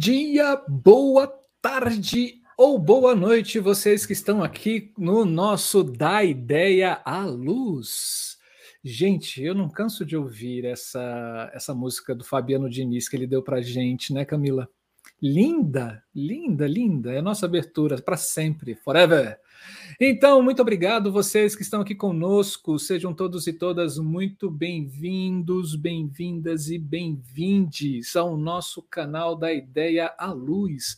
dia, 0.00 0.56
boa 0.66 1.30
tarde 1.60 2.40
ou 2.56 2.78
boa 2.78 3.14
noite, 3.14 3.58
vocês 3.58 4.06
que 4.06 4.14
estão 4.14 4.42
aqui 4.42 4.94
no 4.96 5.26
nosso 5.26 5.84
Da 5.84 6.24
Ideia 6.24 7.02
à 7.04 7.26
Luz. 7.26 8.38
Gente, 8.82 9.44
eu 9.44 9.54
não 9.54 9.68
canso 9.68 10.06
de 10.06 10.16
ouvir 10.16 10.64
essa, 10.64 11.50
essa 11.52 11.74
música 11.74 12.14
do 12.14 12.24
Fabiano 12.24 12.70
Diniz 12.70 13.10
que 13.10 13.16
ele 13.16 13.26
deu 13.26 13.42
pra 13.42 13.60
gente, 13.60 14.10
né, 14.14 14.24
Camila? 14.24 14.66
Linda, 15.22 16.02
linda, 16.14 16.66
linda. 16.66 17.12
É 17.12 17.18
a 17.18 17.22
nossa 17.22 17.44
abertura 17.44 18.00
para 18.00 18.16
sempre, 18.16 18.74
forever. 18.74 19.38
Então, 20.00 20.42
muito 20.42 20.62
obrigado 20.62 21.12
vocês 21.12 21.54
que 21.54 21.60
estão 21.60 21.82
aqui 21.82 21.94
conosco. 21.94 22.78
Sejam 22.78 23.12
todos 23.12 23.46
e 23.46 23.52
todas 23.52 23.98
muito 23.98 24.50
bem-vindos, 24.50 25.76
bem-vindas 25.76 26.70
e 26.70 26.78
bem-vindes 26.78 28.16
ao 28.16 28.34
nosso 28.34 28.82
canal 28.84 29.36
da 29.36 29.52
Ideia 29.52 30.14
à 30.16 30.32
Luz. 30.32 30.96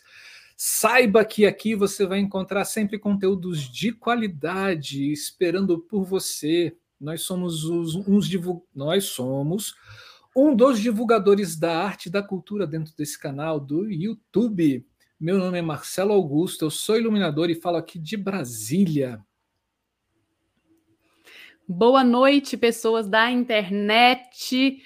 Saiba 0.56 1.24
que 1.24 1.44
aqui 1.44 1.74
você 1.74 2.06
vai 2.06 2.20
encontrar 2.20 2.64
sempre 2.64 3.00
conteúdos 3.00 3.68
de 3.68 3.90
qualidade 3.90 5.10
esperando 5.10 5.80
por 5.80 6.04
você. 6.04 6.76
Nós 7.00 7.22
somos 7.22 7.64
os 7.64 7.96
uns 7.96 8.30
nós 8.72 9.06
somos 9.06 9.74
um 10.34 10.54
dos 10.54 10.80
divulgadores 10.80 11.56
da 11.56 11.82
arte 11.82 12.06
e 12.06 12.10
da 12.10 12.22
cultura 12.22 12.66
dentro 12.66 12.94
desse 12.96 13.18
canal 13.18 13.60
do 13.60 13.90
YouTube. 13.90 14.86
Meu 15.20 15.38
nome 15.38 15.58
é 15.58 15.62
Marcelo 15.62 16.12
Augusto, 16.12 16.64
eu 16.64 16.70
sou 16.70 16.96
iluminador 16.96 17.50
e 17.50 17.54
falo 17.54 17.76
aqui 17.76 17.98
de 17.98 18.16
Brasília. 18.16 19.24
Boa 21.68 22.02
noite, 22.02 22.56
pessoas 22.56 23.08
da 23.08 23.30
internet. 23.30 24.82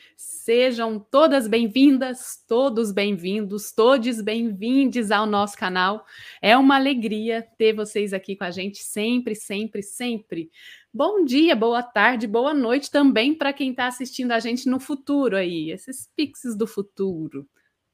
Sejam 0.46 1.00
todas 1.00 1.48
bem-vindas, 1.48 2.40
todos 2.46 2.92
bem-vindos, 2.92 3.72
todos 3.72 4.20
bem-vindos 4.20 5.10
ao 5.10 5.26
nosso 5.26 5.56
canal. 5.58 6.06
É 6.40 6.56
uma 6.56 6.76
alegria 6.76 7.44
ter 7.58 7.72
vocês 7.72 8.12
aqui 8.12 8.36
com 8.36 8.44
a 8.44 8.52
gente 8.52 8.78
sempre, 8.84 9.34
sempre, 9.34 9.82
sempre. 9.82 10.48
Bom 10.94 11.24
dia, 11.24 11.56
boa 11.56 11.82
tarde, 11.82 12.28
boa 12.28 12.54
noite 12.54 12.92
também 12.92 13.34
para 13.34 13.52
quem 13.52 13.72
está 13.72 13.88
assistindo 13.88 14.30
a 14.30 14.38
gente 14.38 14.70
no 14.70 14.78
futuro 14.78 15.36
aí, 15.36 15.72
esses 15.72 16.08
pixes 16.14 16.56
do 16.56 16.64
futuro. 16.64 17.44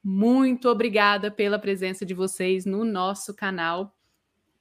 Muito 0.03 0.69
obrigada 0.69 1.31
pela 1.31 1.57
presença 1.57 2.05
de 2.05 2.13
vocês 2.13 2.67
no 2.67 2.85
nosso 2.85 3.33
canal. 3.33 3.95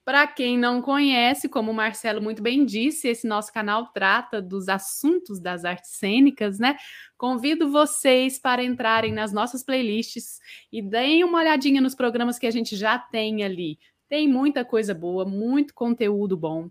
Para 0.04 0.26
quem 0.26 0.58
não 0.58 0.82
conhece, 0.82 1.48
como 1.48 1.70
o 1.70 1.74
Marcelo 1.74 2.20
muito 2.20 2.42
bem 2.42 2.64
disse, 2.64 3.06
esse 3.06 3.24
nosso 3.26 3.52
canal 3.52 3.86
trata 3.92 4.42
dos 4.42 4.68
assuntos 4.68 5.40
das 5.40 5.64
artes 5.64 5.92
cênicas, 5.92 6.58
né? 6.58 6.76
Convido 7.16 7.70
vocês 7.70 8.36
para 8.36 8.64
entrarem 8.64 9.12
nas 9.12 9.32
nossas 9.32 9.62
playlists 9.62 10.40
e 10.72 10.82
deem 10.82 11.22
uma 11.22 11.38
olhadinha 11.38 11.80
nos 11.80 11.94
programas 11.94 12.36
que 12.36 12.48
a 12.48 12.50
gente 12.50 12.74
já 12.74 12.98
tem 12.98 13.44
ali. 13.44 13.78
Tem 14.08 14.28
muita 14.28 14.64
coisa 14.64 14.92
boa, 14.92 15.24
muito 15.24 15.72
conteúdo 15.72 16.36
bom. 16.36 16.68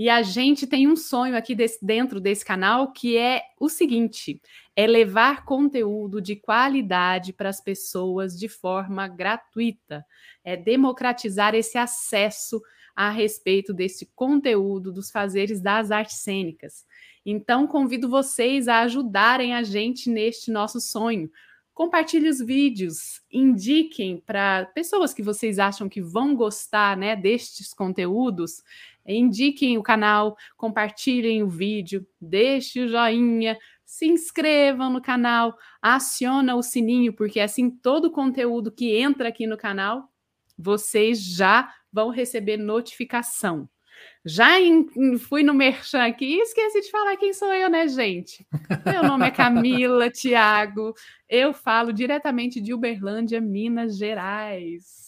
E 0.00 0.08
a 0.08 0.22
gente 0.22 0.66
tem 0.66 0.88
um 0.88 0.96
sonho 0.96 1.36
aqui 1.36 1.54
desse, 1.54 1.84
dentro 1.84 2.22
desse 2.22 2.42
canal 2.42 2.90
que 2.90 3.18
é 3.18 3.42
o 3.60 3.68
seguinte: 3.68 4.40
é 4.74 4.86
levar 4.86 5.44
conteúdo 5.44 6.22
de 6.22 6.36
qualidade 6.36 7.34
para 7.34 7.50
as 7.50 7.60
pessoas 7.60 8.32
de 8.32 8.48
forma 8.48 9.06
gratuita, 9.06 10.02
é 10.42 10.56
democratizar 10.56 11.54
esse 11.54 11.76
acesso 11.76 12.62
a 12.96 13.10
respeito 13.10 13.74
desse 13.74 14.06
conteúdo 14.14 14.90
dos 14.90 15.10
fazeres 15.10 15.60
das 15.60 15.90
artes 15.90 16.22
cênicas. 16.22 16.86
Então, 17.26 17.66
convido 17.66 18.08
vocês 18.08 18.68
a 18.68 18.80
ajudarem 18.80 19.54
a 19.54 19.62
gente 19.62 20.08
neste 20.08 20.50
nosso 20.50 20.80
sonho. 20.80 21.30
Compartilhe 21.80 22.28
os 22.28 22.40
vídeos, 22.40 23.22
indiquem 23.32 24.18
para 24.18 24.66
pessoas 24.74 25.14
que 25.14 25.22
vocês 25.22 25.58
acham 25.58 25.88
que 25.88 26.02
vão 26.02 26.36
gostar 26.36 26.94
né, 26.94 27.16
destes 27.16 27.72
conteúdos 27.72 28.62
indiquem 29.06 29.78
o 29.78 29.82
canal, 29.82 30.36
compartilhem 30.58 31.42
o 31.42 31.48
vídeo, 31.48 32.06
deixe 32.20 32.82
o 32.82 32.88
joinha, 32.88 33.58
se 33.82 34.06
inscrevam 34.06 34.92
no 34.92 35.00
canal, 35.00 35.56
aciona 35.80 36.54
o 36.54 36.62
sininho, 36.62 37.14
porque 37.14 37.40
assim 37.40 37.70
todo 37.70 38.08
o 38.08 38.12
conteúdo 38.12 38.70
que 38.70 38.96
entra 38.96 39.30
aqui 39.30 39.46
no 39.46 39.56
canal, 39.56 40.06
vocês 40.58 41.18
já 41.18 41.72
vão 41.90 42.10
receber 42.10 42.58
notificação. 42.58 43.66
Já 44.24 44.60
em, 44.60 45.18
fui 45.18 45.42
no 45.42 45.54
Merchan 45.54 46.04
aqui 46.04 46.26
e 46.26 46.40
esqueci 46.40 46.80
de 46.82 46.90
falar 46.90 47.16
quem 47.16 47.32
sou 47.32 47.52
eu, 47.54 47.70
né, 47.70 47.88
gente? 47.88 48.46
Meu 48.84 49.02
nome 49.02 49.26
é 49.26 49.30
Camila 49.30 50.10
Tiago, 50.10 50.94
eu 51.28 51.54
falo 51.54 51.92
diretamente 51.92 52.60
de 52.60 52.74
Uberlândia, 52.74 53.40
Minas 53.40 53.96
Gerais. 53.96 54.99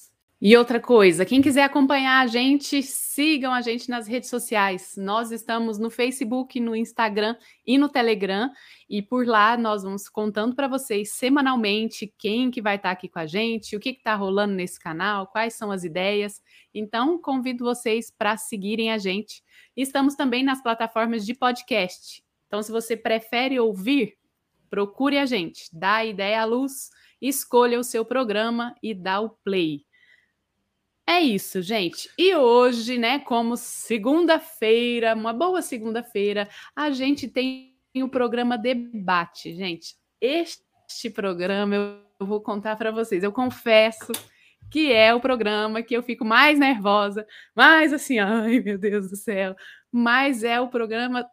E 0.45 0.57
outra 0.57 0.81
coisa, 0.81 1.25
quem 1.25 1.41
quiser 1.41 1.63
acompanhar 1.63 2.21
a 2.21 2.27
gente, 2.27 2.83
sigam 2.83 3.55
a 3.55 3.61
gente 3.61 3.89
nas 3.89 4.09
redes 4.09 4.29
sociais. 4.29 4.95
Nós 4.97 5.31
estamos 5.31 5.79
no 5.79 5.89
Facebook, 5.89 6.59
no 6.59 6.75
Instagram 6.75 7.37
e 7.65 7.79
no 7.79 7.89
Telegram. 7.89 8.51
E 8.91 9.01
por 9.01 9.25
lá 9.25 9.57
nós 9.57 9.85
vamos 9.85 10.09
contando 10.09 10.57
para 10.57 10.67
vocês 10.67 11.13
semanalmente 11.13 12.13
quem 12.19 12.51
que 12.51 12.61
vai 12.61 12.75
estar 12.75 12.89
tá 12.89 12.93
aqui 12.93 13.09
com 13.09 13.21
a 13.21 13.27
gente, 13.27 13.77
o 13.77 13.79
que 13.79 13.91
está 13.91 14.17
rolando 14.17 14.53
nesse 14.53 14.81
canal, 14.81 15.29
quais 15.29 15.55
são 15.55 15.71
as 15.71 15.85
ideias. 15.85 16.43
Então, 16.75 17.23
convido 17.23 17.65
vocês 17.65 18.11
para 18.11 18.37
seguirem 18.37 18.91
a 18.91 18.99
gente. 18.99 19.45
Estamos 19.77 20.17
também 20.17 20.43
nas 20.43 20.61
plataformas 20.61 21.25
de 21.25 21.35
podcast. 21.35 22.21
Então, 22.49 22.61
se 22.65 22.73
você 22.73 22.97
prefere 22.97 23.61
ouvir, 23.61 24.19
procure 24.69 25.19
a 25.19 25.25
gente, 25.25 25.69
dá 25.73 25.99
a 25.99 26.05
ideia 26.05 26.43
à 26.43 26.45
luz, 26.45 26.91
escolha 27.21 27.79
o 27.79 27.85
seu 27.85 28.05
programa 28.05 28.75
e 28.83 28.93
dá 28.93 29.21
o 29.21 29.31
play. 29.31 29.85
É 31.07 31.21
isso, 31.21 31.61
gente. 31.61 32.09
E 32.17 32.35
hoje, 32.35 32.97
né, 32.97 33.19
como 33.19 33.57
segunda-feira, 33.57 35.15
uma 35.15 35.33
boa 35.33 35.61
segunda-feira, 35.61 36.49
a 36.77 36.91
gente 36.91 37.27
tem 37.29 37.75
o 37.97 38.09
programa 38.09 38.57
Debate, 38.57 39.55
gente. 39.55 39.97
Este 40.21 41.11
programa 41.13 41.75
eu 41.75 42.27
vou 42.27 42.41
contar 42.41 42.77
para 42.77 42.93
vocês. 42.93 43.25
Eu 43.25 43.33
confesso 43.33 44.13
que 44.71 44.93
é 44.93 45.13
o 45.13 45.21
programa 45.21 45.83
que 45.83 45.95
eu 45.95 46.03
fico 46.03 46.25
mais 46.25 46.59
nervosa, 46.59 47.27
mais 47.55 47.93
assim, 47.93 48.19
ai 48.19 48.61
meu 48.61 48.79
Deus 48.79 49.11
do 49.11 49.17
céu, 49.17 49.55
mas 49.91 50.45
é 50.45 50.61
o 50.61 50.69
programa 50.69 51.29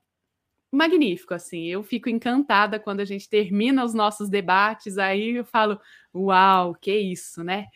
magnífico, 0.72 1.34
assim. 1.34 1.66
Eu 1.66 1.84
fico 1.84 2.10
encantada 2.10 2.80
quando 2.80 3.00
a 3.00 3.06
gente 3.06 3.30
termina 3.30 3.84
os 3.86 3.94
nossos 3.94 4.30
debates, 4.30 4.98
aí 4.98 5.38
eu 5.38 5.46
falo, 5.46 5.80
uau, 6.14 6.76
que 6.76 6.94
isso, 6.96 7.44
né? 7.44 7.68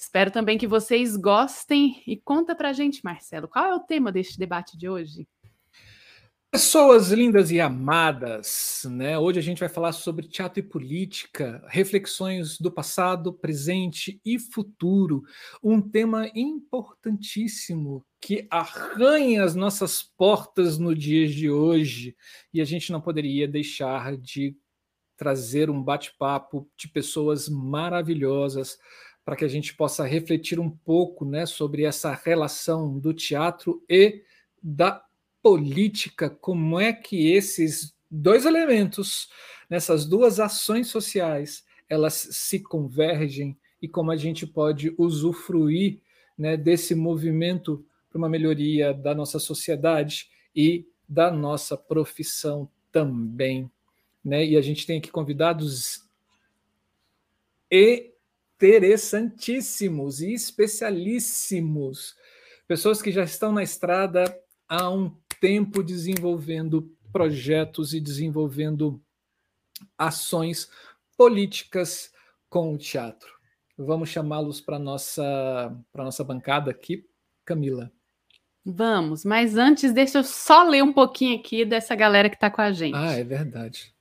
Espero 0.00 0.30
também 0.30 0.56
que 0.56 0.66
vocês 0.66 1.14
gostem 1.14 2.02
e 2.06 2.16
conta 2.16 2.56
pra 2.56 2.72
gente, 2.72 3.04
Marcelo, 3.04 3.46
qual 3.46 3.66
é 3.66 3.74
o 3.74 3.80
tema 3.80 4.10
deste 4.10 4.38
debate 4.38 4.78
de 4.78 4.88
hoje? 4.88 5.28
Pessoas 6.50 7.10
lindas 7.10 7.50
e 7.50 7.60
amadas, 7.60 8.82
né? 8.86 9.18
Hoje 9.18 9.38
a 9.38 9.42
gente 9.42 9.60
vai 9.60 9.68
falar 9.68 9.92
sobre 9.92 10.26
teatro 10.26 10.58
e 10.58 10.62
política, 10.62 11.62
reflexões 11.68 12.58
do 12.58 12.72
passado, 12.72 13.30
presente 13.30 14.18
e 14.24 14.38
futuro. 14.38 15.22
Um 15.62 15.82
tema 15.82 16.30
importantíssimo 16.34 18.02
que 18.18 18.48
arranha 18.50 19.44
as 19.44 19.54
nossas 19.54 20.02
portas 20.02 20.78
no 20.78 20.94
dia 20.94 21.28
de 21.28 21.50
hoje 21.50 22.16
e 22.54 22.62
a 22.62 22.64
gente 22.64 22.90
não 22.90 23.02
poderia 23.02 23.46
deixar 23.46 24.16
de 24.16 24.56
trazer 25.14 25.68
um 25.68 25.82
bate-papo 25.82 26.66
de 26.74 26.88
pessoas 26.88 27.50
maravilhosas 27.50 28.78
para 29.24 29.36
que 29.36 29.44
a 29.44 29.48
gente 29.48 29.74
possa 29.74 30.04
refletir 30.04 30.58
um 30.58 30.70
pouco 30.70 31.24
né, 31.24 31.46
sobre 31.46 31.84
essa 31.84 32.12
relação 32.12 32.98
do 32.98 33.12
teatro 33.12 33.82
e 33.88 34.22
da 34.62 35.04
política, 35.42 36.28
como 36.28 36.78
é 36.78 36.92
que 36.92 37.32
esses 37.32 37.94
dois 38.10 38.44
elementos, 38.44 39.28
nessas 39.68 40.04
duas 40.04 40.40
ações 40.40 40.88
sociais, 40.88 41.64
elas 41.88 42.14
se 42.14 42.60
convergem 42.60 43.56
e 43.80 43.88
como 43.88 44.10
a 44.10 44.16
gente 44.16 44.46
pode 44.46 44.94
usufruir 44.98 46.00
né, 46.36 46.56
desse 46.56 46.94
movimento 46.94 47.84
para 48.08 48.18
uma 48.18 48.28
melhoria 48.28 48.92
da 48.92 49.14
nossa 49.14 49.38
sociedade 49.38 50.28
e 50.54 50.86
da 51.08 51.30
nossa 51.30 51.76
profissão 51.76 52.68
também. 52.92 53.70
Né? 54.24 54.44
E 54.46 54.56
a 54.56 54.60
gente 54.60 54.86
tem 54.86 54.98
aqui 54.98 55.10
convidados 55.10 56.08
e 57.70 58.10
interessantíssimos 58.60 60.20
e 60.20 60.34
especialíssimos. 60.34 62.14
Pessoas 62.68 63.00
que 63.00 63.10
já 63.10 63.24
estão 63.24 63.52
na 63.52 63.62
estrada 63.62 64.24
há 64.68 64.90
um 64.90 65.16
tempo 65.40 65.82
desenvolvendo 65.82 66.94
projetos 67.10 67.94
e 67.94 68.00
desenvolvendo 68.00 69.02
ações 69.96 70.70
políticas 71.16 72.12
com 72.48 72.74
o 72.74 72.78
teatro. 72.78 73.32
Vamos 73.76 74.10
chamá-los 74.10 74.60
para 74.60 74.78
nossa 74.78 75.74
para 75.90 76.04
nossa 76.04 76.22
bancada 76.22 76.70
aqui, 76.70 77.08
Camila. 77.46 77.90
Vamos, 78.64 79.24
mas 79.24 79.56
antes 79.56 79.92
deixa 79.92 80.18
eu 80.18 80.24
só 80.24 80.64
ler 80.64 80.82
um 80.82 80.92
pouquinho 80.92 81.38
aqui 81.38 81.64
dessa 81.64 81.94
galera 81.94 82.28
que 82.28 82.36
está 82.36 82.50
com 82.50 82.60
a 82.60 82.70
gente. 82.72 82.94
Ah, 82.94 83.14
é 83.14 83.24
verdade. 83.24 83.94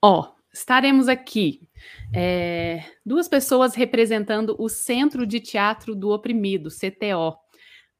Ó, 0.00 0.35
estaremos 0.56 1.06
aqui 1.06 1.68
é, 2.14 2.82
duas 3.04 3.28
pessoas 3.28 3.74
representando 3.74 4.56
o 4.58 4.68
Centro 4.68 5.26
de 5.26 5.38
Teatro 5.38 5.94
do 5.94 6.10
Oprimido, 6.10 6.70
CTO, 6.70 7.36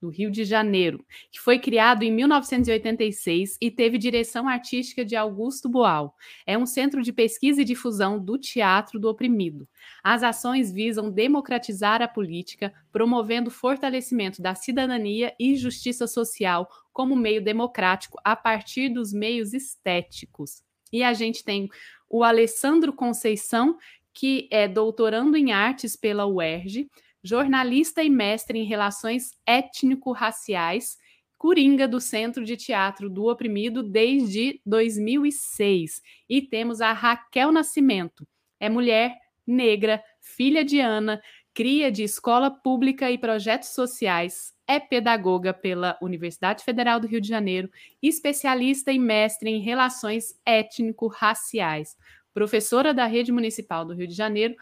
no 0.01 0.09
Rio 0.11 0.31
de 0.31 0.45
Janeiro, 0.45 1.05
que 1.31 1.41
foi 1.41 1.59
criado 1.59 2.03
em 2.03 2.11
1986 2.11 3.57
e 3.61 3.71
teve 3.71 3.99
direção 3.99 4.49
artística 4.49 5.05
de 5.05 5.17
Augusto 5.17 5.69
Boal. 5.69 6.15
É 6.47 6.57
um 6.57 6.67
centro 6.67 7.03
de 7.03 7.13
pesquisa 7.13 7.61
e 7.63 7.65
difusão 7.65 8.23
do 8.23 8.39
teatro 8.39 8.99
do 8.99 9.09
oprimido. 9.09 9.69
As 10.03 10.23
ações 10.23 10.73
visam 10.73 11.11
democratizar 11.11 12.01
a 12.03 12.09
política, 12.09 12.73
promovendo 12.93 13.49
o 13.49 13.53
fortalecimento 13.53 14.41
da 14.41 14.55
cidadania 14.55 15.35
e 15.39 15.57
justiça 15.57 16.07
social 16.07 16.69
como 16.93 17.17
meio 17.17 17.43
democrático 17.43 18.19
a 18.25 18.35
partir 18.35 18.89
dos 18.89 19.13
meios 19.13 19.53
estéticos. 19.53 20.67
E 20.93 21.03
a 21.03 21.13
gente 21.13 21.45
tem 21.45 21.69
o 22.09 22.23
Alessandro 22.23 22.93
Conceição, 22.93 23.77
que 24.13 24.49
é 24.51 24.67
doutorando 24.67 25.37
em 25.37 25.53
artes 25.53 25.97
pela 25.97 26.27
UERJ, 26.27 26.89
jornalista 27.23 28.03
e 28.03 28.09
mestre 28.09 28.59
em 28.59 28.65
relações 28.65 29.31
étnico-raciais, 29.47 30.97
coringa 31.37 31.87
do 31.87 32.01
Centro 32.01 32.45
de 32.45 32.57
Teatro 32.57 33.11
do 33.11 33.27
Oprimido 33.27 33.83
desde 33.83 34.61
2006. 34.65 36.01
E 36.29 36.41
temos 36.41 36.81
a 36.81 36.93
Raquel 36.93 37.53
Nascimento. 37.53 38.27
É 38.59 38.69
mulher, 38.69 39.15
negra, 39.47 40.03
filha 40.21 40.65
de 40.65 40.81
Ana, 40.81 41.21
cria 41.53 41.91
de 41.91 42.03
escola 42.03 42.51
pública 42.51 43.11
e 43.11 43.19
projetos 43.19 43.71
sociais, 43.71 44.53
é 44.67 44.81
pedagoga 44.81 45.55
pela 45.55 45.97
Universidade 46.03 46.65
Federal 46.65 46.99
do 46.99 47.07
Rio 47.07 47.21
de 47.21 47.29
Janeiro, 47.29 47.71
especialista 48.03 48.93
e 48.93 48.99
mestre 48.99 49.51
em 49.51 49.61
relações 49.61 50.39
étnico-raciais, 50.45 51.97
professora 52.35 52.93
da 52.93 53.07
Rede 53.07 53.33
Municipal 53.33 53.85
do 53.85 53.95
Rio 53.95 54.07
de 54.07 54.15
Janeiro, 54.15 54.57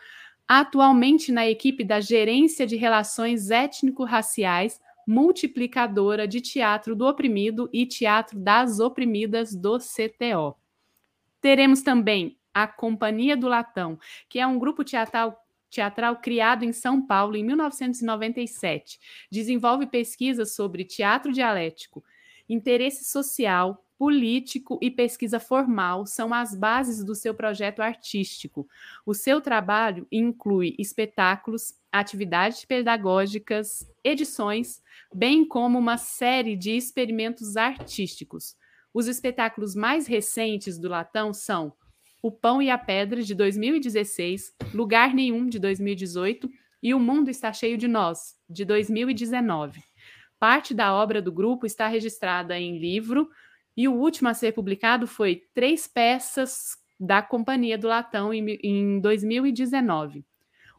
atualmente 0.46 1.32
na 1.32 1.46
equipe 1.46 1.82
da 1.82 2.00
Gerência 2.00 2.66
de 2.66 2.76
Relações 2.76 3.50
Étnico-Raciais, 3.50 4.80
multiplicadora 5.06 6.26
de 6.26 6.40
Teatro 6.40 6.94
do 6.94 7.06
Oprimido 7.06 7.68
e 7.72 7.86
Teatro 7.86 8.38
das 8.38 8.80
Oprimidas 8.80 9.54
do 9.54 9.78
CTO. 9.78 10.56
Teremos 11.40 11.82
também 11.82 12.38
a 12.54 12.66
Companhia 12.66 13.36
do 13.36 13.48
Latão, 13.48 13.98
que 14.28 14.38
é 14.38 14.46
um 14.46 14.58
grupo 14.58 14.84
teatral 14.84 15.43
teatral 15.74 16.16
criado 16.16 16.64
em 16.64 16.72
São 16.72 17.04
Paulo 17.04 17.36
em 17.36 17.44
1997. 17.44 18.98
Desenvolve 19.30 19.86
pesquisas 19.86 20.54
sobre 20.54 20.84
teatro 20.84 21.32
dialético, 21.32 22.04
interesse 22.48 23.04
social, 23.04 23.84
político 23.98 24.78
e 24.82 24.90
pesquisa 24.90 25.38
formal 25.40 26.04
são 26.04 26.34
as 26.34 26.54
bases 26.54 27.04
do 27.04 27.14
seu 27.14 27.34
projeto 27.34 27.80
artístico. 27.80 28.68
O 29.06 29.14
seu 29.14 29.40
trabalho 29.40 30.06
inclui 30.10 30.74
espetáculos, 30.78 31.74
atividades 31.92 32.64
pedagógicas, 32.64 33.88
edições, 34.02 34.82
bem 35.12 35.46
como 35.46 35.78
uma 35.78 35.96
série 35.96 36.56
de 36.56 36.76
experimentos 36.76 37.56
artísticos. 37.56 38.56
Os 38.92 39.06
espetáculos 39.06 39.74
mais 39.74 40.06
recentes 40.06 40.78
do 40.78 40.88
Latão 40.88 41.32
são 41.32 41.72
O 42.24 42.32
Pão 42.32 42.62
e 42.62 42.70
a 42.70 42.78
Pedra, 42.78 43.22
de 43.22 43.34
2016, 43.34 44.54
Lugar 44.72 45.12
Nenhum, 45.12 45.46
de 45.46 45.58
2018 45.58 46.50
e 46.82 46.94
O 46.94 46.98
Mundo 46.98 47.28
Está 47.28 47.52
Cheio 47.52 47.76
de 47.76 47.86
Nós, 47.86 48.34
de 48.48 48.64
2019. 48.64 49.82
Parte 50.38 50.72
da 50.72 50.94
obra 50.94 51.20
do 51.20 51.30
grupo 51.30 51.66
está 51.66 51.86
registrada 51.86 52.58
em 52.58 52.78
livro, 52.78 53.28
e 53.76 53.86
o 53.86 53.92
último 53.92 54.30
a 54.30 54.32
ser 54.32 54.52
publicado 54.52 55.06
foi 55.06 55.42
Três 55.52 55.86
Peças 55.86 56.78
da 56.98 57.20
Companhia 57.20 57.76
do 57.76 57.88
Latão 57.88 58.32
em, 58.32 58.58
em 58.62 59.00
2019. 59.00 60.24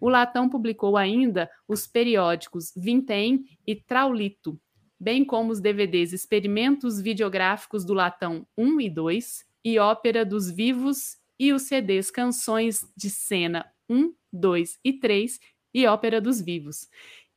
O 0.01 0.09
Latão 0.09 0.50
publicou 0.50 0.97
ainda 0.97 1.47
os 1.68 1.86
periódicos 1.86 2.74
Vintém 2.75 3.45
e 3.68 3.75
Traulito, 3.75 4.59
bem 5.00 5.24
como 5.24 5.51
os 5.51 5.62
DVDs 5.62 6.12
Experimentos 6.12 7.00
Videográficos 7.00 7.86
do 7.86 7.94
Latão 7.94 8.47
1 8.57 8.81
e 8.81 8.89
2 8.89 9.45
e 9.63 9.77
Ópera 9.77 10.25
dos 10.25 10.50
Vivos 10.50 11.24
e 11.39 11.53
os 11.53 11.63
CDs 11.63 12.09
Canções 12.11 12.81
de 12.95 13.09
Cena 13.09 13.65
1, 13.89 14.13
2 14.31 14.79
e 14.83 14.93
3 14.93 15.39
e 15.73 15.85
Ópera 15.87 16.21
dos 16.21 16.41
Vivos. 16.41 16.87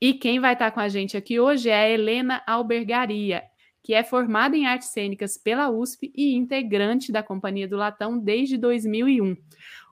E 0.00 0.14
quem 0.14 0.40
vai 0.40 0.52
estar 0.52 0.70
com 0.70 0.80
a 0.80 0.88
gente 0.88 1.16
aqui 1.16 1.40
hoje 1.40 1.68
é 1.68 1.74
a 1.74 1.88
Helena 1.88 2.42
Albergaria 2.46 3.42
que 3.88 3.94
é 3.94 4.04
formada 4.04 4.54
em 4.54 4.66
artes 4.66 4.88
cênicas 4.88 5.38
pela 5.38 5.70
USP 5.70 6.12
e 6.14 6.34
integrante 6.34 7.10
da 7.10 7.22
Companhia 7.22 7.66
do 7.66 7.78
Latão 7.78 8.18
desde 8.18 8.58
2001, 8.58 9.34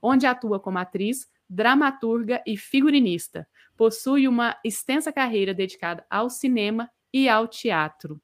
onde 0.02 0.26
atua 0.26 0.60
como 0.60 0.76
atriz, 0.76 1.26
dramaturga 1.48 2.42
e 2.46 2.58
figurinista. 2.58 3.48
Possui 3.74 4.28
uma 4.28 4.54
extensa 4.62 5.10
carreira 5.10 5.54
dedicada 5.54 6.04
ao 6.10 6.28
cinema 6.28 6.90
e 7.10 7.26
ao 7.26 7.48
teatro. 7.48 8.20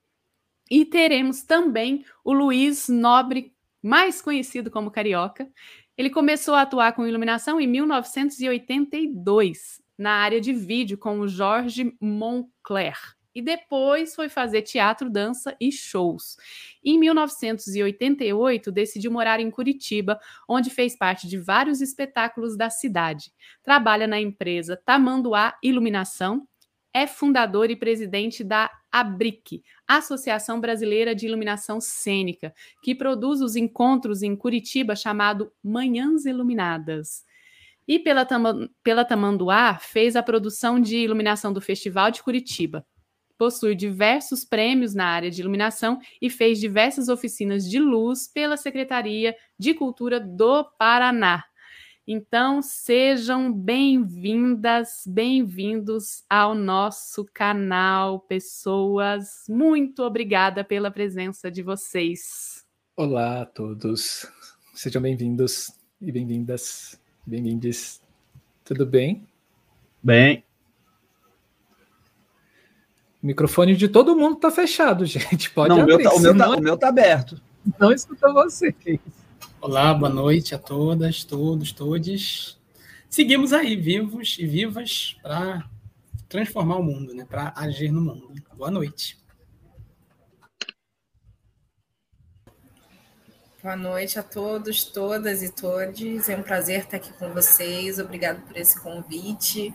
E 0.70 0.84
teremos 0.84 1.43
também 1.43 2.05
o 2.23 2.34
Luiz 2.34 2.90
Nobre, 2.90 3.55
mais 3.82 4.23
conhecido 4.23 4.70
como 4.70 4.90
Carioca. 4.90 5.49
Ele 5.96 6.11
começou 6.11 6.55
a 6.55 6.62
atuar 6.62 6.93
com 6.93 7.06
iluminação 7.06 7.61
em 7.61 7.67
1982, 7.67 9.82
na 9.99 10.12
área 10.12 10.40
de 10.40 10.52
vídeo 10.52 10.96
com 10.96 11.19
o 11.20 11.29
Jorge 11.29 11.94
Moncler 12.00 12.96
e 13.34 13.40
depois 13.40 14.14
foi 14.14 14.29
fazer 14.29 14.62
teatro, 14.62 15.11
dança 15.11 15.56
e 15.61 15.73
shows. 15.73 16.37
Em 16.84 16.99
1988, 16.99 18.70
decidiu 18.70 19.11
morar 19.11 19.40
em 19.40 19.50
Curitiba, 19.50 20.19
onde 20.49 20.70
fez 20.70 20.96
parte 20.96 21.26
de 21.26 21.38
vários 21.38 21.81
espetáculos 21.81 22.56
da 22.56 22.70
cidade. 22.70 23.32
Trabalha 23.62 24.06
na 24.06 24.20
empresa 24.20 24.81
Tamanduá 24.84 25.56
Iluminação, 25.62 26.46
é 26.94 27.06
fundador 27.06 27.71
e 27.71 27.77
presidente 27.77 28.44
da 28.44 28.71
ABRIC, 28.91 29.62
Associação 29.87 30.61
Brasileira 30.61 31.15
de 31.15 31.27
Iluminação 31.27 31.81
Cênica, 31.81 32.55
que 32.83 32.94
produz 32.94 33.41
os 33.41 33.56
encontros 33.56 34.23
em 34.23 34.37
Curitiba 34.37 34.94
chamado 34.94 35.53
Manhãs 35.62 36.27
Iluminadas. 36.27 37.25
E 37.89 37.99
pela, 37.99 38.27
pela 38.83 39.05
Tamanduá, 39.05 39.79
fez 39.79 40.15
a 40.15 40.23
produção 40.23 40.79
de 40.79 40.97
iluminação 40.97 41.53
do 41.53 41.61
Festival 41.61 42.11
de 42.11 42.23
Curitiba 42.23 42.87
possui 43.43 43.75
diversos 43.75 44.44
prêmios 44.44 44.94
na 44.94 45.05
área 45.05 45.29
de 45.29 45.41
iluminação 45.41 45.99
e 46.20 46.31
fez 46.31 46.61
diversas 46.61 47.08
oficinas 47.08 47.69
de 47.69 47.81
luz 47.81 48.29
pela 48.29 48.56
Secretaria 48.56 49.34
de 49.58 49.75
Cultura 49.75 50.20
do 50.20 50.63
Paraná. 50.79 51.43
Então, 52.06 52.61
sejam 52.61 53.53
bem-vindas, 53.53 55.05
bem-vindos 55.06 56.25
ao 56.29 56.53
nosso 56.53 57.25
canal, 57.32 58.19
pessoas. 58.19 59.44
Muito 59.49 60.03
obrigada 60.03 60.65
pela 60.65 60.91
presença 60.91 61.49
de 61.49 61.63
vocês. 61.63 62.65
Olá 62.97 63.43
a 63.43 63.47
todos, 63.47 64.27
sejam 64.75 65.01
bem-vindos 65.01 65.71
e 66.01 66.11
bem-vindas, 66.11 67.01
bem-vindes. 67.25 68.03
Tudo 68.65 68.85
bem? 68.85 69.25
Bem. 70.03 70.43
O 73.23 73.27
microfone 73.29 73.77
de 73.77 73.87
todo 73.87 74.17
mundo 74.17 74.35
está 74.35 74.51
fechado, 74.51 75.06
gente. 75.06 75.51
Pode 75.51 75.69
não, 75.69 75.82
abrir. 75.82 75.94
O 75.94 75.99
meu, 75.99 76.11
tá, 76.11 76.15
o, 76.17 76.21
meu 76.21 76.37
tá, 76.37 76.51
o 76.51 76.61
meu 76.61 76.77
tá 76.77 76.89
aberto. 76.89 77.41
Não 77.79 77.93
escuta 77.93 78.32
vocês. 78.32 78.75
Olá, 79.65 79.95
boa 79.95 80.11
noite 80.11 80.57
a 80.57 80.59
todas, 80.59 81.23
todos, 81.23 81.71
todes. 81.71 82.59
Seguimos 83.09 83.53
aí, 83.53 83.77
vivos 83.77 84.37
e 84.41 84.45
vivas, 84.45 85.17
para 85.23 85.71
transformar 86.29 86.79
o 86.79 86.83
mundo, 86.83 87.15
né? 87.15 87.25
para 87.25 87.53
agir 87.55 87.93
no 87.93 88.01
mundo. 88.01 88.35
Boa 88.57 88.73
noite. 88.73 89.17
Boa 93.63 93.77
noite 93.77 94.19
a 94.19 94.23
todos, 94.25 94.83
todas 94.83 95.45
e 95.45 95.53
todes. 95.53 96.29
É 96.29 96.37
um 96.37 96.43
prazer 96.43 96.81
estar 96.81 96.97
aqui 96.97 97.13
com 97.13 97.33
vocês. 97.33 98.01
Obrigado 98.01 98.45
por 98.45 98.57
esse 98.57 98.81
convite. 98.81 99.73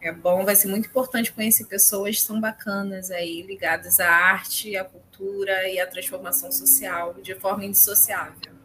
É 0.00 0.10
bom, 0.10 0.44
vai 0.44 0.56
ser 0.56 0.66
muito 0.66 0.88
importante 0.88 1.32
conhecer 1.32 1.64
pessoas 1.66 2.20
são 2.20 2.40
bacanas 2.40 3.12
aí, 3.12 3.42
ligadas 3.42 4.00
à 4.00 4.10
arte, 4.10 4.76
à 4.76 4.84
cultura 4.84 5.68
e 5.68 5.78
à 5.78 5.86
transformação 5.86 6.50
social 6.50 7.14
de 7.22 7.36
forma 7.36 7.64
indissociável. 7.64 8.57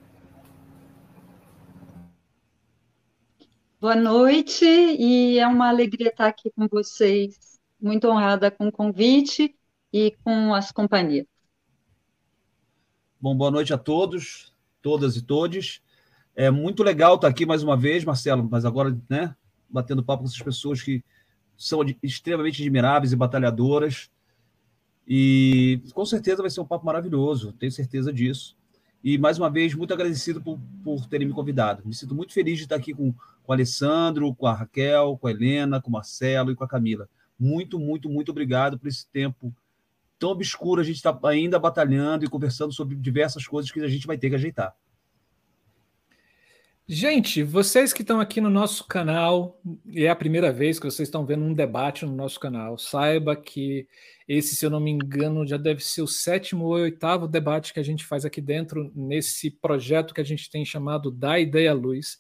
Boa 3.83 3.97
noite, 3.97 4.63
e 4.63 5.37
é 5.37 5.45
uma 5.45 5.67
alegria 5.67 6.07
estar 6.07 6.27
aqui 6.27 6.49
com 6.51 6.69
vocês. 6.69 7.59
Muito 7.81 8.07
honrada 8.07 8.49
com 8.49 8.69
o 8.69 8.71
convite 8.71 9.53
e 9.91 10.15
com 10.23 10.53
as 10.53 10.71
companhias. 10.71 11.27
Bom, 13.19 13.35
boa 13.35 13.51
noite 13.51 13.73
a 13.73 13.77
todos, 13.77 14.53
todas 14.81 15.17
e 15.17 15.21
todes. 15.21 15.81
É 16.33 16.49
muito 16.49 16.81
legal 16.81 17.15
estar 17.15 17.27
aqui 17.27 17.45
mais 17.45 17.61
uma 17.61 17.75
vez, 17.75 18.05
Marcelo, 18.05 18.47
mas 18.49 18.63
agora, 18.63 18.97
né, 19.09 19.35
batendo 19.69 20.01
papo 20.01 20.23
com 20.23 20.29
essas 20.29 20.41
pessoas 20.41 20.81
que 20.81 21.03
são 21.57 21.81
extremamente 22.01 22.61
admiráveis 22.61 23.11
e 23.11 23.17
batalhadoras. 23.17 24.09
E 25.05 25.81
com 25.93 26.05
certeza 26.05 26.41
vai 26.41 26.49
ser 26.49 26.61
um 26.61 26.65
papo 26.65 26.85
maravilhoso, 26.85 27.51
tenho 27.51 27.69
certeza 27.69 28.13
disso. 28.13 28.55
E, 29.03 29.17
mais 29.17 29.38
uma 29.38 29.50
vez, 29.50 29.75
muito 29.75 29.93
agradecido 29.93 30.41
por, 30.41 30.57
por 30.83 31.05
terem 31.07 31.27
me 31.27 31.33
convidado. 31.33 31.83
Me 31.86 31.93
sinto 31.93 32.15
muito 32.15 32.33
feliz 32.33 32.57
de 32.57 32.63
estar 32.63 32.75
aqui 32.75 32.93
com, 32.93 33.12
com 33.12 33.51
o 33.51 33.53
Alessandro, 33.53 34.33
com 34.33 34.48
a 34.48 34.53
Raquel, 34.53 35.17
com 35.19 35.27
a 35.27 35.31
Helena, 35.31 35.81
com 35.81 35.89
o 35.89 35.93
Marcelo 35.93 36.51
e 36.51 36.55
com 36.55 36.63
a 36.63 36.67
Camila. 36.67 37.10
Muito, 37.38 37.77
muito, 37.77 38.10
muito 38.10 38.31
obrigado 38.31 38.79
por 38.79 38.88
esse 38.88 39.05
tempo 39.07 39.53
tão 40.17 40.31
obscuro. 40.31 40.79
A 40.79 40.83
gente 40.86 40.95
está 40.95 41.17
ainda 41.24 41.60
batalhando 41.60 42.24
e 42.24 42.29
conversando 42.29 42.72
sobre 42.72 42.95
diversas 42.95 43.45
coisas 43.45 43.69
que 43.69 43.81
a 43.81 43.88
gente 43.89 44.07
vai 44.07 44.17
ter 44.17 44.29
que 44.29 44.36
ajeitar. 44.36 44.74
Gente, 46.88 47.43
vocês 47.43 47.93
que 47.93 48.01
estão 48.01 48.19
aqui 48.19 48.41
no 48.41 48.50
nosso 48.50 48.86
canal, 48.86 49.60
e 49.86 50.03
é 50.03 50.10
a 50.10 50.15
primeira 50.15 50.51
vez 50.51 50.79
que 50.79 50.86
vocês 50.86 51.07
estão 51.07 51.25
vendo 51.25 51.43
um 51.43 51.53
debate 51.53 52.05
no 52.05 52.13
nosso 52.13 52.38
canal, 52.39 52.77
saiba 52.77 53.38
que 53.38 53.88
esse, 54.27 54.56
se 54.56 54.65
eu 54.65 54.70
não 54.70 54.80
me 54.80 54.92
engano, 54.92 55.46
já 55.46 55.58
deve 55.58 55.84
ser 55.84 56.01
o 56.01 56.08
sétimo 56.08 56.65
ou 56.65 56.74
oitavo 56.74 57.27
debate 57.27 57.74
que 57.74 57.80
a 57.80 57.84
gente 57.84 58.06
faz 58.06 58.25
aqui 58.25 58.42
dentro, 58.42 58.92
nesse 58.96 59.51
projeto 59.51 60.13
que 60.13 60.22
a 60.22 60.25
gente 60.25 60.50
tem 60.50 60.63
chamado 60.63 61.12
Da 61.12 61.39
Ideia 61.39 61.72
à 61.72 61.74
Luz. 61.74 62.20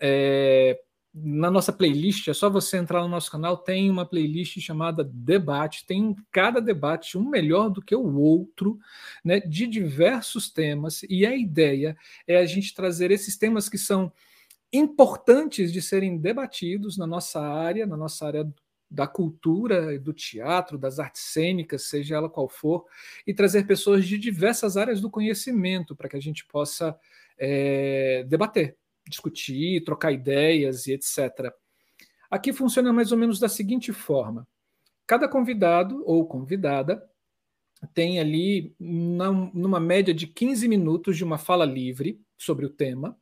É, 0.00 0.78
na 1.14 1.48
nossa 1.48 1.72
playlist, 1.72 2.26
é 2.26 2.34
só 2.34 2.50
você 2.50 2.76
entrar 2.76 3.00
no 3.02 3.08
nosso 3.08 3.30
canal, 3.30 3.56
tem 3.56 3.88
uma 3.88 4.04
playlist 4.04 4.58
chamada 4.58 5.04
Debate, 5.04 5.86
tem 5.86 6.16
cada 6.32 6.60
debate 6.60 7.16
um 7.16 7.28
melhor 7.28 7.70
do 7.70 7.80
que 7.80 7.94
o 7.94 8.16
outro, 8.16 8.78
né, 9.24 9.38
de 9.38 9.68
diversos 9.68 10.50
temas, 10.50 11.04
e 11.08 11.24
a 11.24 11.36
ideia 11.36 11.96
é 12.26 12.36
a 12.38 12.44
gente 12.44 12.74
trazer 12.74 13.12
esses 13.12 13.36
temas 13.36 13.68
que 13.68 13.78
são 13.78 14.12
importantes 14.72 15.72
de 15.72 15.80
serem 15.80 16.18
debatidos 16.18 16.98
na 16.98 17.06
nossa 17.06 17.40
área, 17.40 17.86
na 17.86 17.96
nossa 17.96 18.26
área 18.26 18.52
da 18.90 19.06
cultura, 19.06 19.98
do 19.98 20.12
teatro, 20.12 20.78
das 20.78 20.98
artes 20.98 21.22
cênicas, 21.22 21.84
seja 21.84 22.16
ela 22.16 22.30
qual 22.30 22.48
for, 22.48 22.84
e 23.26 23.34
trazer 23.34 23.66
pessoas 23.66 24.06
de 24.06 24.18
diversas 24.18 24.76
áreas 24.76 25.00
do 25.00 25.10
conhecimento 25.10 25.96
para 25.96 26.08
que 26.08 26.16
a 26.16 26.20
gente 26.20 26.46
possa 26.46 26.96
é, 27.38 28.24
debater 28.28 28.76
discutir, 29.08 29.84
trocar 29.84 30.12
ideias 30.12 30.86
e 30.86 30.92
etc. 30.92 31.52
Aqui 32.30 32.52
funciona 32.52 32.92
mais 32.92 33.12
ou 33.12 33.18
menos 33.18 33.38
da 33.38 33.48
seguinte 33.48 33.92
forma: 33.92 34.46
cada 35.06 35.28
convidado 35.28 36.02
ou 36.06 36.26
convidada 36.26 37.02
tem 37.92 38.18
ali 38.18 38.74
numa 38.80 39.78
média 39.78 40.14
de 40.14 40.26
15 40.26 40.66
minutos 40.68 41.16
de 41.16 41.24
uma 41.24 41.36
fala 41.36 41.64
livre 41.64 42.20
sobre 42.38 42.64
o 42.64 42.70
tema. 42.70 43.16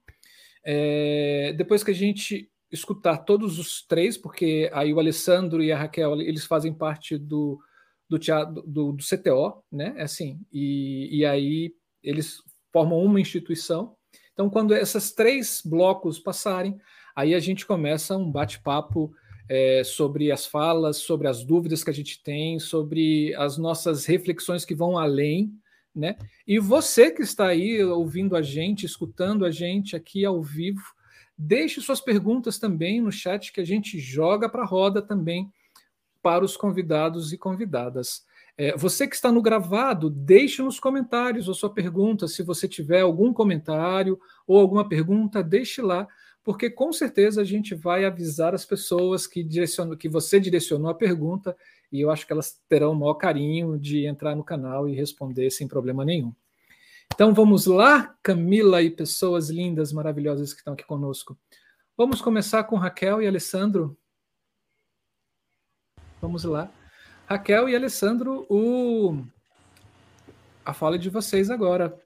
É, 0.64 1.52
depois 1.56 1.82
que 1.82 1.90
a 1.90 1.94
gente 1.94 2.51
escutar 2.72 3.18
todos 3.18 3.58
os 3.58 3.86
três, 3.86 4.16
porque 4.16 4.70
aí 4.72 4.92
o 4.92 4.98
Alessandro 4.98 5.62
e 5.62 5.70
a 5.70 5.78
Raquel 5.78 6.20
eles 6.20 6.46
fazem 6.46 6.72
parte 6.72 7.18
do, 7.18 7.60
do, 8.08 8.18
do, 8.66 8.92
do 8.92 9.04
CTO, 9.04 9.62
né? 9.70 9.94
É 9.96 10.02
assim, 10.02 10.40
e, 10.52 11.18
e 11.18 11.24
aí 11.24 11.74
eles 12.02 12.38
formam 12.72 12.98
uma 13.04 13.20
instituição 13.20 13.94
então, 14.32 14.48
quando 14.48 14.74
esses 14.74 15.12
três 15.12 15.62
blocos 15.64 16.18
passarem, 16.18 16.78
aí 17.14 17.34
a 17.34 17.40
gente 17.40 17.66
começa 17.66 18.16
um 18.16 18.30
bate-papo 18.30 19.12
é, 19.48 19.84
sobre 19.84 20.32
as 20.32 20.46
falas, 20.46 20.98
sobre 20.98 21.28
as 21.28 21.44
dúvidas 21.44 21.84
que 21.84 21.90
a 21.90 21.94
gente 21.94 22.22
tem, 22.22 22.58
sobre 22.58 23.34
as 23.34 23.58
nossas 23.58 24.06
reflexões 24.06 24.64
que 24.64 24.74
vão 24.74 24.96
além, 24.96 25.52
né? 25.94 26.16
E 26.46 26.58
você 26.58 27.10
que 27.10 27.22
está 27.22 27.48
aí 27.48 27.82
ouvindo 27.84 28.34
a 28.34 28.40
gente, 28.40 28.86
escutando 28.86 29.44
a 29.44 29.50
gente 29.50 29.94
aqui 29.94 30.24
ao 30.24 30.42
vivo, 30.42 30.82
deixe 31.42 31.80
suas 31.80 32.00
perguntas 32.00 32.58
também 32.58 33.00
no 33.00 33.10
chat 33.10 33.52
que 33.52 33.60
a 33.60 33.64
gente 33.64 33.98
joga 33.98 34.48
para 34.48 34.62
a 34.62 34.66
roda 34.66 35.02
também 35.02 35.50
para 36.22 36.44
os 36.44 36.56
convidados 36.56 37.32
e 37.32 37.38
convidadas. 37.38 38.24
É, 38.56 38.76
você 38.76 39.08
que 39.08 39.16
está 39.16 39.32
no 39.32 39.42
gravado, 39.42 40.08
deixe 40.08 40.62
nos 40.62 40.78
comentários 40.78 41.48
a 41.48 41.54
sua 41.54 41.72
pergunta. 41.72 42.28
Se 42.28 42.42
você 42.42 42.68
tiver 42.68 43.00
algum 43.00 43.32
comentário 43.32 44.20
ou 44.46 44.58
alguma 44.58 44.88
pergunta, 44.88 45.42
deixe 45.42 45.82
lá, 45.82 46.06
porque 46.44 46.70
com 46.70 46.92
certeza 46.92 47.40
a 47.40 47.44
gente 47.44 47.74
vai 47.74 48.04
avisar 48.04 48.54
as 48.54 48.64
pessoas 48.64 49.26
que, 49.26 49.42
direcionou, 49.42 49.96
que 49.96 50.08
você 50.08 50.38
direcionou 50.38 50.90
a 50.90 50.94
pergunta 50.94 51.56
e 51.90 52.00
eu 52.00 52.10
acho 52.10 52.26
que 52.26 52.32
elas 52.32 52.60
terão 52.68 52.92
o 52.92 52.96
maior 52.96 53.14
carinho 53.14 53.78
de 53.78 54.06
entrar 54.06 54.36
no 54.36 54.44
canal 54.44 54.88
e 54.88 54.94
responder 54.94 55.50
sem 55.50 55.66
problema 55.66 56.04
nenhum. 56.04 56.32
Então 57.14 57.34
vamos 57.34 57.66
lá, 57.66 58.16
Camila 58.22 58.82
e 58.82 58.90
pessoas 58.90 59.50
lindas, 59.50 59.92
maravilhosas 59.92 60.52
que 60.52 60.60
estão 60.60 60.72
aqui 60.72 60.84
conosco. 60.84 61.38
Vamos 61.96 62.22
começar 62.22 62.64
com 62.64 62.76
Raquel 62.76 63.20
e 63.20 63.26
Alessandro. 63.26 63.96
Vamos 66.20 66.44
lá. 66.44 66.70
Raquel 67.26 67.68
e 67.68 67.76
Alessandro, 67.76 68.46
o... 68.48 69.22
a 70.64 70.72
fala 70.72 70.96
é 70.96 70.98
de 70.98 71.10
vocês 71.10 71.50
agora. 71.50 72.00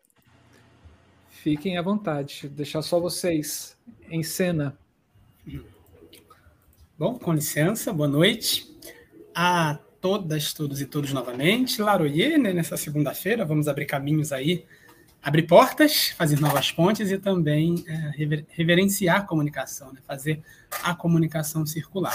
Fiquem 1.30 1.78
à 1.78 1.82
vontade, 1.82 2.48
deixar 2.48 2.82
só 2.82 2.98
vocês 2.98 3.78
em 4.10 4.25
cena. 4.25 4.76
Bom, 6.98 7.16
com 7.16 7.32
licença, 7.32 7.92
boa 7.92 8.08
noite 8.08 8.76
a 9.32 9.78
todas, 10.00 10.52
todos 10.52 10.80
e 10.80 10.86
todos 10.86 11.12
novamente. 11.12 11.80
Laroyer, 11.80 12.38
né, 12.38 12.52
nessa 12.52 12.76
segunda-feira, 12.76 13.44
vamos 13.44 13.68
abrir 13.68 13.86
caminhos 13.86 14.32
aí, 14.32 14.66
abrir 15.26 15.42
portas, 15.42 16.11
fazer 16.11 16.38
novas 16.38 16.71
pontes 16.71 17.11
e 17.11 17.18
também 17.18 17.85
é, 17.88 18.12
rever, 18.16 18.47
reverenciar 18.49 19.16
a 19.16 19.23
comunicação, 19.23 19.92
né, 19.92 20.00
fazer 20.06 20.40
a 20.85 20.95
comunicação 20.95 21.66
circular. 21.66 22.14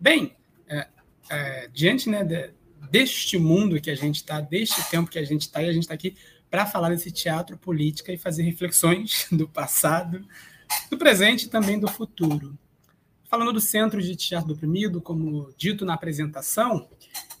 Bem, 0.00 0.34
é, 0.68 0.88
é, 1.30 1.68
diante 1.72 2.10
né, 2.10 2.24
de, 2.24 2.50
deste 2.90 3.38
mundo 3.38 3.80
que 3.80 3.92
a 3.92 3.94
gente 3.94 4.16
está, 4.16 4.40
deste 4.40 4.82
tempo 4.90 5.08
que 5.08 5.20
a 5.20 5.24
gente 5.24 5.42
está, 5.42 5.62
e 5.62 5.68
a 5.68 5.72
gente 5.72 5.84
está 5.84 5.94
aqui 5.94 6.16
para 6.50 6.66
falar 6.66 6.88
desse 6.88 7.12
teatro, 7.12 7.56
política 7.56 8.12
e 8.12 8.18
fazer 8.18 8.42
reflexões 8.42 9.24
do 9.30 9.48
passado, 9.48 10.26
do 10.90 10.98
presente 10.98 11.46
e 11.46 11.48
também 11.48 11.78
do 11.78 11.86
futuro. 11.86 12.58
Falando 13.30 13.52
do 13.52 13.60
Centro 13.60 14.02
de 14.02 14.16
Teatro 14.16 14.48
do 14.48 14.54
Oprimido, 14.54 15.00
como 15.00 15.54
dito 15.56 15.84
na 15.84 15.94
apresentação, 15.94 16.88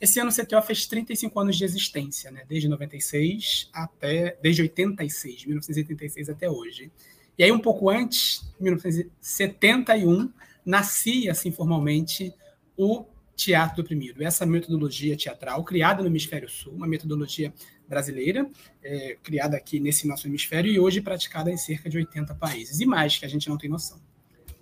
esse 0.02 0.18
ano 0.18 0.30
o 0.30 0.34
CTO 0.34 0.60
fez 0.62 0.84
35 0.84 1.38
anos 1.38 1.56
de 1.56 1.64
existência, 1.64 2.28
né? 2.32 2.42
desde 2.48 2.68
96 2.68 3.70
até 3.72 4.36
desde 4.42 4.62
86, 4.62 5.46
1986 5.46 6.28
até 6.28 6.50
hoje. 6.50 6.90
E 7.38 7.44
aí 7.44 7.52
um 7.52 7.60
pouco 7.60 7.88
antes, 7.88 8.52
1971, 8.58 10.28
nascia 10.66 11.30
assim 11.30 11.52
formalmente 11.52 12.34
o 12.76 13.06
teatro 13.36 13.76
do 13.76 13.82
oprimido. 13.82 14.24
Essa 14.24 14.44
metodologia 14.44 15.16
teatral, 15.16 15.62
criada 15.62 16.02
no 16.02 16.08
Hemisfério 16.08 16.48
Sul, 16.48 16.72
uma 16.72 16.88
metodologia 16.88 17.54
brasileira, 17.88 18.50
é, 18.82 19.16
criada 19.22 19.56
aqui 19.56 19.78
nesse 19.78 20.08
nosso 20.08 20.26
hemisfério 20.26 20.72
e 20.72 20.80
hoje 20.80 21.00
praticada 21.00 21.48
em 21.48 21.56
cerca 21.56 21.88
de 21.88 21.98
80 21.98 22.34
países, 22.34 22.80
e 22.80 22.86
mais 22.86 23.18
que 23.18 23.24
a 23.24 23.28
gente 23.28 23.48
não 23.48 23.56
tem 23.56 23.70
noção. 23.70 24.00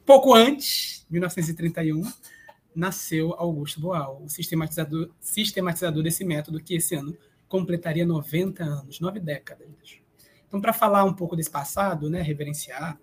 Pouco 0.05 0.35
antes, 0.35 1.07
1931, 1.09 2.03
nasceu 2.75 3.35
Augusto 3.35 3.81
Boal, 3.81 4.23
o 4.25 4.29
sistematizador, 4.29 5.11
sistematizador 5.21 6.03
desse 6.03 6.25
método, 6.25 6.61
que 6.61 6.75
esse 6.75 6.95
ano 6.95 7.17
completaria 7.49 8.07
90 8.07 8.63
anos, 8.63 9.01
nove 9.01 9.19
décadas. 9.19 9.69
Então, 10.47 10.61
para 10.61 10.73
falar 10.73 11.05
um 11.05 11.13
pouco 11.13 11.37
desse 11.37 11.51
passado, 11.51 12.09
né, 12.11 12.23
reverenciar 12.23 12.99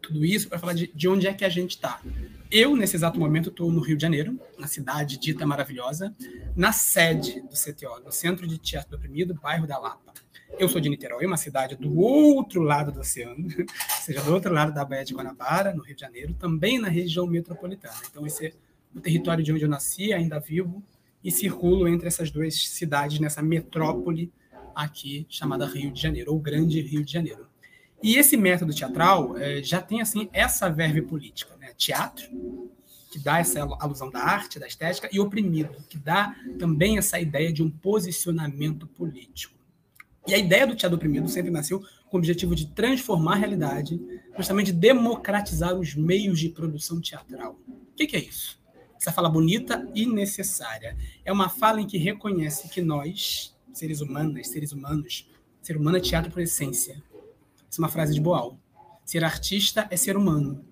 tudo 0.00 0.24
isso, 0.24 0.48
para 0.48 0.58
falar 0.58 0.74
de, 0.74 0.90
de 0.94 1.08
onde 1.08 1.26
é 1.26 1.32
que 1.32 1.44
a 1.44 1.48
gente 1.48 1.70
está. 1.70 2.00
Eu, 2.50 2.76
nesse 2.76 2.94
exato 2.94 3.18
momento, 3.18 3.48
estou 3.48 3.72
no 3.72 3.80
Rio 3.80 3.96
de 3.96 4.02
Janeiro, 4.02 4.38
na 4.58 4.66
cidade 4.66 5.18
dita 5.18 5.46
maravilhosa, 5.46 6.14
na 6.54 6.72
sede 6.72 7.40
do 7.40 7.54
CTO, 7.54 8.00
no 8.04 8.12
Centro 8.12 8.46
de 8.46 8.58
Teatro 8.58 8.90
do 8.90 8.96
Oprimido, 8.96 9.34
bairro 9.34 9.66
da 9.66 9.78
Lapa. 9.78 10.12
Eu 10.58 10.68
sou 10.68 10.80
de 10.80 10.88
Niterói, 10.88 11.26
uma 11.26 11.36
cidade 11.36 11.74
do 11.74 11.98
outro 11.98 12.62
lado 12.62 12.92
do 12.92 13.00
oceano, 13.00 13.48
ou 13.58 14.02
seja, 14.02 14.20
do 14.20 14.32
outro 14.32 14.52
lado 14.52 14.72
da 14.72 14.84
Baía 14.84 15.04
de 15.04 15.14
Guanabara, 15.14 15.74
no 15.74 15.82
Rio 15.82 15.96
de 15.96 16.00
Janeiro, 16.00 16.34
também 16.34 16.78
na 16.78 16.88
região 16.88 17.26
metropolitana. 17.26 17.96
Então, 18.08 18.26
esse 18.26 18.46
é 18.46 18.52
o 18.94 19.00
território 19.00 19.42
de 19.42 19.52
onde 19.52 19.64
eu 19.64 19.68
nasci, 19.68 20.12
ainda 20.12 20.38
vivo, 20.38 20.82
e 21.22 21.30
circulo 21.30 21.88
entre 21.88 22.06
essas 22.06 22.30
duas 22.30 22.54
cidades, 22.54 23.18
nessa 23.18 23.42
metrópole 23.42 24.30
aqui 24.74 25.26
chamada 25.28 25.66
Rio 25.66 25.90
de 25.90 26.00
Janeiro, 26.00 26.32
ou 26.32 26.38
Grande 26.38 26.80
Rio 26.80 27.04
de 27.04 27.12
Janeiro. 27.12 27.46
E 28.02 28.16
esse 28.16 28.36
método 28.36 28.74
teatral 28.74 29.38
é, 29.38 29.62
já 29.62 29.80
tem 29.80 30.02
assim 30.02 30.28
essa 30.32 30.68
verve 30.68 31.00
política, 31.00 31.56
né? 31.56 31.72
Teatro, 31.76 32.28
que 33.10 33.18
dá 33.18 33.38
essa 33.38 33.60
alusão 33.80 34.10
da 34.10 34.20
arte, 34.20 34.58
da 34.58 34.66
estética, 34.66 35.08
e 35.10 35.18
oprimido, 35.18 35.76
que 35.88 35.96
dá 35.96 36.36
também 36.58 36.98
essa 36.98 37.18
ideia 37.18 37.52
de 37.52 37.62
um 37.62 37.70
posicionamento 37.70 38.86
político. 38.86 39.54
E 40.26 40.34
a 40.34 40.38
ideia 40.38 40.66
do 40.66 40.74
teatro 40.74 40.96
oprimido 40.96 41.28
sempre 41.28 41.50
nasceu 41.50 41.80
com 42.10 42.16
o 42.16 42.18
objetivo 42.18 42.54
de 42.54 42.66
transformar 42.66 43.34
a 43.34 43.36
realidade, 43.36 44.00
de 44.64 44.72
democratizar 44.72 45.74
os 45.74 45.94
meios 45.94 46.40
de 46.40 46.48
produção 46.48 47.00
teatral. 47.00 47.58
O 47.68 47.94
que, 47.96 48.06
que 48.06 48.16
é 48.16 48.20
isso? 48.20 48.58
Essa 49.04 49.12
fala 49.12 49.28
bonita 49.28 49.86
e 49.94 50.06
necessária. 50.06 50.96
É 51.26 51.30
uma 51.30 51.50
fala 51.50 51.78
em 51.78 51.86
que 51.86 51.98
reconhece 51.98 52.70
que 52.70 52.80
nós, 52.80 53.54
seres 53.70 54.00
humanos, 54.00 54.48
seres 54.48 54.72
humanos, 54.72 55.28
ser 55.60 55.76
humano 55.76 55.98
é 55.98 56.00
teatro 56.00 56.32
por 56.32 56.40
essência, 56.40 57.02
essa 57.68 57.82
é 57.82 57.84
uma 57.84 57.90
frase 57.90 58.14
de 58.14 58.20
Boal. 58.22 58.58
Ser 59.04 59.22
artista 59.22 59.86
é 59.90 59.96
ser 59.98 60.16
humano. 60.16 60.64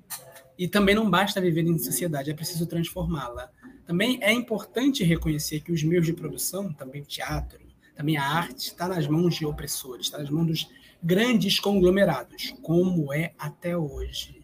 E 0.56 0.66
também 0.66 0.94
não 0.94 1.10
basta 1.10 1.42
viver 1.42 1.66
em 1.66 1.76
sociedade, 1.76 2.30
é 2.30 2.34
preciso 2.34 2.64
transformá-la. 2.64 3.50
Também 3.84 4.18
é 4.22 4.32
importante 4.32 5.04
reconhecer 5.04 5.60
que 5.60 5.70
os 5.70 5.82
meios 5.82 6.06
de 6.06 6.14
produção, 6.14 6.72
também 6.72 7.02
o 7.02 7.04
teatro, 7.04 7.60
também 7.94 8.16
a 8.16 8.24
arte, 8.24 8.68
está 8.68 8.88
nas 8.88 9.06
mãos 9.06 9.34
de 9.34 9.44
opressores, 9.44 10.06
está 10.06 10.16
nas 10.16 10.30
mãos 10.30 10.46
dos 10.46 10.70
grandes 11.02 11.60
conglomerados, 11.60 12.54
como 12.62 13.12
é 13.12 13.34
até 13.38 13.76
hoje. 13.76 14.41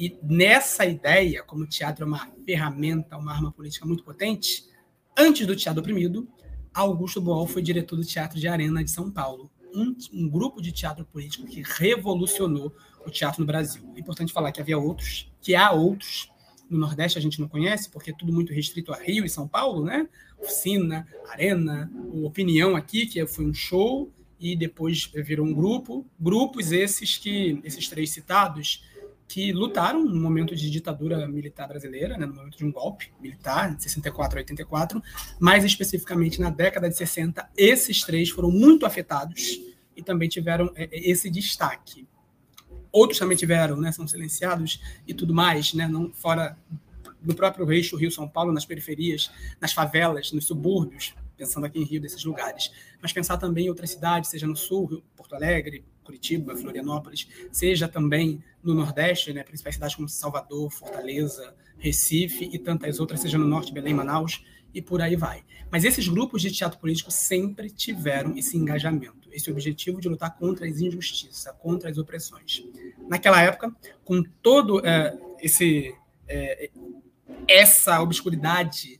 E 0.00 0.18
nessa 0.22 0.86
ideia, 0.86 1.42
como 1.42 1.64
o 1.64 1.66
teatro 1.66 2.04
é 2.04 2.08
uma 2.08 2.26
ferramenta, 2.46 3.18
uma 3.18 3.34
arma 3.34 3.52
política 3.52 3.84
muito 3.84 4.02
potente, 4.02 4.64
antes 5.14 5.46
do 5.46 5.54
Teatro 5.54 5.82
Oprimido, 5.82 6.26
Augusto 6.72 7.20
Boal 7.20 7.46
foi 7.46 7.60
diretor 7.60 7.96
do 7.96 8.02
Teatro 8.02 8.40
de 8.40 8.48
Arena 8.48 8.82
de 8.82 8.90
São 8.90 9.10
Paulo, 9.10 9.50
um, 9.74 9.94
um, 10.10 10.26
grupo 10.26 10.62
de 10.62 10.72
teatro 10.72 11.04
político 11.04 11.46
que 11.46 11.60
revolucionou 11.62 12.74
o 13.04 13.10
teatro 13.10 13.42
no 13.42 13.46
Brasil. 13.46 13.92
É 13.94 14.00
importante 14.00 14.32
falar 14.32 14.52
que 14.52 14.60
havia 14.62 14.78
outros, 14.78 15.30
que 15.38 15.54
há 15.54 15.70
outros. 15.70 16.32
No 16.70 16.78
Nordeste 16.78 17.18
a 17.18 17.20
gente 17.20 17.38
não 17.38 17.46
conhece, 17.46 17.90
porque 17.90 18.10
é 18.10 18.14
tudo 18.14 18.32
muito 18.32 18.54
restrito 18.54 18.94
a 18.94 18.96
Rio 18.96 19.26
e 19.26 19.28
São 19.28 19.46
Paulo, 19.46 19.84
né? 19.84 20.08
Oficina, 20.40 21.06
Arena, 21.28 21.92
Opinião 22.24 22.74
aqui, 22.74 23.04
que 23.04 23.26
foi 23.26 23.44
um 23.44 23.52
show, 23.52 24.10
e 24.40 24.56
depois 24.56 25.10
virou 25.14 25.46
um 25.46 25.52
grupo. 25.52 26.06
Grupos 26.18 26.72
esses 26.72 27.18
que, 27.18 27.60
esses 27.62 27.86
três 27.86 28.10
citados, 28.10 28.82
que 29.30 29.52
lutaram 29.52 30.04
no 30.04 30.20
momento 30.20 30.56
de 30.56 30.68
ditadura 30.68 31.28
militar 31.28 31.68
brasileira, 31.68 32.18
né, 32.18 32.26
no 32.26 32.34
momento 32.34 32.58
de 32.58 32.64
um 32.64 32.72
golpe 32.72 33.12
militar, 33.20 33.76
de 33.76 33.84
64 33.84 34.36
a 34.36 34.40
84, 34.40 35.00
mais 35.38 35.64
especificamente 35.64 36.40
na 36.40 36.50
década 36.50 36.88
de 36.88 36.96
60, 36.96 37.48
esses 37.56 38.02
três 38.02 38.28
foram 38.28 38.50
muito 38.50 38.84
afetados 38.84 39.60
e 39.96 40.02
também 40.02 40.28
tiveram 40.28 40.72
é, 40.74 40.82
é, 40.90 41.10
esse 41.10 41.30
destaque. 41.30 42.08
Outros 42.90 43.20
também 43.20 43.36
tiveram, 43.36 43.80
né, 43.80 43.92
são 43.92 44.04
silenciados 44.04 44.82
e 45.06 45.14
tudo 45.14 45.32
mais, 45.32 45.74
né, 45.74 45.86
não 45.86 46.12
fora 46.12 46.58
do 47.22 47.32
próprio 47.32 47.72
eixo 47.72 47.96
Rio-São 47.96 48.26
Paulo, 48.26 48.52
nas 48.52 48.66
periferias, 48.66 49.30
nas 49.60 49.72
favelas, 49.72 50.32
nos 50.32 50.44
subúrbios, 50.44 51.14
pensando 51.36 51.66
aqui 51.66 51.78
em 51.78 51.84
Rio, 51.84 52.00
desses 52.00 52.24
lugares. 52.24 52.72
Mas 53.00 53.12
pensar 53.12 53.36
também 53.36 53.66
em 53.66 53.68
outras 53.68 53.90
cidades, 53.90 54.28
seja 54.28 54.48
no 54.48 54.56
Sul, 54.56 55.04
Porto 55.14 55.36
Alegre, 55.36 55.84
Curitiba, 56.10 56.56
Florianópolis, 56.56 57.28
seja 57.52 57.86
também 57.86 58.42
no 58.62 58.74
Nordeste, 58.74 59.32
né, 59.32 59.44
principais 59.44 59.76
cidades 59.76 59.94
como 59.94 60.08
Salvador, 60.08 60.70
Fortaleza, 60.70 61.54
Recife 61.78 62.50
e 62.52 62.58
tantas 62.58 62.98
outras, 62.98 63.20
seja 63.20 63.38
no 63.38 63.46
Norte, 63.46 63.72
Belém, 63.72 63.94
Manaus 63.94 64.44
e 64.74 64.82
por 64.82 65.00
aí 65.00 65.16
vai. 65.16 65.44
Mas 65.70 65.84
esses 65.84 66.06
grupos 66.08 66.42
de 66.42 66.50
teatro 66.50 66.78
político 66.78 67.10
sempre 67.10 67.70
tiveram 67.70 68.36
esse 68.36 68.56
engajamento, 68.56 69.28
esse 69.32 69.50
objetivo 69.50 70.00
de 70.00 70.08
lutar 70.08 70.36
contra 70.36 70.66
as 70.66 70.80
injustiças, 70.80 71.52
contra 71.58 71.88
as 71.88 71.96
opressões. 71.96 72.62
Naquela 73.08 73.40
época, 73.40 73.74
com 74.04 74.22
todo 74.42 74.84
é, 74.84 75.16
esse 75.40 75.94
é, 76.28 76.70
essa 77.48 78.00
obscuridade 78.00 78.99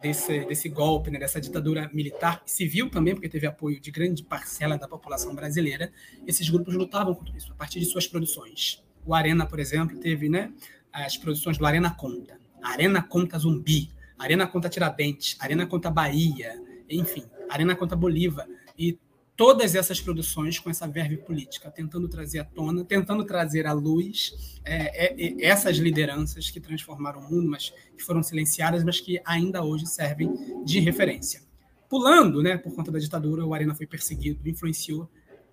desse, 0.00 0.44
desse 0.46 0.68
golpe, 0.68 1.10
né, 1.10 1.18
dessa 1.18 1.40
ditadura 1.40 1.90
militar 1.92 2.42
civil 2.46 2.88
também, 2.88 3.14
porque 3.14 3.28
teve 3.28 3.46
apoio 3.46 3.80
de 3.80 3.90
grande 3.90 4.22
parcela 4.22 4.78
da 4.78 4.88
população 4.88 5.34
brasileira, 5.34 5.92
esses 6.26 6.48
grupos 6.48 6.74
lutavam 6.74 7.14
contra 7.14 7.36
isso 7.36 7.52
a 7.52 7.54
partir 7.54 7.80
de 7.80 7.86
suas 7.86 8.06
produções. 8.06 8.82
O 9.04 9.14
Arena, 9.14 9.46
por 9.46 9.58
exemplo, 9.58 9.98
teve 9.98 10.28
né, 10.28 10.52
as 10.92 11.16
produções 11.16 11.58
do 11.58 11.66
Arena 11.66 11.90
Conta, 11.90 12.38
Arena 12.62 13.02
Conta 13.02 13.38
Zumbi, 13.38 13.90
Arena 14.18 14.46
Conta 14.46 14.68
Tiradentes, 14.68 15.36
Arena 15.38 15.66
Conta 15.66 15.90
Bahia, 15.90 16.60
enfim, 16.88 17.24
Arena 17.48 17.74
Conta 17.74 17.96
Bolívar. 17.96 18.46
E 18.78 18.98
todas 19.40 19.74
essas 19.74 19.98
produções 19.98 20.58
com 20.58 20.68
essa 20.68 20.86
verve 20.86 21.16
política, 21.16 21.70
tentando 21.70 22.06
trazer 22.10 22.40
à 22.40 22.44
tona, 22.44 22.84
tentando 22.84 23.24
trazer 23.24 23.66
à 23.66 23.72
luz 23.72 24.60
é, 24.62 25.06
é, 25.06 25.14
é, 25.16 25.46
essas 25.46 25.78
lideranças 25.78 26.50
que 26.50 26.60
transformaram 26.60 27.20
o 27.20 27.22
mundo, 27.22 27.48
mas 27.48 27.72
que 27.96 28.04
foram 28.04 28.22
silenciadas, 28.22 28.84
mas 28.84 29.00
que 29.00 29.18
ainda 29.24 29.64
hoje 29.64 29.86
servem 29.86 30.62
de 30.62 30.78
referência. 30.80 31.40
Pulando, 31.88 32.42
né, 32.42 32.58
por 32.58 32.74
conta 32.74 32.92
da 32.92 32.98
ditadura, 32.98 33.42
o 33.42 33.54
Arena 33.54 33.74
foi 33.74 33.86
perseguido, 33.86 34.46
influenciou 34.46 35.10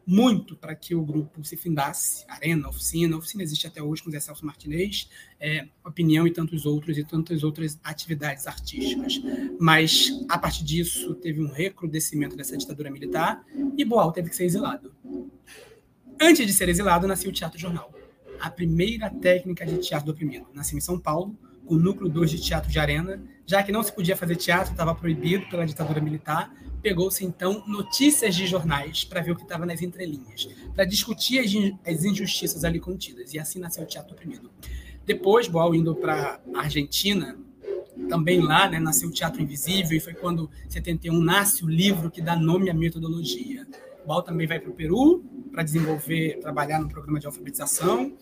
muito 0.08 0.56
para 0.56 0.74
que 0.74 0.96
o 0.96 1.04
grupo 1.04 1.44
se 1.44 1.58
findasse. 1.58 2.24
Arena, 2.30 2.70
Oficina, 2.70 3.18
Oficina 3.18 3.44
existe 3.44 3.68
até 3.68 3.84
hoje 3.84 4.02
com 4.02 4.10
Zé 4.10 4.22
Celso 4.22 4.46
Martinez, 4.46 5.10
é, 5.38 5.68
Opinião 5.84 6.26
e 6.26 6.32
tantos 6.32 6.66
outros, 6.66 6.98
e 6.98 7.04
tantas 7.04 7.44
outras 7.44 7.78
atividades 7.84 8.48
artísticas. 8.48 9.22
Mas, 9.60 10.10
a 10.30 10.38
partir 10.38 10.64
disso, 10.64 11.14
teve 11.16 11.42
um 11.42 11.52
recrudescimento 11.52 12.38
dessa 12.38 12.56
ditadura 12.56 12.90
militar 12.90 13.46
e 13.78 13.84
Boal 13.84 14.14
teve 14.14 14.30
que 14.30 14.36
ser 14.36 14.46
exilado. 14.46 14.96
Antes 16.20 16.48
de 16.48 16.54
ser 16.54 16.70
exilado, 16.70 17.06
nasceu 17.06 17.30
o 17.30 17.34
Teatro 17.34 17.60
Jornal, 17.60 17.94
a 18.40 18.50
primeira 18.50 19.10
técnica 19.10 19.66
de 19.66 19.78
teatro 19.80 20.06
do 20.06 20.14
oprimido. 20.14 20.48
Nasceu 20.54 20.78
em 20.78 20.82
São 20.82 20.98
Paulo, 20.98 21.38
o 21.68 21.76
núcleo 21.76 22.10
2 22.10 22.32
de 22.32 22.42
teatro 22.42 22.70
de 22.70 22.80
arena, 22.80 23.22
já 23.46 23.62
que 23.62 23.72
não 23.72 23.84
se 23.84 23.92
podia 23.92 24.16
fazer 24.16 24.36
teatro, 24.36 24.72
estava 24.72 24.96
proibido 24.96 25.48
pela 25.50 25.66
ditadura 25.66 26.02
militar, 26.02 26.54
pegou-se 26.82 27.24
então 27.26 27.64
notícias 27.68 28.36
de 28.36 28.48
jornais 28.48 29.04
para 29.04 29.22
ver 29.22 29.32
o 29.32 29.36
que 29.36 29.44
estava 29.44 29.66
nas 29.66 29.82
entrelinhas, 29.82 30.48
para 30.74 30.86
discutir 30.86 31.40
as 31.86 32.04
injustiças 32.04 32.64
ali 32.64 32.80
contidas. 32.80 33.34
E 33.34 33.40
assim 33.40 33.60
nasceu 33.60 33.84
o 33.84 33.88
Teatro 33.88 34.14
Oprimido. 34.14 34.50
Depois, 35.06 35.48
Boal 35.48 35.76
indo 35.76 35.96
para 35.96 36.40
a 36.54 36.60
Argentina, 36.60 37.38
também 38.10 38.40
lá, 38.40 38.70
né, 38.70 38.80
nasceu 38.80 39.10
o 39.10 39.12
Teatro 39.12 39.42
Invisível, 39.42 39.98
e 39.98 40.00
foi 40.00 40.14
quando, 40.14 40.50
em 40.66 40.70
71, 40.70 41.20
nasce 41.20 41.64
o 41.64 41.68
livro 41.68 42.12
que 42.12 42.22
dá 42.22 42.36
nome 42.36 42.70
à 42.70 42.74
metodologia. 42.74 43.68
Boal 44.06 44.22
também 44.22 44.48
vai 44.48 44.60
para 44.60 44.70
o 44.70 44.74
Peru 44.74 45.24
para 45.52 45.64
desenvolver, 45.64 46.40
trabalhar 46.40 46.80
no 46.80 46.88
programa 46.88 47.20
de 47.20 47.26
alfabetização 47.26 48.16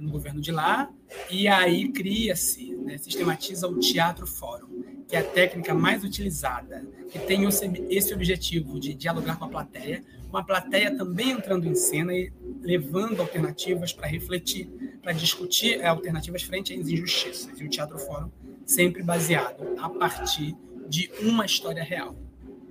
no 0.00 0.10
governo 0.10 0.40
de 0.40 0.52
lá, 0.52 0.90
e 1.30 1.48
aí 1.48 1.88
cria-se, 1.90 2.74
né, 2.76 2.98
sistematiza 2.98 3.68
o 3.68 3.78
Teatro 3.78 4.26
Fórum 4.26 4.76
que 5.08 5.14
é 5.14 5.20
a 5.20 5.24
técnica 5.24 5.72
mais 5.72 6.02
utilizada, 6.02 6.84
que 7.10 7.18
tem 7.18 7.44
esse 7.90 8.12
objetivo 8.12 8.80
de 8.80 8.92
dialogar 8.92 9.36
com 9.36 9.44
a 9.44 9.48
plateia, 9.48 10.02
com 10.30 10.36
a 10.36 10.42
plateia 10.42 10.96
também 10.96 11.30
entrando 11.30 11.66
em 11.66 11.74
cena 11.74 12.12
e 12.12 12.32
levando 12.60 13.20
alternativas 13.20 13.92
para 13.92 14.08
refletir, 14.08 14.68
para 15.00 15.12
discutir 15.12 15.80
é, 15.80 15.86
alternativas 15.86 16.42
frente 16.42 16.74
às 16.74 16.88
injustiças. 16.88 17.60
E 17.60 17.64
o 17.64 17.68
Teatro 17.68 17.98
Fórum 17.98 18.30
sempre 18.64 19.02
baseado 19.02 19.76
a 19.78 19.88
partir 19.88 20.56
de 20.88 21.10
uma 21.20 21.46
história 21.46 21.84
real. 21.84 22.16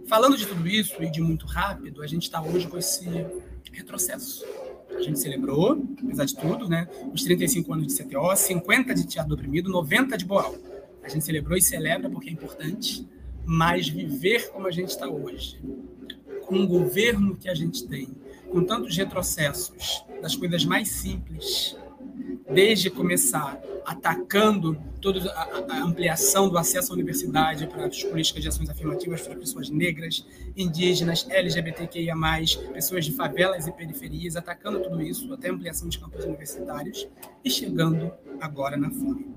Falando 0.07 0.37
de 0.37 0.45
tudo 0.45 0.67
isso 0.67 1.01
e 1.01 1.09
de 1.09 1.21
muito 1.21 1.45
rápido, 1.45 2.03
a 2.03 2.07
gente 2.07 2.23
está 2.23 2.41
hoje 2.41 2.67
com 2.67 2.77
esse 2.77 3.05
retrocesso. 3.71 4.45
A 4.95 5.01
gente 5.01 5.19
celebrou, 5.19 5.83
apesar 6.03 6.25
de 6.25 6.35
tudo, 6.35 6.69
né, 6.69 6.87
os 7.13 7.23
35 7.23 7.73
anos 7.73 7.87
de 7.87 8.03
CTO, 8.03 8.35
50 8.35 8.93
de 8.93 9.05
Teatro 9.05 9.29
do 9.29 9.35
Oprimido, 9.35 9.69
90 9.69 10.17
de 10.17 10.25
Boal. 10.25 10.55
A 11.03 11.09
gente 11.09 11.23
celebrou 11.23 11.57
e 11.57 11.61
celebra 11.61 12.09
porque 12.09 12.29
é 12.29 12.31
importante, 12.31 13.07
mas 13.45 13.87
viver 13.87 14.49
como 14.51 14.67
a 14.67 14.71
gente 14.71 14.89
está 14.89 15.07
hoje, 15.07 15.59
com 16.45 16.59
o 16.59 16.67
governo 16.67 17.35
que 17.35 17.49
a 17.49 17.53
gente 17.53 17.85
tem, 17.87 18.09
com 18.49 18.63
tantos 18.63 18.95
retrocessos 18.97 20.03
das 20.21 20.35
coisas 20.35 20.65
mais 20.65 20.89
simples, 20.89 21.75
desde 22.49 22.89
começar 22.89 23.59
atacando 23.85 24.77
toda 24.99 25.31
a, 25.31 25.83
ampliação 25.83 26.49
do 26.49 26.57
acesso 26.57 26.91
à 26.91 26.95
universidade 26.95 27.67
para 27.67 27.85
as 27.85 28.03
políticas 28.03 28.41
de 28.41 28.49
ações 28.49 28.69
afirmativas 28.69 29.21
para 29.21 29.35
pessoas 29.35 29.69
negras, 29.69 30.25
indígenas, 30.57 31.27
LGBTQIA+, 31.29 32.15
pessoas 32.73 33.05
de 33.05 33.11
favelas 33.11 33.67
e 33.67 33.71
periferias, 33.71 34.35
atacando 34.35 34.79
tudo 34.79 35.01
isso, 35.01 35.31
até 35.31 35.49
ampliação 35.49 35.87
de 35.87 35.99
campos 35.99 36.25
universitários, 36.25 37.07
e 37.43 37.49
chegando 37.49 38.11
agora 38.39 38.75
na 38.75 38.89
fome. 38.89 39.27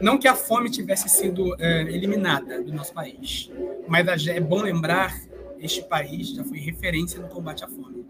Não 0.00 0.18
que 0.18 0.26
a 0.26 0.34
fome 0.34 0.68
tivesse 0.68 1.08
sido 1.08 1.54
é, 1.60 1.82
eliminada 1.82 2.60
do 2.60 2.72
nosso 2.72 2.92
país, 2.92 3.50
mas 3.86 4.26
é 4.26 4.40
bom 4.40 4.62
lembrar 4.62 5.16
este 5.60 5.82
país 5.82 6.30
já 6.30 6.42
foi 6.42 6.58
referência 6.58 7.20
no 7.20 7.28
combate 7.28 7.64
à 7.64 7.68
fome. 7.68 8.04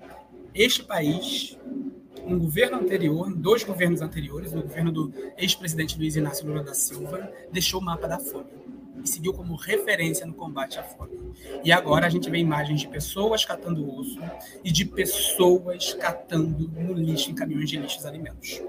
Este 0.55 0.83
país, 0.83 1.59
um 2.27 2.39
governo 2.39 2.79
anterior, 2.79 3.33
dois 3.35 3.65
governos 3.65 4.01
anteriores, 4.01 4.53
no 4.53 4.63
governo 4.63 4.93
do 4.93 5.13
ex-presidente 5.37 5.99
Luiz 5.99 6.17
Inácio 6.17 6.47
Lula 6.47 6.63
da 6.63 6.75
Silva, 6.75 7.31
deixou 7.51 7.81
o 7.81 7.85
mapa 7.85 8.07
da 8.07 8.19
fome 8.19 8.47
e 9.05 9.09
seguiu 9.09 9.33
como 9.33 9.57
referência 9.57 10.25
no 10.25 10.35
combate 10.35 10.79
à 10.79 10.83
fome. 10.83 11.19
E 11.65 11.73
agora 11.73 12.07
a 12.07 12.11
gente 12.11 12.31
vê 12.31 12.39
imagens 12.39 12.81
de 12.81 12.89
pessoas 12.89 13.45
catando 13.45 13.89
osso 13.99 14.21
e 14.63 14.71
de 14.71 14.85
pessoas 14.85 15.95
catando 15.95 16.69
no 16.69 16.93
lixo, 16.93 17.31
em 17.31 17.35
caminhões 17.35 17.69
de 17.69 17.79
lixo, 17.79 17.99
os 17.99 18.07
alimentos. 18.07 18.63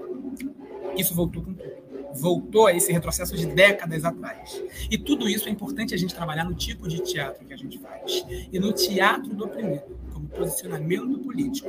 Isso 0.96 1.14
voltou 1.14 1.42
com 1.42 1.54
tudo 1.54 1.84
voltou 2.14 2.66
a 2.66 2.72
esse 2.72 2.92
retrocesso 2.92 3.36
de 3.36 3.46
décadas 3.46 4.04
atrás. 4.04 4.62
E 4.90 4.96
tudo 4.96 5.28
isso 5.28 5.48
é 5.48 5.52
importante 5.52 5.94
a 5.94 5.96
gente 5.96 6.14
trabalhar 6.14 6.44
no 6.44 6.54
tipo 6.54 6.88
de 6.88 7.00
teatro 7.00 7.44
que 7.44 7.52
a 7.52 7.56
gente 7.56 7.78
faz. 7.78 8.24
E 8.52 8.58
no 8.58 8.72
teatro 8.72 9.34
do 9.34 9.44
oprimido, 9.44 9.82
como 10.12 10.28
posicionamento 10.28 11.18
político, 11.18 11.68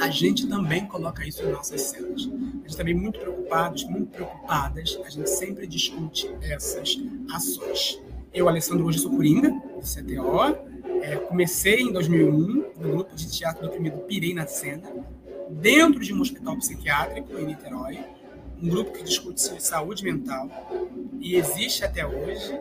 a 0.00 0.08
gente 0.08 0.46
também 0.46 0.86
coloca 0.86 1.26
isso 1.26 1.42
em 1.42 1.52
nossas 1.52 1.82
cenas. 1.82 2.26
A 2.64 2.68
gente 2.68 2.76
também 2.76 2.94
muito 2.94 3.20
preocupados, 3.20 3.84
muito 3.84 4.10
preocupadas, 4.10 4.98
a 5.04 5.10
gente 5.10 5.28
sempre 5.28 5.66
discute 5.66 6.30
essas 6.40 6.96
ações. 7.30 8.00
Eu, 8.32 8.48
Alessandro, 8.48 8.86
hoje 8.86 8.98
sou 8.98 9.10
Coringa, 9.10 9.50
do 9.50 9.82
CTO, 9.82 11.02
é, 11.02 11.16
comecei 11.16 11.80
em 11.80 11.92
2001 11.92 12.30
no 12.30 12.90
grupo 12.92 13.14
de 13.14 13.30
teatro 13.30 13.62
do 13.62 13.68
oprimido 13.68 13.98
Pirei 13.98 14.32
na 14.32 14.46
Cena, 14.46 14.90
dentro 15.50 16.00
de 16.00 16.14
um 16.14 16.20
hospital 16.20 16.56
psiquiátrico 16.56 17.36
em 17.38 17.46
Niterói, 17.46 17.98
um 18.62 18.68
grupo 18.68 18.92
que 18.92 19.02
discute 19.02 19.40
saúde 19.40 20.02
mental 20.02 20.48
e 21.18 21.34
existe 21.34 21.84
até 21.84 22.06
hoje 22.06 22.58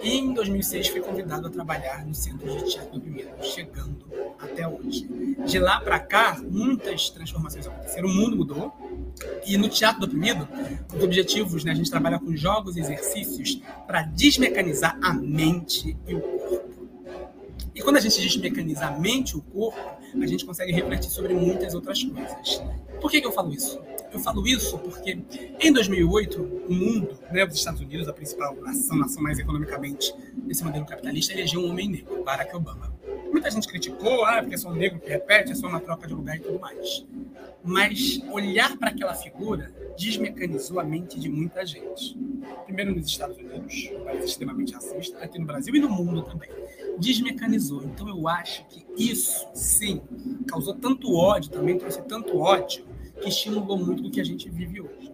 E 0.00 0.18
em 0.18 0.32
2006 0.32 0.88
fui 0.88 1.00
convidado 1.00 1.46
a 1.46 1.50
trabalhar 1.50 2.04
no 2.06 2.14
Centro 2.14 2.48
de 2.48 2.70
Teatro 2.70 2.92
do 2.92 3.00
Primeiro, 3.00 3.30
chegando 3.42 4.06
até 4.38 4.66
hoje. 4.66 5.08
De 5.44 5.58
lá 5.58 5.80
para 5.80 5.98
cá, 5.98 6.40
muitas 6.42 7.10
transformações 7.10 7.66
aconteceram, 7.66 8.08
o 8.08 8.12
mundo 8.12 8.36
mudou. 8.36 8.72
E 9.46 9.56
no 9.56 9.68
Teatro 9.68 10.00
do 10.00 10.06
Oprimido, 10.06 10.48
os 10.94 11.02
objetivos, 11.02 11.64
né, 11.64 11.72
a 11.72 11.74
gente 11.74 11.90
trabalha 11.90 12.18
com 12.18 12.34
jogos 12.34 12.76
e 12.76 12.80
exercícios 12.80 13.60
para 13.86 14.02
desmecanizar 14.02 14.98
a 15.02 15.12
mente 15.12 15.96
e 16.06 16.14
o 16.14 16.20
corpo. 16.20 16.72
E 17.74 17.80
quando 17.80 17.96
a 17.96 18.00
gente 18.00 18.20
desmecaniza 18.20 18.86
a 18.86 18.98
mente 18.98 19.32
e 19.32 19.36
o 19.36 19.42
corpo, 19.42 20.01
a 20.20 20.26
gente 20.26 20.44
consegue 20.44 20.72
refletir 20.72 21.10
sobre 21.10 21.34
muitas 21.34 21.74
outras 21.74 22.02
coisas. 22.02 22.62
Por 23.00 23.10
que, 23.10 23.20
que 23.20 23.26
eu 23.26 23.32
falo 23.32 23.52
isso? 23.52 23.80
Eu 24.12 24.20
falo 24.20 24.46
isso 24.46 24.78
porque 24.78 25.18
em 25.58 25.72
2008, 25.72 26.42
o 26.68 26.72
mundo, 26.72 27.18
né, 27.30 27.44
os 27.44 27.54
Estados 27.54 27.80
Unidos, 27.80 28.08
a 28.08 28.12
principal 28.12 28.54
nação, 28.56 28.96
nação 28.96 29.22
mais 29.22 29.38
economicamente 29.38 30.14
nesse 30.44 30.62
modelo 30.62 30.84
capitalista, 30.84 31.32
elegeu 31.32 31.60
um 31.60 31.70
homem 31.70 31.88
negro, 31.88 32.22
Barack 32.22 32.54
Obama. 32.54 32.92
Muita 33.32 33.50
gente 33.50 33.66
criticou, 33.66 34.24
ah, 34.26 34.40
porque 34.40 34.54
é 34.54 34.58
só 34.58 34.68
um 34.68 34.74
negro 34.74 35.00
que 35.00 35.08
repete, 35.08 35.52
é 35.52 35.54
só 35.54 35.66
uma 35.66 35.80
troca 35.80 36.06
de 36.06 36.12
lugar 36.12 36.36
e 36.36 36.40
tudo 36.40 36.60
mais. 36.60 37.04
Mas 37.64 38.20
olhar 38.30 38.76
para 38.76 38.90
aquela 38.90 39.14
figura 39.14 39.72
desmecanizou 39.96 40.78
a 40.78 40.84
mente 40.84 41.18
de 41.18 41.28
muita 41.28 41.64
gente. 41.64 42.18
Primeiro 42.64 42.94
nos 42.94 43.06
Estados 43.06 43.36
Unidos, 43.38 43.90
um 43.96 44.04
país 44.04 44.24
extremamente 44.24 44.74
racista, 44.74 45.18
aqui 45.18 45.38
no 45.38 45.46
Brasil 45.46 45.74
e 45.74 45.80
no 45.80 45.88
mundo 45.88 46.22
também. 46.22 46.50
Desmecanizou. 46.98 47.82
Então 47.84 48.08
eu 48.08 48.28
acho 48.28 48.64
que 48.66 48.84
isso, 48.96 49.46
sim, 49.54 50.00
causou 50.46 50.74
tanto 50.74 51.14
ódio, 51.14 51.50
também 51.50 51.78
trouxe 51.78 52.02
tanto 52.02 52.38
ódio 52.38 52.84
que 53.20 53.28
estimulou 53.28 53.78
muito 53.78 54.02
do 54.02 54.10
que 54.10 54.20
a 54.20 54.24
gente 54.24 54.48
vive 54.48 54.80
hoje. 54.80 55.12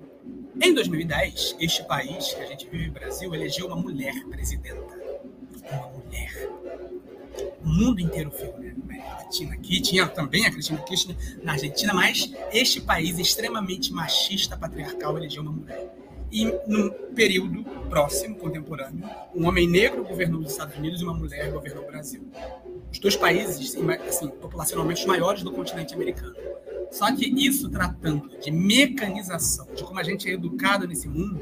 Em 0.61 0.75
2010, 0.75 1.57
este 1.61 1.85
país 1.85 2.35
que 2.35 2.41
a 2.41 2.47
gente 2.47 2.69
vive, 2.69 2.91
Brasil, 2.91 3.33
elegeu 3.35 3.67
uma 3.67 3.77
mulher 3.77 4.25
presidenta. 4.29 4.99
Uma 5.71 5.89
mulher. 5.89 6.51
O 7.63 7.69
mundo 7.69 8.01
inteiro 8.01 8.33
viu, 8.37 8.53
né? 8.59 8.75
A 9.09 9.23
Latina 9.23 9.55
aqui, 9.55 9.81
tinha 9.81 10.09
também 10.09 10.47
a 10.47 10.51
Cristina 10.51 10.79
Kirchner 10.81 11.17
na 11.45 11.53
Argentina, 11.53 11.95
mas 11.95 12.33
este 12.53 12.81
país 12.81 13.19
extremamente 13.19 13.93
machista, 13.93 14.57
patriarcal, 14.57 15.17
elegeu 15.17 15.43
uma 15.43 15.53
mulher. 15.53 15.95
E 16.31 16.45
no 16.67 16.91
período 17.15 17.65
próximo, 17.89 18.37
contemporâneo, 18.37 19.09
um 19.35 19.47
homem 19.47 19.69
negro 19.69 20.05
governou 20.05 20.41
os 20.41 20.53
Estados 20.53 20.77
Unidos 20.77 21.01
e 21.01 21.05
uma 21.05 21.15
mulher 21.15 21.51
governou 21.51 21.85
o 21.85 21.87
Brasil. 21.87 22.27
Os 22.93 22.99
dois 22.99 23.17
países, 23.17 23.77
assim, 24.07 24.29
populacionalmente 24.29 25.07
maiores 25.07 25.43
do 25.43 25.51
continente 25.53 25.95
americano. 25.95 26.37
Só 26.91 27.15
que 27.15 27.27
isso 27.27 27.69
tratando 27.71 28.31
de 28.39 28.51
mecanização, 28.51 29.67
de 29.75 29.85
como 29.85 29.99
a 29.99 30.03
gente 30.03 30.29
é 30.29 30.33
educado 30.33 30.87
nesse 30.87 31.09
mundo, 31.09 31.41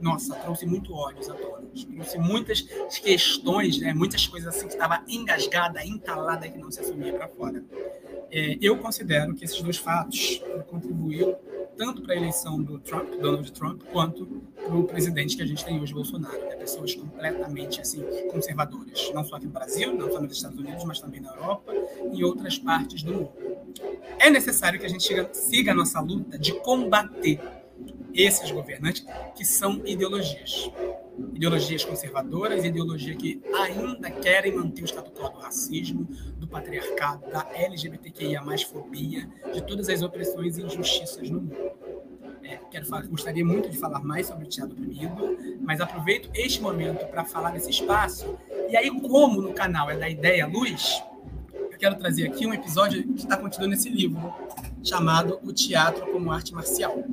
nossa, 0.00 0.34
trouxe 0.36 0.66
muito 0.66 0.94
ódio 0.94 1.30
à 1.30 1.34
tona. 1.34 1.68
Trouxe 1.94 2.18
muitas 2.18 2.62
questões, 3.02 3.78
né, 3.78 3.92
muitas 3.92 4.26
coisas 4.26 4.54
assim 4.54 4.66
que 4.66 4.72
estava 4.72 5.02
engasgada, 5.08 5.84
entalada 5.84 6.48
que 6.48 6.58
não 6.58 6.70
se 6.70 6.80
assumia 6.80 7.12
para 7.12 7.28
fora. 7.28 7.62
É, 8.30 8.58
eu 8.60 8.78
considero 8.78 9.34
que 9.34 9.44
esses 9.44 9.60
dois 9.60 9.76
fatos 9.76 10.42
contribuíram 10.68 11.36
tanto 11.76 12.02
para 12.02 12.14
a 12.14 12.16
eleição 12.16 12.62
do 12.62 12.78
Trump, 12.78 13.08
Donald 13.20 13.50
Trump, 13.52 13.82
quanto 13.90 14.26
para 14.54 14.76
o 14.76 14.84
presidente 14.84 15.34
que 15.34 15.42
a 15.42 15.46
gente 15.46 15.64
tem 15.64 15.80
hoje, 15.80 15.94
Bolsonaro. 15.94 16.38
Né? 16.38 16.56
Pessoas 16.56 16.94
completamente 16.94 17.80
assim 17.80 18.02
conservadoras, 18.30 19.10
não 19.14 19.24
só 19.24 19.36
aqui 19.36 19.46
no 19.46 19.52
Brasil, 19.52 19.94
não 19.94 20.10
só 20.12 20.20
nos 20.20 20.32
Estados 20.32 20.58
Unidos, 20.58 20.84
mas 20.84 21.00
também 21.00 21.20
na 21.20 21.34
Europa 21.34 21.72
e 22.12 22.22
outras 22.22 22.58
partes 22.58 23.02
do 23.02 23.14
mundo. 23.14 23.32
É 24.18 24.28
necessário 24.28 24.78
que 24.78 24.84
a 24.84 24.88
gente 24.88 25.08
siga 25.32 25.72
a 25.72 25.74
nossa 25.74 25.98
luta 26.00 26.38
de 26.38 26.52
combater 26.60 27.40
esses 28.14 28.50
governantes 28.50 29.04
que 29.34 29.44
são 29.44 29.80
ideologias. 29.86 30.70
Ideologias 31.34 31.84
conservadoras, 31.84 32.64
ideologias 32.64 33.16
que 33.16 33.42
ainda 33.54 34.10
querem 34.10 34.54
manter 34.56 34.82
o 34.82 34.86
status 34.86 35.12
quo 35.12 35.28
do 35.28 35.38
racismo, 35.38 36.04
do 36.36 36.46
patriarcado, 36.46 37.30
da 37.30 37.46
LGBTQIA, 37.54 38.42
fobia, 38.66 39.28
de 39.52 39.62
todas 39.62 39.88
as 39.88 40.02
opressões 40.02 40.58
e 40.58 40.62
injustiças 40.62 41.28
no 41.30 41.40
mundo. 41.40 41.80
É, 42.42 42.58
quero 42.70 42.84
falar, 42.86 43.06
gostaria 43.06 43.44
muito 43.44 43.70
de 43.70 43.78
falar 43.78 44.00
mais 44.00 44.26
sobre 44.26 44.44
o 44.44 44.48
teatro 44.48 44.74
oprimido, 44.74 45.38
mas 45.60 45.80
aproveito 45.80 46.28
este 46.34 46.60
momento 46.60 47.06
para 47.06 47.24
falar 47.24 47.52
desse 47.52 47.70
espaço. 47.70 48.36
E 48.68 48.76
aí, 48.76 48.90
como 49.00 49.40
no 49.40 49.52
canal 49.52 49.88
é 49.88 49.96
da 49.96 50.08
Ideia 50.08 50.46
Luz, 50.46 51.00
eu 51.52 51.78
quero 51.78 51.94
trazer 51.96 52.26
aqui 52.26 52.46
um 52.46 52.54
episódio 52.54 53.06
que 53.06 53.20
está 53.20 53.36
contido 53.36 53.68
nesse 53.68 53.88
livro, 53.88 54.34
chamado 54.82 55.38
O 55.44 55.52
Teatro 55.52 56.10
como 56.10 56.32
Arte 56.32 56.52
Marcial. 56.52 57.04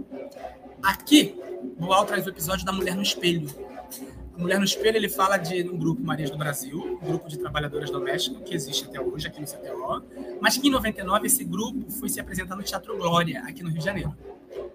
Aqui, 0.87 1.35
Boal 1.77 2.05
traz 2.05 2.25
o 2.25 2.29
episódio 2.29 2.65
da 2.65 2.71
Mulher 2.71 2.95
no 2.95 3.01
Espelho. 3.01 3.49
A 4.33 4.39
Mulher 4.39 4.57
no 4.57 4.63
Espelho 4.63 4.95
ele 4.95 5.09
fala 5.09 5.35
de 5.35 5.69
um 5.69 5.77
grupo 5.77 6.01
Marias 6.01 6.31
do 6.31 6.37
Brasil, 6.37 6.97
um 7.03 7.05
grupo 7.05 7.27
de 7.27 7.37
trabalhadoras 7.37 7.89
domésticas 7.89 8.41
que 8.47 8.55
existe 8.55 8.85
até 8.85 9.01
hoje 9.01 9.27
aqui 9.27 9.41
no 9.41 9.45
CTO, 9.45 10.05
mas 10.39 10.57
que 10.57 10.69
em 10.69 10.71
99 10.71 11.27
esse 11.27 11.43
grupo 11.43 11.91
foi 11.91 12.07
se 12.07 12.21
apresentar 12.21 12.55
no 12.55 12.63
Teatro 12.63 12.95
Glória, 12.95 13.41
aqui 13.41 13.61
no 13.61 13.67
Rio 13.67 13.79
de 13.79 13.83
Janeiro. 13.83 14.15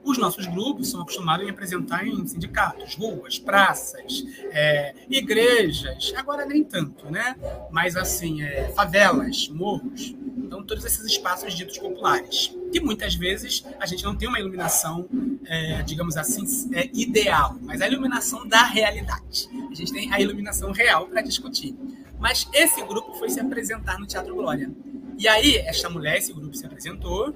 Os 0.05 0.19
nossos 0.19 0.47
grupos 0.47 0.91
são 0.91 1.01
acostumados 1.03 1.47
a 1.47 1.51
apresentar 1.51 2.07
em 2.07 2.27
sindicatos, 2.27 2.95
ruas, 2.97 3.39
praças, 3.39 4.25
é, 4.51 4.95
igrejas, 5.09 6.13
agora 6.17 6.45
nem 6.45 6.65
tanto, 6.65 7.11
né? 7.11 7.37
Mas 7.71 7.97
assim, 7.97 8.43
é, 8.43 8.73
favelas, 8.75 9.49
morros. 9.49 10.15
Então, 10.37 10.63
todos 10.63 10.85
esses 10.85 11.05
espaços 11.07 11.55
ditos 11.55 11.79
populares. 11.79 12.55
E 12.73 12.81
muitas 12.81 13.15
vezes 13.15 13.65
a 13.79 13.87
gente 13.87 14.03
não 14.05 14.17
tem 14.17 14.29
uma 14.29 14.41
iluminação, 14.41 15.09
é, 15.47 15.83
digamos 15.83 16.17
assim, 16.17 16.45
é, 16.75 16.91
ideal, 16.93 17.57
mas 17.63 17.81
a 17.81 17.87
iluminação 17.87 18.47
da 18.47 18.65
realidade. 18.65 19.49
A 19.71 19.75
gente 19.75 19.93
tem 19.93 20.13
a 20.13 20.21
iluminação 20.21 20.73
real 20.73 21.07
para 21.07 21.23
discutir. 21.23 21.75
Mas 22.19 22.49
esse 22.53 22.83
grupo 22.85 23.15
foi 23.15 23.31
se 23.31 23.41
apresentar 23.41 23.99
no 23.99 24.07
Teatro 24.07 24.35
Glória. 24.35 24.71
E 25.19 25.29
aí, 25.29 25.57
esta 25.59 25.89
mulher, 25.91 26.19
esse 26.19 26.33
grupo 26.33 26.57
se 26.57 26.65
apresentou, 26.65 27.33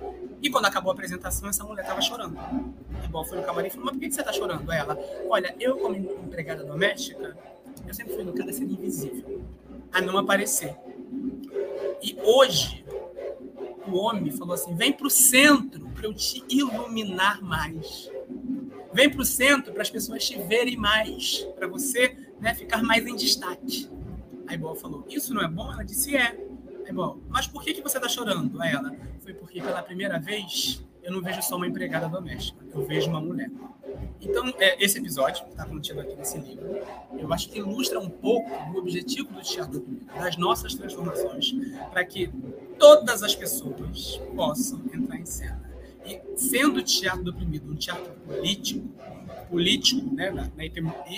e 0.47 0.51
quando 0.51 0.67
acabou 0.67 0.91
a 0.91 0.95
apresentação, 0.95 1.49
essa 1.49 1.65
mulher 1.65 1.83
estava 1.83 2.01
chorando. 2.01 2.39
E 3.05 3.09
bom, 3.09 3.25
foi 3.25 3.39
no 3.39 3.45
camarim 3.45 3.69
e 3.69 3.71
falou: 3.71 3.87
Mas 3.87 3.95
por 3.95 4.01
que 4.01 4.13
você 4.13 4.21
está 4.21 4.33
chorando? 4.33 4.71
Ela: 4.71 4.97
Olha, 5.29 5.55
eu, 5.59 5.77
como 5.77 5.97
empregada 5.97 6.65
doméstica, 6.65 7.37
eu 7.87 7.93
sempre 7.93 8.15
fui 8.15 8.23
educada 8.23 8.51
a 8.51 8.53
ser 8.53 8.65
invisível, 8.65 9.45
a 9.93 10.01
não 10.01 10.17
aparecer. 10.19 10.77
E 12.03 12.17
hoje, 12.23 12.85
o 13.89 13.97
homem 13.97 14.31
falou 14.31 14.55
assim: 14.55 14.75
Vem 14.75 14.93
para 14.93 15.07
o 15.07 15.11
centro 15.11 15.89
para 15.89 16.07
eu 16.07 16.15
te 16.15 16.45
iluminar 16.49 17.43
mais. 17.43 18.11
Vem 18.93 19.11
para 19.11 19.21
o 19.21 19.25
centro 19.25 19.73
para 19.73 19.83
as 19.83 19.91
pessoas 19.91 20.25
te 20.25 20.41
verem 20.43 20.77
mais, 20.77 21.47
para 21.57 21.67
você 21.67 22.17
né, 22.41 22.55
ficar 22.55 22.83
mais 22.83 23.07
em 23.07 23.17
destaque. 23.17 23.91
Aí 24.47 24.57
Boa 24.57 24.77
falou: 24.77 25.05
Isso 25.09 25.35
não 25.35 25.43
é 25.43 25.49
bom? 25.49 25.73
Ela 25.73 25.83
disse: 25.83 26.17
É. 26.17 26.37
Aí, 26.87 26.93
bom, 26.93 27.19
mas 27.29 27.49
por 27.49 27.65
que, 27.65 27.75
que 27.75 27.83
você 27.83 27.97
está 27.97 28.09
chorando? 28.09 28.63
Aí 28.63 28.73
ela: 28.73 28.95
Foi 29.27 29.35
porque 29.35 29.61
pela 29.61 29.83
primeira 29.83 30.21
vez 30.21 30.81
eu 31.03 31.11
não 31.11 31.21
vejo 31.21 31.43
só 31.43 31.57
uma 31.57 31.67
empregada 31.67 32.09
doméstica, 32.09 32.65
eu 32.73 32.87
vejo 32.87 33.11
uma 33.11 33.21
mulher. 33.21 33.51
Então, 34.21 34.55
é, 34.61 34.81
esse 34.85 34.99
episódio, 34.99 35.43
que 35.43 35.51
está 35.51 35.67
contido 35.67 36.01
aqui 36.01 36.15
nesse 36.15 36.39
livro, 36.39 36.79
eu 37.19 37.33
acho 37.33 37.49
que 37.49 37.59
ilustra 37.59 37.99
um 37.99 38.09
pouco 38.09 38.49
o 38.73 38.79
objetivo 38.79 39.33
do 39.33 39.43
teatro 39.43 39.85
das 40.17 40.37
nossas 40.37 40.77
transformações, 40.77 41.57
para 41.91 42.05
que 42.05 42.31
todas 42.79 43.25
as 43.25 43.35
pessoas 43.35 44.17
possam 44.37 44.81
entrar 44.95 45.17
em 45.17 45.27
cena. 45.27 45.69
E 46.05 46.21
sendo 46.39 46.79
o 46.79 46.83
teatro 46.85 47.25
do 47.25 47.33
oprimido 47.33 47.73
um 47.73 47.75
teatro 47.75 48.13
político, 48.25 48.89
político, 49.51 50.15
né, 50.15 50.31
na, 50.31 50.49
na 50.57 50.65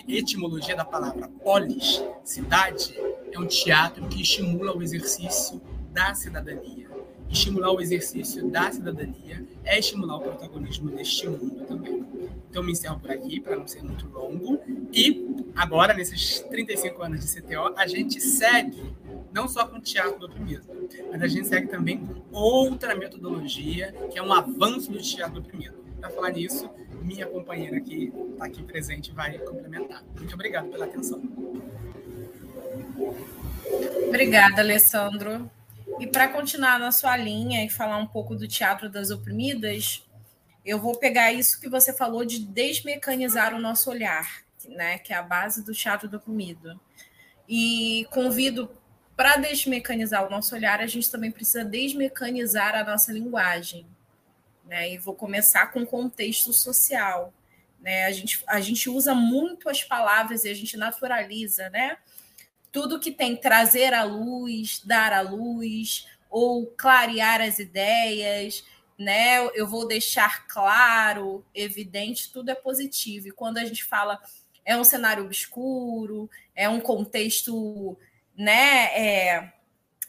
etimologia 0.09 0.75
da 0.75 0.85
palavra 0.87 1.29
polis, 1.45 2.03
cidade, 2.25 2.99
é 3.31 3.39
um 3.39 3.47
teatro 3.47 4.09
que 4.09 4.23
estimula 4.23 4.75
o 4.75 4.83
exercício 4.83 5.61
da 5.93 6.15
cidadania. 6.15 6.98
Estimular 7.31 7.73
o 7.73 7.81
exercício 7.81 8.49
da 8.51 8.71
cidadania 8.73 9.45
é 9.65 9.79
estimular 9.79 10.17
o 10.17 10.21
protagonismo 10.21 10.91
neste 10.91 11.29
mundo 11.29 11.65
também. 11.67 12.05
Então, 12.51 12.63
me 12.63 12.73
encerro 12.73 12.99
por 12.99 13.11
aqui, 13.11 13.39
para 13.39 13.57
não 13.57 13.67
ser 13.67 13.83
muito 13.83 14.09
longo. 14.09 14.61
E 14.93 15.47
agora, 15.55 15.93
nesses 15.93 16.41
35 16.41 17.03
anos 17.03 17.21
de 17.21 17.41
CTO, 17.41 17.75
a 17.77 17.87
gente 17.87 18.21
segue 18.21 18.83
não 19.33 19.47
só 19.47 19.67
com 19.67 19.77
o 19.77 19.81
teatro 19.81 20.19
do 20.19 20.27
oprimido, 20.27 20.65
mas 21.11 21.23
a 21.23 21.29
gente 21.29 21.47
segue 21.47 21.69
também 21.69 21.99
com 21.99 22.23
outra 22.33 22.95
metodologia, 22.97 23.93
que 24.11 24.19
é 24.19 24.23
um 24.23 24.33
avanço 24.33 24.91
do 24.91 24.99
teatro 24.99 25.35
do 25.35 25.41
oprimido. 25.41 25.77
Para 26.01 26.11
falar 26.11 26.31
nisso, 26.31 26.71
minha 27.03 27.27
companheira 27.27 27.81
que 27.81 28.13
está 28.33 28.47
aqui 28.47 28.63
presente 28.63 29.13
vai 29.13 29.39
complementar. 29.39 30.03
Muito 30.17 30.35
obrigado 30.35 30.69
pela 30.69 30.87
atenção. 30.87 31.23
Obrigada, 34.09 34.63
Alessandro. 34.63 35.51
E 36.01 36.07
para 36.07 36.29
continuar 36.29 36.79
na 36.79 36.93
sua 36.93 37.17
linha 37.17 37.65
e 37.65 37.69
falar 37.69 37.99
um 37.99 38.07
pouco 38.07 38.37
do 38.37 38.47
Teatro 38.47 38.89
das 38.89 39.11
Oprimidas, 39.11 40.07
eu 40.65 40.79
vou 40.79 40.97
pegar 40.97 41.33
isso 41.33 41.61
que 41.61 41.69
você 41.69 41.93
falou 41.93 42.25
de 42.25 42.39
desmecanizar 42.39 43.53
o 43.53 43.61
nosso 43.61 43.91
olhar, 43.91 44.45
né, 44.69 44.99
que 44.99 45.13
é 45.13 45.17
a 45.17 45.23
base 45.23 45.65
do 45.65 45.73
Teatro 45.73 46.09
do 46.09 46.19
Oprimido. 46.19 46.81
E 47.49 48.07
convido 48.11 48.71
para 49.17 49.37
desmecanizar 49.39 50.25
o 50.25 50.31
nosso 50.31 50.55
olhar, 50.55 50.81
a 50.81 50.87
gente 50.87 51.11
também 51.11 51.33
precisa 51.33 51.65
desmecanizar 51.65 52.77
a 52.77 52.85
nossa 52.85 53.13
linguagem. 53.13 53.85
Né? 54.65 54.93
E 54.93 54.99
vou 54.99 55.15
começar 55.15 55.73
com 55.73 55.81
o 55.81 55.87
contexto 55.87 56.53
social. 56.53 57.33
Né? 57.81 58.05
A, 58.05 58.13
gente, 58.13 58.45
a 58.47 58.61
gente 58.61 58.89
usa 58.89 59.15
muito 59.17 59.69
as 59.69 59.83
palavras 59.83 60.45
e 60.45 60.51
a 60.51 60.55
gente 60.55 60.77
naturaliza, 60.77 61.69
né? 61.71 61.97
Tudo 62.73 63.01
que 63.01 63.11
tem 63.11 63.37
trazer 63.37 63.95
à 63.95 64.05
luz, 64.05 64.81
dar 64.85 65.13
à 65.13 65.21
luz, 65.21 66.07
ou 66.31 66.67
clarear 66.67 67.41
as 67.41 67.59
ideias, 67.59 68.65
né? 68.99 69.47
Eu 69.55 69.67
vou 69.67 69.87
deixar 69.87 70.47
claro, 70.47 71.45
evidente, 71.55 72.33
tudo 72.33 72.51
é 72.51 72.55
positivo. 72.55 73.29
E 73.29 73.33
quando 73.33 73.59
a 73.59 73.65
gente 73.65 73.85
fala 73.85 74.21
é 74.65 74.77
um 74.77 74.85
cenário 74.85 75.25
obscuro, 75.25 76.29
é 76.55 76.69
um 76.69 76.79
contexto, 76.79 77.97
né? 78.37 78.85
É, 78.95 79.53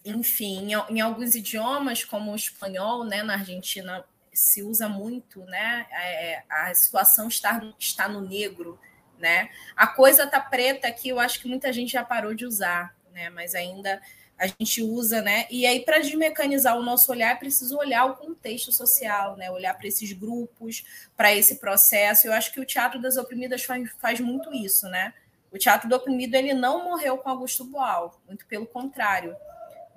enfim, 0.03 0.73
em, 0.73 0.97
em, 0.97 0.99
alguns 0.99 1.33
idiomas, 1.33 2.03
como 2.03 2.31
o 2.31 2.35
espanhol, 2.35 3.05
né? 3.05 3.23
Na 3.23 3.35
Argentina 3.35 4.03
se 4.33 4.61
usa 4.61 4.89
muito, 4.89 5.45
né? 5.45 5.87
É, 5.91 6.43
a 6.49 6.73
situação 6.73 7.29
está, 7.29 7.61
está 7.79 8.09
no 8.09 8.21
negro, 8.21 8.77
né? 9.19 9.49
A 9.75 9.85
coisa 9.85 10.25
tá 10.25 10.39
preta 10.39 10.87
aqui, 10.87 11.09
eu 11.09 11.19
acho 11.19 11.39
que 11.39 11.47
muita 11.47 11.71
gente 11.71 11.91
já 11.91 12.03
parou 12.03 12.33
de 12.33 12.45
usar, 12.45 12.95
né? 13.13 13.29
Mas 13.29 13.53
ainda 13.53 14.01
a 14.39 14.47
gente 14.47 14.81
usa, 14.81 15.21
né? 15.21 15.45
E 15.51 15.65
aí, 15.65 15.81
para 15.81 15.99
desmecanizar 15.99 16.77
o 16.77 16.81
nosso 16.81 17.11
olhar, 17.11 17.31
é 17.31 17.35
preciso 17.35 17.77
olhar 17.77 18.05
o 18.05 18.15
contexto 18.15 18.71
social, 18.71 19.35
né? 19.35 19.51
Olhar 19.51 19.73
para 19.73 19.87
esses 19.87 20.13
grupos, 20.13 20.85
para 21.15 21.35
esse 21.35 21.55
processo. 21.55 22.25
Eu 22.25 22.31
acho 22.31 22.53
que 22.53 22.59
o 22.59 22.65
Teatro 22.65 23.01
das 23.01 23.17
Oprimidas 23.17 23.63
faz, 23.63 23.91
faz 23.99 24.19
muito 24.21 24.53
isso, 24.53 24.87
né? 24.87 25.13
O 25.51 25.57
Teatro 25.57 25.89
do 25.89 25.95
Oprimido 25.95 26.35
ele 26.35 26.53
não 26.53 26.85
morreu 26.85 27.17
com 27.17 27.29
Augusto 27.29 27.65
Boal, 27.65 28.21
muito 28.25 28.45
pelo 28.45 28.65
contrário, 28.65 29.35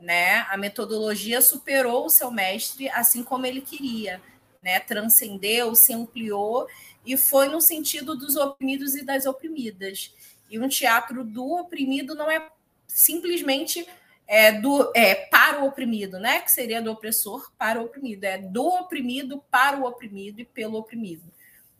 né? 0.01 0.47
A 0.51 0.57
metodologia 0.57 1.41
superou 1.41 2.07
o 2.07 2.11
seu 2.11 2.31
mestre, 2.31 2.89
assim 2.91 3.23
como 3.23 3.47
ele 3.47 3.61
queria, 3.61 4.21
né? 4.61 4.81
Transcendeu, 4.81 5.73
se 5.77 5.93
ampliou 5.93 6.67
e 7.05 7.17
foi 7.17 7.49
no 7.49 7.61
sentido 7.61 8.17
dos 8.17 8.37
oprimidos 8.37 8.95
e 8.95 9.05
das 9.05 9.27
oprimidas. 9.27 10.15
E 10.51 10.59
um 10.59 10.69
teatro 10.69 11.25
do 11.25 11.59
oprimido 11.59 12.15
não 12.15 12.31
é 12.31 12.49
simplesmente 12.87 13.87
é, 14.27 14.53
do, 14.53 14.93
é, 14.95 15.15
para 15.15 15.63
o 15.63 15.67
oprimido, 15.67 16.19
né? 16.19 16.41
Que 16.41 16.51
seria 16.51 16.81
do 16.81 16.91
opressor 16.91 17.51
para 17.59 17.81
o 17.81 17.85
oprimido, 17.85 18.25
é 18.25 18.39
do 18.39 18.67
oprimido 18.67 19.43
para 19.51 19.79
o 19.79 19.85
oprimido 19.85 20.41
e 20.41 20.45
pelo 20.45 20.79
oprimido, 20.79 21.25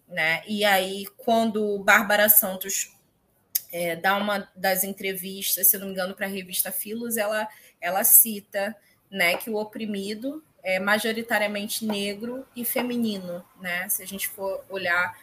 né? 0.09 0.43
E 0.47 0.65
aí, 0.65 1.07
quando 1.19 1.79
Bárbara 1.79 2.29
Santos 2.29 2.97
é, 3.73 3.97
dá 3.97 4.17
uma 4.17 4.51
das 4.55 4.85
entrevistas, 4.85 5.69
se 5.69 5.79
não 5.79 5.87
me 5.87 5.93
engano, 5.93 6.15
para 6.15 6.27
a 6.27 6.29
revista 6.29 6.71
Filos, 6.71 7.17
ela, 7.17 7.49
ela 7.81 8.05
cita 8.05 8.77
né, 9.11 9.37
que 9.37 9.49
o 9.49 9.57
oprimido 9.57 10.43
é 10.63 10.79
majoritariamente 10.79 11.85
negro 11.85 12.47
e 12.55 12.65
feminino, 12.65 13.45
né? 13.61 13.89
Se 13.89 14.03
a 14.03 14.07
gente 14.07 14.29
for 14.29 14.65
olhar 14.69 15.17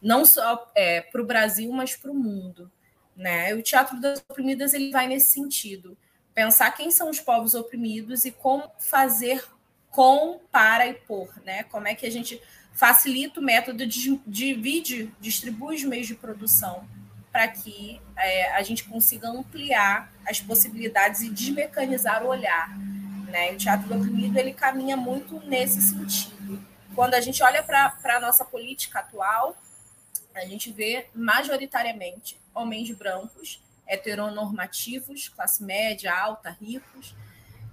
não 0.00 0.24
só 0.24 0.70
é, 0.74 1.00
para 1.00 1.20
o 1.20 1.26
Brasil, 1.26 1.70
mas 1.72 1.94
para 1.96 2.10
o 2.10 2.14
mundo, 2.14 2.70
né? 3.16 3.54
O 3.54 3.62
teatro 3.62 4.00
das 4.00 4.18
oprimidas 4.28 4.72
ele 4.74 4.90
vai 4.90 5.06
nesse 5.06 5.32
sentido, 5.32 5.96
pensar 6.34 6.70
quem 6.72 6.90
são 6.90 7.10
os 7.10 7.20
povos 7.20 7.54
oprimidos 7.54 8.24
e 8.24 8.30
como 8.30 8.70
fazer 8.78 9.44
com, 9.90 10.40
para 10.50 10.86
e 10.86 10.94
por, 10.94 11.30
né? 11.44 11.62
Como 11.64 11.88
é 11.88 11.94
que 11.94 12.06
a 12.06 12.10
gente 12.10 12.40
facilita 12.72 13.40
o 13.40 13.42
método 13.42 13.86
de 13.86 14.20
divide, 14.26 15.10
distribui 15.18 15.76
os 15.76 15.84
meios 15.84 16.06
de 16.06 16.14
produção 16.14 16.86
para 17.32 17.48
que 17.48 18.00
é, 18.16 18.52
a 18.52 18.62
gente 18.62 18.84
consiga 18.84 19.28
ampliar 19.28 20.10
as 20.26 20.40
possibilidades 20.40 21.20
e 21.20 21.28
desmecanizar 21.28 22.22
o 22.22 22.28
olhar 22.28 22.70
né? 23.36 23.52
O 23.52 23.56
teatro 23.58 23.86
do 23.86 23.98
oprimido 23.98 24.38
ele 24.38 24.54
caminha 24.54 24.96
muito 24.96 25.38
nesse 25.40 25.82
sentido. 25.82 26.58
Quando 26.94 27.12
a 27.12 27.20
gente 27.20 27.42
olha 27.42 27.62
para 27.62 27.92
a 28.02 28.20
nossa 28.20 28.46
política 28.46 29.00
atual, 29.00 29.54
a 30.34 30.40
gente 30.46 30.72
vê 30.72 31.06
majoritariamente 31.14 32.40
homens 32.54 32.90
brancos, 32.92 33.62
heteronormativos, 33.86 35.28
classe 35.28 35.62
média, 35.62 36.18
alta, 36.18 36.48
ricos, 36.48 37.14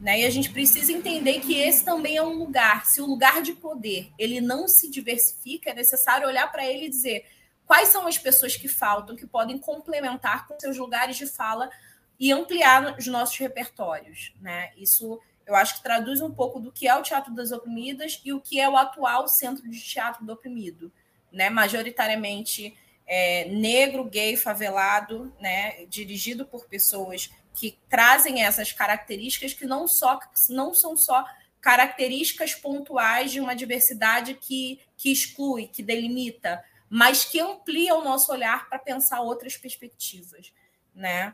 né? 0.01 0.19
E 0.19 0.25
a 0.25 0.29
gente 0.29 0.49
precisa 0.49 0.91
entender 0.91 1.39
que 1.39 1.57
esse 1.57 1.85
também 1.85 2.17
é 2.17 2.21
um 2.21 2.37
lugar. 2.37 2.85
Se 2.85 2.99
o 2.99 3.05
lugar 3.05 3.41
de 3.41 3.53
poder 3.53 4.11
ele 4.19 4.41
não 4.41 4.67
se 4.67 4.91
diversifica, 4.91 5.69
é 5.69 5.73
necessário 5.73 6.27
olhar 6.27 6.51
para 6.51 6.65
ele 6.65 6.87
e 6.87 6.89
dizer 6.89 7.25
quais 7.65 7.87
são 7.87 8.05
as 8.05 8.17
pessoas 8.17 8.57
que 8.57 8.67
faltam, 8.67 9.15
que 9.15 9.25
podem 9.25 9.57
complementar 9.57 10.45
com 10.45 10.59
seus 10.59 10.77
lugares 10.77 11.15
de 11.15 11.25
fala 11.25 11.69
e 12.19 12.33
ampliar 12.33 12.97
os 12.97 13.07
nossos 13.07 13.37
repertórios, 13.37 14.33
né? 14.41 14.73
Isso 14.75 15.21
eu 15.45 15.55
acho 15.55 15.75
que 15.75 15.83
traduz 15.83 16.21
um 16.21 16.31
pouco 16.31 16.59
do 16.59 16.71
que 16.71 16.87
é 16.87 16.95
o 16.95 17.01
Teatro 17.01 17.33
das 17.33 17.51
Oprimidas 17.51 18.21
e 18.23 18.31
o 18.31 18.39
que 18.39 18.59
é 18.59 18.69
o 18.69 18.77
atual 18.77 19.27
Centro 19.27 19.69
de 19.69 19.79
Teatro 19.81 20.25
do 20.25 20.33
Oprimido, 20.33 20.91
né? 21.31 21.49
Majoritariamente 21.49 22.77
é, 23.05 23.45
negro, 23.49 24.05
gay, 24.05 24.37
favelado, 24.37 25.33
né? 25.39 25.85
Dirigido 25.85 26.45
por 26.45 26.67
pessoas 26.67 27.29
que 27.53 27.77
trazem 27.89 28.43
essas 28.43 28.71
características 28.71 29.53
que 29.53 29.65
não 29.65 29.87
só 29.87 30.19
não 30.49 30.73
são 30.73 30.97
só 30.97 31.23
características 31.61 32.55
pontuais 32.55 33.31
de 33.31 33.39
uma 33.39 33.55
diversidade 33.55 34.33
que, 34.33 34.81
que 34.97 35.11
exclui, 35.11 35.67
que 35.67 35.81
delimita, 35.81 36.63
mas 36.89 37.23
que 37.23 37.39
amplia 37.39 37.95
o 37.95 38.03
nosso 38.03 38.31
olhar 38.31 38.67
para 38.67 38.77
pensar 38.77 39.21
outras 39.21 39.55
perspectivas, 39.55 40.53
né? 40.93 41.33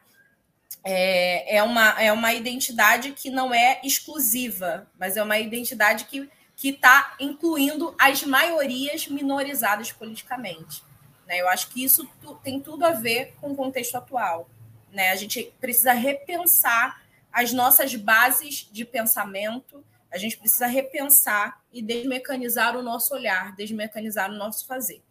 É, 0.84 1.58
é, 1.58 1.64
uma, 1.64 2.02
é 2.02 2.12
uma 2.12 2.34
identidade 2.34 3.12
que 3.12 3.30
não 3.30 3.54
é 3.54 3.82
exclusiva, 3.84 4.88
mas 4.98 5.18
é 5.18 5.24
uma 5.24 5.38
identidade 5.38 6.06
que 6.06 6.30
está 6.64 7.16
incluindo 7.20 7.96
as 8.00 8.24
maiorias 8.24 9.08
minorizadas 9.08 9.92
politicamente. 9.92 10.84
Né? 11.28 11.40
Eu 11.40 11.50
acho 11.50 11.70
que 11.70 11.84
isso 11.84 12.10
tem 12.44 12.60
tudo 12.60 12.86
a 12.86 12.92
ver 12.92 13.34
com 13.40 13.52
o 13.52 13.56
contexto 13.56 13.96
atual. 13.96 14.50
Né? 14.92 15.12
A 15.12 15.16
gente 15.16 15.54
precisa 15.60 15.94
repensar 15.94 17.02
as 17.32 17.54
nossas 17.54 17.96
bases 17.96 18.68
de 18.72 18.84
pensamento, 18.84 19.84
a 20.12 20.18
gente 20.18 20.38
precisa 20.38 20.66
repensar 20.66 21.62
e 21.72 21.82
desmecanizar 21.82 22.76
o 22.76 22.82
nosso 22.82 23.14
olhar, 23.14 23.56
desmecanizar 23.56 24.32
o 24.32 24.36
nosso 24.36 24.66
fazer. 24.66 25.04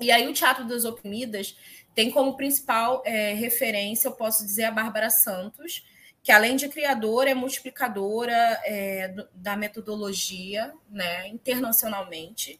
E 0.00 0.10
aí 0.10 0.26
o 0.26 0.32
Teatro 0.32 0.64
das 0.64 0.84
Oprimidas 0.84 1.56
tem 1.94 2.10
como 2.10 2.36
principal 2.36 3.02
é, 3.04 3.34
referência, 3.34 4.08
eu 4.08 4.12
posso 4.12 4.44
dizer, 4.44 4.64
a 4.64 4.70
Bárbara 4.70 5.10
Santos, 5.10 5.84
que 6.22 6.32
além 6.32 6.56
de 6.56 6.68
criadora, 6.68 7.30
é 7.30 7.34
multiplicadora 7.34 8.34
é, 8.64 9.14
da 9.34 9.56
metodologia 9.56 10.72
né, 10.90 11.28
internacionalmente. 11.28 12.58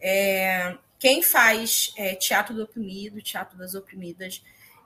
É, 0.00 0.76
quem 0.98 1.22
faz 1.22 1.92
é, 1.96 2.14
teatro 2.14 2.54
do 2.54 2.64
oprimido, 2.64 3.22
teatro 3.22 3.56
das 3.56 3.74
oprimidas, 3.74 4.42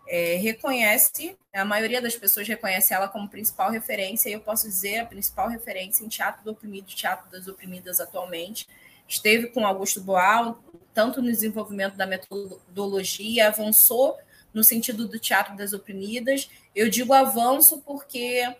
é, 0.06 0.36
reconhece, 0.36 1.36
a 1.52 1.64
maioria 1.64 2.00
das 2.00 2.14
pessoas 2.14 2.46
reconhece 2.46 2.92
ela 2.92 3.08
como 3.08 3.28
principal 3.28 3.70
referência, 3.70 4.28
e 4.28 4.34
eu 4.34 4.40
posso 4.40 4.66
dizer 4.68 4.98
a 4.98 5.06
principal 5.06 5.48
referência 5.48 6.04
em 6.04 6.08
teatro 6.08 6.44
do 6.44 6.50
oprimido, 6.50 6.86
teatro 6.88 7.30
das 7.30 7.48
oprimidas 7.48 8.00
atualmente. 8.00 8.68
Esteve 9.08 9.48
com 9.48 9.66
Augusto 9.66 10.00
Boal, 10.00 10.62
tanto 10.92 11.20
no 11.20 11.28
desenvolvimento 11.28 11.96
da 11.96 12.06
metodologia, 12.06 13.48
avançou 13.48 14.16
no 14.52 14.62
sentido 14.62 15.08
do 15.08 15.18
teatro 15.18 15.56
das 15.56 15.72
oprimidas. 15.72 16.48
Eu 16.74 16.88
digo 16.88 17.12
avanço 17.12 17.82
porque 17.84 18.54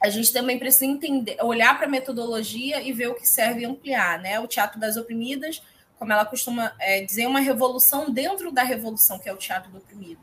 a 0.00 0.08
gente 0.08 0.32
também 0.32 0.58
precisa 0.58 0.86
entender, 0.86 1.36
olhar 1.42 1.76
para 1.76 1.86
a 1.86 1.90
metodologia 1.90 2.80
e 2.80 2.92
ver 2.92 3.08
o 3.08 3.14
que 3.14 3.28
serve 3.28 3.64
ampliar, 3.64 4.18
né? 4.20 4.40
O 4.40 4.46
teatro 4.46 4.80
das 4.80 4.96
oprimidas, 4.96 5.62
como 5.98 6.12
ela 6.12 6.24
costuma 6.24 6.72
é, 6.78 7.02
dizer, 7.02 7.26
uma 7.26 7.40
revolução 7.40 8.10
dentro 8.10 8.50
da 8.50 8.62
revolução 8.62 9.18
que 9.18 9.28
é 9.28 9.32
o 9.32 9.36
teatro 9.36 9.70
do 9.70 9.78
oprimido, 9.78 10.20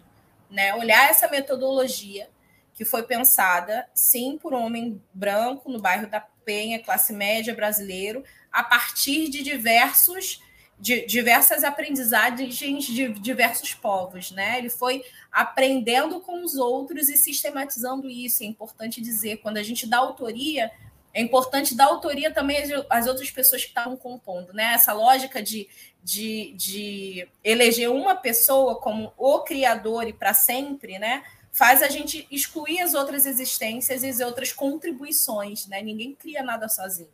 né? 0.50 0.74
Olhar 0.74 1.10
essa 1.10 1.28
metodologia 1.28 2.30
que 2.74 2.84
foi 2.84 3.04
pensada, 3.04 3.88
sim, 3.94 4.38
por 4.38 4.54
um 4.54 4.66
homem 4.66 5.02
branco 5.14 5.72
no 5.72 5.80
bairro 5.80 6.08
da 6.08 6.20
Penha, 6.46 6.80
classe 6.80 7.12
média 7.12 7.54
brasileiro, 7.54 8.24
a 8.52 8.64
partir 8.64 9.28
de 9.30 9.44
diversos 9.44 10.40
de 10.78 11.06
diversas 11.06 11.64
aprendizagens 11.64 12.84
de 12.86 13.08
diversos 13.14 13.74
povos, 13.74 14.32
né? 14.32 14.58
Ele 14.58 14.70
foi 14.70 15.04
aprendendo 15.32 16.20
com 16.20 16.44
os 16.44 16.56
outros 16.56 17.08
e 17.08 17.16
sistematizando 17.16 18.10
isso. 18.10 18.44
É 18.44 18.46
importante 18.46 19.00
dizer, 19.00 19.38
quando 19.38 19.58
a 19.58 19.64
gente 19.64 19.88
dá 19.88 19.98
autoria, 20.00 20.70
é 21.14 21.22
importante 21.22 21.74
dar 21.74 21.86
autoria 21.86 22.30
também 22.30 22.58
às 22.90 23.08
outras 23.08 23.32
pessoas 23.32 23.62
que 23.62 23.70
estavam 23.70 23.96
compondo, 23.96 24.52
né? 24.52 24.74
Essa 24.74 24.92
lógica 24.92 25.42
de, 25.42 25.70
de, 26.04 26.54
de 26.58 27.28
eleger 27.42 27.90
uma 27.90 28.16
pessoa 28.16 28.76
como 28.76 29.14
o 29.18 29.40
criador 29.40 30.08
e 30.10 30.14
para 30.14 30.34
sempre, 30.34 31.00
né? 31.00 31.24
Faz 31.58 31.82
a 31.82 31.88
gente 31.88 32.28
excluir 32.30 32.82
as 32.82 32.94
outras 32.94 33.26
existências 33.26 34.04
e 34.04 34.10
as 34.10 34.20
outras 34.20 34.52
contribuições, 34.52 35.68
né? 35.68 35.82
Ninguém 35.82 36.14
cria 36.14 36.44
nada 36.44 36.68
sozinho 36.68 37.10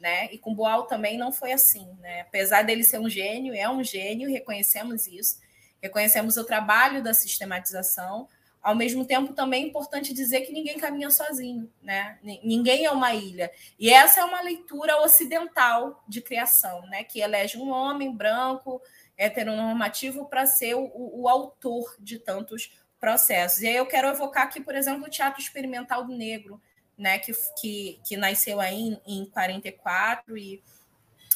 né? 0.00 0.32
E 0.32 0.38
com 0.38 0.54
Boal 0.54 0.84
também 0.84 1.18
não 1.18 1.30
foi 1.30 1.52
assim, 1.52 1.86
né? 2.00 2.22
Apesar 2.22 2.62
dele 2.62 2.82
ser 2.82 2.98
um 2.98 3.08
gênio, 3.08 3.54
é 3.54 3.68
um 3.68 3.84
gênio, 3.84 4.30
reconhecemos 4.30 5.06
isso, 5.06 5.38
reconhecemos 5.80 6.36
o 6.36 6.44
trabalho 6.44 7.02
da 7.02 7.12
sistematização. 7.12 8.26
Ao 8.62 8.74
mesmo 8.74 9.06
tempo, 9.06 9.32
também 9.32 9.64
é 9.64 9.66
importante 9.66 10.12
dizer 10.12 10.42
que 10.42 10.52
ninguém 10.52 10.78
caminha 10.78 11.10
sozinho, 11.10 11.70
né? 11.82 12.18
Ninguém 12.22 12.84
é 12.84 12.90
uma 12.90 13.14
ilha. 13.14 13.50
E 13.78 13.90
essa 13.90 14.20
é 14.20 14.24
uma 14.24 14.40
leitura 14.40 15.00
ocidental 15.02 16.02
de 16.08 16.20
criação, 16.20 16.86
né? 16.86 17.04
Que 17.04 17.20
elege 17.20 17.56
um 17.58 17.70
homem 17.70 18.14
branco, 18.14 18.82
heteronormativo, 19.16 20.26
para 20.26 20.46
ser 20.46 20.74
o, 20.74 20.90
o, 20.94 21.28
autor 21.28 21.94
de 21.98 22.18
tantos 22.18 22.72
processos. 23.00 23.62
E 23.62 23.66
aí 23.66 23.76
eu 23.76 23.86
quero 23.86 24.08
evocar 24.08 24.44
aqui, 24.44 24.60
por 24.60 24.74
exemplo, 24.74 25.06
o 25.06 25.10
Teatro 25.10 25.40
Experimental 25.40 26.04
do 26.04 26.14
Negro, 26.14 26.60
né, 26.96 27.18
que, 27.18 27.32
que, 27.58 27.98
que 28.04 28.16
nasceu 28.16 28.60
aí 28.60 28.76
em, 28.76 29.00
em 29.06 29.24
44 29.24 30.36
e 30.36 30.62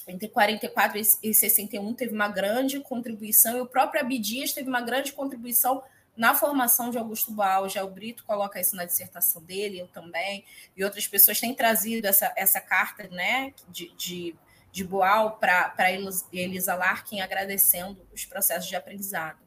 entre 0.06 0.28
44 0.28 1.00
e 1.22 1.34
61 1.34 1.94
teve 1.94 2.14
uma 2.14 2.28
grande 2.28 2.78
contribuição, 2.80 3.56
e 3.56 3.60
o 3.62 3.66
próprio 3.66 4.02
Abdias 4.02 4.52
teve 4.52 4.68
uma 4.68 4.82
grande 4.82 5.12
contribuição 5.12 5.82
na 6.16 6.34
formação 6.34 6.90
de 6.90 6.98
Augusto 6.98 7.32
Boal. 7.32 7.68
Já 7.68 7.82
o 7.82 7.90
Brito 7.90 8.24
coloca 8.24 8.60
isso 8.60 8.76
na 8.76 8.84
dissertação 8.84 9.42
dele, 9.42 9.80
eu 9.80 9.88
também, 9.88 10.44
e 10.76 10.84
outras 10.84 11.06
pessoas 11.06 11.40
têm 11.40 11.54
trazido 11.54 12.06
essa, 12.06 12.32
essa 12.36 12.60
carta 12.60 13.08
né, 13.08 13.52
de, 13.68 13.94
de, 13.96 14.36
de 14.70 14.84
Boal 14.84 15.38
para 15.38 15.90
Elisa 16.32 16.74
Larkin, 16.74 17.20
agradecendo 17.20 18.06
os 18.12 18.24
processos 18.24 18.68
de 18.68 18.76
aprendizado. 18.76 19.43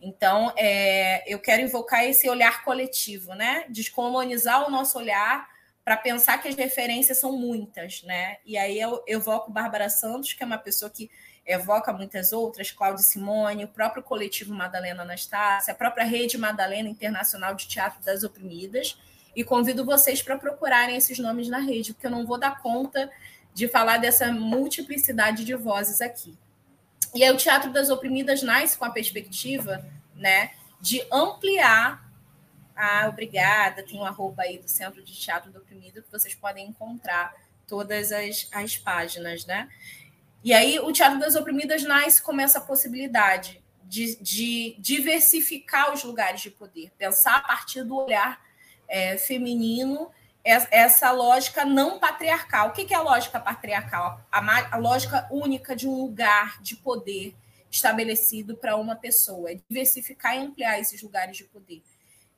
Então, 0.00 0.52
é, 0.56 1.24
eu 1.32 1.38
quero 1.38 1.62
invocar 1.62 2.04
esse 2.04 2.28
olhar 2.28 2.64
coletivo, 2.64 3.34
né? 3.34 3.64
Descolonizar 3.68 4.66
o 4.66 4.70
nosso 4.70 4.98
olhar 4.98 5.48
para 5.84 5.96
pensar 5.96 6.38
que 6.38 6.48
as 6.48 6.54
referências 6.54 7.18
são 7.18 7.32
muitas, 7.32 8.02
né? 8.02 8.38
E 8.44 8.58
aí 8.58 8.80
eu 8.80 9.02
evoco 9.06 9.50
Bárbara 9.50 9.88
Santos, 9.88 10.32
que 10.32 10.42
é 10.42 10.46
uma 10.46 10.58
pessoa 10.58 10.90
que 10.90 11.10
evoca 11.46 11.92
muitas 11.92 12.32
outras, 12.32 12.72
Cláudia 12.72 13.04
Simone, 13.04 13.64
o 13.64 13.68
próprio 13.68 14.02
coletivo 14.02 14.52
Madalena 14.52 15.02
Anastácia, 15.02 15.72
a 15.72 15.76
própria 15.76 16.04
Rede 16.04 16.36
Madalena 16.36 16.88
Internacional 16.88 17.54
de 17.54 17.68
Teatro 17.68 18.02
das 18.02 18.24
Oprimidas, 18.24 18.98
e 19.34 19.44
convido 19.44 19.84
vocês 19.84 20.20
para 20.20 20.36
procurarem 20.36 20.96
esses 20.96 21.18
nomes 21.18 21.48
na 21.48 21.58
rede, 21.58 21.94
porque 21.94 22.08
eu 22.08 22.10
não 22.10 22.26
vou 22.26 22.38
dar 22.38 22.60
conta 22.60 23.08
de 23.54 23.68
falar 23.68 23.98
dessa 23.98 24.32
multiplicidade 24.32 25.44
de 25.44 25.54
vozes 25.54 26.00
aqui. 26.00 26.36
E 27.16 27.24
aí 27.24 27.30
o 27.30 27.36
Teatro 27.38 27.72
das 27.72 27.88
Oprimidas 27.88 28.42
nasce 28.42 28.76
com 28.76 28.84
a 28.84 28.90
perspectiva 28.90 29.82
né, 30.14 30.50
de 30.78 31.02
ampliar. 31.10 32.06
Ah, 32.76 33.06
obrigada. 33.08 33.82
Tem 33.82 33.98
um 33.98 34.04
arroba 34.04 34.42
aí 34.42 34.58
do 34.58 34.68
Centro 34.68 35.02
de 35.02 35.18
Teatro 35.18 35.50
do 35.50 35.58
Oprimido 35.60 36.02
que 36.02 36.12
vocês 36.12 36.34
podem 36.34 36.68
encontrar 36.68 37.34
todas 37.66 38.12
as, 38.12 38.46
as 38.52 38.76
páginas, 38.76 39.46
né? 39.46 39.66
E 40.44 40.52
aí 40.52 40.78
o 40.78 40.92
Teatro 40.92 41.18
das 41.18 41.36
Oprimidas 41.36 41.82
nasce 41.84 42.22
com 42.22 42.38
essa 42.38 42.60
possibilidade 42.60 43.62
de, 43.84 44.16
de 44.22 44.76
diversificar 44.78 45.94
os 45.94 46.04
lugares 46.04 46.42
de 46.42 46.50
poder, 46.50 46.92
pensar 46.98 47.36
a 47.36 47.40
partir 47.40 47.82
do 47.82 47.96
olhar 47.96 48.44
é, 48.86 49.16
feminino 49.16 50.10
essa 50.46 51.10
lógica 51.10 51.64
não 51.64 51.98
patriarcal. 51.98 52.68
O 52.68 52.72
que 52.72 52.94
é 52.94 52.96
a 52.96 53.02
lógica 53.02 53.40
patriarcal? 53.40 54.20
A, 54.30 54.76
lógica 54.76 55.26
única 55.30 55.74
de 55.74 55.88
um 55.88 56.02
lugar 56.02 56.62
de 56.62 56.76
poder 56.76 57.34
estabelecido 57.68 58.56
para 58.56 58.76
uma 58.76 58.94
pessoa, 58.94 59.50
é 59.50 59.58
diversificar 59.68 60.36
e 60.36 60.38
ampliar 60.38 60.78
esses 60.78 61.02
lugares 61.02 61.36
de 61.36 61.44
poder. 61.44 61.82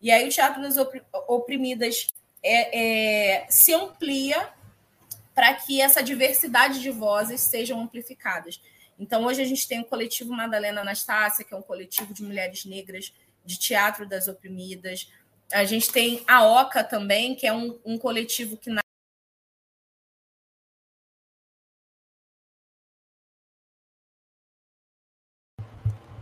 E 0.00 0.10
aí 0.10 0.26
o 0.26 0.30
Teatro 0.30 0.62
das 0.62 0.76
Oprimidas 1.28 2.08
é, 2.42 3.42
é, 3.42 3.46
se 3.50 3.74
amplia 3.74 4.48
para 5.34 5.54
que 5.54 5.80
essa 5.80 6.02
diversidade 6.02 6.80
de 6.80 6.90
vozes 6.90 7.42
sejam 7.42 7.80
amplificadas. 7.80 8.60
Então, 8.98 9.24
hoje 9.24 9.42
a 9.42 9.44
gente 9.44 9.68
tem 9.68 9.80
o 9.80 9.84
coletivo 9.84 10.32
Madalena 10.32 10.80
Anastácia, 10.80 11.44
que 11.44 11.54
é 11.54 11.56
um 11.56 11.62
coletivo 11.62 12.12
de 12.12 12.22
mulheres 12.22 12.64
negras 12.64 13.12
de 13.44 13.56
teatro 13.56 14.08
das 14.08 14.26
oprimidas. 14.26 15.12
A 15.52 15.64
gente 15.64 15.90
tem 15.90 16.22
a 16.26 16.44
OCA 16.44 16.84
também, 16.84 17.34
que 17.34 17.46
é 17.46 17.52
um, 17.52 17.78
um 17.84 17.98
coletivo 17.98 18.56
que 18.56 18.70
na 18.70 18.80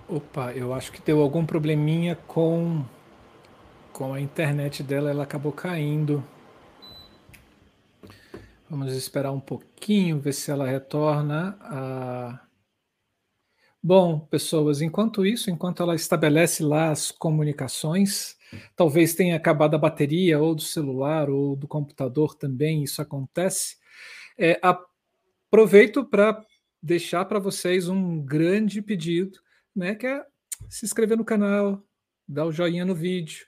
Opa, 0.08 0.52
eu 0.52 0.72
acho 0.72 0.92
que 0.92 1.02
deu 1.02 1.20
algum 1.20 1.44
probleminha 1.44 2.14
com 2.14 2.84
com 3.92 4.12
a 4.12 4.20
internet 4.20 4.82
dela, 4.82 5.10
ela 5.10 5.22
acabou 5.22 5.50
caindo. 5.50 6.22
Vamos 8.68 8.94
esperar 8.94 9.32
um 9.32 9.40
pouquinho, 9.40 10.20
ver 10.20 10.34
se 10.34 10.50
ela 10.50 10.66
retorna. 10.66 11.56
A... 11.62 12.45
Bom, 13.86 14.18
pessoas, 14.18 14.82
enquanto 14.82 15.24
isso, 15.24 15.50
enquanto 15.50 15.82
ela 15.82 15.94
estabelece 15.94 16.62
lá 16.62 16.90
as 16.90 17.12
comunicações, 17.12 18.36
Talvez 18.74 19.14
tenha 19.14 19.36
acabado 19.36 19.74
a 19.74 19.78
bateria 19.78 20.38
ou 20.38 20.54
do 20.54 20.62
celular 20.62 21.28
ou 21.28 21.56
do 21.56 21.66
computador 21.66 22.34
também, 22.34 22.82
isso 22.82 23.02
acontece. 23.02 23.76
É, 24.38 24.60
aproveito 24.62 26.04
para 26.04 26.44
deixar 26.82 27.24
para 27.24 27.38
vocês 27.38 27.88
um 27.88 28.20
grande 28.20 28.80
pedido, 28.80 29.38
né, 29.74 29.94
que 29.94 30.06
é 30.06 30.24
se 30.68 30.84
inscrever 30.84 31.16
no 31.16 31.24
canal, 31.24 31.82
dar 32.28 32.46
o 32.46 32.52
joinha 32.52 32.84
no 32.84 32.94
vídeo 32.94 33.46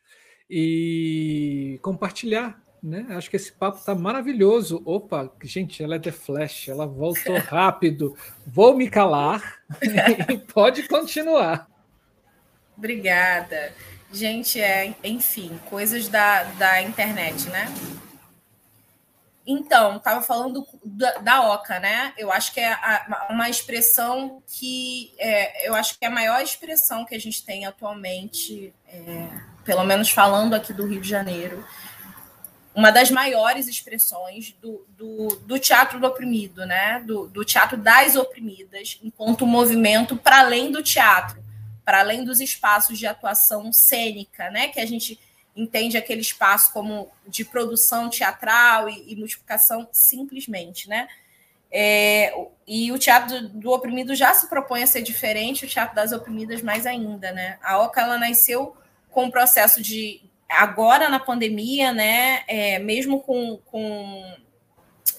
e 0.51 1.79
compartilhar, 1.83 2.61
né? 2.83 3.07
Acho 3.11 3.31
que 3.31 3.37
esse 3.37 3.53
papo 3.53 3.85
tá 3.85 3.95
maravilhoso. 3.95 4.83
Opa, 4.85 5.31
gente, 5.43 5.83
ela 5.83 5.97
é 5.97 5.99
The 5.99 6.13
Flash, 6.13 6.69
ela 6.69 6.87
voltou 6.87 7.37
rápido. 7.41 8.17
Vou 8.47 8.77
me 8.77 8.89
calar 8.89 9.61
e 10.31 10.39
pode 10.39 10.87
continuar. 10.89 11.69
Obrigada. 12.77 13.73
Gente, 14.13 14.61
é, 14.61 14.95
enfim, 15.05 15.59
coisas 15.69 16.09
da, 16.09 16.45
da 16.45 16.81
internet, 16.81 17.49
né? 17.51 17.67
Então, 19.51 19.97
estava 19.97 20.21
falando 20.21 20.67
da, 20.85 21.13
da, 21.19 21.53
OCA, 21.55 21.81
né? 21.81 22.13
Eu 22.19 22.31
acho 22.31 22.53
que 22.53 22.61
é 22.61 22.71
a, 22.71 23.29
uma 23.31 23.49
expressão 23.49 24.43
que 24.47 25.15
é, 25.19 25.67
eu 25.67 25.75
acho 25.75 25.99
que 25.99 26.05
é 26.05 26.09
a 26.09 26.11
maior 26.11 26.43
expressão 26.43 27.05
que 27.05 27.15
a 27.15 27.19
gente 27.19 27.43
tem 27.45 27.65
atualmente, 27.65 28.75
é, 28.87 29.27
pelo 29.65 29.85
menos 29.85 30.11
falando 30.11 30.53
aqui 30.53 30.75
do 30.75 30.87
Rio 30.87 31.01
de 31.01 31.09
Janeiro, 31.09 31.65
uma 32.75 32.91
das 32.91 33.11
maiores 33.11 33.67
expressões 33.67 34.55
do, 34.61 34.87
do, 34.97 35.29
do 35.45 35.59
teatro 35.59 35.99
do 35.99 36.07
oprimido, 36.07 36.65
né? 36.67 37.03
Do, 37.07 37.27
do 37.27 37.45
teatro 37.45 37.77
das 37.77 38.17
oprimidas, 38.17 38.99
enquanto 39.03 39.47
movimento 39.47 40.17
para 40.17 40.41
além 40.41 40.71
do 40.71 40.83
teatro 40.83 41.49
para 41.89 42.01
além 42.01 42.23
dos 42.23 42.39
espaços 42.39 42.99
de 42.99 43.07
atuação 43.07 43.73
cênica, 43.73 44.51
né, 44.51 44.69
que 44.69 44.79
a 44.79 44.85
gente 44.85 45.19
entende 45.57 45.97
aquele 45.97 46.21
espaço 46.21 46.71
como 46.71 47.11
de 47.27 47.47
produção 47.47 48.11
teatral 48.11 48.91
e, 48.91 49.11
e 49.11 49.17
multiplicação 49.17 49.89
simplesmente, 49.91 50.87
né? 50.87 51.09
É, 51.73 52.35
e 52.67 52.93
o 52.93 52.99
teatro 52.99 53.41
do, 53.41 53.49
do, 53.61 53.71
oprimido 53.71 54.15
já 54.15 54.35
se 54.35 54.51
propõe 54.51 54.83
a 54.83 54.87
ser 54.87 55.01
diferente, 55.01 55.65
o 55.65 55.69
teatro 55.69 55.97
das 55.97 56.13
oprimidas 56.13 56.61
mais 56.61 56.85
ainda, 56.85 57.33
né? 57.33 57.59
A 57.63 57.79
OCA 57.79 58.03
ela 58.03 58.19
nasceu 58.19 58.77
com 59.11 59.25
um 59.25 59.31
processo 59.31 59.81
de 59.81 60.21
agora 60.49 61.09
na 61.09 61.19
pandemia, 61.19 61.93
né? 61.93 62.43
É, 62.49 62.79
mesmo 62.79 63.21
com, 63.21 63.59
com 63.67 64.37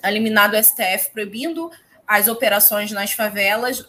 eliminado 0.03 0.53
o 0.53 0.63
STF 0.63 1.11
proibindo 1.11 1.71
as 2.07 2.27
operações 2.27 2.91
nas 2.91 3.11
favelas, 3.11 3.87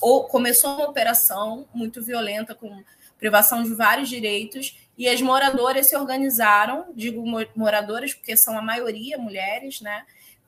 ou 0.00 0.24
começou 0.24 0.76
uma 0.76 0.88
operação 0.88 1.68
muito 1.74 2.02
violenta 2.02 2.54
com 2.54 2.82
privação 3.18 3.62
de 3.62 3.74
vários 3.74 4.08
direitos 4.08 4.78
e 4.96 5.06
as 5.06 5.20
moradoras 5.20 5.88
se 5.88 5.96
organizaram, 5.96 6.86
digo 6.94 7.22
moradoras 7.54 8.14
porque 8.14 8.36
são 8.36 8.58
a 8.58 8.62
maioria 8.62 9.18
mulheres, 9.18 9.80
né? 9.80 10.04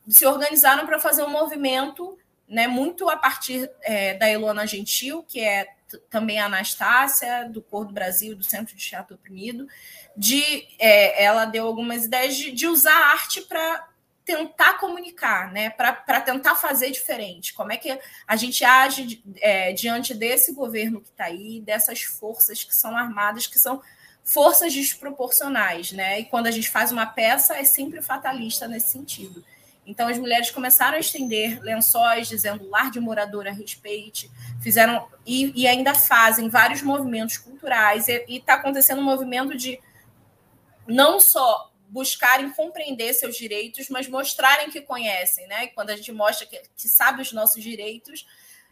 Se 0.07 0.25
organizaram 0.25 0.85
para 0.85 0.99
fazer 0.99 1.23
um 1.23 1.29
movimento, 1.29 2.17
né? 2.47 2.67
Muito 2.67 3.07
a 3.09 3.15
partir 3.15 3.69
é, 3.81 4.15
da 4.15 4.29
Elona 4.29 4.65
Gentil, 4.65 5.23
que 5.23 5.39
é 5.39 5.67
também 6.09 6.39
a 6.39 6.45
Anastácia 6.45 7.49
do 7.49 7.61
Cor 7.61 7.85
do 7.85 7.93
Brasil, 7.93 8.35
do 8.35 8.43
Centro 8.43 8.75
de 8.75 8.83
Teatro 8.83 9.15
Oprimido, 9.15 9.67
de 10.15 10.67
é, 10.79 11.23
ela 11.23 11.45
deu 11.45 11.65
algumas 11.65 12.05
ideias 12.05 12.35
de, 12.35 12.51
de 12.51 12.67
usar 12.67 12.93
a 12.93 13.11
arte 13.11 13.41
para 13.41 13.89
tentar 14.25 14.75
comunicar, 14.79 15.51
né? 15.51 15.69
Para 15.69 16.21
tentar 16.21 16.55
fazer 16.55 16.91
diferente. 16.91 17.53
Como 17.53 17.71
é 17.71 17.77
que 17.77 17.99
a 18.25 18.35
gente 18.35 18.63
age 18.63 19.23
é, 19.41 19.73
diante 19.73 20.13
desse 20.13 20.53
governo 20.53 21.01
que 21.01 21.09
está 21.09 21.25
aí, 21.25 21.61
dessas 21.61 22.03
forças 22.03 22.63
que 22.63 22.75
são 22.75 22.95
armadas, 22.95 23.47
que 23.47 23.59
são 23.59 23.81
forças 24.23 24.73
desproporcionais, 24.73 25.91
né? 25.91 26.21
E 26.21 26.25
quando 26.25 26.47
a 26.47 26.51
gente 26.51 26.69
faz 26.69 26.91
uma 26.91 27.05
peça, 27.05 27.55
é 27.57 27.65
sempre 27.65 28.01
fatalista 28.01 28.67
nesse 28.67 28.89
sentido. 28.89 29.43
Então, 29.85 30.07
as 30.07 30.17
mulheres 30.17 30.49
começaram 30.49 30.95
a 30.95 30.99
estender 30.99 31.61
lençóis, 31.61 32.27
dizendo 32.27 32.69
lar 32.69 32.89
de 32.89 32.99
moradora 32.99 33.51
respeite, 33.51 34.31
fizeram 34.61 35.07
e, 35.25 35.51
e 35.61 35.67
ainda 35.67 35.93
fazem 35.93 36.49
vários 36.49 36.81
movimentos 36.81 37.37
culturais, 37.37 38.07
e 38.07 38.23
está 38.29 38.55
acontecendo 38.55 38.99
um 38.99 39.03
movimento 39.03 39.57
de 39.57 39.79
não 40.87 41.19
só 41.19 41.71
buscarem 41.89 42.49
compreender 42.51 43.13
seus 43.13 43.35
direitos, 43.35 43.89
mas 43.89 44.07
mostrarem 44.07 44.71
que 44.71 44.81
conhecem, 44.81 45.47
né? 45.47 45.67
Quando 45.67 45.91
a 45.91 45.95
gente 45.95 46.11
mostra 46.11 46.47
que, 46.47 46.59
que 46.75 46.89
sabe 46.89 47.21
os 47.21 47.31
nossos 47.31 47.61
direitos, 47.61 48.25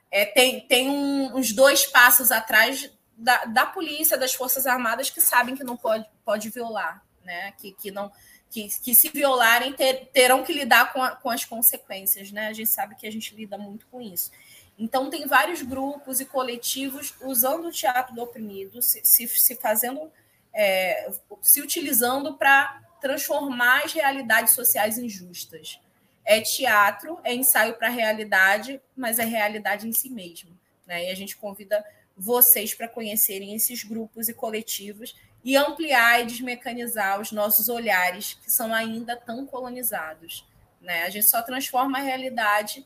é, 0.09 0.25
tem, 0.25 0.61
tem 0.61 0.89
um, 0.89 1.37
uns 1.37 1.53
dois 1.53 1.85
passos 1.85 2.31
atrás 2.31 2.89
da, 3.15 3.45
da 3.45 3.65
polícia, 3.65 4.17
das 4.17 4.33
Forças 4.33 4.65
Armadas, 4.65 5.09
que 5.09 5.21
sabem 5.21 5.55
que 5.55 5.63
não 5.63 5.77
pode, 5.77 6.05
pode 6.25 6.49
violar, 6.49 7.05
né? 7.23 7.51
Que, 7.59 7.73
que 7.73 7.91
não 7.91 8.11
que, 8.51 8.67
que 8.81 8.93
se 8.93 9.09
violarem 9.09 9.73
ter, 9.73 10.09
terão 10.13 10.43
que 10.43 10.51
lidar 10.51 10.91
com, 10.91 11.01
a, 11.01 11.11
com 11.11 11.29
as 11.29 11.45
consequências, 11.45 12.31
né? 12.31 12.47
A 12.47 12.53
gente 12.53 12.69
sabe 12.69 12.95
que 12.95 13.07
a 13.07 13.11
gente 13.11 13.33
lida 13.33 13.57
muito 13.57 13.87
com 13.87 14.01
isso. 14.01 14.29
Então, 14.77 15.09
tem 15.09 15.25
vários 15.25 15.61
grupos 15.61 16.19
e 16.19 16.25
coletivos 16.25 17.13
usando 17.21 17.67
o 17.67 17.71
teatro 17.71 18.13
do 18.13 18.21
oprimido, 18.21 18.81
se, 18.81 19.01
se, 19.03 19.27
se 19.27 19.55
fazendo 19.55 20.11
é, 20.53 21.09
se 21.41 21.61
utilizando 21.61 22.35
para 22.35 22.81
transformar 22.99 23.85
as 23.85 23.93
realidades 23.93 24.53
sociais 24.53 24.97
injustas. 24.97 25.79
É 26.25 26.41
teatro, 26.41 27.19
é 27.23 27.33
ensaio 27.33 27.75
para 27.75 27.87
a 27.87 27.91
realidade, 27.91 28.81
mas 28.95 29.17
é 29.17 29.23
realidade 29.23 29.87
em 29.87 29.93
si 29.93 30.09
mesmo. 30.09 30.51
Né? 30.85 31.05
E 31.05 31.09
a 31.09 31.15
gente 31.15 31.37
convida 31.37 31.83
vocês 32.15 32.73
para 32.73 32.87
conhecerem 32.87 33.55
esses 33.55 33.83
grupos 33.83 34.27
e 34.27 34.33
coletivos 34.33 35.15
e 35.43 35.57
ampliar 35.57 36.21
e 36.21 36.25
desmecanizar 36.25 37.19
os 37.19 37.31
nossos 37.31 37.69
olhares, 37.69 38.35
que 38.35 38.51
são 38.51 38.73
ainda 38.73 39.15
tão 39.15 39.45
colonizados. 39.45 40.45
Né? 40.79 41.03
A 41.03 41.09
gente 41.09 41.25
só 41.25 41.41
transforma 41.41 41.97
a 41.97 42.01
realidade 42.01 42.85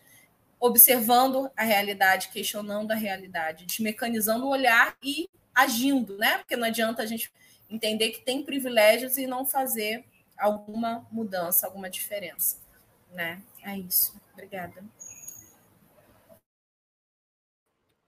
observando 0.60 1.52
a 1.56 1.64
realidade, 1.64 2.30
questionando 2.30 2.92
a 2.92 2.96
realidade, 2.96 3.66
desmecanizando 3.66 4.46
o 4.46 4.50
olhar 4.50 4.98
e 5.04 5.30
agindo, 5.54 6.18
né? 6.18 6.38
Porque 6.40 6.56
não 6.56 6.68
adianta 6.68 7.04
a 7.04 7.06
gente 7.06 7.32
entender 7.70 8.10
que 8.10 8.22
tem 8.22 8.44
privilégios 8.44 9.18
e 9.18 9.28
não 9.28 9.46
fazer 9.46 10.06
alguma 10.38 11.08
mudança, 11.12 11.68
alguma 11.68 11.90
diferença, 11.90 12.58
né? 13.12 13.42
É 13.62 13.78
isso. 13.78 14.20
Obrigada. 14.34 14.84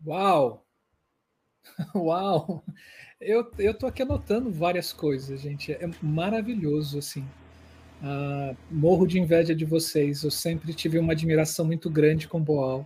Uau! 0.05 0.65
Uau! 1.95 2.63
Eu, 3.19 3.51
eu 3.57 3.73
tô 3.73 3.87
aqui 3.87 4.03
anotando 4.03 4.51
várias 4.51 4.93
coisas, 4.93 5.41
gente. 5.41 5.71
É 5.71 5.89
maravilhoso, 6.01 6.99
assim. 6.99 7.25
Uh, 8.01 8.55
morro 8.69 9.07
de 9.07 9.19
inveja 9.19 9.55
de 9.55 9.65
vocês. 9.65 10.23
Eu 10.23 10.29
sempre 10.29 10.71
tive 10.73 10.99
uma 10.99 11.13
admiração 11.13 11.65
muito 11.65 11.89
grande 11.89 12.27
com 12.27 12.39
Boal. 12.39 12.85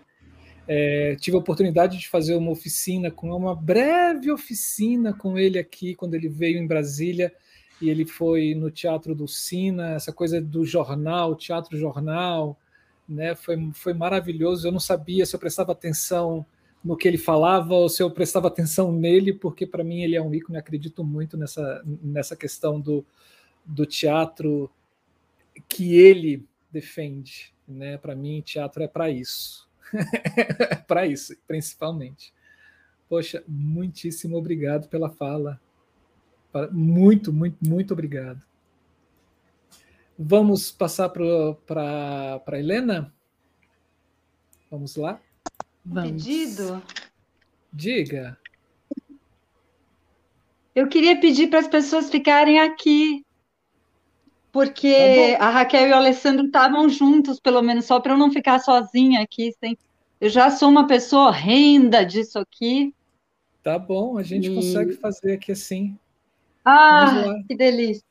É, 0.65 1.17
tive 1.19 1.35
a 1.35 1.39
oportunidade 1.39 1.97
de 1.97 2.07
fazer 2.07 2.35
uma 2.35 2.51
oficina, 2.51 3.11
com 3.11 3.35
uma 3.35 3.53
breve 3.53 4.31
oficina 4.31 5.11
com 5.11 5.37
ele 5.37 5.59
aqui, 5.59 5.95
quando 5.95 6.13
ele 6.13 6.29
veio 6.29 6.59
em 6.59 6.67
Brasília, 6.67 7.33
e 7.81 7.89
ele 7.89 8.05
foi 8.05 8.55
no 8.55 8.71
Teatro 8.71 9.13
do 9.13 9.27
Sina, 9.27 9.95
essa 9.95 10.13
coisa 10.13 10.39
do 10.39 10.63
jornal, 10.63 11.35
teatro 11.35 11.77
jornal, 11.77 12.57
né? 13.09 13.35
Foi, 13.35 13.57
foi 13.73 13.93
maravilhoso. 13.93 14.65
Eu 14.65 14.71
não 14.71 14.79
sabia 14.79 15.25
se 15.25 15.35
eu 15.35 15.39
prestava 15.39 15.73
atenção 15.73 16.45
no 16.83 16.97
que 16.97 17.07
ele 17.07 17.17
falava 17.17 17.73
ou 17.73 17.87
se 17.87 18.01
eu 18.01 18.09
prestava 18.09 18.47
atenção 18.47 18.91
nele, 18.91 19.33
porque 19.33 19.67
para 19.67 19.83
mim 19.83 20.01
ele 20.01 20.15
é 20.15 20.21
um 20.21 20.33
ícone, 20.33 20.57
acredito 20.57 21.03
muito 21.03 21.37
nessa, 21.37 21.83
nessa 21.85 22.35
questão 22.35 22.79
do, 22.79 23.05
do 23.65 23.85
teatro 23.85 24.69
que 25.67 25.95
ele 25.95 26.45
defende. 26.71 27.53
Né? 27.67 27.97
Para 27.97 28.15
mim, 28.15 28.41
teatro 28.41 28.81
é 28.83 28.87
para 28.87 29.09
isso. 29.09 29.69
para 30.87 31.05
isso, 31.05 31.35
principalmente. 31.47 32.33
Poxa, 33.07 33.43
muitíssimo 33.47 34.37
obrigado 34.37 34.87
pela 34.87 35.09
fala. 35.09 35.59
Muito, 36.71 37.31
muito, 37.31 37.57
muito 37.65 37.93
obrigado. 37.93 38.41
Vamos 40.17 40.71
passar 40.71 41.09
para 41.09 42.41
a 42.45 42.59
Helena? 42.59 43.13
Vamos 44.69 44.95
lá? 44.95 45.19
Vamos. 45.85 46.11
Pedido? 46.11 46.81
Diga. 47.71 48.37
Eu 50.73 50.87
queria 50.87 51.19
pedir 51.19 51.47
para 51.47 51.59
as 51.59 51.67
pessoas 51.67 52.09
ficarem 52.09 52.59
aqui, 52.59 53.25
porque 54.51 55.35
tá 55.37 55.45
a 55.45 55.49
Raquel 55.49 55.87
e 55.87 55.91
o 55.91 55.95
Alessandro 55.95 56.45
estavam 56.45 56.87
juntos, 56.87 57.39
pelo 57.39 57.61
menos, 57.61 57.85
só 57.85 57.99
para 57.99 58.13
eu 58.13 58.17
não 58.17 58.31
ficar 58.31 58.59
sozinha 58.59 59.21
aqui. 59.21 59.53
Sem... 59.59 59.77
Eu 60.19 60.29
já 60.29 60.49
sou 60.49 60.69
uma 60.69 60.87
pessoa 60.87 61.27
horrenda 61.27 62.05
disso 62.05 62.39
aqui. 62.39 62.93
Tá 63.63 63.77
bom, 63.77 64.17
a 64.17 64.23
gente 64.23 64.49
e... 64.49 64.55
consegue 64.55 64.93
fazer 64.93 65.33
aqui 65.33 65.51
assim. 65.51 65.97
Ah, 66.63 67.35
que 67.47 67.55
delícia. 67.55 68.05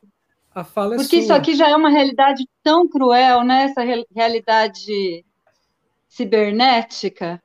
A 0.55 0.65
fala 0.65 0.95
é 0.95 0.99
Porque 0.99 1.17
sua. 1.17 1.23
isso 1.23 1.33
aqui 1.33 1.55
já 1.55 1.69
é 1.69 1.77
uma 1.77 1.91
realidade 1.91 2.47
tão 2.63 2.89
cruel, 2.89 3.45
né? 3.45 3.65
Essa 3.65 3.83
realidade 4.15 5.25
cibernética. 6.09 7.41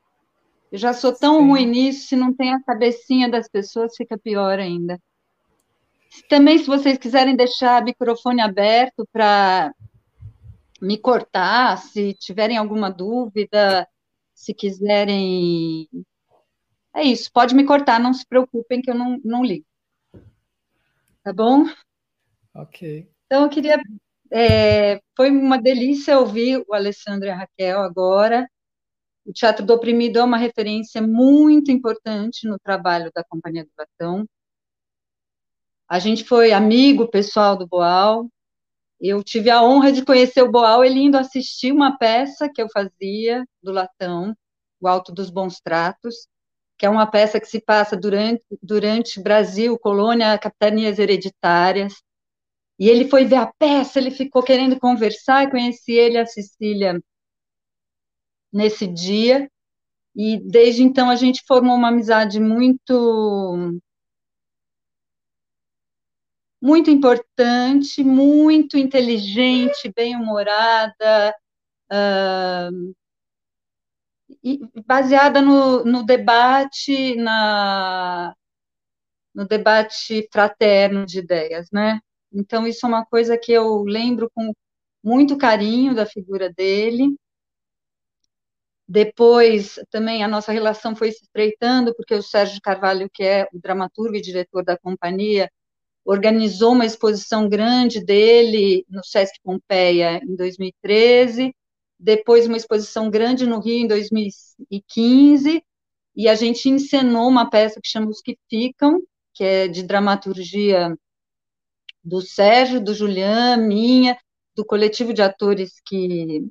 Eu 0.76 0.78
já 0.78 0.92
sou 0.92 1.10
tão 1.10 1.40
Sim. 1.40 1.48
ruim 1.48 1.64
nisso, 1.64 2.08
se 2.08 2.14
não 2.14 2.34
tem 2.34 2.52
a 2.52 2.62
cabecinha 2.62 3.30
das 3.30 3.48
pessoas, 3.48 3.96
fica 3.96 4.18
pior 4.18 4.58
ainda. 4.58 5.00
Também, 6.28 6.58
se 6.58 6.66
vocês 6.66 6.98
quiserem 6.98 7.34
deixar 7.34 7.80
o 7.80 7.84
microfone 7.86 8.42
aberto 8.42 9.08
para 9.10 9.72
me 10.78 10.98
cortar, 10.98 11.78
se 11.78 12.12
tiverem 12.12 12.58
alguma 12.58 12.90
dúvida, 12.90 13.88
se 14.34 14.52
quiserem. 14.52 15.88
É 16.94 17.02
isso, 17.04 17.30
pode 17.32 17.54
me 17.54 17.64
cortar, 17.64 17.98
não 17.98 18.12
se 18.12 18.26
preocupem 18.26 18.82
que 18.82 18.90
eu 18.90 18.94
não, 18.94 19.18
não 19.24 19.42
ligo. 19.42 19.64
Tá 21.22 21.32
bom? 21.32 21.64
Ok. 22.54 23.10
Então, 23.24 23.44
eu 23.44 23.48
queria. 23.48 23.80
É, 24.30 25.00
foi 25.16 25.30
uma 25.30 25.56
delícia 25.56 26.18
ouvir 26.18 26.62
o 26.68 26.74
Alessandro 26.74 27.28
e 27.28 27.30
a 27.30 27.36
Raquel 27.36 27.80
agora. 27.80 28.46
O 29.26 29.32
Teatro 29.32 29.66
do 29.66 29.74
Oprimido 29.74 30.20
é 30.20 30.22
uma 30.22 30.36
referência 30.36 31.02
muito 31.02 31.72
importante 31.72 32.46
no 32.46 32.60
trabalho 32.60 33.10
da 33.12 33.24
Companhia 33.24 33.64
do 33.64 33.70
Latão. 33.76 34.24
A 35.88 35.98
gente 35.98 36.22
foi 36.22 36.52
amigo 36.52 37.08
pessoal 37.08 37.56
do 37.56 37.66
Boal. 37.66 38.30
Eu 39.00 39.24
tive 39.24 39.50
a 39.50 39.60
honra 39.64 39.90
de 39.90 40.04
conhecer 40.04 40.42
o 40.42 40.50
Boal 40.50 40.84
ele 40.84 41.00
indo 41.00 41.18
assistir 41.18 41.72
uma 41.72 41.98
peça 41.98 42.48
que 42.48 42.62
eu 42.62 42.68
fazia 42.70 43.44
do 43.60 43.72
Latão, 43.72 44.32
O 44.80 44.86
Alto 44.86 45.12
dos 45.12 45.28
Bons 45.28 45.60
Tratos, 45.60 46.28
que 46.78 46.86
é 46.86 46.88
uma 46.88 47.06
peça 47.06 47.40
que 47.40 47.48
se 47.48 47.60
passa 47.60 47.96
durante, 47.96 48.44
durante 48.62 49.20
Brasil, 49.20 49.76
colônia, 49.76 50.38
capitanias 50.38 51.00
hereditárias. 51.00 51.94
E 52.78 52.88
ele 52.88 53.08
foi 53.08 53.24
ver 53.24 53.36
a 53.36 53.52
peça, 53.58 53.98
ele 53.98 54.12
ficou 54.12 54.40
querendo 54.40 54.78
conversar, 54.78 55.42
e 55.42 55.50
conheci 55.50 55.94
ele, 55.94 56.16
a 56.16 56.26
Cecília, 56.26 57.00
nesse 58.52 58.86
dia, 58.86 59.50
e 60.14 60.38
desde 60.38 60.82
então 60.82 61.10
a 61.10 61.16
gente 61.16 61.42
formou 61.46 61.76
uma 61.76 61.88
amizade 61.88 62.40
muito 62.40 63.78
muito 66.60 66.90
importante, 66.90 68.02
muito 68.02 68.76
inteligente, 68.76 69.92
bem-humorada, 69.94 71.34
uh, 71.92 72.94
e 74.42 74.60
baseada 74.86 75.40
no, 75.40 75.84
no 75.84 76.02
debate, 76.04 77.14
na, 77.16 78.34
no 79.34 79.46
debate 79.46 80.28
fraterno 80.32 81.06
de 81.06 81.18
ideias, 81.20 81.68
né? 81.72 82.00
Então, 82.32 82.66
isso 82.66 82.84
é 82.86 82.88
uma 82.88 83.04
coisa 83.06 83.38
que 83.38 83.52
eu 83.52 83.82
lembro 83.84 84.30
com 84.34 84.52
muito 85.02 85.38
carinho 85.38 85.94
da 85.94 86.04
figura 86.06 86.52
dele. 86.52 87.16
Depois, 88.88 89.80
também, 89.90 90.22
a 90.22 90.28
nossa 90.28 90.52
relação 90.52 90.94
foi 90.94 91.10
se 91.10 91.24
estreitando, 91.24 91.94
porque 91.94 92.14
o 92.14 92.22
Sérgio 92.22 92.60
Carvalho, 92.62 93.10
que 93.12 93.22
é 93.22 93.48
o 93.52 93.58
dramaturgo 93.58 94.16
e 94.16 94.20
diretor 94.20 94.64
da 94.64 94.78
companhia, 94.78 95.50
organizou 96.04 96.72
uma 96.72 96.86
exposição 96.86 97.48
grande 97.48 98.04
dele 98.04 98.86
no 98.88 99.04
Sesc 99.04 99.40
Pompeia 99.42 100.20
em 100.22 100.36
2013, 100.36 101.52
depois 101.98 102.46
uma 102.46 102.56
exposição 102.56 103.10
grande 103.10 103.44
no 103.44 103.58
Rio 103.58 103.84
em 103.84 103.88
2015, 103.88 105.62
e 106.14 106.28
a 106.28 106.34
gente 106.36 106.68
encenou 106.68 107.28
uma 107.28 107.50
peça 107.50 107.80
que 107.80 107.88
chama 107.88 108.08
Os 108.08 108.20
Que 108.20 108.38
Ficam, 108.48 109.02
que 109.34 109.42
é 109.42 109.68
de 109.68 109.82
dramaturgia 109.82 110.96
do 112.04 112.20
Sérgio, 112.20 112.80
do 112.80 112.94
Julian, 112.94 113.56
minha, 113.56 114.16
do 114.54 114.64
coletivo 114.64 115.12
de 115.12 115.22
atores 115.22 115.80
que 115.84 116.48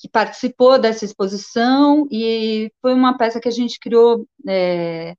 que 0.00 0.08
participou 0.08 0.78
dessa 0.80 1.04
exposição 1.04 2.06
e 2.10 2.72
foi 2.80 2.94
uma 2.94 3.18
peça 3.18 3.38
que 3.38 3.48
a 3.48 3.52
gente 3.52 3.78
criou 3.78 4.26
é, 4.48 5.14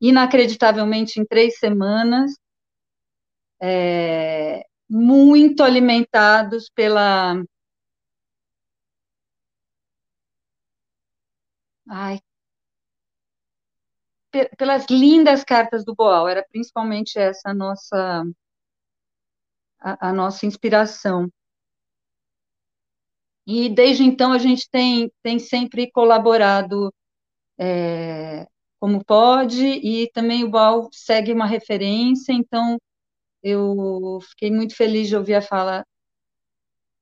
inacreditavelmente 0.00 1.20
em 1.20 1.24
três 1.26 1.58
semanas, 1.58 2.32
é, 3.60 4.64
muito 4.88 5.64
alimentados 5.64 6.70
pela 6.72 7.42
Ai, 11.88 12.18
pelas 14.56 14.86
lindas 14.90 15.44
cartas 15.44 15.84
do 15.84 15.94
Boal, 15.94 16.28
era 16.28 16.44
principalmente 16.50 17.18
essa 17.18 17.50
a 17.50 17.54
nossa 17.54 18.24
a, 19.80 20.08
a 20.08 20.12
nossa 20.12 20.46
inspiração. 20.46 21.30
E 23.46 23.68
desde 23.68 24.02
então 24.04 24.32
a 24.32 24.38
gente 24.38 24.68
tem, 24.70 25.10
tem 25.22 25.38
sempre 25.38 25.90
colaborado 25.90 26.92
é, 27.58 28.46
como 28.80 29.04
pode, 29.04 29.64
e 29.66 30.10
também 30.12 30.44
o 30.44 30.50
BAL 30.50 30.88
segue 30.92 31.32
uma 31.32 31.46
referência, 31.46 32.32
então 32.32 32.78
eu 33.42 34.18
fiquei 34.22 34.50
muito 34.50 34.76
feliz 34.76 35.08
de 35.08 35.16
ouvir 35.16 35.34
a 35.34 35.42
fala 35.42 35.84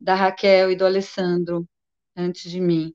da 0.01 0.15
Raquel 0.15 0.71
e 0.73 0.77
do 0.77 0.85
Alessandro 0.85 1.67
antes 2.17 2.51
de 2.51 2.61
mim. 2.61 2.93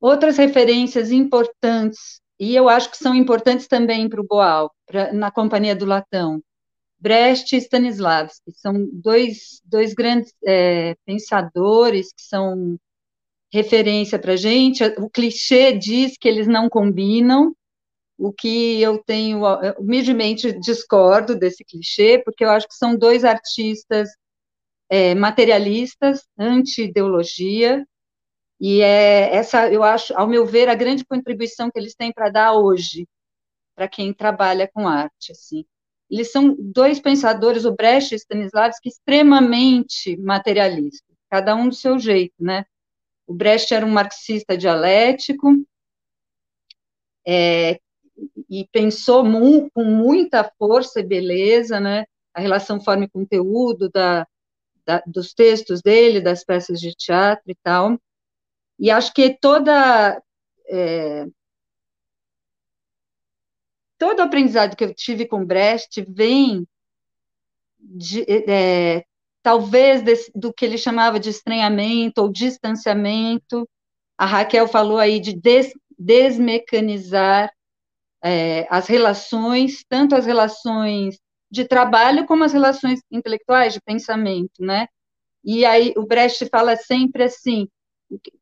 Outras 0.00 0.36
referências 0.38 1.12
importantes 1.12 2.22
e 2.42 2.56
eu 2.56 2.68
acho 2.68 2.90
que 2.90 2.96
são 2.96 3.14
importantes 3.14 3.68
também 3.68 4.08
para 4.08 4.20
o 4.20 4.26
Boal, 4.26 4.74
pra, 4.84 5.12
na 5.12 5.30
Companhia 5.30 5.76
do 5.76 5.84
Latão. 5.84 6.42
Brecht 7.02 7.56
e 7.56 7.58
Stanislavski 7.58 8.52
são 8.54 8.88
dois, 8.92 9.60
dois 9.64 9.92
grandes 9.92 10.32
é, 10.46 10.94
pensadores 11.04 12.12
que 12.12 12.22
são 12.22 12.78
referência 13.52 14.20
para 14.20 14.34
a 14.34 14.36
gente. 14.36 14.84
O 14.98 15.10
clichê 15.10 15.72
diz 15.72 16.16
que 16.16 16.28
eles 16.28 16.46
não 16.46 16.68
combinam, 16.68 17.56
o 18.16 18.32
que 18.32 18.80
eu 18.80 19.02
tenho, 19.02 19.42
humildemente 19.80 20.52
discordo 20.60 21.36
desse 21.36 21.64
clichê, 21.64 22.22
porque 22.24 22.44
eu 22.44 22.50
acho 22.50 22.68
que 22.68 22.76
são 22.76 22.96
dois 22.96 23.24
artistas 23.24 24.08
é, 24.88 25.12
materialistas, 25.12 26.24
anti-ideologia, 26.38 27.84
e 28.60 28.80
é 28.80 29.34
essa, 29.34 29.68
eu 29.72 29.82
acho, 29.82 30.16
ao 30.16 30.28
meu 30.28 30.46
ver, 30.46 30.68
a 30.68 30.74
grande 30.76 31.04
contribuição 31.04 31.68
que 31.68 31.80
eles 31.80 31.96
têm 31.96 32.12
para 32.12 32.30
dar 32.30 32.52
hoje, 32.52 33.08
para 33.74 33.88
quem 33.88 34.14
trabalha 34.14 34.70
com 34.72 34.86
arte, 34.86 35.32
assim. 35.32 35.64
Eles 36.12 36.30
são 36.30 36.54
dois 36.58 37.00
pensadores, 37.00 37.64
o 37.64 37.74
Brecht 37.74 38.14
e 38.14 38.18
Stanislavski, 38.18 38.90
extremamente 38.90 40.14
materialistas, 40.18 41.16
cada 41.30 41.56
um 41.56 41.70
do 41.70 41.74
seu 41.74 41.98
jeito, 41.98 42.34
né? 42.38 42.66
O 43.26 43.32
Brecht 43.32 43.72
era 43.72 43.86
um 43.86 43.90
marxista 43.90 44.54
dialético, 44.54 45.56
é, 47.26 47.80
e 48.50 48.68
pensou 48.70 49.24
mu 49.24 49.70
com 49.70 49.84
muita 49.84 50.44
força 50.58 51.00
e 51.00 51.02
beleza, 51.02 51.80
né, 51.80 52.04
a 52.34 52.40
relação 52.40 52.78
forma 52.78 53.04
e 53.04 53.10
conteúdo 53.10 53.88
da, 53.88 54.26
da, 54.84 55.02
dos 55.06 55.32
textos 55.32 55.80
dele, 55.80 56.20
das 56.20 56.44
peças 56.44 56.78
de 56.78 56.92
teatro 56.94 57.50
e 57.50 57.54
tal, 57.62 57.98
e 58.78 58.90
acho 58.90 59.14
que 59.14 59.30
toda 59.40 60.22
é, 60.68 61.26
todo 64.02 64.18
o 64.18 64.22
aprendizado 64.22 64.74
que 64.74 64.82
eu 64.82 64.92
tive 64.92 65.26
com 65.26 65.44
Brecht 65.44 66.04
vem 66.08 66.66
de, 67.78 68.24
é, 68.28 69.04
talvez 69.40 70.02
desse, 70.02 70.28
do 70.34 70.52
que 70.52 70.64
ele 70.64 70.76
chamava 70.76 71.20
de 71.20 71.30
estranhamento 71.30 72.20
ou 72.20 72.28
distanciamento. 72.28 73.64
A 74.18 74.26
Raquel 74.26 74.66
falou 74.66 74.98
aí 74.98 75.20
de 75.20 75.36
des, 75.36 75.72
desmecanizar 75.96 77.52
é, 78.24 78.66
as 78.68 78.88
relações, 78.88 79.84
tanto 79.88 80.16
as 80.16 80.26
relações 80.26 81.20
de 81.48 81.64
trabalho 81.64 82.26
como 82.26 82.42
as 82.42 82.52
relações 82.52 83.00
intelectuais, 83.08 83.72
de 83.72 83.80
pensamento, 83.80 84.60
né? 84.60 84.88
E 85.44 85.64
aí 85.64 85.94
o 85.96 86.04
Brecht 86.04 86.44
fala 86.50 86.74
sempre 86.74 87.22
assim, 87.22 87.68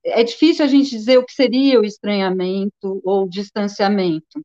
é 0.06 0.24
difícil 0.24 0.64
a 0.64 0.68
gente 0.68 0.88
dizer 0.88 1.18
o 1.18 1.24
que 1.26 1.34
seria 1.34 1.78
o 1.78 1.84
estranhamento 1.84 3.02
ou 3.04 3.24
o 3.24 3.28
distanciamento. 3.28 4.40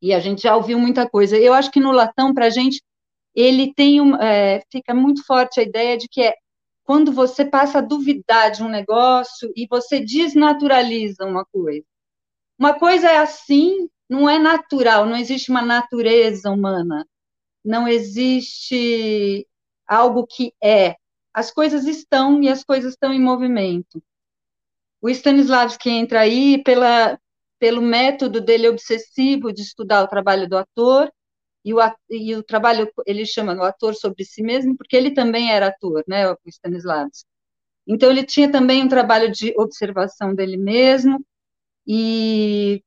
E 0.00 0.12
a 0.12 0.20
gente 0.20 0.42
já 0.42 0.56
ouviu 0.56 0.78
muita 0.78 1.08
coisa. 1.08 1.36
Eu 1.36 1.52
acho 1.52 1.70
que 1.70 1.80
no 1.80 1.92
Latão, 1.92 2.32
para 2.32 2.46
a 2.46 2.50
gente, 2.50 2.82
ele 3.34 3.72
tem 3.74 4.00
um, 4.00 4.16
é, 4.16 4.62
fica 4.70 4.94
muito 4.94 5.24
forte 5.24 5.60
a 5.60 5.62
ideia 5.62 5.96
de 5.96 6.08
que 6.08 6.22
é 6.22 6.34
quando 6.84 7.12
você 7.12 7.44
passa 7.44 7.78
a 7.78 7.82
duvidar 7.82 8.50
de 8.50 8.62
um 8.62 8.68
negócio 8.68 9.52
e 9.54 9.66
você 9.68 10.00
desnaturaliza 10.00 11.26
uma 11.26 11.44
coisa. 11.44 11.84
Uma 12.58 12.78
coisa 12.78 13.10
é 13.10 13.18
assim, 13.18 13.88
não 14.08 14.28
é 14.28 14.38
natural, 14.38 15.04
não 15.04 15.16
existe 15.16 15.50
uma 15.50 15.60
natureza 15.62 16.50
humana, 16.50 17.06
não 17.64 17.86
existe 17.86 19.46
algo 19.86 20.26
que 20.26 20.52
é. 20.62 20.96
As 21.32 21.50
coisas 21.50 21.84
estão 21.84 22.42
e 22.42 22.48
as 22.48 22.64
coisas 22.64 22.94
estão 22.94 23.12
em 23.12 23.20
movimento. 23.20 24.02
O 25.00 25.08
Stanislavski 25.08 25.90
entra 25.90 26.20
aí 26.20 26.62
pela, 26.64 27.18
pelo 27.58 27.82
método 27.82 28.40
dele 28.40 28.68
obsessivo 28.68 29.52
de 29.52 29.62
estudar 29.62 30.02
o 30.02 30.08
trabalho 30.08 30.48
do 30.48 30.56
ator 30.56 31.10
e 31.64 31.74
o, 31.74 31.78
e 32.08 32.34
o 32.34 32.42
trabalho, 32.42 32.90
ele 33.06 33.26
chama 33.26 33.54
o 33.54 33.62
ator 33.62 33.94
sobre 33.94 34.24
si 34.24 34.42
mesmo, 34.42 34.76
porque 34.76 34.96
ele 34.96 35.10
também 35.10 35.50
era 35.50 35.68
ator, 35.68 36.04
né, 36.08 36.30
o 36.30 36.36
Stanislavski. 36.46 37.28
Então, 37.86 38.10
ele 38.10 38.24
tinha 38.24 38.50
também 38.50 38.82
um 38.82 38.88
trabalho 38.88 39.30
de 39.30 39.54
observação 39.56 40.34
dele 40.34 40.56
mesmo, 40.56 41.24
e, 41.86 42.82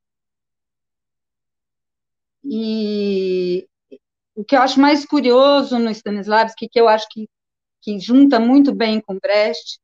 e 2.43 3.67
o 4.35 4.43
que 4.43 4.55
eu 4.55 4.61
acho 4.61 4.79
mais 4.79 5.05
curioso 5.05 5.77
no 5.79 5.89
Stanislavski, 5.89 6.69
que 6.69 6.79
eu 6.79 6.87
acho 6.87 7.07
que, 7.09 7.27
que 7.81 7.99
junta 7.99 8.39
muito 8.39 8.73
bem 8.73 9.01
com 9.01 9.17
Brecht, 9.19 9.79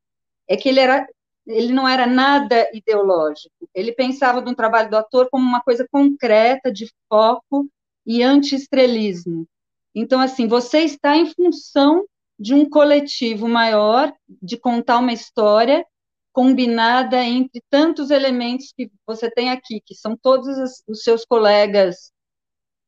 é 0.48 0.56
que 0.56 0.68
ele 0.68 0.80
era 0.80 1.06
ele 1.48 1.72
não 1.72 1.88
era 1.88 2.06
nada 2.06 2.68
ideológico. 2.72 3.68
Ele 3.74 3.92
pensava 3.92 4.40
um 4.40 4.54
trabalho 4.54 4.90
do 4.90 4.96
ator 4.96 5.28
como 5.30 5.44
uma 5.44 5.62
coisa 5.62 5.86
concreta, 5.90 6.70
de 6.70 6.92
foco, 7.08 7.68
e 8.06 8.22
anti-estrelismo. 8.22 9.46
Então, 9.94 10.20
assim, 10.20 10.46
você 10.46 10.80
está 10.80 11.16
em 11.16 11.32
função 11.34 12.06
de 12.38 12.54
um 12.54 12.68
coletivo 12.68 13.48
maior, 13.48 14.12
de 14.28 14.56
contar 14.56 14.98
uma 14.98 15.12
história 15.12 15.84
combinada 16.32 17.22
entre 17.24 17.62
tantos 17.68 18.10
elementos 18.10 18.72
que 18.76 18.90
você 19.06 19.30
tem 19.30 19.50
aqui, 19.50 19.82
que 19.84 19.94
são 19.94 20.16
todos 20.16 20.82
os 20.86 21.02
seus 21.02 21.24
colegas 21.24 22.12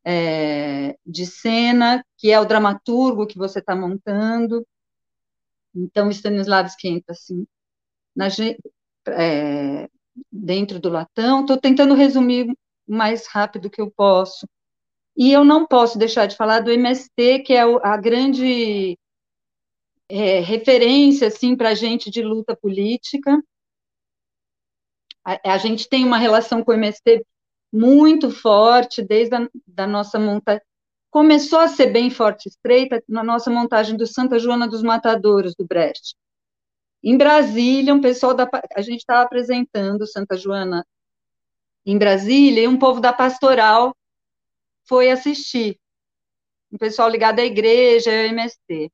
é, 0.04 0.96
de 1.04 1.26
cena, 1.26 2.04
que 2.16 2.30
é 2.30 2.38
o 2.38 2.44
dramaturgo 2.44 3.26
que 3.26 3.36
você 3.36 3.58
está 3.58 3.74
montando. 3.74 4.64
Então, 5.74 6.11
Stanislavski 6.11 6.88
entra 6.88 7.12
assim, 7.12 7.46
na, 8.14 8.28
é, 9.08 9.88
dentro 10.30 10.78
do 10.78 10.88
latão. 10.88 11.42
Estou 11.42 11.56
tentando 11.56 11.94
resumir 11.94 12.50
o 12.50 12.56
mais 12.86 13.26
rápido 13.26 13.70
que 13.70 13.80
eu 13.80 13.90
posso. 13.90 14.46
E 15.16 15.32
eu 15.32 15.44
não 15.44 15.66
posso 15.66 15.98
deixar 15.98 16.26
de 16.26 16.36
falar 16.36 16.61
do 16.61 16.70
MST, 16.70 17.40
que 17.40 17.52
é 17.52 17.62
a 17.62 17.96
grande 17.96 18.98
é, 20.08 20.40
referência 20.40 21.28
assim, 21.28 21.56
para 21.56 21.70
a 21.70 21.74
gente 21.74 22.11
de 22.11 22.22
luta 22.22 22.56
política. 22.56 23.42
A, 25.24 25.52
a, 25.52 25.58
gente 25.58 25.88
tem 25.88 26.04
uma 26.04 26.18
relação 26.18 26.64
com 26.64 26.72
o 26.72 26.74
MST 26.74 27.24
muito 27.72 28.30
forte 28.30 29.02
desde 29.02 29.36
a 29.36 29.48
da 29.66 29.86
nossa 29.86 30.18
montagem. 30.18 30.62
Começou 31.11 31.58
a 31.58 31.68
ser 31.68 31.88
bem 31.88 32.08
forte 32.08 32.46
e 32.46 32.48
estreita 32.48 33.02
na 33.08 33.22
nossa 33.22 33.50
montagem 33.50 33.96
do 33.96 34.06
Santa 34.06 34.38
Joana 34.38 34.68
dos 34.68 34.82
Matadores, 34.82 35.54
do 35.54 35.66
Brecht. 35.66 36.14
Em 37.03 37.16
Brasília, 37.16 37.94
um 37.94 38.01
pessoal 38.01 38.34
da. 38.34 38.48
A 38.74 38.82
gente 38.82 39.01
estava 39.01 39.22
apresentando 39.22 40.07
Santa 40.07 40.36
Joana 40.36 40.86
em 41.84 41.96
Brasília, 41.98 42.62
e 42.64 42.68
um 42.68 42.78
povo 42.78 43.01
da 43.01 43.12
pastoral 43.12 43.96
foi 44.86 45.11
assistir. 45.11 45.78
Um 46.72 46.78
pessoal 46.78 47.09
ligado 47.09 47.40
à 47.40 47.44
igreja, 47.44 48.11
ao 48.11 48.26
MST. 48.26 48.90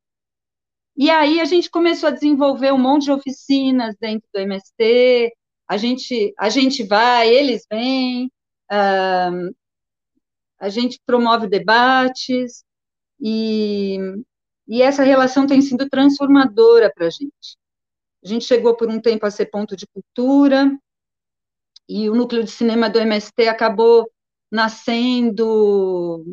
E 0.97 1.11
aí 1.11 1.41
a 1.41 1.45
gente 1.45 1.71
começou 1.71 2.09
a 2.09 2.13
desenvolver 2.13 2.73
um 2.73 2.79
monte 2.79 3.05
de 3.05 3.13
oficinas 3.13 3.95
dentro 4.01 4.29
do 4.33 4.41
MST, 4.41 5.33
a 5.69 5.77
gente, 5.77 6.33
a 6.39 6.49
gente 6.49 6.83
vai, 6.85 7.29
eles 7.29 7.67
vêm, 7.71 8.27
uh, 8.73 9.55
a 10.59 10.69
gente 10.69 10.99
promove 11.05 11.49
debates, 11.49 12.65
e, 13.21 13.99
e 14.69 14.81
essa 14.83 15.03
relação 15.03 15.47
tem 15.47 15.61
sido 15.61 15.89
transformadora 15.89 16.91
para 16.95 17.09
a 17.09 17.11
gente. 17.11 17.59
A 18.25 18.29
gente 18.29 18.45
chegou 18.45 18.77
por 18.77 18.89
um 18.89 19.01
tempo 19.01 19.27
a 19.27 19.31
ser 19.31 19.47
ponto 19.47 19.77
de 19.77 19.87
cultura, 19.87 20.71
e 21.89 22.11
o 22.11 22.15
núcleo 22.15 22.43
de 22.43 22.51
cinema 22.51 22.91
do 22.91 22.99
MST 22.99 23.49
acabou 23.49 24.11
nascendo 24.51 26.25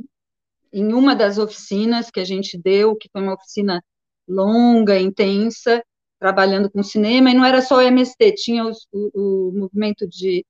em 0.72 0.94
uma 0.94 1.16
das 1.16 1.38
oficinas 1.38 2.10
que 2.10 2.20
a 2.20 2.26
gente 2.26 2.58
deu, 2.58 2.96
que 2.96 3.10
foi 3.12 3.22
uma 3.22 3.36
oficina 3.36 3.84
longa, 4.28 5.00
intensa, 5.00 5.84
trabalhando 6.20 6.72
com 6.72 6.82
cinema, 6.82 7.30
e 7.30 7.34
não 7.34 7.46
era 7.46 7.62
só 7.62 7.78
o 7.78 7.82
MST, 7.82 8.34
tinha 8.36 8.66
os, 8.66 8.88
o, 8.92 9.50
o, 9.50 9.52
movimento 9.54 10.08
de. 10.08 10.46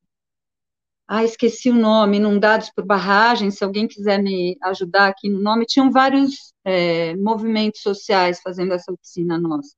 Ah, 1.08 1.24
esqueci 1.24 1.70
o 1.70 1.74
nome, 1.74 2.18
Inundados 2.18 2.72
por 2.74 2.86
Barragem, 2.86 3.52
se 3.52 3.64
alguém 3.64 3.88
quiser 3.88 4.22
me 4.22 4.58
ajudar 4.64 5.08
aqui 5.08 5.30
no 5.30 5.42
nome, 5.42 5.66
tinham 5.66 5.92
vários 5.92 6.54
é, 6.64 7.16
movimentos 7.18 7.82
sociais 7.82 8.40
fazendo 8.42 8.74
essa 8.74 8.92
oficina 8.92 9.38
nossa. 9.38 9.76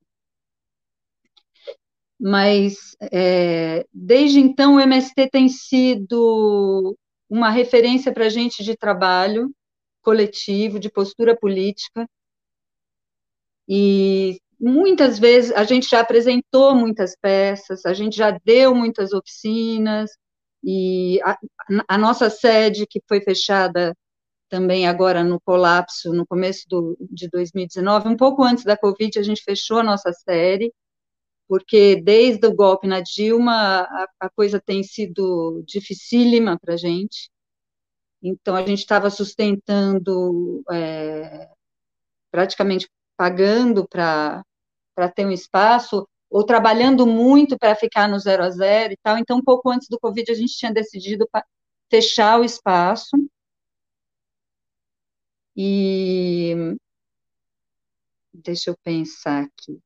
Mas, 2.19 2.95
é, 3.11 3.85
desde 3.93 4.39
então, 4.39 4.75
o 4.75 4.79
MST 4.79 5.29
tem 5.29 5.49
sido 5.49 6.97
uma 7.29 7.49
referência 7.49 8.13
para 8.13 8.25
a 8.25 8.29
gente 8.29 8.63
de 8.63 8.75
trabalho 8.77 9.51
coletivo, 10.01 10.79
de 10.79 10.89
postura 10.89 11.35
política. 11.37 12.07
E 13.67 14.39
muitas 14.59 15.19
vezes 15.19 15.51
a 15.51 15.63
gente 15.63 15.89
já 15.89 15.99
apresentou 15.99 16.75
muitas 16.75 17.15
peças, 17.19 17.85
a 17.85 17.93
gente 17.93 18.15
já 18.15 18.31
deu 18.45 18.73
muitas 18.73 19.11
oficinas, 19.11 20.11
e 20.63 21.21
a, 21.23 21.37
a 21.87 21.97
nossa 21.97 22.29
sede, 22.29 22.87
que 22.87 23.01
foi 23.07 23.21
fechada 23.21 23.95
também 24.49 24.87
agora 24.87 25.23
no 25.23 25.39
colapso, 25.41 26.13
no 26.13 26.25
começo 26.25 26.65
do, 26.69 26.97
de 26.99 27.29
2019, 27.29 28.09
um 28.09 28.17
pouco 28.17 28.43
antes 28.43 28.63
da 28.63 28.77
Covid, 28.77 29.19
a 29.19 29.23
gente 29.23 29.43
fechou 29.43 29.79
a 29.79 29.83
nossa 29.83 30.11
série, 30.13 30.73
porque 31.47 32.01
desde 32.01 32.47
o 32.47 32.55
golpe 32.55 32.87
na 32.87 33.01
Dilma 33.01 33.81
a, 33.81 34.07
a 34.21 34.29
coisa 34.29 34.59
tem 34.59 34.83
sido 34.83 35.63
dificílima 35.65 36.57
para 36.59 36.73
a 36.75 36.77
gente. 36.77 37.29
Então, 38.21 38.55
a 38.55 38.65
gente 38.65 38.79
estava 38.79 39.09
sustentando, 39.09 40.63
é, 40.71 41.49
praticamente 42.31 42.89
pagando 43.17 43.87
para 43.87 44.43
ter 45.15 45.25
um 45.25 45.31
espaço, 45.31 46.07
ou 46.29 46.43
trabalhando 46.45 47.05
muito 47.07 47.57
para 47.57 47.75
ficar 47.75 48.09
no 48.09 48.19
zero 48.19 48.43
a 48.43 48.49
zero 48.49 48.93
e 48.93 48.97
tal. 49.03 49.17
Então, 49.17 49.37
um 49.37 49.43
pouco 49.43 49.69
antes 49.69 49.87
do 49.89 49.99
Covid, 49.99 50.31
a 50.31 50.35
gente 50.35 50.57
tinha 50.57 50.73
decidido 50.73 51.27
fechar 51.89 52.39
o 52.39 52.43
espaço. 52.43 53.11
E 55.55 56.75
deixa 58.33 58.69
eu 58.71 58.77
pensar 58.83 59.43
aqui. 59.43 59.84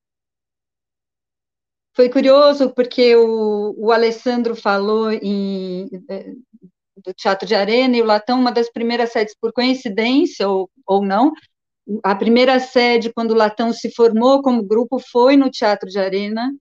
Foi 1.99 2.09
curioso 2.09 2.73
porque 2.73 3.13
o, 3.13 3.75
o 3.77 3.91
Alessandro 3.91 4.55
falou 4.55 5.11
em, 5.11 5.89
é, 6.09 6.31
do 6.95 7.13
Teatro 7.13 7.45
de 7.45 7.53
Arena 7.53 7.97
e 7.97 8.01
o 8.01 8.05
Latão, 8.05 8.39
uma 8.39 8.53
das 8.53 8.71
primeiras 8.71 9.11
sedes, 9.11 9.35
por 9.37 9.51
coincidência 9.51 10.47
ou, 10.47 10.71
ou 10.85 11.03
não, 11.03 11.33
a 12.01 12.15
primeira 12.15 12.57
sede, 12.57 13.11
quando 13.11 13.31
o 13.31 13.35
Latão 13.35 13.73
se 13.73 13.93
formou 13.93 14.41
como 14.41 14.63
grupo, 14.63 14.97
foi 14.97 15.35
no 15.35 15.51
Teatro 15.51 15.89
de 15.89 15.99
Arena, 15.99 16.55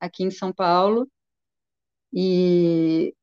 aqui 0.00 0.24
em 0.24 0.30
São 0.30 0.50
Paulo, 0.50 1.06
e 2.10 3.14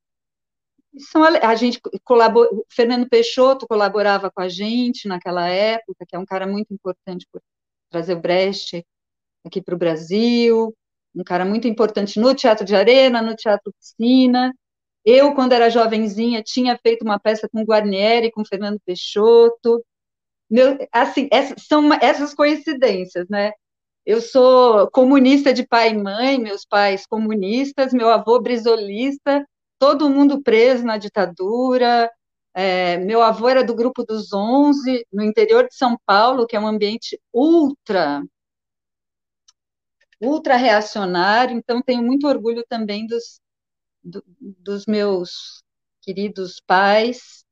são, 1.10 1.24
a 1.24 1.56
gente 1.56 1.82
colabora, 2.04 2.52
Fernando 2.70 3.10
Peixoto 3.10 3.66
colaborava 3.68 4.30
com 4.30 4.44
a 4.44 4.48
gente 4.48 5.08
naquela 5.08 5.50
época, 5.50 6.06
que 6.08 6.16
é 6.16 6.20
um 6.20 6.26
cara 6.26 6.46
muito 6.46 6.72
importante 6.72 7.26
por 7.32 7.42
trazer 7.90 8.14
o 8.14 8.22
Brecht 8.22 8.86
aqui 9.44 9.60
para 9.60 9.74
o 9.74 9.78
Brasil, 9.80 10.72
um 11.16 11.24
cara 11.24 11.46
muito 11.46 11.68
importante 11.68 12.20
no 12.20 12.34
Teatro 12.34 12.66
de 12.66 12.76
Arena, 12.76 13.22
no 13.22 13.36
Teatro 13.36 13.74
Piscina. 13.74 14.54
Eu, 15.06 15.34
quando 15.34 15.54
era 15.54 15.70
jovenzinha, 15.70 16.44
tinha 16.44 16.78
feito 16.78 17.04
uma 17.04 17.20
peça 17.20 17.50
com 17.50 17.64
Guarnieri, 17.64 18.32
com 18.32 18.46
Fernando 18.46 18.80
Peixoto. 18.86 19.84
Meu, 20.50 20.78
assim, 20.92 21.30
são 21.58 21.92
essas 21.94 22.34
coincidências, 22.34 23.28
né? 23.30 23.52
Eu 24.06 24.22
sou 24.22 24.90
comunista 24.92 25.54
de 25.54 25.66
pai 25.66 25.92
e 25.92 25.98
mãe, 25.98 26.40
meus 26.40 26.66
pais 26.66 27.06
comunistas, 27.06 27.94
meu 27.94 28.10
avô 28.10 28.40
brisolista, 28.42 29.46
todo 29.80 30.10
mundo 30.10 30.42
preso 30.42 30.84
na 30.86 30.98
ditadura. 30.98 32.12
É, 32.54 32.98
meu 32.98 33.22
avô 33.22 33.48
era 33.48 33.64
do 33.64 33.76
grupo 33.76 34.04
dos 34.04 34.34
11, 34.34 35.06
no 35.12 35.24
interior 35.24 35.68
de 35.68 35.76
São 35.76 35.98
Paulo, 36.06 36.46
que 36.48 36.56
é 36.56 36.60
um 36.60 36.68
ambiente 36.68 37.20
ultra 37.34 38.22
ultra 40.22 40.56
reacionário, 40.56 41.58
então 41.58 41.82
tenho 41.82 42.04
muito 42.04 42.28
orgulho 42.28 42.64
também 42.70 43.08
dos, 43.08 43.42
do, 44.04 44.24
dos 44.40 44.86
meus 44.86 45.64
queridos 46.02 46.62
pais, 46.66 47.44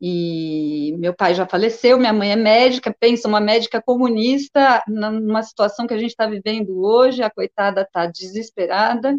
e 0.00 0.94
meu 0.98 1.14
pai 1.14 1.34
já 1.34 1.46
faleceu, 1.46 1.98
minha 1.98 2.12
mãe 2.12 2.30
é 2.30 2.36
médica, 2.36 2.94
pensa, 2.98 3.26
uma 3.26 3.40
médica 3.40 3.82
comunista, 3.82 4.82
numa 4.86 5.42
situação 5.42 5.86
que 5.86 5.94
a 5.94 5.98
gente 5.98 6.10
está 6.10 6.26
vivendo 6.26 6.80
hoje, 6.80 7.22
a 7.22 7.30
coitada 7.30 7.82
está 7.82 8.06
desesperada, 8.06 9.16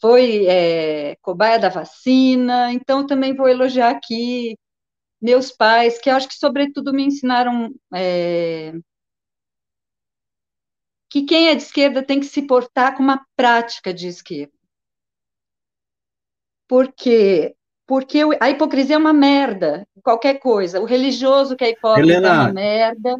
foi 0.00 0.46
é, 0.46 1.16
cobaia 1.22 1.58
da 1.58 1.68
vacina, 1.68 2.72
então 2.72 3.06
também 3.06 3.34
vou 3.34 3.48
elogiar 3.48 3.90
aqui 3.90 4.56
meus 5.20 5.50
pais, 5.50 5.98
que 5.98 6.10
acho 6.10 6.28
que, 6.28 6.34
sobretudo, 6.34 6.92
me 6.92 7.04
ensinaram 7.04 7.74
é, 7.94 8.72
que 11.08 11.22
quem 11.22 11.48
é 11.48 11.54
de 11.54 11.62
esquerda 11.62 12.02
tem 12.02 12.20
que 12.20 12.26
se 12.26 12.42
portar 12.42 12.96
com 12.96 13.02
uma 13.02 13.24
prática 13.36 13.92
de 13.92 14.08
esquerda. 14.08 14.52
Porque 16.68 17.54
porque 17.86 18.20
a 18.40 18.50
hipocrisia 18.50 18.96
é 18.96 18.98
uma 18.98 19.12
merda, 19.12 19.86
qualquer 20.02 20.40
coisa. 20.40 20.80
O 20.80 20.84
religioso 20.84 21.54
que 21.54 21.64
é 21.64 21.70
hipócrita 21.70 22.12
Helena, 22.12 22.28
é 22.28 22.32
uma 22.32 22.52
merda. 22.52 23.16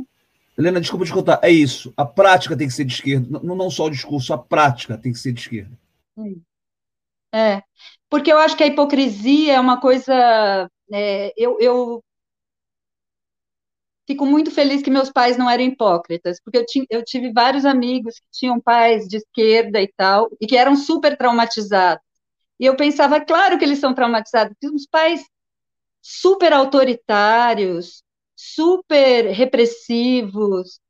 Helena, 0.59 0.81
desculpa 0.81 1.05
te 1.05 1.13
contar, 1.13 1.39
é 1.41 1.51
isso. 1.51 1.95
A 1.97 2.05
prática 2.05 2.57
tem 2.57 2.67
que 2.67 2.75
ser 2.75 2.85
de 2.85 2.95
esquerda, 2.95 3.41
não, 3.43 3.55
não 3.55 3.71
só 3.71 3.85
o 3.85 3.91
discurso, 3.91 4.33
a 4.33 4.39
prática 4.39 4.99
tem 4.99 5.13
que 5.13 5.19
ser 5.19 5.33
de 5.33 5.41
esquerda. 5.41 5.79
É, 7.33 7.63
porque 8.11 8.33
eu 8.33 8.39
acho 8.39 8.57
que 8.57 8.65
a 8.65 8.67
hipocrisia 8.67 9.55
é 9.55 9.61
uma 9.61 9.81
coisa. 9.81 10.69
É, 10.93 11.33
eu, 11.37 11.59
eu 11.61 12.03
fico 14.07 14.27
muito 14.27 14.51
feliz 14.51 14.83
que 14.83 14.91
meus 14.91 15.11
pais 15.11 15.37
não 15.37 15.51
eram 15.51 15.65
hipócritas, 15.65 16.41
porque 16.41 16.59
eu, 16.59 16.65
eu 16.91 17.05
tive 17.05 17.33
vários 17.33 17.65
amigos 17.65 18.19
que 18.19 18.27
tinham 18.33 18.61
pais 18.61 19.07
de 19.09 19.19
esquerda 19.19 19.81
e 19.81 19.93
tal, 19.97 20.29
e 20.41 20.47
que 20.47 20.57
eram 20.57 20.77
super 20.77 21.17
traumatizados. 21.17 22.05
E 22.61 22.67
eu 22.67 22.77
pensava, 22.77 23.21
claro 23.21 23.59
que 23.59 23.65
eles 23.65 23.79
são 23.79 23.95
traumatizados, 23.95 24.55
porque 24.59 24.75
os 24.75 24.87
pais 24.87 25.25
super 26.03 26.53
autoritários, 26.53 28.03
super 28.37 29.27
repressivos, 29.33 30.81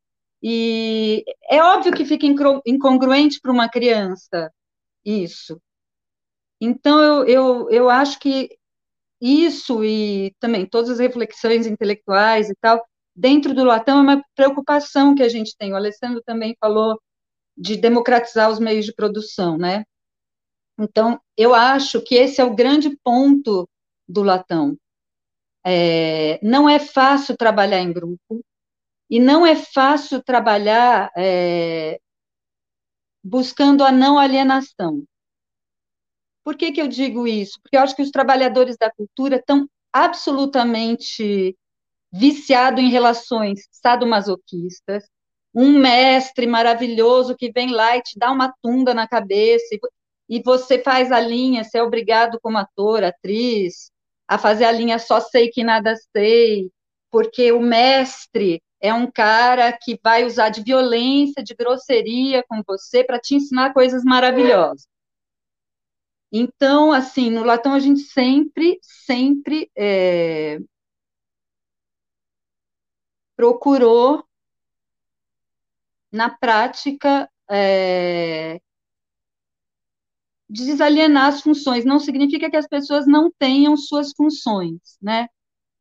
e 0.42 1.24
é 1.50 1.62
óbvio 1.62 1.92
que 1.92 2.04
fica 2.04 2.26
incongruente 2.66 3.40
para 3.40 3.52
uma 3.52 3.68
criança 3.68 4.52
isso. 5.04 5.60
Então, 6.60 7.00
eu, 7.00 7.26
eu, 7.26 7.70
eu 7.70 7.90
acho 7.90 8.18
que 8.18 8.56
isso 9.20 9.84
e 9.84 10.34
também 10.40 10.66
todas 10.66 10.90
as 10.90 10.98
reflexões 10.98 11.66
intelectuais 11.66 12.50
e 12.50 12.54
tal, 12.60 12.84
dentro 13.16 13.54
do 13.54 13.64
Latão 13.64 13.98
é 13.98 14.02
uma 14.02 14.24
preocupação 14.34 15.14
que 15.14 15.22
a 15.22 15.28
gente 15.28 15.56
tem. 15.56 15.72
O 15.72 15.76
Alessandro 15.76 16.22
também 16.22 16.56
falou 16.60 17.00
de 17.56 17.76
democratizar 17.76 18.50
os 18.50 18.58
meios 18.58 18.84
de 18.84 18.92
produção, 18.92 19.56
né? 19.56 19.84
Então, 20.78 21.18
eu 21.36 21.54
acho 21.54 22.02
que 22.02 22.14
esse 22.14 22.40
é 22.40 22.44
o 22.44 22.54
grande 22.54 22.94
ponto 23.02 23.66
do 24.06 24.22
Latão. 24.22 24.76
É, 25.64 26.38
não 26.44 26.68
é 26.68 26.78
fácil 26.78 27.36
trabalhar 27.36 27.80
em 27.80 27.92
grupo 27.92 28.44
e 29.10 29.18
não 29.18 29.46
é 29.46 29.56
fácil 29.56 30.22
trabalhar 30.22 31.10
é, 31.16 31.98
buscando 33.24 33.82
a 33.82 33.90
não 33.90 34.18
alienação. 34.18 35.04
Por 36.44 36.56
que, 36.56 36.70
que 36.70 36.80
eu 36.80 36.86
digo 36.86 37.26
isso? 37.26 37.58
Porque 37.62 37.76
eu 37.76 37.80
acho 37.80 37.96
que 37.96 38.02
os 38.02 38.10
trabalhadores 38.10 38.76
da 38.76 38.92
cultura 38.92 39.36
estão 39.36 39.68
absolutamente 39.92 41.56
viciado 42.18 42.80
em 42.80 42.90
relações 42.90 43.60
sadomasoquistas, 43.70 45.04
um 45.54 45.78
mestre 45.78 46.46
maravilhoso 46.46 47.36
que 47.36 47.50
vem 47.50 47.70
lá 47.72 47.96
e 47.96 48.02
te 48.02 48.18
dá 48.18 48.30
uma 48.30 48.52
tunda 48.62 48.92
na 48.92 49.08
cabeça, 49.08 49.74
e, 49.74 49.80
e 50.38 50.42
você 50.42 50.78
faz 50.78 51.10
a 51.10 51.20
linha, 51.20 51.64
você 51.64 51.78
é 51.78 51.82
obrigado 51.82 52.38
como 52.40 52.58
ator, 52.58 53.02
atriz, 53.02 53.90
a 54.28 54.36
fazer 54.38 54.64
a 54.64 54.72
linha 54.72 54.98
só 54.98 55.20
sei 55.20 55.48
que 55.48 55.64
nada 55.64 55.94
sei, 56.14 56.70
porque 57.10 57.52
o 57.52 57.60
mestre 57.60 58.62
é 58.80 58.92
um 58.92 59.10
cara 59.10 59.72
que 59.72 59.98
vai 60.02 60.24
usar 60.24 60.50
de 60.50 60.62
violência, 60.62 61.42
de 61.42 61.54
grosseria 61.54 62.44
com 62.48 62.62
você 62.66 63.02
para 63.02 63.18
te 63.18 63.34
ensinar 63.34 63.72
coisas 63.72 64.04
maravilhosas. 64.04 64.86
Então, 66.30 66.92
assim, 66.92 67.30
no 67.30 67.44
Latão 67.44 67.72
a 67.72 67.78
gente 67.78 68.00
sempre, 68.00 68.78
sempre 68.82 69.70
é, 69.76 70.58
procurou, 73.36 74.24
na 76.10 76.30
prática, 76.30 77.28
é, 77.50 78.60
desalienar 80.48 81.26
as 81.26 81.42
funções. 81.42 81.84
Não 81.84 81.98
significa 81.98 82.50
que 82.50 82.56
as 82.56 82.66
pessoas 82.66 83.06
não 83.06 83.30
tenham 83.38 83.76
suas 83.76 84.12
funções, 84.16 84.80
né? 85.00 85.28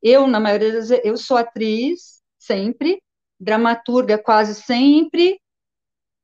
Eu, 0.01 0.27
na 0.27 0.39
maioria 0.39 0.73
das 0.73 0.89
vezes, 0.89 1.05
eu 1.05 1.17
sou 1.17 1.37
atriz, 1.37 2.21
sempre, 2.37 3.01
dramaturga 3.39 4.17
quase 4.17 4.55
sempre, 4.55 5.39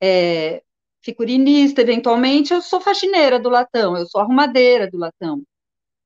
é, 0.02 0.62
figurinista, 1.02 1.82
eventualmente, 1.82 2.54
eu 2.54 2.62
sou 2.62 2.82
faxineira 2.82 3.40
do 3.40 3.50
latão, 3.50 3.98
eu 3.98 4.06
sou 4.08 4.22
arrumadeira 4.22 4.90
do 4.90 4.98
latão. 4.98 5.44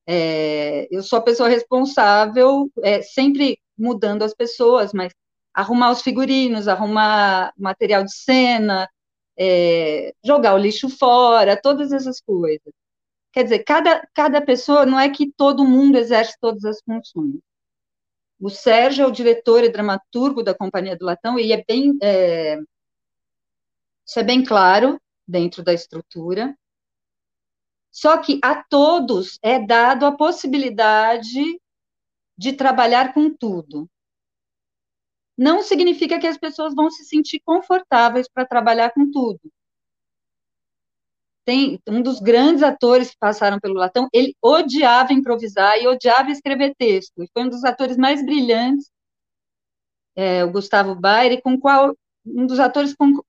É, 0.08 0.88
eu 0.92 1.02
sou 1.04 1.20
a 1.20 1.22
pessoa 1.22 1.50
responsável, 1.50 2.70
é, 2.84 3.02
sempre 3.02 3.60
mudando 3.78 4.24
as 4.24 4.34
pessoas, 4.34 4.94
mas 4.94 5.12
arrumar 5.54 5.92
os 5.92 6.02
figurinos, 6.02 6.68
arrumar 6.68 7.54
material 7.58 8.04
de 8.04 8.14
cena, 8.14 8.88
é, 9.38 10.14
jogar 10.24 10.54
o 10.56 10.58
lixo 10.58 10.90
fora, 10.90 11.60
todas 11.60 11.92
essas 11.92 12.22
coisas. 12.22 12.74
Quer 13.34 13.44
dizer, 13.44 13.60
cada, 13.64 14.08
cada 14.14 14.42
pessoa, 14.42 14.86
não 14.86 15.00
é 15.00 15.10
que 15.10 15.32
todo 15.32 15.66
mundo 15.66 15.98
exerce 15.98 16.38
todas 16.40 16.64
as 16.66 16.82
funções. 16.82 17.40
O 18.40 18.50
Sérgio 18.50 19.04
é 19.04 19.08
o 19.08 19.12
diretor 19.12 19.64
e 19.64 19.70
dramaturgo 19.70 20.44
da 20.44 20.54
Companhia 20.54 20.96
do 20.98 21.06
Latão, 21.06 21.40
e 21.40 21.52
é 21.52 21.64
bem, 21.66 21.98
é, 22.02 22.60
isso 24.06 24.20
é 24.20 24.24
bem 24.24 24.44
claro 24.44 25.00
dentro 25.28 25.64
da 25.64 25.74
estrutura. 25.74 26.56
Só 27.96 28.18
que 28.18 28.42
a 28.44 28.62
todos 28.62 29.40
é 29.42 29.58
dado 29.58 30.06
a 30.06 30.12
possibilidade 30.12 31.62
de 32.38 32.52
trabalhar 32.52 33.14
com 33.14 33.34
tudo. 33.34 33.90
Não 35.38 35.64
significa 35.64 36.20
que 36.20 36.28
as 36.28 36.38
pessoas 36.38 36.76
vão 36.76 36.92
se 36.92 37.06
sentir 37.06 37.40
confortáveis 37.46 38.28
para 38.28 38.46
trabalhar 38.46 38.92
com 38.92 39.10
tudo. 39.10 39.40
tem 41.46 41.80
um 41.88 42.02
dos 42.02 42.20
grandes 42.20 42.64
atores 42.64 43.12
que 43.12 43.18
passaram 43.20 43.60
pelo 43.60 43.76
Latão, 43.76 44.10
ele 44.12 44.36
odiava 44.42 45.14
improvisar 45.14 45.78
e 45.78 45.88
odiava 45.88 46.32
escrever 46.32 46.76
texto. 46.76 47.24
E 47.24 47.30
foi 47.32 47.44
um 47.44 47.50
dos 47.50 47.64
atores 47.64 47.98
mais 47.98 48.26
brilhantes, 48.26 48.92
é, 50.16 50.44
o 50.44 50.52
Gustavo 50.52 50.96
Baire, 50.96 51.42
com 51.42 51.60
qual 51.60 51.96
um 52.26 52.48
dos 52.48 52.60
atores 52.60 52.96
com, 52.96 53.22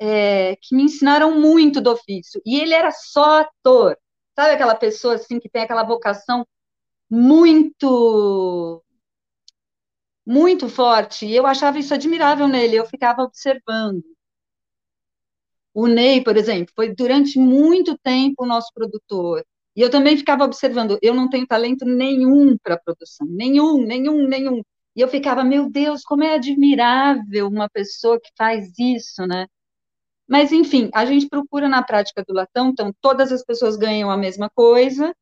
é, 0.00 0.56
que 0.56 0.74
me 0.74 0.82
ensinaram 0.82 1.40
muito 1.40 1.80
do 1.80 1.92
ofício. 1.92 2.42
E 2.44 2.58
ele 2.60 2.74
era 2.74 2.90
só 2.90 3.40
ator. 3.42 3.96
Sabe 4.34 4.52
aquela 4.54 4.74
pessoa 4.74 5.14
assim 5.14 5.38
que 5.38 5.48
tem 5.48 5.62
aquela 5.62 5.82
vocação 5.84 6.46
muito 7.10 8.82
muito 10.26 10.68
forte. 10.68 11.26
E 11.26 11.34
eu 11.36 11.46
achava 11.46 11.78
isso 11.78 11.94
admirável 11.94 12.48
nele, 12.48 12.76
eu 12.76 12.86
ficava 12.86 13.22
observando. 13.22 14.02
O 15.74 15.86
Ney, 15.86 16.22
por 16.22 16.36
exemplo, 16.36 16.72
foi 16.74 16.94
durante 16.94 17.38
muito 17.38 17.96
tempo 17.98 18.44
o 18.44 18.46
nosso 18.46 18.70
produtor. 18.74 19.44
E 19.74 19.80
eu 19.80 19.90
também 19.90 20.16
ficava 20.16 20.44
observando, 20.44 20.98
eu 21.00 21.14
não 21.14 21.30
tenho 21.30 21.46
talento 21.46 21.84
nenhum 21.86 22.56
para 22.58 22.78
produção, 22.78 23.26
nenhum, 23.26 23.82
nenhum, 23.84 24.28
nenhum. 24.28 24.62
E 24.94 25.00
eu 25.00 25.08
ficava, 25.08 25.42
meu 25.42 25.70
Deus, 25.70 26.02
como 26.02 26.22
é 26.24 26.34
admirável 26.34 27.48
uma 27.48 27.70
pessoa 27.70 28.20
que 28.20 28.30
faz 28.36 28.78
isso, 28.78 29.26
né? 29.26 29.46
Mas, 30.32 30.50
enfim, 30.50 30.88
a 30.94 31.04
gente 31.04 31.28
procura 31.28 31.68
na 31.68 31.82
prática 31.82 32.24
do 32.26 32.32
latão, 32.32 32.70
então 32.70 32.90
todas 33.02 33.30
as 33.30 33.44
pessoas 33.44 33.76
ganham 33.76 34.10
a 34.10 34.16
mesma 34.16 34.48
coisa, 34.48 35.14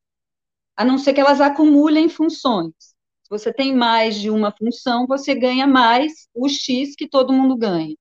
a 0.76 0.84
não 0.84 0.98
ser 0.98 1.12
que 1.12 1.20
elas 1.20 1.40
acumulem 1.40 2.08
funções. 2.08 2.72
Se 2.78 3.28
você 3.28 3.52
tem 3.52 3.74
mais 3.74 4.14
de 4.14 4.30
uma 4.30 4.52
função, 4.56 5.08
você 5.08 5.34
ganha 5.34 5.66
mais 5.66 6.28
o 6.32 6.48
X 6.48 6.94
que 6.94 7.08
todo 7.08 7.32
mundo 7.32 7.56
ganha. 7.56 7.96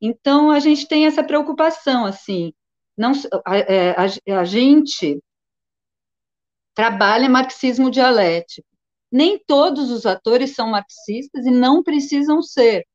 Então, 0.00 0.52
a 0.52 0.60
gente 0.60 0.86
tem 0.86 1.04
essa 1.04 1.24
preocupação, 1.24 2.04
assim, 2.04 2.52
não, 2.96 3.10
a, 3.44 3.58
é, 3.58 3.90
a, 3.90 4.38
a 4.38 4.44
gente 4.44 5.20
trabalha 6.76 7.28
marxismo 7.28 7.90
dialético. 7.90 8.68
Nem 9.10 9.36
todos 9.36 9.90
os 9.90 10.06
atores 10.06 10.54
são 10.54 10.70
marxistas 10.70 11.44
e 11.44 11.50
não 11.50 11.82
precisam 11.82 12.40
ser. 12.40 12.86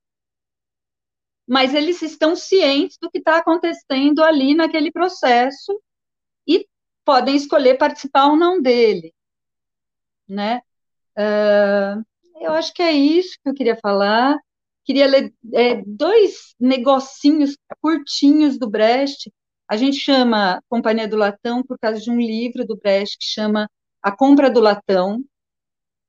Mas 1.49 1.73
eles 1.73 1.99
estão 2.03 2.35
cientes 2.35 2.99
do 3.01 3.09
que 3.09 3.17
está 3.17 3.37
acontecendo 3.37 4.23
ali 4.23 4.53
naquele 4.53 4.91
processo 4.91 5.81
e 6.47 6.67
podem 7.03 7.35
escolher 7.35 7.75
participar 7.75 8.27
ou 8.27 8.35
não 8.35 8.61
dele. 8.61 9.11
Né? 10.27 10.61
Uh, 11.17 12.05
eu 12.39 12.53
acho 12.53 12.71
que 12.71 12.83
é 12.83 12.91
isso 12.91 13.35
que 13.43 13.49
eu 13.49 13.55
queria 13.55 13.75
falar. 13.75 14.37
Queria 14.85 15.07
ler 15.07 15.33
é, 15.53 15.81
dois 15.87 16.53
negocinhos 16.59 17.57
curtinhos 17.81 18.59
do 18.59 18.69
Brecht. 18.69 19.33
A 19.67 19.75
gente 19.75 19.97
chama 19.97 20.61
Companhia 20.69 21.07
do 21.07 21.17
Latão 21.17 21.63
por 21.63 21.79
causa 21.79 21.99
de 21.99 22.11
um 22.11 22.17
livro 22.17 22.63
do 22.63 22.77
Brecht 22.77 23.17
que 23.17 23.25
chama 23.25 23.67
A 24.03 24.11
Compra 24.11 24.51
do 24.51 24.59
Latão, 24.59 25.23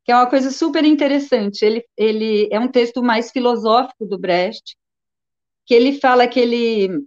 que 0.04 0.12
é 0.12 0.14
uma 0.14 0.28
coisa 0.28 0.50
super 0.50 0.84
interessante. 0.84 1.64
Ele, 1.64 1.82
ele 1.96 2.46
é 2.52 2.60
um 2.60 2.70
texto 2.70 3.02
mais 3.02 3.30
filosófico 3.30 4.04
do 4.04 4.18
Brecht, 4.18 4.76
que 5.66 5.74
ele 5.74 5.98
fala 6.00 6.28
que 6.28 6.40
ele. 6.40 7.06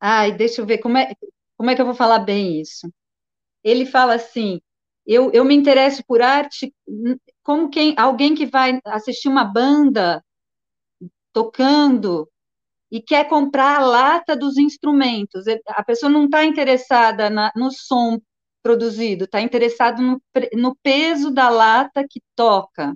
Ai, 0.00 0.32
deixa 0.32 0.60
eu 0.60 0.66
ver 0.66 0.78
como 0.78 0.96
é, 0.98 1.14
como 1.56 1.70
é 1.70 1.74
que 1.74 1.80
eu 1.82 1.86
vou 1.86 1.94
falar 1.94 2.20
bem 2.20 2.60
isso. 2.60 2.92
Ele 3.64 3.86
fala 3.86 4.14
assim: 4.14 4.60
eu, 5.06 5.30
eu 5.32 5.44
me 5.44 5.54
interesso 5.54 6.02
por 6.06 6.22
arte 6.22 6.74
como 7.42 7.70
quem, 7.70 7.94
alguém 7.98 8.34
que 8.34 8.46
vai 8.46 8.80
assistir 8.86 9.28
uma 9.28 9.44
banda 9.44 10.22
tocando 11.32 12.28
e 12.90 13.00
quer 13.00 13.28
comprar 13.28 13.78
a 13.80 13.84
lata 13.84 14.36
dos 14.36 14.56
instrumentos. 14.56 15.44
A 15.68 15.82
pessoa 15.84 16.10
não 16.10 16.24
está 16.24 16.44
interessada 16.44 17.30
na, 17.30 17.52
no 17.56 17.70
som 17.70 18.20
produzido, 18.62 19.24
está 19.24 19.40
interessada 19.40 20.02
no, 20.02 20.20
no 20.54 20.76
peso 20.82 21.30
da 21.30 21.48
lata 21.48 22.04
que 22.08 22.20
toca 22.36 22.94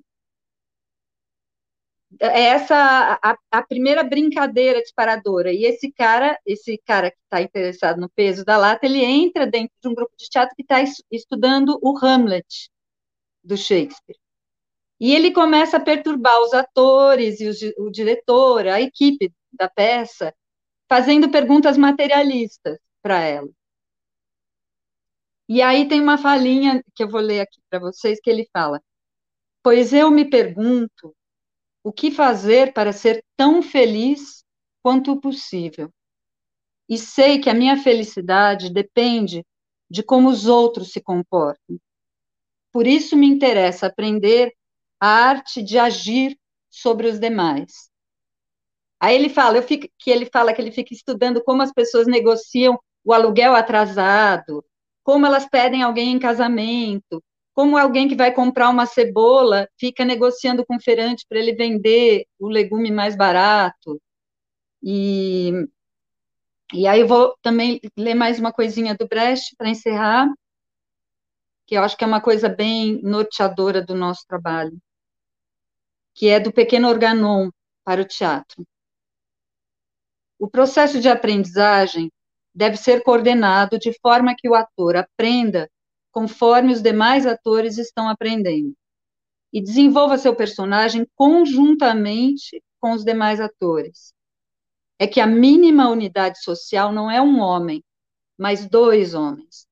é 2.20 2.42
essa 2.42 3.18
a, 3.22 3.36
a, 3.50 3.62
primeira 3.62 4.02
brincadeira 4.02 4.80
disparadora. 4.80 5.52
E 5.52 5.64
esse 5.64 5.90
cara, 5.92 6.38
esse 6.46 6.78
cara 6.78 7.10
que 7.10 7.16
está 7.24 7.40
interessado 7.42 8.00
no 8.00 8.08
peso 8.08 8.44
da 8.44 8.56
lata, 8.56 8.86
ele 8.86 9.04
entra 9.04 9.46
dentro 9.46 9.74
de 9.82 9.88
um 9.88 9.94
grupo 9.94 10.14
de 10.16 10.28
teatro 10.28 10.54
que 10.56 10.62
está 10.62 10.82
estudando 11.10 11.78
o 11.82 11.96
Hamlet 11.98 12.70
do 13.42 13.56
Shakespeare. 13.56 14.18
E 15.00 15.14
ele 15.14 15.32
começa 15.32 15.76
a 15.76 15.80
perturbar 15.80 16.40
os 16.42 16.54
atores 16.54 17.40
e 17.40 17.48
o, 17.48 17.86
o 17.86 17.90
diretor, 17.90 18.66
a 18.68 18.80
equipe 18.80 19.32
da 19.52 19.68
peça, 19.68 20.34
fazendo 20.88 21.30
perguntas 21.30 21.76
materialistas 21.76 22.78
para 23.02 23.20
ela. 23.20 23.48
E 25.48 25.60
aí 25.60 25.86
tem 25.88 26.00
uma 26.00 26.16
falinha 26.16 26.82
que 26.94 27.02
eu 27.02 27.08
vou 27.08 27.20
ler 27.20 27.40
aqui 27.40 27.60
para 27.68 27.78
vocês 27.78 28.18
que 28.20 28.30
ele 28.30 28.48
fala: 28.52 28.80
Pois 29.62 29.92
eu 29.92 30.10
me 30.10 30.24
pergunto 30.24 31.14
o 31.84 31.92
que 31.92 32.10
fazer 32.10 32.72
para 32.72 32.92
ser 32.92 33.22
tão 33.36 33.62
feliz 33.62 34.42
quanto 34.82 35.20
possível. 35.20 35.92
E 36.88 36.96
sei 36.96 37.38
que 37.38 37.50
a 37.50 37.54
minha 37.54 37.76
felicidade 37.76 38.72
depende 38.72 39.44
de 39.90 40.02
como 40.02 40.30
os 40.30 40.46
outros 40.46 40.90
se 40.90 41.00
comportam. 41.00 41.78
Por 42.72 42.86
isso 42.86 43.16
me 43.16 43.26
interessa 43.26 43.86
aprender 43.86 44.52
a 44.98 45.06
arte 45.06 45.62
de 45.62 45.78
agir 45.78 46.36
sobre 46.70 47.06
os 47.06 47.20
demais. 47.20 47.90
Aí 48.98 49.14
ele 49.14 49.28
fala, 49.28 49.58
eu 49.58 49.62
fico, 49.62 49.86
que 49.98 50.10
ele 50.10 50.26
fala 50.26 50.54
que 50.54 50.60
ele 50.60 50.72
fica 50.72 50.94
estudando 50.94 51.44
como 51.44 51.62
as 51.62 51.72
pessoas 51.72 52.06
negociam 52.06 52.78
o 53.04 53.12
aluguel 53.12 53.54
atrasado, 53.54 54.64
como 55.02 55.26
elas 55.26 55.46
pedem 55.46 55.82
alguém 55.82 56.12
em 56.12 56.18
casamento, 56.18 57.22
como 57.54 57.78
alguém 57.78 58.08
que 58.08 58.16
vai 58.16 58.34
comprar 58.34 58.68
uma 58.68 58.84
cebola 58.84 59.68
fica 59.78 60.04
negociando 60.04 60.66
com 60.66 60.76
o 60.76 60.80
feirante 60.82 61.24
para 61.28 61.38
ele 61.38 61.54
vender 61.54 62.26
o 62.38 62.48
legume 62.48 62.90
mais 62.90 63.16
barato. 63.16 64.02
E, 64.82 65.52
e 66.72 66.86
aí 66.86 67.00
eu 67.00 67.06
vou 67.06 67.34
também 67.40 67.80
ler 67.96 68.14
mais 68.14 68.40
uma 68.40 68.52
coisinha 68.52 68.94
do 68.94 69.06
Brecht 69.06 69.54
para 69.56 69.68
encerrar, 69.68 70.28
que 71.66 71.76
eu 71.76 71.82
acho 71.82 71.96
que 71.96 72.04
é 72.04 72.06
uma 72.06 72.20
coisa 72.20 72.48
bem 72.48 73.00
norteadora 73.02 73.80
do 73.80 73.94
nosso 73.94 74.26
trabalho, 74.26 74.76
que 76.12 76.28
é 76.28 76.40
do 76.40 76.52
pequeno 76.52 76.88
organon 76.88 77.50
para 77.84 78.02
o 78.02 78.04
teatro. 78.04 78.66
O 80.38 80.50
processo 80.50 81.00
de 81.00 81.08
aprendizagem 81.08 82.10
deve 82.52 82.76
ser 82.76 83.02
coordenado 83.02 83.78
de 83.78 83.96
forma 84.00 84.34
que 84.36 84.48
o 84.48 84.54
ator 84.54 84.96
aprenda 84.96 85.70
conforme 86.14 86.72
os 86.72 86.80
demais 86.80 87.26
atores 87.26 87.76
estão 87.76 88.08
aprendendo. 88.08 88.72
E 89.52 89.60
desenvolva 89.60 90.16
seu 90.16 90.34
personagem 90.34 91.04
conjuntamente 91.16 92.62
com 92.80 92.92
os 92.92 93.04
demais 93.04 93.40
atores. 93.40 94.14
É 94.96 95.08
que 95.08 95.20
a 95.20 95.26
mínima 95.26 95.88
unidade 95.88 96.40
social 96.40 96.92
não 96.92 97.10
é 97.10 97.20
um 97.20 97.40
homem, 97.40 97.82
mas 98.38 98.68
dois 98.68 99.12
homens. 99.12 99.66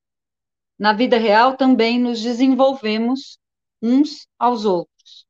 Na 0.76 0.93
vida 0.93 1.16
real 1.16 1.57
também 1.57 2.01
nos 2.01 2.20
desenvolvemos 2.20 3.38
uns 3.80 4.26
aos 4.36 4.64
outros. 4.64 5.24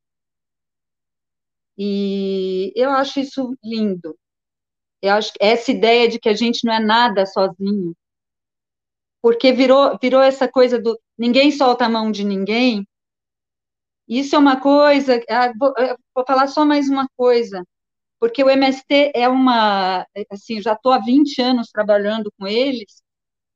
E 1.77 2.73
eu 2.75 2.91
acho 2.91 3.21
isso 3.21 3.55
lindo. 3.63 4.19
Eu 5.03 5.15
acho 5.15 5.33
essa 5.39 5.71
ideia 5.71 6.09
de 6.09 6.19
que 6.19 6.29
a 6.29 6.35
gente 6.35 6.65
não 6.65 6.73
é 6.73 6.81
nada 6.81 7.27
sozinho, 7.27 7.95
porque 9.23 9.53
virou, 9.53 9.97
virou 10.03 10.21
essa 10.21 10.49
coisa 10.49 10.81
do 10.81 10.99
ninguém 11.17 11.53
solta 11.53 11.87
a 11.87 11.89
mão 11.89 12.11
de 12.11 12.25
ninguém. 12.25 12.87
Isso 14.09 14.35
é 14.37 14.39
uma 14.39 14.61
coisa. 14.61 15.21
Ah, 15.31 15.53
vou, 15.59 15.73
vou 16.15 16.25
falar 16.27 16.49
só 16.49 16.65
mais 16.65 16.89
uma 16.89 17.07
coisa, 17.17 17.65
porque 18.21 18.45
o 18.45 18.51
MST 18.51 19.13
é 19.15 19.29
uma. 19.29 20.07
Assim, 20.31 20.61
já 20.61 20.75
estou 20.75 20.93
há 20.93 20.99
20 20.99 21.41
anos 21.43 21.71
trabalhando 21.71 22.33
com 22.39 22.47
eles, 22.47 23.03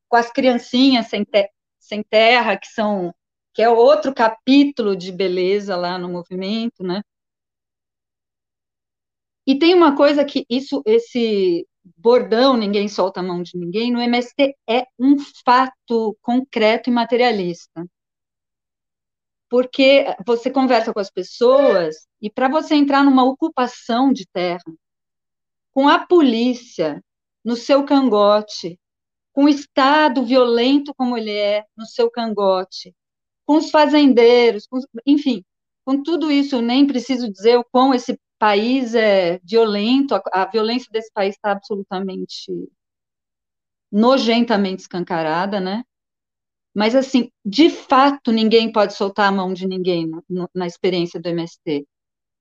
com 0.08 0.16
as 0.16 0.30
criancinhas 0.32 1.08
sem, 1.08 1.24
te, 1.24 1.50
sem 1.80 2.02
terra, 2.04 2.58
que 2.58 2.68
são. 2.68 3.14
que 3.54 3.62
é 3.62 3.68
outro 3.70 4.14
capítulo 4.14 4.96
de 4.96 5.12
beleza 5.12 5.76
lá 5.76 5.98
no 5.98 6.08
movimento, 6.10 6.82
né? 6.84 7.02
E 9.46 9.58
tem 9.58 9.74
uma 9.74 9.96
coisa 9.96 10.24
que 10.24 10.44
isso, 10.50 10.82
esse 10.84 11.66
bordão, 11.96 12.56
ninguém 12.56 12.88
solta 12.88 13.20
a 13.20 13.22
mão 13.22 13.42
de 13.42 13.56
ninguém, 13.56 13.92
no 13.92 14.00
MST 14.00 14.56
é 14.68 14.86
um 14.98 15.16
fato 15.44 16.16
concreto 16.22 16.90
e 16.90 16.92
materialista. 16.92 17.86
Porque 19.48 20.06
você 20.26 20.50
conversa 20.50 20.92
com 20.92 20.98
as 20.98 21.10
pessoas 21.10 22.06
e 22.20 22.30
para 22.30 22.48
você 22.48 22.74
entrar 22.74 23.04
numa 23.04 23.24
ocupação 23.24 24.12
de 24.12 24.26
terra, 24.26 24.64
com 25.72 25.88
a 25.88 26.04
polícia 26.04 27.02
no 27.44 27.54
seu 27.54 27.84
cangote, 27.84 28.78
com 29.32 29.44
o 29.44 29.48
Estado 29.48 30.24
violento 30.24 30.94
como 30.96 31.16
ele 31.16 31.30
é 31.30 31.64
no 31.76 31.86
seu 31.86 32.10
cangote, 32.10 32.94
com 33.44 33.58
os 33.58 33.70
fazendeiros, 33.70 34.66
com, 34.66 34.80
enfim, 35.06 35.44
com 35.84 36.02
tudo 36.02 36.32
isso, 36.32 36.60
nem 36.60 36.86
preciso 36.86 37.30
dizer 37.30 37.56
o 37.58 37.64
quão 37.70 37.94
esse 37.94 38.18
país 38.38 38.94
é 38.94 39.38
violento, 39.44 40.14
a, 40.14 40.22
a 40.32 40.46
violência 40.46 40.88
desse 40.92 41.12
país 41.12 41.34
está 41.34 41.52
absolutamente 41.52 42.52
nojentamente 43.90 44.82
escancarada, 44.82 45.60
né? 45.60 45.84
Mas, 46.74 46.94
assim, 46.94 47.30
de 47.44 47.70
fato, 47.70 48.30
ninguém 48.32 48.70
pode 48.70 48.94
soltar 48.94 49.28
a 49.28 49.32
mão 49.32 49.52
de 49.52 49.66
ninguém 49.66 50.10
no, 50.28 50.48
na 50.54 50.66
experiência 50.66 51.20
do 51.20 51.28
MST. 51.28 51.86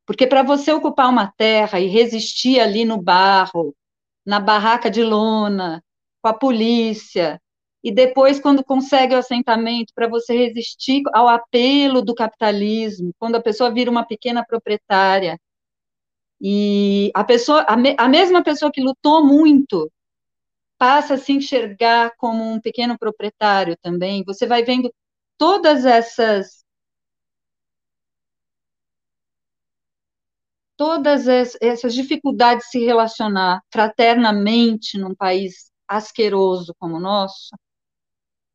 Porque 0.05 0.27
para 0.27 0.43
você 0.43 0.71
ocupar 0.71 1.09
uma 1.09 1.31
terra 1.37 1.79
e 1.79 1.87
resistir 1.87 2.59
ali 2.59 2.85
no 2.85 3.01
barro, 3.01 3.75
na 4.25 4.39
barraca 4.39 4.89
de 4.91 5.03
lona, 5.03 5.83
com 6.21 6.29
a 6.29 6.33
polícia, 6.33 7.41
e 7.85 7.91
depois, 7.91 8.39
quando 8.39 8.63
consegue 8.63 9.13
o 9.13 9.17
assentamento, 9.19 9.93
para 9.93 10.07
você 10.07 10.35
resistir 10.35 11.03
ao 11.13 11.27
apelo 11.27 12.01
do 12.01 12.15
capitalismo, 12.15 13.13
quando 13.19 13.35
a 13.35 13.41
pessoa 13.41 13.71
vira 13.71 13.91
uma 13.91 14.03
pequena 14.03 14.43
proprietária, 14.43 15.39
e 16.41 17.11
a 17.15 17.23
pessoa, 17.23 17.63
a, 17.67 17.77
me, 17.77 17.95
a 17.97 18.07
mesma 18.07 18.43
pessoa 18.43 18.71
que 18.71 18.81
lutou 18.81 19.25
muito 19.25 19.91
passa 20.77 21.15
a 21.15 21.17
se 21.17 21.33
enxergar 21.33 22.11
como 22.17 22.43
um 22.43 22.59
pequeno 22.61 22.97
proprietário 22.99 23.77
também. 23.81 24.23
Você 24.25 24.47
vai 24.47 24.63
vendo 24.63 24.93
todas 25.37 25.85
essas 25.85 26.63
todas 30.77 31.27
essas 31.61 31.93
dificuldades 31.93 32.65
de 32.65 32.71
se 32.71 32.85
relacionar 32.85 33.61
fraternamente 33.71 34.97
num 34.97 35.15
país 35.15 35.71
asqueroso 35.87 36.73
como 36.79 36.95
o 36.97 36.99
nosso, 36.99 37.49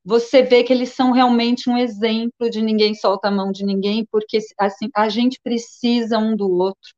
você 0.05 0.43
vê 0.43 0.63
que 0.65 0.73
eles 0.73 0.91
são 0.95 1.11
realmente 1.13 1.69
um 1.71 1.77
exemplo 1.77 2.51
de 2.51 2.61
ninguém 2.63 2.95
solta 2.95 3.29
a 3.29 3.31
mão 3.31 3.51
de 3.53 3.65
ninguém, 3.65 4.07
porque 4.11 4.39
assim, 4.59 4.89
a 4.95 5.09
gente 5.09 5.39
precisa 5.43 6.19
um 6.19 6.37
do 6.37 6.51
outro. 6.51 6.91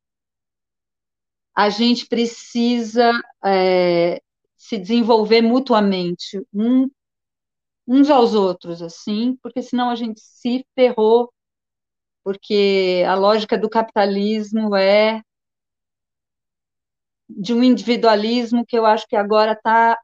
A 1.55 1.69
gente 1.69 2.07
precisa 2.07 3.11
é, 3.45 4.21
se 4.57 4.77
desenvolver 4.77 5.41
mutuamente, 5.41 6.41
um, 6.53 6.89
uns 7.87 8.09
aos 8.09 8.33
outros, 8.33 8.81
assim, 8.81 9.37
porque 9.41 9.61
senão 9.61 9.89
a 9.89 9.95
gente 9.95 10.19
se 10.21 10.65
ferrou, 10.75 11.31
porque 12.23 13.03
a 13.07 13.15
lógica 13.15 13.57
do 13.57 13.69
capitalismo 13.69 14.75
é 14.75 15.21
de 17.29 17.53
um 17.53 17.63
individualismo 17.63 18.65
que 18.65 18.77
eu 18.77 18.85
acho 18.85 19.07
que 19.07 19.15
agora 19.15 19.53
está 19.53 19.99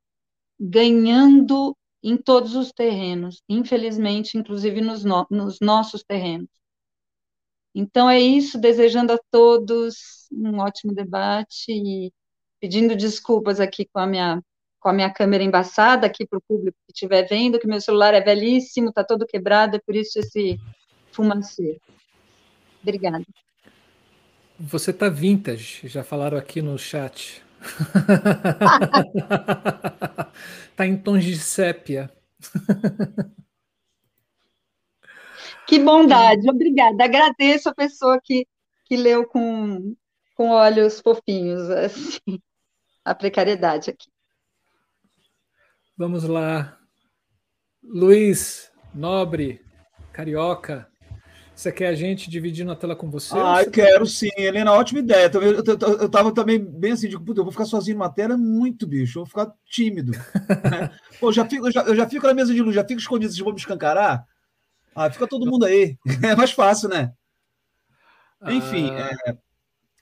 ganhando 0.59 1.75
em 2.03 2.17
todos 2.17 2.55
os 2.55 2.71
terrenos, 2.71 3.41
infelizmente, 3.47 4.37
inclusive 4.37 4.81
nos, 4.81 5.03
no, 5.03 5.25
nos 5.29 5.59
nossos 5.59 6.03
terrenos. 6.03 6.49
Então 7.73 8.09
é 8.09 8.19
isso, 8.19 8.59
desejando 8.59 9.13
a 9.13 9.19
todos 9.31 10.27
um 10.31 10.59
ótimo 10.59 10.93
debate 10.93 11.71
e 11.71 12.11
pedindo 12.59 12.95
desculpas 12.95 13.59
aqui 13.59 13.85
com 13.91 13.99
a 13.99 14.07
minha 14.07 14.43
com 14.79 14.87
a 14.87 14.93
minha 14.93 15.11
câmera 15.11 15.43
embaçada 15.43 16.07
aqui 16.07 16.25
para 16.25 16.39
o 16.39 16.41
público 16.47 16.77
que 16.87 16.93
estiver 16.93 17.27
vendo, 17.27 17.59
que 17.59 17.67
meu 17.67 17.81
celular 17.81 18.13
é 18.13 18.21
velhíssimo, 18.21 18.89
está 18.89 19.03
todo 19.03 19.25
quebrado, 19.25 19.75
é 19.75 19.79
por 19.85 19.93
isso 19.93 20.17
esse 20.17 20.57
fumacê. 21.11 21.81
Obrigada. 22.81 23.25
Você 24.57 24.91
está 24.91 25.09
vintage, 25.09 25.85
já 25.85 26.01
falaram 26.01 26.37
aqui 26.37 26.61
no 26.61 26.77
chat. 26.77 27.43
Está 30.71 30.85
em 30.87 30.95
tons 30.95 31.25
de 31.25 31.37
sépia. 31.37 32.09
que 35.69 35.77
bondade, 35.77 36.49
obrigada. 36.49 37.03
Agradeço 37.03 37.69
a 37.69 37.75
pessoa 37.75 38.19
que, 38.19 38.47
que 38.85 38.97
leu 38.97 39.27
com, 39.27 39.95
com 40.35 40.49
olhos 40.49 40.99
fofinhos, 40.99 41.69
assim, 41.69 42.41
a 43.05 43.13
precariedade 43.13 43.91
aqui. 43.91 44.09
Vamos 45.95 46.23
lá. 46.23 46.79
Luiz, 47.83 48.71
nobre, 48.95 49.61
carioca, 50.11 50.89
você 51.53 51.71
quer 51.71 51.89
a 51.89 51.93
gente 51.93 52.31
dividindo 52.31 52.71
a 52.71 52.75
tela 52.75 52.95
com 52.95 53.11
você? 53.11 53.35
Ah, 53.37 53.61
eu 53.61 53.69
quero 53.69 54.07
sim, 54.07 54.31
Helena, 54.37 54.71
ótima 54.71 55.01
ideia. 55.01 55.29
Eu, 55.31 55.41
eu, 55.41 55.63
eu, 55.63 55.97
eu 55.99 56.09
tava 56.09 56.33
também 56.33 56.57
bem 56.57 56.93
assim, 56.93 57.07
digo, 57.07 57.23
eu 57.31 57.43
vou 57.43 57.51
ficar 57.51 57.65
sozinho 57.65 57.97
numa 57.97 58.11
tela 58.11 58.35
muito, 58.35 58.87
bicho, 58.87 59.19
eu 59.19 59.23
vou 59.23 59.29
ficar 59.29 59.53
tímido. 59.65 60.13
né? 60.13 60.89
Pô, 61.19 61.31
já 61.31 61.45
fico, 61.45 61.67
eu, 61.67 61.71
já, 61.71 61.83
eu 61.83 61.95
já 61.95 62.09
fico 62.09 62.25
na 62.25 62.33
mesa 62.33 62.53
de 62.55 62.61
luz, 62.61 62.73
já 62.73 62.83
fico 62.83 62.99
escondido, 62.99 63.31
vocês 63.31 63.43
vão 63.43 63.53
me 63.53 63.59
escancarar? 63.59 64.25
Ah, 64.95 65.09
fica 65.09 65.27
todo 65.27 65.49
mundo 65.49 65.65
aí. 65.65 65.97
É 66.23 66.35
mais 66.35 66.51
fácil, 66.51 66.89
né? 66.89 67.13
Enfim, 68.47 68.89
ah... 68.91 69.09
é, 69.27 69.37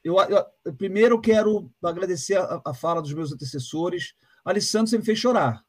eu, 0.04 0.16
eu, 0.20 0.74
primeiro 0.74 1.16
eu 1.16 1.22
quero 1.22 1.72
agradecer 1.84 2.38
a, 2.38 2.62
a 2.66 2.74
fala 2.74 3.02
dos 3.02 3.14
meus 3.14 3.32
antecessores. 3.32 4.14
Alessandro, 4.46 4.88
você 4.90 4.98
me 4.98 5.06
fez 5.06 5.20
chorar 5.20 5.66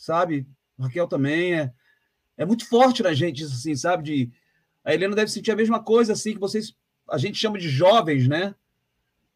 sabe? 0.00 0.46
Raquel 0.78 1.06
também 1.06 1.54
é, 1.54 1.72
é 2.38 2.46
muito 2.46 2.66
forte 2.66 3.02
na 3.02 3.12
gente, 3.12 3.44
assim, 3.44 3.76
sabe? 3.76 4.02
De, 4.02 4.32
a 4.82 4.94
Helena 4.94 5.14
deve 5.14 5.30
sentir 5.30 5.50
a 5.50 5.56
mesma 5.56 5.82
coisa, 5.82 6.14
assim, 6.14 6.32
que 6.32 6.40
vocês, 6.40 6.74
a 7.08 7.18
gente 7.18 7.38
chama 7.38 7.58
de 7.58 7.68
jovens, 7.68 8.26
né? 8.26 8.54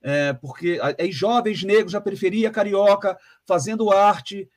É, 0.01 0.33
porque 0.33 0.79
aí 0.99 1.13
jovens 1.13 1.63
negros 1.63 1.93
na 1.93 2.01
periferia 2.01 2.51
carioca 2.51 3.19
fazendo 3.47 3.91
arte 3.91 4.51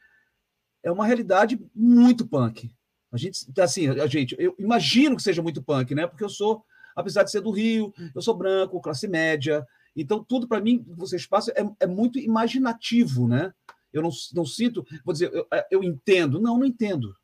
é 0.83 0.91
uma 0.91 1.05
realidade 1.05 1.59
muito 1.73 2.27
punk. 2.27 2.69
A 3.11 3.17
gente, 3.17 3.45
assim, 3.59 3.87
a 3.87 4.07
gente, 4.07 4.35
eu 4.37 4.55
imagino 4.59 5.15
que 5.15 5.23
seja 5.23 5.41
muito 5.41 5.63
punk, 5.63 5.95
né? 5.95 6.07
Porque 6.07 6.23
eu 6.23 6.29
sou, 6.29 6.63
apesar 6.95 7.23
de 7.23 7.31
ser 7.31 7.41
do 7.41 7.51
Rio, 7.51 7.93
eu 8.13 8.21
sou 8.21 8.35
branco, 8.35 8.81
classe 8.81 9.07
média, 9.07 9.65
então 9.95 10.23
tudo 10.23 10.47
para 10.47 10.61
mim 10.61 10.83
que 10.83 10.93
vocês 10.93 11.25
passam 11.25 11.53
é, 11.55 11.85
é 11.85 11.87
muito 11.87 12.19
imaginativo, 12.19 13.27
né? 13.27 13.53
eu 13.97 14.01
não, 14.01 14.09
não 14.33 14.45
sinto, 14.45 14.85
vou 15.03 15.13
dizer, 15.13 15.33
eu, 15.33 15.47
é, 15.51 15.67
eu 15.71 15.83
entendo. 15.83 16.39
Não, 16.39 16.57
não 16.57 16.65
entendo. 16.65 17.15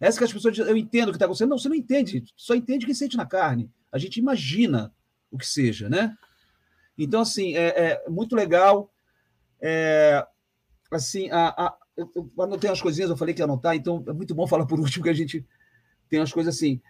Essa 0.00 0.18
que 0.18 0.24
as 0.24 0.32
pessoas 0.32 0.54
dizem, 0.54 0.70
eu 0.70 0.76
entendo 0.76 1.08
o 1.08 1.12
que 1.12 1.16
está 1.16 1.24
acontecendo. 1.24 1.50
Não, 1.50 1.58
você 1.58 1.68
não 1.68 1.76
entende, 1.76 2.24
só 2.36 2.54
entende 2.54 2.84
o 2.84 2.88
que 2.88 2.94
sente 2.94 3.16
na 3.16 3.26
carne. 3.26 3.70
A 3.90 3.98
gente 3.98 4.18
imagina 4.18 4.94
o 5.30 5.38
que 5.38 5.46
seja, 5.46 5.88
né? 5.88 6.16
Então, 6.96 7.20
assim, 7.20 7.56
é, 7.56 8.02
é 8.06 8.08
muito 8.08 8.34
legal. 8.34 8.92
É, 9.60 10.24
assim, 10.90 11.30
a, 11.30 11.48
a, 11.48 11.78
eu 12.14 12.30
anotei 12.38 12.70
umas 12.70 12.80
coisinhas, 12.80 13.10
eu 13.10 13.16
falei 13.16 13.34
que 13.34 13.40
ia 13.40 13.44
anotar, 13.44 13.74
então 13.74 14.04
é 14.06 14.12
muito 14.12 14.34
bom 14.34 14.46
falar 14.46 14.66
por 14.66 14.78
último 14.80 15.04
que 15.04 15.10
a 15.10 15.14
gente 15.14 15.44
tem 16.08 16.20
umas 16.20 16.32
coisas 16.32 16.54
assim. 16.54 16.80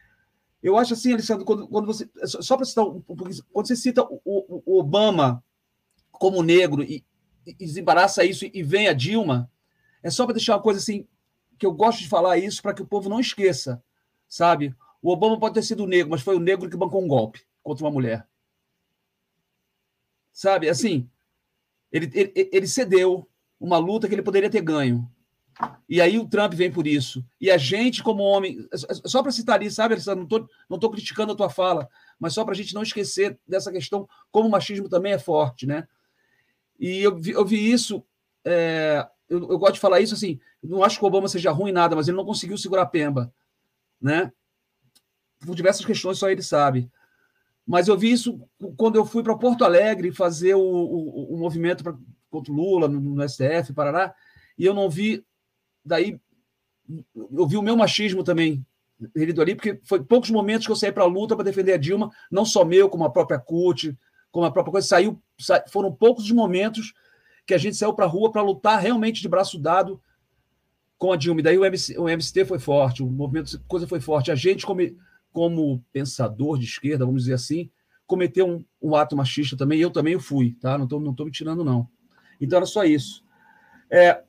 Eu 0.63 0.77
acho 0.77 0.95
assim, 0.95 1.13
Alessandro, 1.13 1.45
quando, 1.45 1.67
quando 1.69 1.87
você. 1.87 2.09
Só 2.25 2.57
para 2.57 2.67
citar 2.67 2.85
um, 2.85 3.01
quando 3.01 3.67
você 3.67 3.77
cita 3.77 4.03
o, 4.03 4.21
o, 4.25 4.79
Obama 4.79 5.43
como 6.11 6.43
negro 6.43 6.83
e, 6.83 7.05
e 7.47 7.55
desembaraça 7.55 8.25
isso 8.25 8.45
e 8.53 8.63
vem 8.63 8.89
a 8.89 8.93
Dilma, 8.93 9.51
é 10.03 10.11
só 10.11 10.25
para 10.25 10.35
deixar 10.35 10.57
uma 10.57 10.63
coisa 10.63 10.81
assim, 10.81 11.07
que 11.59 11.65
eu 11.65 11.73
gosto 11.73 12.01
de 12.01 12.09
falar 12.09 12.39
isso 12.39 12.61
para 12.61 12.75
que 12.75 12.83
o 12.83 12.87
povo 12.87 13.09
não 13.09 13.21
esqueça, 13.21 13.83
sabe? 14.29 14.75
O 15.01 15.11
Obama 15.11 15.39
pode 15.39 15.55
ter 15.55 15.63
sido 15.63 15.87
negro, 15.87 16.11
mas 16.11 16.23
foi 16.23 16.37
o 16.37 16.41
negro 16.41 16.69
que 16.69 16.77
bancou 16.77 17.03
um 17.03 17.09
golpe 17.09 17.41
contra 17.63 17.85
uma 17.85 17.93
mulher. 17.93 18.27
Sabe, 20.33 20.69
assim, 20.69 21.09
ele, 21.91 22.11
ele, 22.15 22.51
ele 22.53 22.67
cedeu 22.67 23.29
uma 23.61 23.79
luta 23.79 24.09
que 24.09 24.15
ele 24.15 24.23
poderia 24.23 24.51
ter 24.51 24.61
ganho. 24.61 25.09
E 25.89 26.01
aí 26.01 26.19
o 26.19 26.29
Trump 26.29 26.55
vem 26.55 26.71
por 26.71 26.87
isso. 26.87 27.25
E 27.41 27.51
a 27.51 27.59
gente, 27.59 28.03
como 28.03 28.23
homem, 28.23 28.69
só 29.05 29.23
para 29.23 29.33
citar 29.33 29.57
ali, 29.57 29.71
sabe, 29.71 29.97
não 30.07 30.23
estou 30.23 30.49
não 30.69 30.79
tô 30.79 30.91
criticando 30.91 31.33
a 31.33 31.37
tua 31.37 31.51
fala, 31.51 31.89
mas 32.19 32.35
só 32.35 32.45
para 32.45 32.53
a 32.53 32.57
gente 32.57 32.75
não 32.75 32.83
esquecer 32.83 33.39
dessa 33.47 33.73
questão, 33.73 34.09
como 34.31 34.49
o 34.49 34.51
machismo 34.51 34.89
também 34.89 35.13
é 35.13 35.19
forte, 35.19 35.67
né? 35.67 35.89
E 36.79 36.99
eu 37.01 37.19
vi, 37.19 37.33
eu 37.33 37.45
vi 37.45 37.73
isso, 37.73 38.05
é, 38.45 39.05
eu, 39.29 39.51
eu, 39.51 39.59
gosto 39.59 39.75
de 39.75 39.81
falar 39.81 40.01
isso 40.01 40.15
assim, 40.15 40.39
não 40.63 40.85
acho 40.85 40.99
que 40.99 41.05
o 41.05 41.09
Obama 41.09 41.27
seja 41.27 41.51
ruim 41.51 41.73
nada, 41.73 41.97
mas 41.97 42.07
ele 42.07 42.17
não 42.17 42.25
conseguiu 42.25 42.57
segurar 42.57 42.83
a 42.83 42.87
Pemba, 42.87 43.33
né? 44.01 44.33
Por 45.45 45.57
diversas 45.57 45.85
questões, 45.85 46.19
só 46.19 46.31
ele 46.31 46.43
sabe. 46.43 46.89
Mas 47.67 47.89
eu 47.89 47.99
vi 47.99 48.13
isso 48.13 48.41
quando 48.77 48.97
eu 48.97 49.05
fui 49.05 49.23
para 49.23 49.37
Porto 49.37 49.65
Alegre 49.65 50.13
fazer 50.13 50.55
o, 50.55 50.61
o, 50.61 51.35
o 51.35 51.39
movimento 51.39 51.83
contra 52.31 52.53
o 52.53 52.57
Lula 52.57 52.89
no, 52.89 53.01
no 53.01 53.29
STF, 53.29 53.73
Paraná, 53.75 54.15
e 54.59 54.65
eu 54.65 54.75
não 54.75 54.91
vi, 54.91 55.25
daí 55.85 56.21
eu 57.15 57.47
vi 57.47 57.57
o 57.57 57.63
meu 57.63 57.77
machismo 57.77 58.25
também 58.25 58.65
herido 59.15 59.41
ali, 59.41 59.55
porque 59.55 59.81
foi 59.85 60.03
poucos 60.03 60.31
momentos 60.31 60.67
que 60.67 60.73
eu 60.73 60.77
saí 60.77 60.91
para 60.91 61.05
a 61.05 61.07
luta 61.07 61.37
para 61.37 61.45
defender 61.45 61.73
a 61.73 61.77
Dilma, 61.77 62.11
não 62.31 62.45
só 62.45 62.65
meu, 62.65 62.89
como 62.89 63.05
a 63.05 63.11
própria 63.11 63.39
CUT, 63.39 63.97
como 64.31 64.47
a 64.47 64.51
própria 64.51 64.73
coisa, 64.73 64.87
saiu, 64.87 65.21
sa... 65.39 65.65
foram 65.69 65.93
poucos 65.93 66.25
os 66.25 66.33
momentos 66.33 66.93
que 67.47 67.55
a 67.55 67.59
gente 67.59 67.77
saiu 67.77 67.95
para 67.95 68.05
a 68.05 68.09
rua 68.09 68.31
para 68.31 68.43
lutar 68.43 68.81
realmente 68.81 69.23
de 69.23 69.29
braço 69.29 69.59
dado 69.59 70.01
com 70.99 71.13
a 71.13 71.17
Dilma. 71.17 71.41
E 71.41 71.43
daí 71.43 71.59
o, 71.59 71.65
MC, 71.65 71.97
o 71.99 72.09
MST 72.09 72.45
foi 72.45 72.59
forte, 72.59 73.03
o 73.03 73.07
movimento 73.07 73.59
coisa 73.67 73.87
foi 73.87 74.01
forte. 74.01 74.31
A 74.31 74.35
gente, 74.35 74.67
como, 74.67 74.81
como 75.33 75.83
pensador 75.93 76.59
de 76.59 76.65
esquerda, 76.65 77.07
vamos 77.07 77.23
dizer 77.23 77.35
assim, 77.35 77.71
cometeu 78.07 78.47
um, 78.47 78.65
um 78.83 78.97
ato 78.97 79.17
machista 79.17 79.57
também, 79.57 79.79
e 79.79 79.83
eu 79.83 79.91
também 79.91 80.17
o 80.17 80.21
fui, 80.21 80.57
tá? 80.61 80.77
Não 80.77 80.85
estou 80.85 81.01
não 81.01 81.15
tô 81.15 81.25
me 81.25 81.31
tirando, 81.31 81.65
não. 81.65 81.89
Então 82.41 82.59
era 82.59 82.67
só 82.67 82.85
isso. 82.85 83.25
É, 83.91 84.23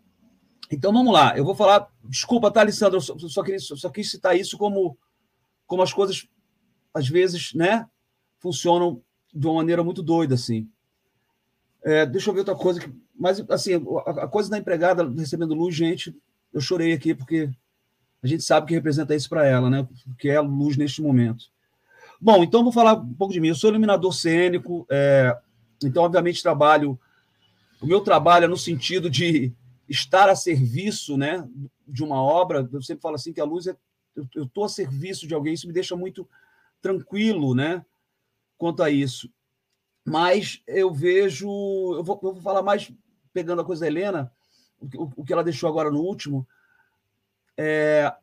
então 0.72 0.94
vamos 0.94 1.14
lá, 1.14 1.38
eu 1.38 1.44
vou 1.44 1.56
falar. 1.56 1.88
Desculpa, 2.04 2.52
tá, 2.52 2.62
Alessandro? 2.62 2.98
Eu 2.98 3.02
só, 3.02 3.18
só, 3.18 3.44
queria, 3.44 3.60
só 3.60 3.90
quis 3.90 4.10
citar 4.12 4.38
isso 4.38 4.58
como, 4.58 4.98
como 5.66 5.82
as 5.82 5.94
coisas, 5.94 6.28
às 6.94 7.08
vezes, 7.08 7.54
né, 7.54 7.88
funcionam 8.40 9.02
de 9.34 9.46
uma 9.48 9.56
maneira 9.56 9.84
muito 9.84 10.02
doida, 10.02 10.36
assim. 10.36 10.68
É, 11.84 12.06
deixa 12.06 12.30
eu 12.30 12.34
ver 12.34 12.40
outra 12.40 12.56
coisa. 12.56 12.80
Que, 12.80 12.92
mas, 13.18 13.44
assim, 13.50 13.74
a, 14.06 14.24
a, 14.24 14.28
coisa 14.28 14.50
da 14.50 14.58
empregada 14.58 15.08
recebendo 15.18 15.54
luz, 15.54 15.76
gente, 15.76 16.16
eu 16.54 16.62
chorei 16.62 16.94
aqui, 16.94 17.14
porque 17.14 17.50
a 18.22 18.28
gente 18.28 18.44
sabe 18.44 18.68
que 18.68 18.74
representa 18.74 19.16
isso 19.16 19.30
para 19.30 19.46
ela, 19.46 19.70
né? 19.70 19.88
Que 20.18 20.30
é 20.30 20.38
a 20.38 20.42
luz 20.42 20.78
neste 20.78 21.02
momento. 21.02 21.46
Bom, 22.20 22.44
então 22.44 22.64
vou 22.64 22.72
falar 22.72 22.94
um 22.96 23.14
pouco 23.14 23.34
de 23.34 23.40
mim. 23.40 23.50
Eu 23.50 23.56
sou 23.56 23.70
iluminador 23.70 24.14
cênico, 24.14 24.86
é, 24.90 25.38
então, 25.84 26.04
obviamente, 26.04 26.44
trabalho. 26.44 27.00
O 27.82 27.86
meu 27.86 28.02
trabalho 28.02 28.46
é 28.46 28.48
no 28.48 28.58
sentido 28.58 29.10
de 29.10 29.54
estar 29.88 30.30
a 30.30 30.36
serviço 30.36 31.18
né, 31.18 31.48
de 31.88 32.04
uma 32.04 32.22
obra. 32.22 32.68
Eu 32.72 32.82
sempre 32.82 33.02
falo 33.02 33.16
assim 33.16 33.34
que 33.34 33.42
a 33.42 33.46
luz 33.46 33.68
é. 33.68 33.76
Eu 34.36 34.44
estou 34.44 34.66
a 34.66 34.70
serviço 34.70 35.26
de 35.28 35.34
alguém, 35.34 35.54
isso 35.54 35.68
me 35.68 35.74
deixa 35.74 35.96
muito 35.96 36.28
tranquilo 36.82 37.56
né, 37.56 37.86
quanto 38.58 38.84
a 38.84 38.90
isso. 38.90 39.32
Mas 40.06 40.62
eu 40.68 40.94
vejo. 40.94 41.48
Eu 41.96 42.04
vou, 42.04 42.20
eu 42.24 42.34
vou 42.34 42.42
falar 42.42 42.62
mais 42.62 42.92
pegando 43.32 43.62
a 43.62 43.66
coisa 43.66 43.82
da 43.82 43.88
Helena, 43.88 44.32
o, 44.82 45.22
o 45.22 45.24
que 45.24 45.32
ela 45.32 45.44
deixou 45.44 45.70
agora 45.70 45.90
no 45.90 46.02
último. 46.02 46.48
É, 47.56 48.14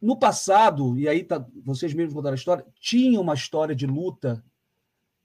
no 0.00 0.16
passado, 0.16 0.98
e 0.98 1.08
aí 1.08 1.22
tá, 1.22 1.46
vocês 1.64 1.94
mesmos 1.94 2.14
contaram 2.14 2.34
a 2.34 2.36
história, 2.36 2.66
tinha 2.80 3.20
uma 3.20 3.34
história 3.34 3.74
de 3.74 3.86
luta 3.86 4.42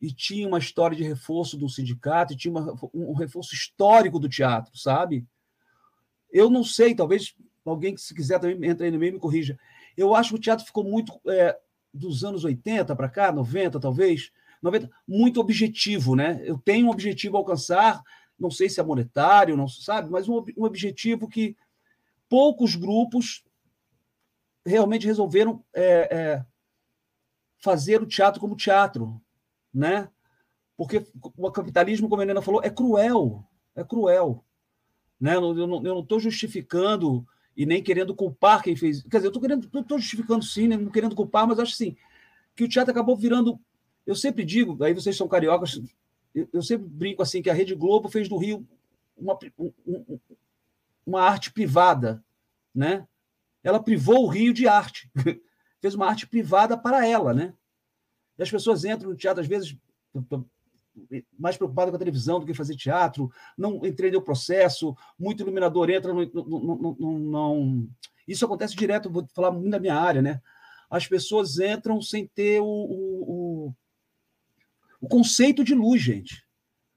e 0.02 0.12
tinha 0.12 0.48
uma 0.48 0.60
história 0.60 0.96
de 0.96 1.04
reforço 1.04 1.58
do 1.58 1.70
sindicato, 1.70 2.34
e 2.34 2.38
tinha 2.38 2.52
uma, 2.52 2.74
um 2.94 3.14
reforço 3.14 3.54
histórico 3.54 4.20
do 4.20 4.30
teatro, 4.30 4.78
sabe? 4.78 5.26
Eu 6.32 6.50
não 6.50 6.64
sei, 6.64 6.94
talvez 6.94 7.36
alguém 7.66 7.96
que 7.96 8.02
se 8.02 8.14
quiser 8.14 8.40
também 8.40 8.70
entre 8.70 8.86
aí 8.86 8.92
no 8.92 9.00
meio 9.00 9.14
me 9.14 9.20
corrija. 9.20 9.60
Eu 9.96 10.16
acho 10.16 10.30
que 10.30 10.36
o 10.36 10.42
teatro 10.42 10.66
ficou 10.66 10.84
muito 10.84 11.20
é, 11.28 11.58
dos 11.94 12.24
anos 12.24 12.44
80 12.44 12.96
para 12.96 13.10
cá, 13.10 13.32
90 13.32 13.80
talvez, 13.80 14.32
90, 14.62 14.90
muito 15.08 15.40
objetivo, 15.40 16.16
né? 16.16 16.42
Eu 16.44 16.58
tenho 16.58 16.88
um 16.88 16.92
objetivo 16.92 17.36
a 17.36 17.40
alcançar, 17.40 18.02
não 18.40 18.52
sei 18.52 18.70
se 18.70 18.80
é 18.80 18.84
monetário, 18.84 19.58
não 19.58 19.68
sabe, 19.68 20.10
mas 20.10 20.30
um, 20.30 20.44
um 20.56 20.64
objetivo 20.64 21.28
que 21.28 21.56
poucos 22.30 22.76
grupos 22.76 23.44
realmente 24.66 25.08
resolveram 25.08 25.64
é, 25.74 25.84
é, 26.16 26.46
fazer 27.58 28.02
o 28.02 28.06
teatro 28.08 28.40
como 28.40 28.56
teatro, 28.56 29.22
né? 29.78 30.10
Porque 30.76 31.06
o 31.38 31.52
capitalismo, 31.52 32.10
como 32.10 32.22
a 32.22 32.26
Helena 32.26 32.42
falou, 32.42 32.62
é 32.64 32.70
cruel, 32.70 33.44
é 33.76 33.84
cruel. 33.84 34.44
Né? 35.20 35.36
Eu 35.36 35.68
não 35.68 36.00
estou 36.00 36.20
justificando 36.20 37.26
e 37.56 37.66
nem 37.66 37.82
querendo 37.82 38.16
culpar 38.16 38.64
quem 38.64 38.76
fez. 38.76 39.04
Quer 39.04 39.18
dizer, 39.18 39.28
eu 39.28 39.30
estou 39.30 39.42
querendo, 39.42 39.66
estou 39.66 40.00
justificando 40.00 40.44
sim, 40.44 40.68
né? 40.68 40.78
não 40.78 40.92
querendo 40.92 41.16
culpar, 41.16 41.48
mas 41.48 41.60
acho 41.60 41.74
assim 41.74 41.96
que 42.56 42.64
o 42.64 42.70
teatro 42.70 42.92
acabou 42.92 43.16
virando. 43.16 43.60
Eu 44.06 44.16
sempre 44.16 44.44
digo, 44.44 44.84
aí 44.84 44.94
vocês 44.94 45.16
são 45.16 45.28
cariocas, 45.28 45.80
eu, 46.34 46.50
eu 46.52 46.62
sempre 46.64 46.88
brinco 46.88 47.22
assim 47.22 47.42
que 47.42 47.50
a 47.50 47.54
Rede 47.54 47.76
Globo 47.76 48.10
fez 48.10 48.28
do 48.28 48.38
Rio 48.38 48.68
uma, 49.16 49.38
um, 49.58 50.20
uma 51.06 51.22
arte 51.22 51.52
privada, 51.52 52.24
né? 52.74 53.08
ela 53.64 53.84
privou 53.84 54.26
o 54.26 54.30
Rio 54.30 54.54
de 54.54 54.68
arte. 54.68 55.12
Fez 55.80 55.94
uma 55.94 56.08
arte 56.08 56.26
privada 56.26 56.76
para 56.76 57.06
ela, 57.06 57.34
né? 57.34 57.54
E 58.38 58.44
as 58.44 58.52
pessoas 58.52 58.86
entram 58.86 59.10
no 59.10 59.16
teatro, 59.16 59.42
às 59.42 59.48
vezes, 59.48 59.76
mais 61.38 61.58
preocupadas 61.58 61.92
com 61.92 61.96
a 61.96 62.00
televisão 62.00 62.40
do 62.40 62.46
que 62.46 62.54
fazer 62.54 62.76
teatro, 62.76 63.32
não 63.58 63.86
entendeu 63.86 64.20
o 64.20 64.24
processo, 64.24 64.96
muito 65.18 65.42
iluminador 65.44 65.90
entra, 65.90 66.14
não, 66.14 67.88
Isso 68.28 68.46
acontece 68.46 68.76
direto, 68.76 69.10
vou 69.10 69.28
falar 69.34 69.52
muito 69.52 69.70
da 69.70 69.80
minha 69.80 69.96
área, 69.96 70.22
né? 70.22 70.42
As 70.90 71.08
pessoas 71.08 71.60
entram 71.60 72.02
sem 72.02 72.26
ter 72.28 72.62
o, 72.62 72.66
o, 72.66 73.32
o, 73.68 73.76
o 75.02 75.08
conceito 75.08 75.64
de 75.64 75.76
luz, 75.76 76.02
gente. 76.02 76.48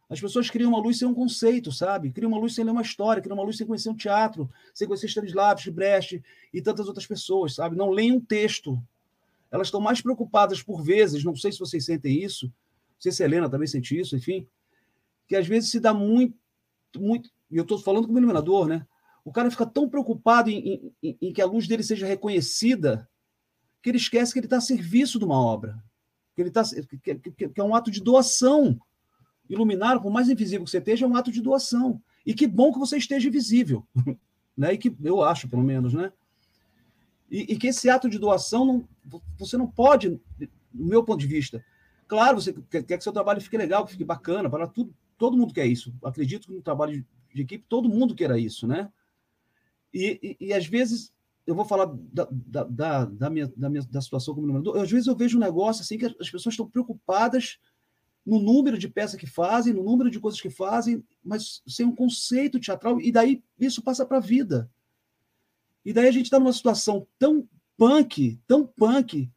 As 0.09 0.21
pessoas 0.21 0.51
criam 0.51 0.71
uma 0.71 0.81
luz 0.81 0.99
sem 0.99 1.07
um 1.07 1.15
conceito, 1.15 1.71
sabe? 1.71 2.11
Criam 2.11 2.33
uma 2.33 2.39
luz 2.39 2.55
sem 2.55 2.65
ler 2.65 2.73
uma 2.73 2.83
história, 2.83 3.23
criam 3.23 3.37
uma 3.37 3.45
luz 3.45 3.57
sem 3.57 3.67
conhecer 3.67 3.91
um 3.91 3.97
teatro, 3.97 4.51
sem 4.75 4.89
conhecer 4.89 5.07
Stanislavski, 5.07 5.71
Brecht 5.71 6.21
e 6.53 6.61
tantas 6.61 6.89
outras 6.89 7.07
pessoas, 7.07 7.55
sabe? 7.55 7.77
Não 7.77 7.91
leem 7.91 8.11
um 8.11 8.21
texto. 8.21 8.83
Elas 9.51 9.67
estão 9.69 9.81
mais 9.81 10.01
preocupadas 10.01 10.63
por 10.63 10.83
vezes, 10.83 11.25
não 11.25 11.35
sei 11.35 11.53
se 11.53 11.59
vocês 11.59 11.85
sentem 11.85 12.23
isso, 12.23 12.47
não 12.47 13.01
sei 13.01 13.13
se 13.13 13.23
a 13.23 13.27
Helena 13.27 13.49
também 13.49 13.67
sente 13.67 13.99
isso, 13.99 14.17
enfim, 14.17 14.47
que 15.27 15.37
às 15.37 15.47
vezes 15.47 15.71
se 15.71 15.81
dá 15.81 15.93
muito, 15.93 16.37
muito, 16.97 17.31
e 17.51 17.57
eu 17.57 17.63
estou 17.63 17.79
falando 17.79 18.07
como 18.07 18.19
iluminador, 18.19 18.69
né? 18.69 18.87
O 19.25 19.33
cara 19.33 19.51
fica 19.51 19.67
tão 19.67 19.89
preocupado 19.89 20.51
em, 20.51 20.93
em, 21.03 21.19
em 21.21 21.33
que 21.33 21.43
a 21.43 21.47
luz 21.47 21.67
dele 21.67 21.83
seja 21.83 22.07
reconhecida 22.07 23.09
que 23.83 23.91
ele 23.91 23.99
esquece 23.99 24.33
que 24.33 24.39
ele 24.39 24.47
está 24.47 24.59
a 24.59 24.61
serviço 24.61 25.19
de 25.19 25.25
uma 25.25 25.39
obra, 25.39 25.83
que 26.35 26.43
ele 26.43 26.51
tá, 26.51 26.63
que, 27.03 27.15
que, 27.15 27.49
que 27.49 27.61
é 27.61 27.65
um 27.65 27.75
ato 27.75 27.91
de 27.91 28.01
doação 28.01 28.81
Iluminar, 29.51 30.01
por 30.01 30.13
mais 30.13 30.29
invisível 30.29 30.65
que 30.65 30.71
você 30.71 30.79
esteja, 30.79 31.05
é 31.05 31.09
um 31.09 31.17
ato 31.17 31.33
de 31.33 31.43
doação. 31.43 32.01
E 32.25 32.33
que 32.33 32.47
bom 32.47 32.73
que 32.73 32.79
você 32.79 32.97
esteja 32.97 33.29
visível. 33.29 33.85
né? 34.57 34.75
E 34.75 34.79
que 34.79 34.97
eu 35.03 35.25
acho, 35.25 35.49
pelo 35.49 35.65
menos, 35.65 35.93
né? 35.93 36.13
E, 37.31 37.53
e, 37.53 37.57
que 37.57 37.69
esse 37.69 37.89
ato 37.89 38.09
de 38.09 38.19
doação 38.19 38.65
não, 38.65 38.89
você 39.39 39.57
não 39.57 39.67
pode, 39.67 40.11
do 40.11 40.21
meu 40.73 41.05
ponto 41.05 41.21
de 41.21 41.27
vista. 41.27 41.65
Claro, 42.09 42.41
você 42.41 42.53
quer, 42.53 42.83
quer 42.83 42.99
que 42.99 43.05
seu 43.05 43.13
trabalho 43.13 43.41
fique 43.41 43.57
legal, 43.57 43.85
que 43.85 43.93
fique 43.93 44.05
bacana, 44.05 44.51
para 44.51 44.67
tudo. 44.67 44.93
Todo 45.17 45.37
mundo 45.37 45.55
quer 45.55 45.67
isso. 45.67 45.95
Acredito 46.03 46.49
que 46.49 46.55
no 46.55 46.63
trabalho 46.63 47.05
de 47.33 47.43
equipe 47.43 47.65
todo 47.69 47.89
mundo 47.89 48.15
queira 48.15 48.39
isso, 48.39 48.67
né? 48.67 48.91
E, 49.95 50.37
e, 50.41 50.47
e 50.49 50.53
às 50.53 50.67
vezes 50.67 51.13
eu 51.47 51.55
vou 51.55 51.65
falar 51.65 51.93
da, 52.13 52.29
da, 52.31 53.05
da, 53.05 53.31
minha, 53.31 53.47
da 53.57 53.69
minha 53.69 53.83
da 53.83 54.01
situação 54.01 54.35
como 54.35 54.47
iluminador. 54.47 54.81
Às 54.81 54.91
vezes 54.91 55.07
eu 55.07 55.17
vejo 55.17 55.37
um 55.37 55.41
negócio 55.41 55.83
assim 55.83 55.99
que 55.99 56.07
as 56.07 56.31
pessoas 56.31 56.53
estão 56.53 56.69
preocupadas 56.69 57.59
no 58.25 58.39
número 58.39 58.79
de 58.79 58.89
peças 58.89 59.19
que 59.19 59.27
fazem, 59.27 59.73
no 59.73 59.83
número 59.83 60.11
de 60.11 60.21
coisas 60.21 60.41
que 60.41 60.51
fazem, 60.51 61.03
mas 61.25 61.63
sem 61.67 61.87
um 61.87 61.95
conceito 61.95 62.61
teatral, 62.61 63.01
e 63.01 63.11
daí 63.11 63.43
isso 63.59 63.83
passa 63.83 64.05
para 64.05 64.19
a 64.19 64.21
vida. 64.21 64.71
E 65.85 65.93
daí 65.93 66.09
a 66.09 66.13
gente 66.13 66.27
está 66.27 66.39
numa 66.39 66.53
situação 66.53 67.07
tão 67.19 67.49
punk, 67.77 68.41
tão 68.47 68.67
punk, 68.67 69.31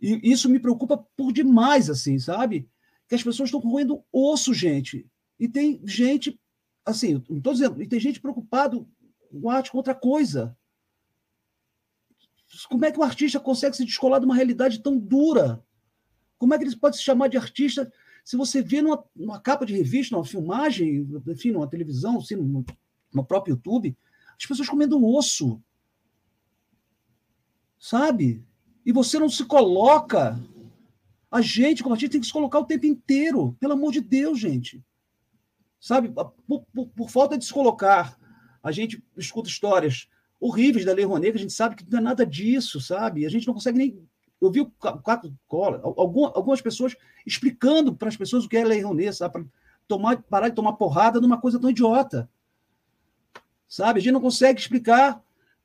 e 0.00 0.20
isso 0.30 0.50
me 0.50 0.58
preocupa 0.58 0.98
por 1.16 1.32
demais, 1.32 1.88
assim, 1.88 2.18
sabe? 2.18 2.68
Que 3.08 3.14
as 3.14 3.22
pessoas 3.22 3.48
estão 3.48 3.60
roendo 3.60 4.04
osso, 4.12 4.52
gente. 4.52 5.06
E 5.38 5.48
tem 5.48 5.80
gente, 5.86 6.38
assim, 6.84 7.22
não 7.28 7.38
estou 7.38 7.52
dizendo, 7.54 7.82
e 7.82 7.86
tem 7.86 7.98
gente 7.98 8.20
preocupado 8.20 8.86
com 9.30 9.48
arte 9.48 9.70
com 9.70 9.78
outra 9.78 9.94
coisa. 9.94 10.56
Como 12.68 12.84
é 12.84 12.92
que 12.92 12.98
o 12.98 13.02
artista 13.02 13.40
consegue 13.40 13.76
se 13.76 13.84
descolar 13.84 14.20
de 14.20 14.26
uma 14.26 14.34
realidade 14.34 14.82
tão 14.82 14.98
dura? 14.98 15.64
Como 16.36 16.52
é 16.52 16.58
que 16.58 16.64
ele 16.64 16.76
pode 16.76 16.96
se 16.96 17.02
chamar 17.02 17.28
de 17.28 17.38
artista 17.38 17.90
se 18.24 18.36
você 18.36 18.62
vê 18.62 18.82
numa, 18.82 19.02
numa 19.14 19.40
capa 19.40 19.66
de 19.66 19.74
revista, 19.74 20.14
numa 20.14 20.24
filmagem, 20.24 21.06
enfim, 21.28 21.50
numa 21.50 21.68
televisão, 21.68 22.18
assim, 22.18 22.36
no, 22.36 22.64
no 23.12 23.24
próprio 23.24 23.52
YouTube, 23.52 23.96
as 24.38 24.46
pessoas 24.46 24.68
comendo 24.68 25.04
osso? 25.04 25.62
Sabe? 27.78 28.44
E 28.84 28.92
você 28.92 29.18
não 29.18 29.28
se 29.28 29.44
coloca. 29.44 30.38
A 31.30 31.40
gente, 31.40 31.82
como 31.82 31.94
artista, 31.94 32.12
tem 32.12 32.20
que 32.20 32.26
se 32.26 32.32
colocar 32.32 32.58
o 32.58 32.66
tempo 32.66 32.86
inteiro. 32.86 33.56
Pelo 33.58 33.72
amor 33.72 33.92
de 33.92 34.00
Deus, 34.00 34.38
gente. 34.38 34.84
Sabe? 35.80 36.12
Por, 36.46 36.64
por, 36.72 36.88
por 36.88 37.10
falta 37.10 37.36
de 37.36 37.44
se 37.44 37.52
colocar, 37.52 38.18
a 38.62 38.72
gente 38.72 39.02
escuta 39.16 39.48
histórias 39.48 40.08
horríveis 40.40 40.84
da 40.84 40.92
Lei 40.92 41.04
Rouanet, 41.04 41.32
que 41.32 41.38
a 41.38 41.40
gente 41.40 41.52
sabe 41.52 41.76
que 41.76 41.90
não 41.90 41.98
é 41.98 42.02
nada 42.02 42.24
disso, 42.24 42.80
sabe? 42.80 43.26
A 43.26 43.30
gente 43.30 43.46
não 43.46 43.54
consegue 43.54 43.78
nem 43.78 44.06
eu 44.44 44.50
vi 44.50 44.60
o 44.60 44.70
Caco 44.70 45.32
Cola, 45.46 45.80
algumas 45.82 46.60
pessoas 46.60 46.94
explicando 47.26 47.94
para 47.94 48.08
as 48.08 48.16
pessoas 48.16 48.44
o 48.44 48.48
que 48.48 48.56
é 48.56 48.64
lei 48.64 48.82
Rouanet, 48.82 49.16
sabe? 49.16 49.32
Para 49.32 49.44
tomar, 49.88 50.22
parar 50.22 50.48
de 50.50 50.54
tomar 50.54 50.74
porrada 50.74 51.20
numa 51.20 51.40
coisa 51.40 51.58
tão 51.58 51.70
idiota. 51.70 52.28
Sabe? 53.74 53.98
A 53.98 54.02
gente 54.04 54.12
não 54.12 54.20
consegue 54.20 54.60
explicar 54.60 55.20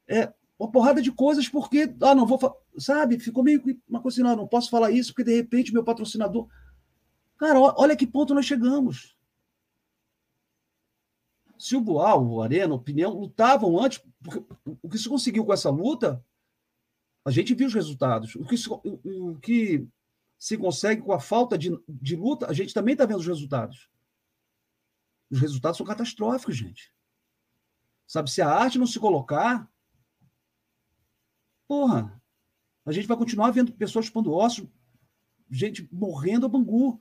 é, 0.08 0.34
uma 0.58 0.72
porrada 0.72 1.00
de 1.00 1.12
coisas 1.12 1.48
porque, 1.48 1.94
ah, 2.02 2.16
não 2.16 2.26
vou. 2.26 2.40
Sabe? 2.76 3.20
Ficou 3.20 3.44
meio 3.44 3.62
uma 3.88 4.02
coisa 4.02 4.16
assim, 4.16 4.28
não, 4.28 4.36
não 4.36 4.48
posso 4.48 4.72
falar 4.72 4.90
isso 4.90 5.14
porque 5.14 5.30
de 5.30 5.36
repente 5.36 5.72
meu 5.72 5.84
patrocinador. 5.84 6.50
Cara, 7.38 7.60
olha 7.60 7.96
que 7.96 8.08
ponto 8.08 8.34
nós 8.34 8.48
chegamos. 8.48 9.16
Se 11.56 11.76
o 11.76 11.82
Boal, 11.82 12.26
o 12.26 12.42
Arena, 12.42 12.74
Opinião 12.74 13.14
lutavam 13.14 13.80
antes, 13.80 14.02
o 14.82 14.90
que 14.90 14.98
se 14.98 15.08
conseguiu 15.08 15.46
com 15.46 15.54
essa 15.54 15.70
luta 15.70 16.26
a 17.24 17.30
gente 17.30 17.54
viu 17.54 17.68
os 17.68 17.76
resultados. 17.76 18.34
O 18.34 18.44
que 18.44 18.58
se, 18.58 18.68
o 18.72 19.38
que 19.40 19.88
se 20.36 20.58
consegue 20.58 21.04
com 21.04 21.14
a 21.14 21.20
falta 21.20 21.56
de, 21.56 21.70
de 21.88 22.16
luta, 22.16 22.50
a 22.50 22.54
gente 22.54 22.74
também 22.74 22.94
está 22.94 23.06
vendo 23.06 23.20
os 23.20 23.28
resultados. 23.28 23.88
Os 25.30 25.40
resultados 25.40 25.78
são 25.78 25.86
catastróficos, 25.86 26.58
gente. 26.58 26.92
Sabe, 28.10 28.32
se 28.32 28.42
a 28.42 28.50
arte 28.50 28.80
não 28.80 28.88
se 28.88 29.00
colocar, 29.00 29.72
porra, 31.68 32.20
a 32.84 32.92
gente 32.92 33.08
vai 33.08 33.16
continuar 33.16 33.52
vendo 33.52 33.72
pessoas 33.72 34.08
chupando 34.08 34.34
ossos, 34.34 34.68
gente 35.48 35.88
morrendo 35.92 36.48
a 36.48 36.50
bangu. 36.50 37.00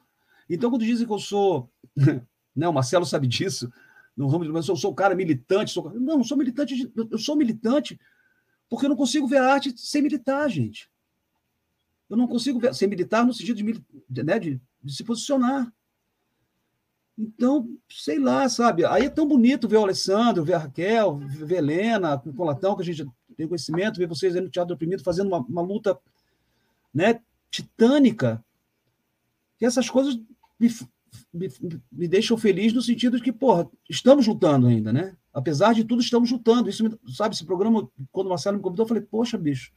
Então, 0.51 0.69
quando 0.69 0.85
dizem 0.85 1.07
que 1.07 1.13
eu 1.13 1.19
sou. 1.19 1.73
Né, 2.57 2.67
o 2.67 2.73
Marcelo 2.73 3.07
sabe 3.07 3.29
disso, 3.29 3.73
no 4.17 4.27
ramo 4.27 4.43
de. 4.45 4.51
Eu 4.51 4.75
sou 4.75 4.91
um 4.91 4.95
cara 4.95 5.15
militante. 5.15 5.71
Sou, 5.71 5.95
não, 5.95 6.17
não 6.17 6.25
sou 6.25 6.37
militante. 6.37 6.93
Eu 6.97 7.19
sou 7.19 7.37
militante 7.37 8.01
porque 8.69 8.87
eu 8.87 8.89
não 8.89 8.97
consigo 8.97 9.29
ver 9.29 9.37
a 9.37 9.53
arte 9.53 9.73
sem 9.79 10.03
militar, 10.03 10.51
gente. 10.51 10.91
Eu 12.11 12.17
não 12.17 12.27
consigo 12.27 12.59
ver 12.59 12.75
sem 12.75 12.89
militar 12.89 13.25
no 13.25 13.33
sentido 13.33 13.63
de, 13.63 14.25
né, 14.25 14.41
de, 14.41 14.61
de 14.83 14.93
se 14.93 15.05
posicionar. 15.05 15.73
Então, 17.19 17.69
sei 17.91 18.21
lá, 18.21 18.49
sabe? 18.49 18.85
Aí 18.85 19.07
é 19.07 19.11
tão 19.11 19.27
bonito 19.27 19.67
ver 19.67 19.79
o 19.79 19.83
Alessandro, 19.83 20.45
ver 20.45 20.53
a 20.53 20.59
Raquel, 20.59 21.17
ver 21.17 21.57
a 21.57 21.59
Helena, 21.59 22.19
com 22.19 22.31
o 22.31 22.45
Latão, 22.45 22.77
que 22.77 22.83
a 22.83 22.85
gente 22.85 23.05
tem 23.37 23.49
conhecimento, 23.49 23.99
ver 23.99 24.07
vocês 24.07 24.37
aí 24.37 24.41
no 24.41 24.49
Teatro 24.49 24.75
Oprimido 24.75 25.03
fazendo 25.03 25.27
uma, 25.27 25.41
uma 25.41 25.63
luta 25.63 25.99
né, 26.95 27.21
titânica. 27.51 28.43
E 29.61 29.67
essas 29.67 29.91
coisas 29.91 30.17
me, 30.61 30.69
me, 31.35 31.49
me, 31.91 32.07
deixam 32.07 32.39
feliz 32.39 32.73
no 32.73 32.81
sentido 32.81 33.17
de 33.17 33.23
que, 33.25 33.33
porra, 33.33 33.69
estamos 33.91 34.29
lutando 34.29 34.69
ainda, 34.69 34.93
né? 34.93 35.17
Apesar 35.35 35.75
de 35.75 35.85
tudo, 35.85 36.01
estamos 36.01 36.31
lutando. 36.31 36.71
Isso, 36.71 36.85
sabe, 37.09 37.35
esse 37.35 37.45
programa, 37.45 37.91
quando 38.13 38.29
o 38.29 38.31
Marcelo 38.31 38.59
me 38.59 38.63
convidou, 38.63 38.85
eu 38.85 38.89
falei, 38.89 39.03
poxa, 39.03 39.37
bicho, 39.37 39.73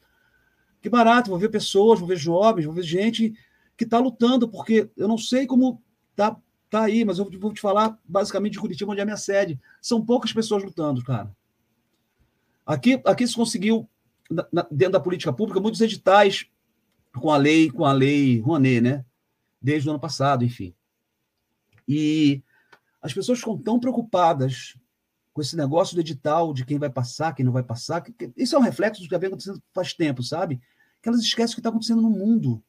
que 0.80 0.90
barato, 0.90 1.32
vou 1.32 1.40
ver 1.40 1.50
pessoas, 1.50 2.00
vou 2.00 2.08
ver 2.08 2.18
jovens, 2.18 2.66
vou 2.66 2.74
ver 2.74 2.84
gente 2.84 3.34
que 3.76 3.84
está 3.84 3.98
lutando, 3.98 4.48
porque 4.48 4.92
eu 4.96 5.08
não 5.08 5.18
sei 5.18 5.48
como 5.48 5.82
tá 6.16 6.38
Tá 6.72 6.84
aí, 6.84 7.04
mas 7.04 7.20
eu 7.20 7.30
vou 7.30 7.54
te 7.54 7.60
falar 7.60 8.00
basicamente 8.08 8.54
de 8.54 8.60
Curitiba, 8.60 8.94
onde 8.94 9.02
é 9.02 9.04
a 9.04 9.06
minha 9.06 9.18
sede. 9.18 9.60
São 9.82 10.04
poucas 10.04 10.32
pessoas 10.32 10.64
lutando, 10.64 11.04
cara. 11.04 11.30
Aqui, 12.66 13.02
aqui 13.06 13.28
se 13.28 13.36
conseguiu, 13.36 13.90
na, 14.30 14.66
dentro 14.72 14.94
da 14.94 15.00
política 15.02 15.34
pública, 15.34 15.60
muitos 15.60 15.82
editais 15.82 16.46
com 17.14 17.30
a 17.30 17.36
lei, 17.36 17.70
com 17.70 17.84
a 17.84 17.92
lei 17.92 18.40
Rouanet, 18.40 18.80
né? 18.80 19.06
Desde 19.62 19.90
o 19.90 19.92
ano 19.92 20.00
passado, 20.00 20.46
enfim. 20.46 20.74
E 21.86 22.42
as 23.02 23.14
pessoas 23.14 23.40
ficam 23.40 23.58
tão 23.58 23.78
preocupadas 23.78 24.78
com 25.34 25.42
esse 25.42 25.58
negócio 25.58 25.94
do 25.94 26.00
edital, 26.00 26.54
de 26.54 26.64
quem 26.64 26.80
vai 26.80 26.90
passar, 26.90 27.36
quem 27.36 27.44
não 27.44 27.52
vai 27.52 27.64
passar. 27.64 28.00
Que, 28.00 28.14
que, 28.14 28.32
isso 28.38 28.56
é 28.56 28.60
um 28.60 28.64
reflexo 28.64 29.02
do 29.04 29.10
que 29.10 29.18
vem 29.18 29.28
acontecendo 29.28 29.62
faz 29.74 29.94
tempo, 29.94 30.24
sabe? 30.24 30.62
Que 31.02 31.10
elas 31.10 31.20
esquecem 31.20 31.52
o 31.52 31.56
que 31.56 31.60
está 31.60 31.70
acontecendo 31.70 32.02
no 32.02 32.10
mundo. 32.10 32.64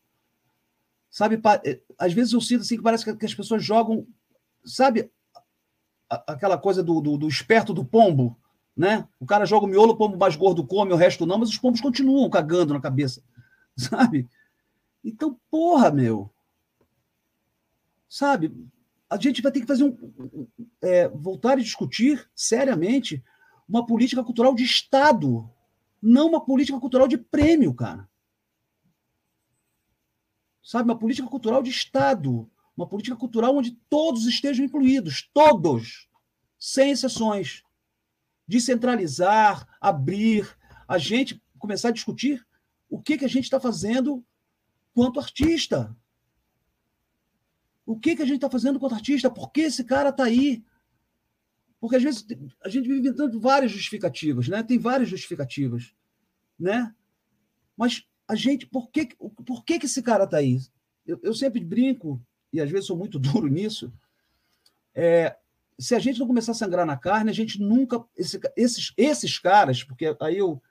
Sabe, 1.13 1.39
eh, 1.67 1.79
às 1.99 2.15
vezes 2.15 2.33
eu 2.33 2.41
sinto 2.41 2.63
assim 2.63 2.79
que 2.79 2.83
parece 2.83 3.05
que 3.15 3.27
as 3.27 3.35
pessoas 3.35 3.63
jogam, 3.63 4.07
sabe, 4.65 5.13
aquela 6.09 6.57
coisa 6.57 6.83
do, 6.83 7.03
do, 7.03 7.19
do 7.19 7.29
esperto 7.29 7.75
do 7.75 7.85
pombo, 7.85 8.35
né? 8.75 9.07
O 9.21 9.27
cara 9.27 9.45
joga 9.45 9.67
o 9.67 9.69
miolo, 9.69 9.93
o 9.93 9.97
pombo 9.97 10.17
mais 10.17 10.35
gordo 10.37 10.67
come, 10.67 10.91
o 10.91 10.97
resto 10.97 11.27
não, 11.27 11.37
mas 11.37 11.51
os 11.51 11.59
pombos 11.59 11.83
continuam 11.83 12.31
cagando 12.31 12.73
na 12.73 12.81
cabeça, 12.81 13.23
sabe? 13.77 14.27
Então, 15.05 15.39
porra, 15.51 15.91
meu. 15.91 16.31
Sabe? 18.09 18.51
A 19.11 19.19
gente 19.19 19.43
vai 19.43 19.53
ter 19.53 19.61
que 19.61 19.67
fazer 19.67 19.85
um. 19.85 20.49
É, 20.81 21.09
voltar 21.09 21.59
e 21.59 21.63
discutir 21.63 22.27
seriamente 22.35 23.23
uma 23.69 23.85
política 23.85 24.25
cultural 24.25 24.55
de 24.55 24.65
Estado, 24.65 25.47
não 26.01 26.29
uma 26.29 26.43
política 26.43 26.81
cultural 26.81 27.07
de 27.07 27.19
prêmio, 27.19 27.75
cara 27.75 28.09
sabe? 30.63 30.89
Uma 30.89 30.99
política 30.99 31.29
cultural 31.29 31.63
de 31.63 31.71
Estado, 31.71 32.51
uma 32.77 32.87
política 32.87 33.17
cultural 33.17 33.57
onde 33.57 33.73
todos 33.89 34.27
estejam 34.27 34.65
incluídos, 34.65 35.29
todos, 35.33 36.09
sem 36.59 36.91
exceções. 36.91 37.63
Descentralizar, 38.47 39.67
abrir, 39.81 40.57
a 40.87 40.99
gente 40.99 41.43
começar 41.59 41.89
a 41.89 41.93
discutir 41.93 42.47
o 42.89 43.01
que, 43.01 43.17
que 43.19 43.25
a 43.25 43.29
gente 43.29 43.45
está 43.45 43.59
fazendo 43.59 44.25
quanto 44.93 45.21
artista. 45.21 45.97
O 47.87 47.99
que, 47.99 48.17
que 48.17 48.23
a 48.23 48.27
gente 48.27 48.37
está 48.37 48.51
fazendo 48.51 48.79
quanto 48.79 48.95
artista? 48.95 49.31
Por 49.31 49.51
que 49.51 49.63
esse 49.63 49.85
cara 49.85 50.11
está 50.11 50.25
aí? 50.25 50.65
Porque 51.81 51.97
às 51.97 52.03
vezes 52.03 52.25
a 52.65 52.69
gente 52.69 52.87
vive 52.87 53.01
inventando 53.01 53.41
várias 53.41 53.73
justificativas, 53.73 54.47
né? 54.47 54.63
Tem 54.63 54.79
várias 54.79 55.09
justificativas, 55.09 55.95
né? 56.59 56.95
Mas 57.77 58.07
a 58.33 58.35
gente, 58.35 58.67
por 58.67 58.91
que, 58.91 59.15
por 59.45 59.63
que, 59.63 59.79
que 59.79 59.85
esse 59.85 60.03
cara 60.03 60.25
está 60.25 60.39
aí? 60.39 60.59
Eu, 61.07 61.21
eu, 61.23 61.35
sempre 61.35 61.63
brinco, 61.63 62.19
e 62.51 62.61
às 62.61 62.71
vezes 62.71 62.87
sou 62.87 62.97
muito 62.97 63.19
duro 63.21 63.47
nisso, 63.47 63.93
é, 64.95 65.37
se 65.79 65.95
a 65.95 65.99
gente 65.99 66.19
não 66.19 66.27
começar 66.27 66.53
a 66.53 66.55
sangrar 66.55 66.87
na 66.87 66.97
carne, 66.97 67.31
a 67.31 67.35
gente 67.35 67.61
nunca. 67.61 68.03
Esse, 68.17 68.41
esses, 68.57 68.93
esses 68.97 69.39
caras, 69.39 69.85
porque 69.85 70.17
aí 70.21 70.39
eu, 70.39 70.63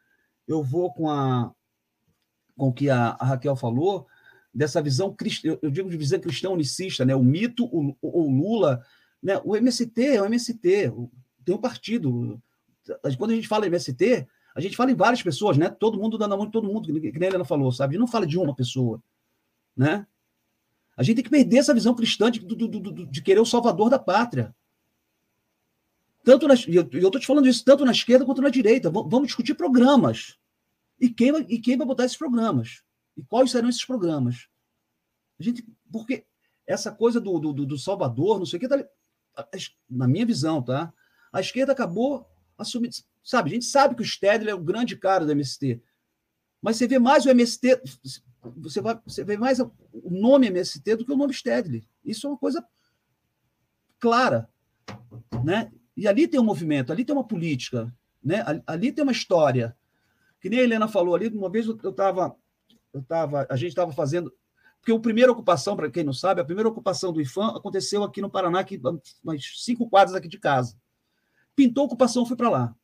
eu 0.48 0.64
vou 0.64 0.92
com 0.92 1.10
a 1.10 1.54
com 2.58 2.68
o 2.68 2.74
que 2.74 2.90
a, 2.90 3.16
a 3.20 3.26
Raquel 3.26 3.56
falou, 3.56 4.08
dessa 4.54 4.82
visão, 4.82 5.16
eu, 5.44 5.60
eu 5.62 5.72
digo 5.72 5.90
de 5.90 5.98
visão 5.98 6.20
cristã 6.20 6.50
unicista, 6.50 7.06
né? 7.06 7.16
o 7.16 7.24
mito, 7.24 7.66
o, 7.66 7.96
o 8.02 8.30
Lula, 8.30 8.86
né? 9.22 9.40
o 9.44 9.56
MST 9.56 10.02
é 10.02 10.22
o 10.22 10.26
MST, 10.26 10.92
tem 11.44 11.56
um 11.56 11.62
partido. 11.62 12.42
Quando 13.18 13.32
a 13.32 13.36
gente 13.36 13.48
fala 13.48 13.66
MST, 13.66 14.28
a 14.56 14.62
gente 14.62 14.76
fala 14.76 14.92
em 14.92 14.96
várias 14.96 15.22
pessoas, 15.22 15.58
né? 15.58 15.70
Todo 15.70 15.98
mundo 15.98 16.18
dando 16.18 16.34
a 16.34 16.38
mão 16.38 16.46
de 16.46 16.52
todo 16.52 16.68
mundo, 16.68 16.86
que 16.86 17.20
nem 17.20 17.28
a 17.28 17.28
Helena 17.28 17.46
falou, 17.46 17.72
sabe? 17.72 17.92
A 17.92 17.94
gente 17.94 18.02
não 18.02 18.08
fala 18.08 18.28
de 18.28 18.38
uma 18.38 18.56
pessoa, 18.56 19.02
né? 19.76 20.06
A 20.96 21.04
gente 21.04 21.16
tem 21.16 21.24
que 21.24 21.30
perder 21.30 21.58
essa 21.58 21.74
visão 21.74 21.96
cristã 21.96 22.30
de, 22.30 22.40
de, 22.40 23.22
querer 23.22 23.40
o 23.40 23.46
salvador 23.46 23.90
da 23.90 23.98
pátria. 23.98 24.54
Tanto 26.24 26.48
na, 26.48 26.54
eu 26.68 26.84
estou 26.84 27.20
te 27.20 27.26
falando 27.26 27.48
isso 27.48 27.64
tanto 27.64 27.86
na 27.86 27.92
esquerda 27.92 28.26
quanto 28.26 28.42
na 28.42 28.50
direita. 28.50 28.90
Vamos 28.90 29.28
discutir 29.28 29.56
programas. 29.56 30.38
E 31.00 31.10
quem, 31.10 31.32
vai, 31.32 31.46
e 31.50 31.60
quem 31.60 31.78
vai 31.78 31.88
botar 31.88 32.06
esses 32.06 32.18
programas? 32.18 32.84
E 33.18 33.24
quais 33.24 33.50
serão 33.50 33.70
esses 33.70 33.86
programas? 33.86 34.48
A 35.40 35.44
gente, 35.44 35.66
porque 35.92 36.26
essa 36.68 36.92
coisa 36.92 37.20
do, 37.20 37.40
do, 37.40 37.66
do 37.66 37.78
Salvador, 37.78 38.38
não 38.38 38.46
sei 38.46 38.58
o 38.58 38.60
que, 38.60 38.68
tá, 38.68 38.86
na 39.90 40.08
minha 40.08 40.26
visão, 40.26 40.62
tá? 40.62 40.94
A 41.34 41.40
esquerda 41.40 41.72
acabou 41.72 42.30
assumindo. 42.58 42.96
Sabe, 43.24 43.52
a 43.52 43.54
gente 43.54 43.66
sabe 43.66 43.96
que 43.96 44.02
o 44.02 44.06
Stedley 44.06 44.52
é 44.52 44.56
o 44.56 44.64
grande 44.64 44.96
cara 44.98 45.26
do 45.26 45.32
MST. 45.32 45.82
Mas 46.62 46.78
você 46.78 46.88
vê 46.88 47.00
mais 47.00 47.26
o 47.26 47.30
MST, 47.30 47.82
você, 48.58 48.82
vai, 48.82 49.00
você 49.06 49.24
vê 49.24 49.38
mais 49.38 49.60
o 49.60 49.72
nome 50.10 50.48
MST 50.48 50.96
do 50.96 51.06
que 51.06 51.12
o 51.12 51.18
nome 51.18 51.34
Stedley. 51.34 51.88
Isso 52.04 52.28
é 52.28 52.30
uma 52.30 52.38
coisa 52.38 52.66
clara. 54.00 54.50
Né? 55.44 55.72
E 55.96 56.08
ali 56.08 56.28
tem 56.28 56.40
um 56.40 56.46
movimento, 56.46 56.92
ali 56.92 57.06
tem 57.06 57.16
uma 57.16 57.28
política, 57.28 57.94
né? 58.24 58.44
ali 58.66 58.92
tem 58.92 59.04
uma 59.04 59.12
história. 59.12 59.76
Que 60.40 60.50
nem 60.50 60.60
a 60.60 60.64
Helena 60.64 60.88
falou 60.88 61.14
ali, 61.14 61.28
uma 61.28 61.50
vez 61.50 61.68
eu 61.68 61.76
estava. 61.76 62.36
Eu 62.92 63.02
tava, 63.04 63.48
a 63.50 63.56
gente 63.56 63.70
estava 63.70 63.92
fazendo. 63.92 64.34
Porque 64.80 64.92
a 64.92 65.00
primeira 65.00 65.32
ocupação, 65.32 65.76
para 65.76 65.90
quem 65.90 66.04
não 66.04 66.12
sabe, 66.12 66.42
a 66.42 66.46
primeira 66.46 66.68
ocupação 66.68 67.14
do 67.14 67.22
IFAM 67.22 67.56
aconteceu 67.56 68.04
aqui 68.04 68.20
no 68.20 68.30
Paraná, 68.30 68.60
aqui, 68.60 68.82
umas 69.24 69.64
cinco 69.64 69.88
quadras 69.88 70.16
aqui 70.16 70.28
de 70.28 70.40
casa. 70.40 70.76
Pintou 71.56 71.84
a 71.84 71.86
ocupação, 71.86 72.26
fui 72.26 72.36
para 72.36 72.50
lá. 72.50 72.76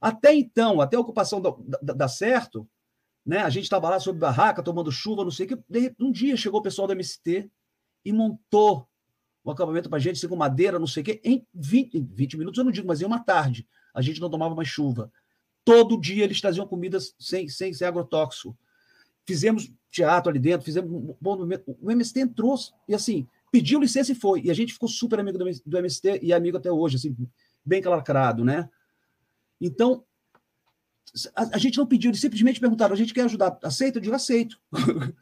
Até 0.00 0.34
então, 0.34 0.80
até 0.80 0.96
a 0.96 1.00
ocupação 1.00 1.42
dar 1.82 2.08
certo, 2.08 2.66
né? 3.24 3.38
A 3.38 3.50
gente 3.50 3.64
estava 3.64 3.90
lá 3.90 4.00
sob 4.00 4.18
barraca, 4.18 4.62
tomando 4.62 4.90
chuva, 4.90 5.24
não 5.24 5.30
sei 5.30 5.46
o 5.46 5.48
que. 5.48 5.94
Um 5.98 6.10
dia 6.10 6.36
chegou 6.36 6.60
o 6.60 6.62
pessoal 6.62 6.86
do 6.86 6.94
MST 6.94 7.50
e 8.04 8.12
montou 8.12 8.88
um 9.44 9.50
acampamento 9.50 9.88
para 9.88 9.98
a 9.98 10.00
gente, 10.00 10.16
assim, 10.16 10.28
com 10.28 10.36
madeira, 10.36 10.78
não 10.78 10.86
sei 10.86 11.02
o 11.02 11.06
quê, 11.06 11.20
em 11.24 11.46
20, 11.54 12.00
20 12.12 12.38
minutos, 12.38 12.58
eu 12.58 12.64
não 12.64 12.72
digo, 12.72 12.86
mas 12.86 13.00
em 13.00 13.04
uma 13.04 13.18
tarde. 13.20 13.66
A 13.94 14.02
gente 14.02 14.20
não 14.20 14.30
tomava 14.30 14.54
mais 14.54 14.68
chuva. 14.68 15.10
Todo 15.64 16.00
dia 16.00 16.24
eles 16.24 16.40
traziam 16.40 16.66
comidas 16.66 17.14
sem, 17.18 17.48
sem, 17.48 17.72
sem 17.72 17.86
agrotóxico. 17.86 18.56
Fizemos 19.26 19.70
teatro 19.90 20.30
ali 20.30 20.38
dentro, 20.38 20.64
fizemos 20.64 20.90
um 20.90 21.16
bom 21.20 21.36
momento. 21.36 21.76
O 21.80 21.90
MST 21.90 22.20
entrou 22.20 22.56
e, 22.88 22.94
assim, 22.94 23.26
pediu 23.50 23.80
licença 23.80 24.12
e 24.12 24.14
foi. 24.14 24.42
E 24.42 24.50
a 24.50 24.54
gente 24.54 24.72
ficou 24.72 24.88
super 24.88 25.18
amigo 25.18 25.38
do, 25.38 25.44
do 25.66 25.78
MST 25.78 26.20
e 26.22 26.32
amigo 26.32 26.56
até 26.56 26.70
hoje, 26.70 26.96
assim, 26.96 27.16
bem 27.64 27.82
calacrado, 27.82 28.44
né? 28.44 28.68
Então, 29.60 30.04
a, 31.34 31.56
a, 31.56 31.58
gente 31.58 31.78
não 31.78 31.86
pediu, 31.86 32.10
eles 32.10 32.20
simplesmente 32.20 32.60
perguntaram: 32.60 32.94
a 32.94 32.96
gente 32.96 33.12
quer 33.12 33.22
ajudar, 33.22 33.58
aceita? 33.62 33.98
Eu 33.98 34.02
digo: 34.02 34.14
aceito. 34.14 34.60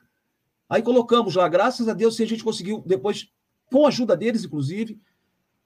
Aí 0.69 0.82
colocamos 0.82 1.35
lá, 1.35 1.48
graças 1.48 1.89
a 1.89 1.94
Deus, 1.94 2.15
se 2.15 2.23
a 2.23 2.27
gente 2.27 2.44
conseguiu, 2.44 2.82
depois, 2.86 3.32
com 3.70 3.86
a 3.86 3.89
ajuda 3.89 4.15
deles, 4.15 4.44
inclusive, 4.44 5.01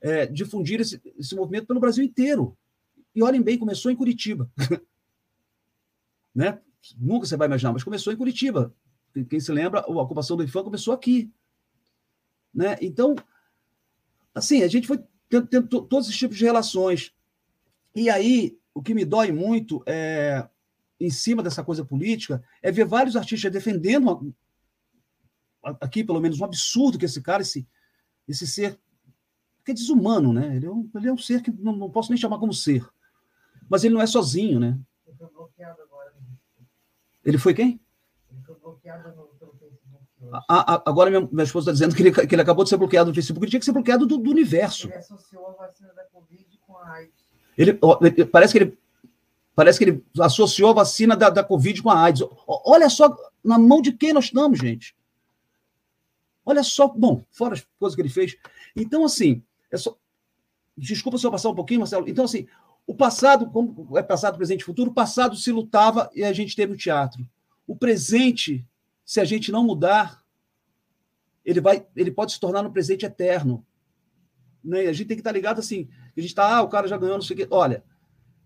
é, 0.01 0.27
difundir 0.27 0.81
esse, 0.81 1.01
esse 1.19 1.35
movimento 1.35 1.67
pelo 1.67 1.81
Brasil 1.81 2.05
inteiro. 2.05 2.57
E 3.15 3.23
olhem 3.23 3.43
bem, 3.43 3.59
começou 3.59 3.91
em 3.91 3.97
Curitiba. 3.97 4.51
né? 6.35 6.61
Nunca 6.97 7.27
você 7.27 7.37
vai 7.37 7.47
imaginar, 7.47 7.73
mas 7.73 7.85
começou 7.85 8.13
em 8.13 8.17
Curitiba. 8.17 8.75
Quem 9.29 9.41
se 9.41 9.53
lembra, 9.53 9.81
a 9.81 9.91
ocupação 9.91 10.37
do 10.37 10.45
IFAM 10.45 10.65
começou 10.65 10.95
aqui. 10.95 11.31
Né? 12.55 12.77
Então, 12.81 13.15
assim, 14.35 14.63
a 14.63 14.69
gente 14.69 14.87
foi 14.87 15.03
tendo, 15.29 15.47
tendo 15.47 15.83
todos 15.83 16.07
esses 16.07 16.19
tipos 16.19 16.39
de 16.39 16.45
relações. 16.45 17.13
E 17.95 18.09
aí, 18.09 18.59
o 18.75 18.83
que 18.83 18.95
me 18.95 19.05
dói 19.05 19.33
muito 19.33 19.83
é, 19.87 20.49
em 20.99 21.11
cima 21.11 21.43
dessa 21.43 21.63
coisa 21.63 21.85
política 21.85 22.43
é 22.63 22.71
ver 22.71 22.85
vários 22.85 23.17
artistas 23.17 23.53
defendendo 23.53 24.05
uma, 24.05 24.35
aqui, 25.81 26.03
pelo 26.03 26.21
menos, 26.21 26.41
um 26.41 26.45
absurdo 26.45 26.99
que 26.99 27.05
esse 27.05 27.23
cara, 27.23 27.43
esse, 27.43 27.67
esse 28.27 28.47
ser, 28.47 28.79
que 29.65 29.71
é 29.71 29.75
desumano, 29.75 30.33
né? 30.33 30.57
Ele 30.57 30.67
é 30.67 30.71
um, 30.71 30.91
ele 30.95 31.09
é 31.09 31.13
um 31.13 31.19
ser 31.19 31.43
que 31.43 31.51
não, 31.51 31.75
não 31.75 31.91
posso 31.91 32.11
nem 32.11 32.19
chamar 32.19 32.39
como 32.39 32.53
ser. 32.53 32.87
Mas 33.69 33.85
ele 33.85 33.95
não 33.95 34.03
é 34.03 34.07
sozinho, 34.07 34.59
né? 34.59 34.79
Ele 35.07 35.17
foi 35.17 35.29
bloqueado 35.29 35.83
agora. 35.83 36.15
Ele 37.25 37.39
foi 37.39 37.55
quem? 37.55 37.81
Ele 38.31 38.43
foi 38.45 38.55
bloqueado 38.57 39.09
no, 39.15 39.27
pelo 39.39 39.53
Facebook. 39.53 40.05
A, 40.49 40.75
a, 40.75 40.91
agora 40.91 41.11
minha, 41.11 41.29
minha 41.31 41.45
esposa 41.45 41.71
está 41.71 41.73
dizendo 41.73 41.95
que 41.95 42.03
ele, 42.03 42.27
que 42.27 42.35
ele 42.35 42.43
acabou 42.43 42.65
de 42.65 42.71
ser 42.71 42.77
bloqueado 42.77 43.11
no 43.11 43.15
Facebook. 43.15 43.45
Ele 43.45 43.51
tinha 43.51 43.61
que 43.61 43.67
ser 43.67 43.73
bloqueado 43.73 44.07
do, 44.07 44.19
do 44.19 44.31
universo. 44.31 44.89
Ele 44.89 44.97
associou 44.97 45.49
a 45.49 45.53
vacina 45.53 45.93
da 45.95 46.05
Covid 46.07 46.59
com 46.67 46.77
a 46.77 46.93
AIDS. 46.95 47.22
Ele, 47.57 47.75
parece 48.31 48.53
que 48.53 48.59
ele 48.59 48.79
parece 49.55 49.79
que 49.79 49.85
ele 49.85 50.05
associou 50.19 50.71
a 50.71 50.75
vacina 50.75 51.17
da, 51.17 51.29
da 51.29 51.45
Covid 51.45 51.83
com 51.83 51.91
a 51.91 52.03
AIDS. 52.03 52.23
Olha 52.47 52.89
só 52.89 53.15
na 53.45 53.59
mão 53.59 53.83
de 53.83 53.93
quem 53.93 54.13
nós 54.13 54.25
estamos, 54.25 54.59
gente. 54.59 54.97
Olha 56.45 56.63
só, 56.63 56.89
bom, 56.89 57.23
fora 57.31 57.55
as 57.55 57.67
coisas 57.79 57.95
que 57.95 58.03
ele 58.03 58.09
fez. 58.09 58.37
Então, 58.75 59.05
assim, 59.05 59.43
é 59.71 59.77
só. 59.77 59.97
Desculpa 60.77 61.19
se 61.19 61.27
eu 61.27 61.31
passar 61.31 61.51
um 61.51 61.55
pouquinho, 61.55 61.81
Marcelo. 61.81 62.09
Então, 62.09 62.25
assim, 62.25 62.49
o 62.87 62.95
passado, 62.95 63.47
como 63.51 63.97
é 63.97 64.03
passado, 64.03 64.37
presente 64.37 64.63
e 64.63 64.65
futuro, 64.65 64.91
o 64.91 64.95
passado 64.95 65.37
se 65.37 65.53
lutava 65.53 66.11
e 66.15 66.25
a 66.25 66.33
gente 66.33 66.57
teve 66.57 66.73
o 66.73 66.77
teatro. 66.77 67.27
O 67.67 67.77
presente, 67.77 68.67
se 69.05 69.21
a 69.21 69.25
gente 69.25 69.53
não 69.53 69.65
mudar, 69.65 70.25
ele 71.45 71.61
vai, 71.61 71.87
ele 71.95 72.11
pode 72.11 72.33
se 72.33 72.41
tornar 72.41 72.63
no 72.63 72.73
presente 72.73 73.05
eterno. 73.05 73.65
Né? 74.65 74.87
A 74.87 74.93
gente 74.93 75.09
tem 75.09 75.17
que 75.17 75.21
estar 75.21 75.33
ligado 75.33 75.59
assim. 75.59 75.89
A 76.17 76.21
gente 76.21 76.31
está, 76.31 76.57
ah, 76.57 76.63
o 76.63 76.69
cara 76.69 76.87
já 76.87 76.97
ganhou, 76.97 77.17
não 77.17 77.23
sei 77.23 77.35
o 77.35 77.39
quê. 77.39 77.47
Olha, 77.51 77.83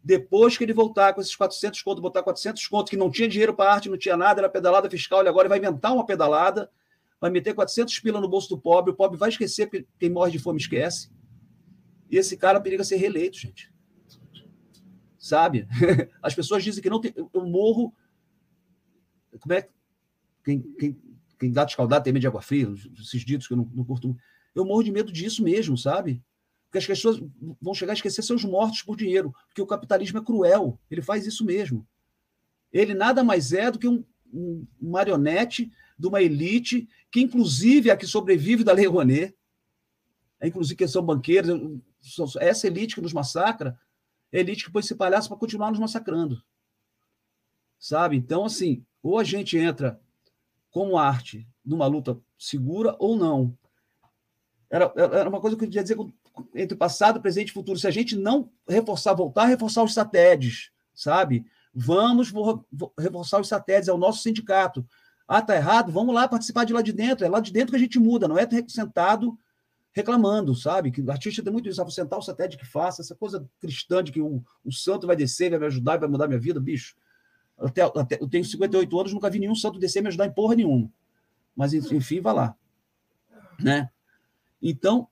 depois 0.03 0.57
que 0.57 0.65
ele 0.65 0.73
voltar 0.73 1.13
com 1.13 1.21
esses 1.21 1.35
400 1.35 1.83
contos, 1.83 2.01
botar 2.01 2.23
400 2.23 2.65
contos, 2.69 2.91
que 2.91 2.97
não 2.97 3.11
tinha 3.11 3.29
dinheiro 3.29 3.53
para 3.53 3.73
arte, 3.73 3.89
não 3.89 3.99
tinha 3.99 4.17
nada, 4.17 4.41
era 4.41 4.49
pedalada 4.49 4.89
fiscal, 4.89 5.21
ele 5.21 5.29
agora 5.29 5.49
vai 5.49 5.59
inventar 5.59 5.93
uma 5.93 6.07
pedalada, 6.07 6.71
vai 7.21 7.31
meter 7.31 7.55
400 7.55 7.99
pila 7.99 8.21
no 8.21 8.29
bolso 8.29 8.49
do 8.49 8.59
pobre, 8.59 8.93
o 8.93 8.95
pobre 8.95 9.19
vai 9.19 9.31
esquecer, 9.31 9.67
porque 9.67 9.87
quem 9.99 10.09
morre 10.09 10.31
de 10.31 10.39
fome 10.39 10.61
esquece. 10.61 11.11
E 12.09 12.17
esse 12.17 12.37
cara 12.37 12.61
periga 12.61 12.85
ser 12.85 12.97
reeleito, 12.97 13.37
gente. 13.37 13.73
Sabe? 15.19 15.67
As 16.23 16.35
pessoas 16.35 16.63
dizem 16.63 16.81
que 16.81 16.89
não 16.89 17.01
tem. 17.01 17.13
Eu 17.17 17.45
morro. 17.45 17.93
Como 19.41 19.53
é? 19.53 19.69
Quem, 20.45 20.63
quem, 20.79 20.97
quem 21.37 21.51
dá 21.51 21.65
escaldado 21.65 22.05
tem 22.05 22.13
medo 22.13 22.21
de 22.21 22.29
água 22.29 22.41
fria, 22.41 22.73
esses 22.97 23.25
ditos 23.25 23.49
que 23.49 23.55
eu 23.55 23.57
não, 23.57 23.69
não 23.75 23.85
curto. 23.85 24.17
Eu 24.55 24.65
morro 24.65 24.85
de 24.85 24.93
medo 24.93 25.11
disso 25.11 25.43
mesmo, 25.43 25.77
sabe? 25.77 26.23
Porque 26.77 26.93
as 26.93 26.99
pessoas 26.99 27.23
vão 27.59 27.73
chegar 27.73 27.93
a 27.93 27.95
esquecer 27.95 28.23
seus 28.23 28.45
mortos 28.45 28.83
por 28.83 28.97
dinheiro, 28.97 29.35
porque 29.49 29.63
o 29.63 29.67
capitalismo 29.67 30.19
é 30.19 30.23
cruel, 30.23 30.79
ele 30.91 31.01
faz 31.01 31.27
isso 31.27 31.43
mesmo. 31.43 31.87
Ele 32.71 32.93
nada 32.93 33.25
mais 33.25 33.55
é 33.55 33.71
do 33.71 33.79
que 33.79 33.89
um, 33.89 34.05
um 34.31 34.67
marionete 34.79 35.73
de 35.99 36.07
uma 36.07 36.21
elite 36.21 36.87
que, 37.11 37.23
inclusive, 37.23 37.89
é 37.89 37.93
a 37.95 37.97
que 37.97 38.07
sobrevive 38.07 38.63
da 38.63 38.75
Lei 38.75 38.87
Rouanet, 38.87 39.35
é, 40.39 40.49
inclusive 40.49 40.77
que 40.77 40.87
são 40.87 41.03
banqueiros, 41.03 41.81
essa 42.39 42.67
elite 42.67 42.95
que 42.95 43.01
nos 43.01 43.15
massacra, 43.15 43.81
é 44.31 44.41
elite 44.41 44.67
que 44.67 44.71
pôs 44.71 44.85
esse 44.85 44.95
palhaço 44.95 45.29
para 45.31 45.39
continuar 45.39 45.71
nos 45.71 45.81
massacrando. 45.81 46.43
Sabe? 47.79 48.17
Então, 48.17 48.45
assim, 48.45 48.85
ou 49.03 49.19
a 49.19 49.25
gente 49.25 49.57
entra 49.57 49.99
como 50.71 50.99
arte 50.99 51.49
numa 51.65 51.87
luta 51.87 52.21
segura 52.37 52.95
ou 52.99 53.17
não. 53.17 53.57
Era, 54.69 54.93
era 54.95 55.29
uma 55.29 55.41
coisa 55.41 55.57
que 55.57 55.65
eu 55.65 55.69
queria 55.69 55.83
dizer 55.83 55.97
entre 56.55 56.77
passado, 56.77 57.21
presente 57.21 57.49
e 57.49 57.53
futuro. 57.53 57.79
Se 57.79 57.87
a 57.87 57.91
gente 57.91 58.17
não 58.17 58.51
reforçar, 58.69 59.15
voltar 59.15 59.43
a 59.43 59.47
reforçar 59.47 59.83
os 59.83 59.95
satélites, 59.95 60.71
sabe? 60.95 61.45
Vamos 61.75 62.33
reforçar 62.99 63.41
os 63.41 63.49
satélites, 63.49 63.89
é 63.89 63.93
o 63.93 63.99
nosso 63.99 64.23
sindicato. 64.23 64.87
Ah, 65.29 65.43
tá 65.43 65.57
errado? 65.57 65.91
Vamos 65.91 66.15
lá 66.15 66.29
participar 66.29 66.65
de 66.65 66.73
lá 66.73 66.83
de 66.83 66.93
dentro. 66.93 67.25
É 67.25 67.29
lá 67.29 67.41
de 67.41 67.53
dentro 67.53 67.71
que 67.71 67.77
a 67.77 67.81
gente 67.81 67.99
muda, 67.99 68.29
não 68.29 68.39
é 68.39 68.47
sentado 68.69 69.37
reclamando, 69.93 70.55
sabe? 70.55 70.91
Que 70.91 71.01
o 71.01 71.11
artista 71.11 71.43
tem 71.43 71.51
muito 71.51 71.69
isso. 71.69 71.81
Ah, 71.81 71.85
vou 71.85 71.91
sentar 71.91 72.19
o 72.19 72.23
satélite 72.23 72.59
que 72.59 72.67
faça, 72.67 73.01
essa 73.01 73.15
coisa 73.15 73.49
cristã 73.59 74.05
de 74.05 74.13
que 74.13 74.21
o, 74.21 74.45
o 74.63 74.71
santo 74.71 75.07
vai 75.07 75.17
descer, 75.17 75.51
vai 75.51 75.59
me 75.59 75.67
ajudar, 75.67 75.97
vai 75.97 76.09
mudar 76.09 76.29
minha 76.29 76.39
vida, 76.39 76.61
bicho. 76.61 76.95
Até, 77.59 77.81
até, 77.81 78.19
eu 78.21 78.29
tenho 78.29 78.45
58 78.45 79.01
anos, 79.01 79.13
nunca 79.15 79.31
vi 79.31 79.39
nenhum 79.39 79.55
santo 79.55 79.79
descer 79.79 80.03
me 80.03 80.09
ajudar 80.09 80.27
em 80.27 80.33
porra 80.33 80.55
nenhuma. 80.55 80.93
Mas, 81.57 81.73
enfim, 81.73 82.21
vai 82.21 82.35
lá. 82.35 82.55
Né? 83.59 83.89
Então, 84.61 85.09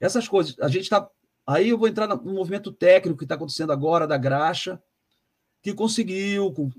essas 0.00 0.28
coisas. 0.28 0.58
A 0.60 0.68
gente 0.68 0.82
está. 0.82 1.08
Aí 1.46 1.68
eu 1.68 1.78
vou 1.78 1.88
entrar 1.88 2.06
no 2.06 2.32
movimento 2.32 2.72
técnico 2.72 3.18
que 3.18 3.24
está 3.24 3.34
acontecendo 3.34 3.72
agora, 3.72 4.06
da 4.06 4.16
Graxa, 4.16 4.82
que 5.62 5.74
conseguiu, 5.74 6.52
com, 6.52 6.70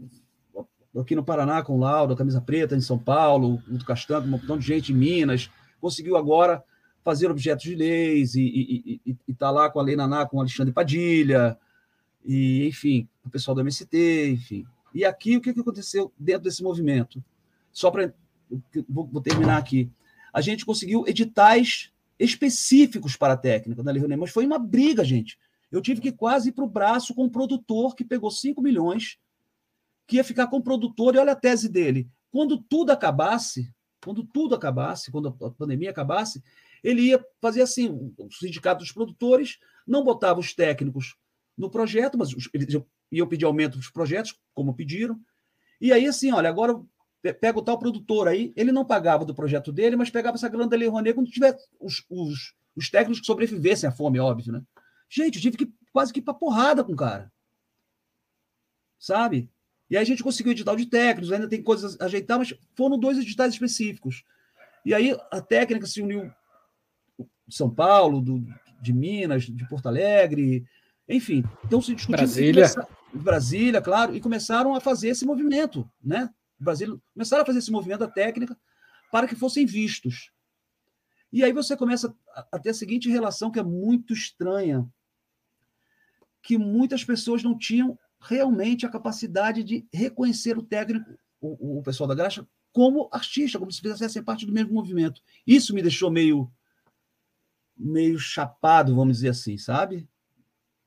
aqui 0.99 1.15
no 1.15 1.23
Paraná, 1.23 1.61
com 1.61 1.75
o 1.75 1.79
Lauro, 1.79 2.15
Camisa 2.15 2.41
Preta, 2.41 2.75
em 2.75 2.81
São 2.81 2.97
Paulo, 2.97 3.61
o 3.69 3.85
Castanho, 3.85 4.23
um 4.23 4.27
montão 4.27 4.57
de 4.57 4.65
gente 4.65 4.91
em 4.91 4.95
Minas, 4.95 5.51
conseguiu 5.79 6.17
agora 6.17 6.63
fazer 7.03 7.29
objetos 7.29 7.63
de 7.63 7.75
leis 7.75 8.33
e 8.33 8.99
está 9.27 9.51
lá 9.51 9.69
com 9.69 9.79
a 9.79 9.83
Lei 9.83 9.95
Naná, 9.95 10.25
com 10.25 10.37
o 10.37 10.39
Alexandre 10.39 10.73
Padilha, 10.73 11.55
e, 12.25 12.65
enfim, 12.67 13.07
o 13.23 13.29
pessoal 13.29 13.53
do 13.53 13.61
MST, 13.61 14.31
enfim. 14.31 14.65
E 14.93 15.05
aqui, 15.05 15.37
o 15.37 15.41
que, 15.41 15.53
que 15.53 15.59
aconteceu 15.59 16.11
dentro 16.17 16.43
desse 16.43 16.63
movimento? 16.63 17.23
Só 17.71 17.91
para. 17.91 18.13
Vou, 18.89 19.05
vou, 19.05 19.21
terminar 19.21 19.57
aqui. 19.57 19.91
A 20.33 20.41
gente 20.41 20.65
conseguiu 20.65 21.05
editais 21.07 21.91
específicos 22.19 23.15
para 23.15 23.33
a 23.33 23.37
técnica 23.37 23.83
da 23.83 23.91
Lei 23.91 23.99
Rouanet, 23.99 24.19
mas 24.19 24.31
foi 24.31 24.45
uma 24.45 24.59
briga, 24.59 25.03
gente. 25.03 25.37
Eu 25.71 25.81
tive 25.81 25.99
que 25.99 26.11
quase 26.11 26.49
ir 26.49 26.51
para 26.53 26.63
o 26.63 26.69
braço 26.69 27.13
com 27.13 27.25
um 27.25 27.29
produtor 27.29 27.95
que 27.95 28.05
pegou 28.05 28.31
5 28.31 28.61
milhões, 28.61 29.17
que 30.07 30.17
ia 30.17 30.23
ficar 30.23 30.47
com 30.47 30.57
o 30.57 30.63
produtor, 30.63 31.15
e 31.15 31.17
olha 31.17 31.33
a 31.33 31.35
tese 31.35 31.67
dele. 31.67 32.07
Quando 32.31 32.57
tudo 32.57 32.91
acabasse, 32.91 33.73
quando 34.03 34.23
tudo 34.23 34.55
acabasse, 34.55 35.11
quando 35.11 35.35
a 35.41 35.51
pandemia 35.51 35.89
acabasse, 35.89 36.43
ele 36.83 37.01
ia 37.01 37.25
fazer 37.41 37.61
assim: 37.61 38.13
o 38.17 38.31
sindicato 38.31 38.83
dos 38.83 38.91
produtores 38.91 39.57
não 39.85 40.03
botava 40.03 40.39
os 40.39 40.53
técnicos 40.53 41.15
no 41.57 41.69
projeto, 41.69 42.17
mas 42.17 42.29
eles 42.53 42.81
iam 43.11 43.27
pedir 43.27 43.45
aumento 43.45 43.77
dos 43.77 43.89
projetos, 43.89 44.37
como 44.53 44.75
pediram. 44.75 45.19
E 45.81 45.91
aí, 45.91 46.05
assim, 46.05 46.31
olha, 46.31 46.49
agora 46.49 46.79
pega 47.33 47.59
o 47.59 47.61
tal 47.61 47.77
produtor 47.77 48.27
aí, 48.27 48.53
ele 48.55 48.71
não 48.71 48.85
pagava 48.85 49.25
do 49.25 49.35
projeto 49.35 49.71
dele, 49.71 49.95
mas 49.95 50.09
pegava 50.09 50.35
essa 50.35 50.49
grana 50.49 50.67
da 50.67 50.77
Lei 50.77 50.87
Rouanet 50.87 51.15
quando 51.15 51.29
tiver 51.29 51.55
os, 51.79 52.05
os, 52.09 52.55
os 52.75 52.89
técnicos 52.89 53.19
que 53.19 53.25
sobrevivessem 53.25 53.89
à 53.89 53.91
fome, 53.91 54.19
óbvio, 54.19 54.53
né? 54.53 54.61
Gente, 55.09 55.35
eu 55.35 55.41
tive 55.41 55.57
que 55.57 55.73
quase 55.91 56.11
que 56.11 56.19
ir 56.19 56.23
pra 56.23 56.33
porrada 56.33 56.83
com 56.83 56.93
o 56.93 56.95
cara. 56.95 57.31
Sabe? 58.99 59.49
E 59.89 59.95
aí 59.95 60.01
a 60.01 60.05
gente 60.05 60.23
conseguiu 60.23 60.51
edital 60.51 60.75
de 60.75 60.87
técnicos, 60.87 61.31
ainda 61.31 61.47
tem 61.47 61.61
coisas 61.61 61.99
a 62.01 62.05
ajeitar, 62.05 62.39
mas 62.39 62.53
foram 62.75 62.97
dois 62.97 63.17
editais 63.17 63.53
específicos. 63.53 64.23
E 64.83 64.93
aí 64.93 65.15
a 65.31 65.41
técnica 65.41 65.85
se 65.85 66.01
uniu 66.01 66.31
de 67.47 67.55
São 67.55 67.69
Paulo, 67.69 68.21
do, 68.21 68.43
de 68.81 68.93
Minas, 68.93 69.43
de 69.43 69.67
Porto 69.67 69.87
Alegre, 69.87 70.65
enfim. 71.07 71.43
Então 71.63 71.81
se 71.81 71.93
discutiu 71.93 72.17
Brasília. 72.17 72.65
Brasília, 73.13 73.81
claro, 73.81 74.15
e 74.15 74.19
começaram 74.19 74.75
a 74.75 74.81
fazer 74.81 75.09
esse 75.09 75.25
movimento, 75.25 75.89
né? 76.03 76.29
Brasil 76.63 77.01
começaram 77.13 77.43
a 77.43 77.45
fazer 77.45 77.59
esse 77.59 77.71
movimento 77.71 77.99
da 77.99 78.07
técnica 78.07 78.57
para 79.11 79.27
que 79.27 79.35
fossem 79.35 79.65
vistos. 79.65 80.31
E 81.31 81.43
aí 81.43 81.51
você 81.51 81.75
começa 81.75 82.15
a 82.51 82.59
ter 82.59 82.69
a 82.69 82.73
seguinte 82.73 83.09
relação 83.09 83.51
que 83.51 83.59
é 83.59 83.63
muito 83.63 84.13
estranha, 84.13 84.87
que 86.41 86.57
muitas 86.57 87.03
pessoas 87.03 87.43
não 87.43 87.57
tinham 87.57 87.97
realmente 88.19 88.85
a 88.85 88.89
capacidade 88.89 89.63
de 89.63 89.87
reconhecer 89.93 90.57
o 90.57 90.63
técnico, 90.63 91.17
o, 91.41 91.79
o 91.79 91.83
pessoal 91.83 92.07
da 92.07 92.15
graxa, 92.15 92.47
como 92.71 93.09
artista, 93.11 93.59
como 93.59 93.71
se 93.71 93.81
fizessem 93.81 94.23
parte 94.23 94.45
do 94.45 94.51
mesmo 94.51 94.73
movimento. 94.73 95.21
Isso 95.45 95.73
me 95.73 95.81
deixou 95.81 96.11
meio 96.11 96.51
meio 97.77 98.17
chapado, 98.17 98.95
vamos 98.95 99.17
dizer 99.17 99.29
assim, 99.29 99.57
sabe? 99.57 100.07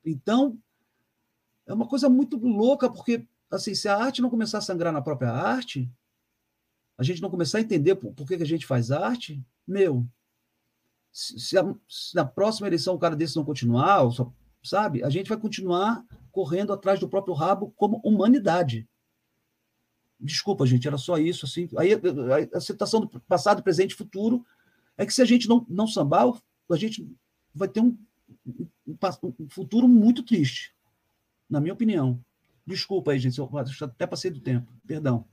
Então, 0.04 0.58
é 1.66 1.74
uma 1.74 1.86
coisa 1.86 2.08
muito 2.08 2.38
louca, 2.38 2.90
porque 2.90 3.26
assim, 3.50 3.74
se 3.74 3.88
a 3.88 3.96
arte 3.96 4.22
não 4.22 4.30
começar 4.30 4.58
a 4.58 4.62
sangrar 4.62 4.92
na 4.92 5.02
própria 5.02 5.30
arte, 5.30 5.90
a 6.96 7.02
gente 7.02 7.22
não 7.22 7.30
começar 7.30 7.58
a 7.58 7.60
entender 7.60 7.94
por, 7.94 8.12
por 8.12 8.26
que, 8.26 8.36
que 8.36 8.42
a 8.42 8.46
gente 8.46 8.66
faz 8.66 8.90
arte, 8.90 9.42
meu, 9.66 10.06
se, 11.12 11.38
se, 11.38 11.58
a, 11.58 11.74
se, 11.88 12.14
na 12.14 12.24
próxima 12.24 12.66
eleição 12.66 12.94
o 12.94 12.98
cara 12.98 13.16
desse 13.16 13.36
não 13.36 13.44
continuar, 13.44 14.10
só, 14.10 14.32
sabe, 14.62 15.02
a 15.02 15.10
gente 15.10 15.28
vai 15.28 15.38
continuar 15.38 16.04
correndo 16.30 16.72
atrás 16.72 17.00
do 17.00 17.08
próprio 17.08 17.34
rabo 17.34 17.72
como 17.76 18.00
humanidade. 18.04 18.88
Desculpa, 20.20 20.66
gente, 20.66 20.86
era 20.86 20.98
só 20.98 21.16
isso. 21.16 21.46
Assim. 21.46 21.68
Aí 21.76 21.92
a, 21.92 21.96
a 21.96 23.00
do 23.00 23.20
passado, 23.20 23.62
presente 23.62 23.92
e 23.92 23.96
futuro 23.96 24.44
é 24.96 25.06
que 25.06 25.14
se 25.14 25.22
a 25.22 25.24
gente 25.24 25.48
não, 25.48 25.64
não 25.68 25.86
sambar, 25.86 26.32
a 26.70 26.76
gente 26.76 27.08
vai 27.54 27.68
ter 27.68 27.80
um, 27.80 27.96
um, 28.46 28.98
um 29.38 29.48
futuro 29.48 29.86
muito 29.86 30.24
triste, 30.24 30.74
na 31.48 31.60
minha 31.60 31.72
opinião. 31.72 32.22
Desculpa 32.68 33.12
aí, 33.12 33.18
gente, 33.18 33.38
eu 33.38 33.50
até 33.80 34.06
passei 34.06 34.30
do 34.30 34.40
tempo. 34.40 34.70
Perdão. 34.86 35.24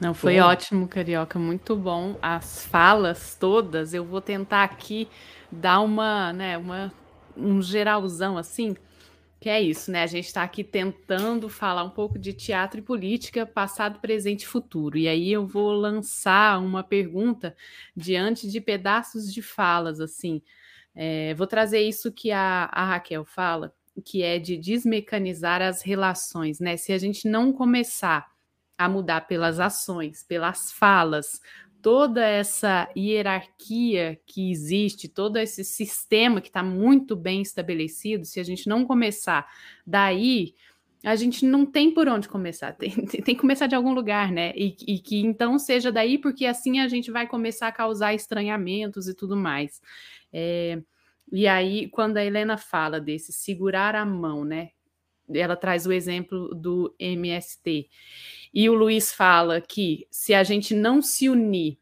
Não, 0.00 0.14
foi 0.14 0.38
ótimo, 0.38 0.86
Carioca, 0.86 1.36
muito 1.36 1.74
bom. 1.74 2.16
As 2.22 2.64
falas 2.64 3.34
todas, 3.34 3.92
eu 3.92 4.04
vou 4.04 4.20
tentar 4.20 4.62
aqui 4.62 5.08
dar 5.50 5.80
uma, 5.80 6.32
né, 6.32 6.56
uma, 6.56 6.92
um 7.36 7.60
geralzão 7.60 8.38
assim, 8.38 8.76
que 9.40 9.48
é 9.48 9.60
isso, 9.60 9.90
né? 9.90 10.04
A 10.04 10.06
gente 10.06 10.26
está 10.26 10.44
aqui 10.44 10.62
tentando 10.62 11.48
falar 11.48 11.82
um 11.82 11.90
pouco 11.90 12.20
de 12.20 12.32
teatro 12.32 12.78
e 12.78 12.82
política, 12.82 13.44
passado, 13.44 13.98
presente 13.98 14.42
e 14.42 14.46
futuro. 14.46 14.96
E 14.96 15.08
aí 15.08 15.32
eu 15.32 15.44
vou 15.44 15.72
lançar 15.72 16.60
uma 16.60 16.84
pergunta 16.84 17.56
diante 17.96 18.48
de 18.48 18.60
pedaços 18.60 19.34
de 19.34 19.42
falas, 19.42 19.98
assim. 20.00 20.40
É, 21.00 21.32
vou 21.34 21.46
trazer 21.46 21.78
isso 21.78 22.10
que 22.10 22.32
a, 22.32 22.68
a 22.72 22.84
Raquel 22.84 23.24
fala, 23.24 23.72
que 24.04 24.20
é 24.20 24.36
de 24.36 24.56
desmecanizar 24.56 25.62
as 25.62 25.80
relações, 25.80 26.58
né? 26.58 26.76
Se 26.76 26.92
a 26.92 26.98
gente 26.98 27.28
não 27.28 27.52
começar 27.52 28.26
a 28.76 28.88
mudar 28.88 29.20
pelas 29.28 29.60
ações, 29.60 30.24
pelas 30.24 30.72
falas, 30.72 31.40
toda 31.80 32.26
essa 32.26 32.88
hierarquia 32.96 34.20
que 34.26 34.50
existe, 34.50 35.08
todo 35.08 35.36
esse 35.36 35.62
sistema 35.62 36.40
que 36.40 36.48
está 36.48 36.64
muito 36.64 37.14
bem 37.14 37.42
estabelecido, 37.42 38.24
se 38.24 38.40
a 38.40 38.42
gente 38.42 38.68
não 38.68 38.84
começar 38.84 39.46
daí, 39.86 40.56
a 41.04 41.14
gente 41.14 41.44
não 41.44 41.64
tem 41.64 41.92
por 41.92 42.08
onde 42.08 42.28
começar, 42.28 42.72
tem, 42.72 42.90
tem, 43.06 43.22
que 43.22 43.36
começar 43.36 43.66
de 43.66 43.74
algum 43.74 43.92
lugar, 43.92 44.32
né? 44.32 44.52
E, 44.56 44.76
e, 44.86 44.98
que 44.98 45.18
então 45.20 45.58
seja 45.58 45.92
daí, 45.92 46.18
porque 46.18 46.44
assim 46.46 46.80
a 46.80 46.88
gente 46.88 47.10
vai 47.10 47.26
começar 47.26 47.68
a 47.68 47.72
causar 47.72 48.14
estranhamentos 48.14 49.08
e 49.08 49.14
tudo 49.14 49.36
mais. 49.36 49.80
É, 50.32 50.82
e 51.30 51.46
aí, 51.46 51.88
quando 51.90 52.16
a 52.16 52.24
Helena 52.24 52.56
fala 52.56 53.00
desse 53.00 53.32
segurar 53.32 53.94
a 53.94 54.04
mão, 54.04 54.44
né? 54.44 54.70
Ela 55.32 55.56
traz 55.56 55.86
o 55.86 55.92
exemplo 55.92 56.54
do 56.54 56.94
MST. 56.98 57.86
E 58.52 58.70
o 58.70 58.74
Luiz 58.74 59.12
fala 59.12 59.60
que 59.60 60.06
se 60.10 60.32
a 60.32 60.42
gente 60.42 60.74
não 60.74 61.02
se 61.02 61.28
unir 61.28 61.78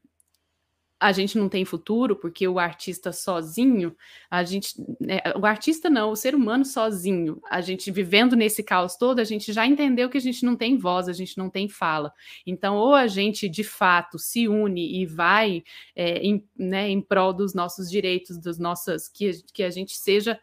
a 0.99 1.13
gente 1.13 1.37
não 1.37 1.49
tem 1.49 1.65
futuro 1.65 2.17
porque 2.17 2.49
o 2.49 2.59
artista 2.59 3.13
sozinho, 3.13 3.95
a 4.31 4.43
gente, 4.43 4.75
né, 4.99 5.21
o 5.39 5.45
artista 5.45 5.91
não, 5.91 6.11
o 6.11 6.17
ser 6.17 6.35
humano 6.35 6.65
sozinho, 6.65 7.41
a 7.51 7.61
gente 7.61 7.91
vivendo 7.91 8.35
nesse 8.35 8.63
caos 8.63 8.97
todo, 8.97 9.21
a 9.21 9.25
gente 9.25 9.53
já 9.53 9.67
entendeu 9.67 10.09
que 10.09 10.17
a 10.17 10.21
gente 10.21 10.45
não 10.45 10.57
tem 10.57 10.79
voz, 10.79 11.09
a 11.09 11.13
gente 11.13 11.37
não 11.37 11.51
tem 11.51 11.69
fala. 11.69 12.13
Então, 12.47 12.77
ou 12.77 12.95
a 12.95 13.07
gente 13.07 13.49
de 13.49 13.63
fato 13.63 14.19
se 14.19 14.49
une 14.49 15.03
e 15.03 15.07
vai 15.07 15.63
é, 15.95 16.19
em, 16.19 16.43
né, 16.57 16.89
em 16.89 17.01
prol 17.01 17.33
dos 17.33 17.53
nossos 17.53 17.91
direitos, 17.91 18.39
das 18.39 18.59
nossas, 18.59 19.07
que, 19.09 19.43
que 19.53 19.63
a 19.63 19.71
gente 19.71 19.97
seja 19.97 20.41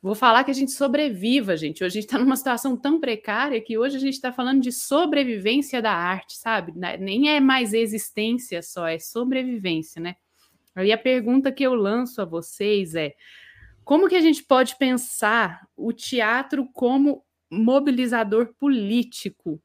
Vou 0.00 0.14
falar 0.14 0.44
que 0.44 0.50
a 0.50 0.54
gente 0.54 0.70
sobreviva, 0.70 1.56
gente. 1.56 1.82
Hoje 1.82 1.98
a 1.98 2.00
gente 2.00 2.04
está 2.04 2.18
numa 2.18 2.36
situação 2.36 2.76
tão 2.76 3.00
precária 3.00 3.60
que 3.60 3.76
hoje 3.76 3.96
a 3.96 4.00
gente 4.00 4.14
está 4.14 4.32
falando 4.32 4.62
de 4.62 4.70
sobrevivência 4.70 5.82
da 5.82 5.92
arte, 5.92 6.36
sabe? 6.36 6.72
Né, 6.76 6.96
nem 6.96 7.30
é 7.30 7.40
mais 7.40 7.72
existência 7.72 8.62
só, 8.62 8.86
é 8.86 8.98
sobrevivência, 8.98 10.00
né? 10.00 10.14
Aí 10.74 10.92
a 10.92 10.98
pergunta 10.98 11.50
que 11.50 11.64
eu 11.64 11.74
lanço 11.74 12.22
a 12.22 12.24
vocês 12.24 12.94
é: 12.94 13.12
como 13.84 14.08
que 14.08 14.14
a 14.14 14.20
gente 14.20 14.44
pode 14.44 14.76
pensar 14.76 15.66
o 15.76 15.92
teatro 15.92 16.68
como 16.72 17.24
mobilizador 17.50 18.54
político 18.58 19.60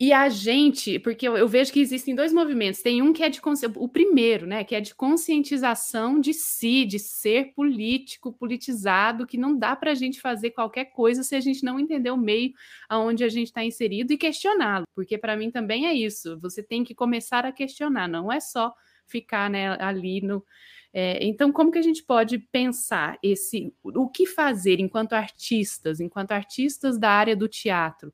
e 0.00 0.12
a 0.12 0.28
gente, 0.28 0.96
porque 1.00 1.26
eu, 1.26 1.36
eu, 1.36 1.48
vejo 1.48 1.72
que 1.72 1.80
existem 1.80 2.14
dois 2.14 2.32
movimentos. 2.32 2.80
Tem 2.80 3.02
um 3.02 3.12
que 3.12 3.24
é 3.24 3.28
de 3.28 3.40
o 3.74 3.88
primeiro, 3.88 4.46
né, 4.46 4.62
que 4.62 4.76
é 4.76 4.80
de 4.80 4.94
conscientização 4.94 6.20
de 6.20 6.32
si, 6.32 6.84
de 6.84 7.00
ser 7.00 7.52
político, 7.52 8.32
politizado, 8.32 9.26
que 9.26 9.36
não 9.36 9.58
dá 9.58 9.74
para 9.74 9.90
a 9.90 9.94
gente 9.96 10.20
fazer 10.20 10.50
qualquer 10.50 10.84
coisa 10.86 11.24
se 11.24 11.34
a 11.34 11.40
gente 11.40 11.64
não 11.64 11.80
entender 11.80 12.12
o 12.12 12.16
meio 12.16 12.52
aonde 12.88 13.24
a 13.24 13.28
gente 13.28 13.48
está 13.48 13.64
inserido 13.64 14.12
e 14.12 14.16
questioná-lo, 14.16 14.84
porque 14.94 15.18
para 15.18 15.36
mim 15.36 15.50
também 15.50 15.86
é 15.86 15.92
isso. 15.92 16.38
Você 16.38 16.62
tem 16.62 16.84
que 16.84 16.94
começar 16.94 17.44
a 17.44 17.50
questionar, 17.50 18.06
não 18.06 18.30
é 18.30 18.38
só 18.38 18.72
ficar 19.04 19.50
né, 19.50 19.76
ali 19.82 20.20
no. 20.20 20.44
É, 20.92 21.24
então, 21.26 21.50
como 21.50 21.72
que 21.72 21.78
a 21.78 21.82
gente 21.82 22.04
pode 22.04 22.38
pensar 22.38 23.18
esse 23.20 23.74
o 23.82 24.08
que 24.08 24.26
fazer 24.26 24.78
enquanto 24.78 25.14
artistas, 25.14 25.98
enquanto 25.98 26.32
artistas 26.32 26.98
da 26.98 27.10
área 27.10 27.34
do 27.34 27.48
teatro? 27.48 28.12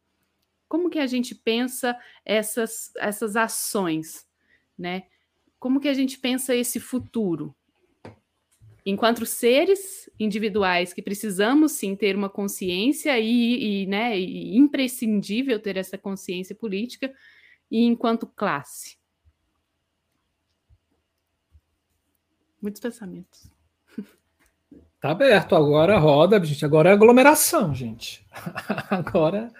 Como 0.68 0.90
que 0.90 0.98
a 0.98 1.06
gente 1.06 1.34
pensa 1.34 1.96
essas, 2.24 2.92
essas 2.96 3.36
ações, 3.36 4.26
né? 4.78 5.04
Como 5.58 5.80
que 5.80 5.88
a 5.88 5.94
gente 5.94 6.18
pensa 6.18 6.54
esse 6.54 6.78
futuro? 6.78 7.54
Enquanto 8.86 9.24
seres 9.24 10.10
individuais 10.20 10.92
que 10.92 11.00
precisamos 11.00 11.72
sim 11.72 11.96
ter 11.96 12.14
uma 12.14 12.28
consciência 12.28 13.18
e, 13.18 13.82
e, 13.82 13.86
né, 13.86 14.18
e 14.18 14.56
imprescindível 14.56 15.58
ter 15.58 15.78
essa 15.78 15.96
consciência 15.96 16.54
política, 16.54 17.14
e 17.70 17.82
enquanto 17.84 18.26
classe. 18.26 18.98
Muitos 22.60 22.80
pensamentos. 22.80 23.50
Tá 25.00 25.10
aberto, 25.10 25.54
agora 25.54 25.98
roda, 25.98 26.42
gente. 26.42 26.64
Agora 26.64 26.90
é 26.90 26.92
aglomeração, 26.92 27.74
gente. 27.74 28.26
agora 28.90 29.52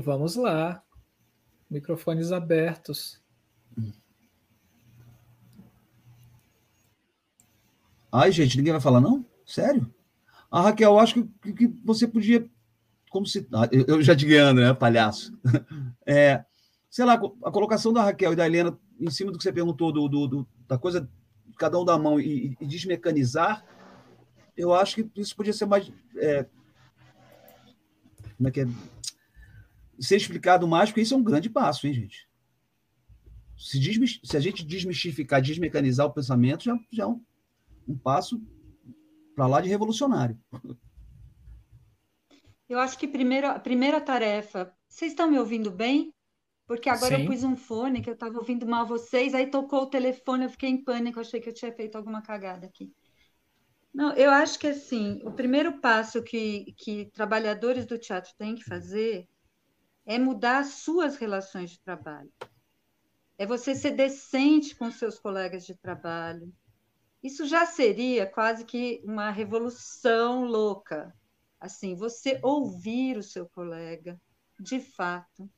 Vamos 0.00 0.36
lá. 0.36 0.82
Microfones 1.70 2.32
abertos. 2.32 3.22
Ai, 8.12 8.30
gente, 8.30 8.56
ninguém 8.56 8.72
vai 8.72 8.80
falar, 8.80 9.00
não? 9.00 9.26
Sério? 9.44 9.92
A 10.50 10.60
Raquel, 10.60 10.92
eu 10.92 10.98
acho 11.00 11.14
que, 11.14 11.52
que 11.52 11.66
você 11.84 12.06
podia. 12.06 12.48
Como 13.10 13.26
se. 13.26 13.46
Ah, 13.52 13.68
eu 13.72 14.00
já 14.02 14.14
te 14.14 14.24
ganhando, 14.24 14.60
né, 14.60 14.72
palhaço? 14.72 15.36
É, 16.06 16.44
sei 16.90 17.02
lá, 17.06 17.14
a 17.14 17.50
colocação 17.50 17.90
da 17.90 18.02
Raquel 18.02 18.34
e 18.34 18.36
da 18.36 18.44
Helena 18.44 18.78
em 19.00 19.10
cima 19.10 19.32
do 19.32 19.38
que 19.38 19.42
você 19.42 19.50
perguntou, 19.50 19.90
do, 19.90 20.06
do, 20.06 20.28
do 20.28 20.48
da 20.68 20.76
coisa, 20.76 21.08
cada 21.58 21.80
um 21.80 21.84
da 21.84 21.98
mão 21.98 22.20
e, 22.20 22.54
e, 22.60 22.66
desmecanizar, 22.66 23.64
eu 24.54 24.74
acho 24.74 24.96
que 24.96 25.20
isso 25.20 25.34
podia 25.34 25.54
ser 25.54 25.64
mais. 25.64 25.90
É, 26.16 26.46
como 28.36 28.48
é 28.48 28.50
que 28.52 28.60
é? 28.60 28.66
Ser 29.98 30.16
explicado 30.16 30.66
mais, 30.66 30.90
porque 30.90 31.00
isso 31.00 31.14
é 31.14 31.16
um 31.16 31.22
grande 31.22 31.48
passo, 31.48 31.86
hein, 31.86 31.94
gente? 31.94 32.28
Se, 33.56 33.80
se 34.24 34.36
a 34.36 34.40
gente 34.40 34.64
desmistificar, 34.64 35.40
desmecanizar 35.40 36.06
o 36.06 36.12
pensamento, 36.12 36.64
já, 36.64 36.78
já 36.92 37.04
é 37.04 37.06
um, 37.06 37.22
um 37.88 37.96
passo 37.96 38.40
para 39.34 39.46
lá 39.46 39.60
de 39.60 39.68
revolucionário. 39.68 40.38
Eu 42.68 42.78
acho 42.78 42.98
que 42.98 43.06
primeiro, 43.06 43.48
a 43.48 43.58
primeira 43.58 44.00
tarefa. 44.00 44.72
Vocês 44.88 45.12
estão 45.12 45.30
me 45.30 45.38
ouvindo 45.38 45.70
bem? 45.70 46.12
Porque 46.66 46.88
agora 46.88 47.16
Sim. 47.16 47.22
eu 47.22 47.30
pus 47.30 47.44
um 47.44 47.56
fone 47.56 48.00
que 48.00 48.08
eu 48.08 48.14
estava 48.14 48.38
ouvindo 48.38 48.66
mal 48.66 48.86
vocês, 48.86 49.34
aí 49.34 49.46
tocou 49.46 49.82
o 49.82 49.90
telefone, 49.90 50.44
eu 50.44 50.50
fiquei 50.50 50.70
em 50.70 50.82
pânico, 50.82 51.20
achei 51.20 51.40
que 51.40 51.50
eu 51.50 51.54
tinha 51.54 51.72
feito 51.72 51.96
alguma 51.96 52.22
cagada 52.22 52.66
aqui. 52.66 52.90
Não, 53.92 54.12
eu 54.14 54.30
acho 54.30 54.58
que 54.58 54.66
assim, 54.66 55.20
o 55.24 55.30
primeiro 55.30 55.78
passo 55.80 56.22
que, 56.22 56.74
que 56.78 57.10
trabalhadores 57.12 57.86
do 57.86 57.98
teatro 57.98 58.32
têm 58.38 58.54
que 58.54 58.64
fazer 58.64 59.28
é 60.06 60.18
mudar 60.18 60.58
as 60.58 60.74
suas 60.74 61.16
relações 61.16 61.70
de 61.70 61.80
trabalho. 61.80 62.32
É 63.38 63.46
você 63.46 63.74
ser 63.74 63.92
decente 63.92 64.76
com 64.76 64.90
seus 64.90 65.18
colegas 65.18 65.64
de 65.64 65.74
trabalho. 65.74 66.52
Isso 67.22 67.46
já 67.46 67.64
seria 67.66 68.26
quase 68.26 68.64
que 68.64 69.02
uma 69.04 69.30
revolução 69.30 70.44
louca. 70.44 71.14
Assim, 71.58 71.96
você 71.96 72.38
ouvir 72.42 73.16
o 73.16 73.22
seu 73.22 73.48
colega, 73.48 74.20
de 74.60 74.78
fato. 74.78 75.50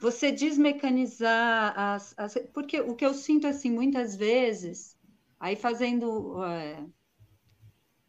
Você 0.00 0.32
desmecanizar 0.32 1.78
as, 1.78 2.14
as 2.18 2.34
porque 2.52 2.80
o 2.80 2.96
que 2.96 3.06
eu 3.06 3.14
sinto 3.14 3.46
assim 3.46 3.70
muitas 3.70 4.16
vezes, 4.16 4.98
aí 5.38 5.54
fazendo 5.54 6.42
é, 6.44 6.84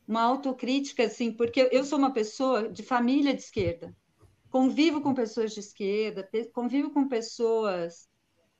uma 0.08 0.24
autocrítica 0.24 1.06
assim, 1.06 1.32
porque 1.32 1.70
eu 1.72 1.86
sou 1.86 2.00
uma 2.00 2.12
pessoa 2.12 2.68
de 2.68 2.82
família 2.82 3.34
de 3.34 3.42
esquerda 3.42 3.96
convivo 4.56 5.02
com 5.02 5.14
pessoas 5.14 5.54
de 5.54 5.60
esquerda, 5.60 6.26
convivo 6.54 6.90
com 6.90 7.10
pessoas, 7.10 8.08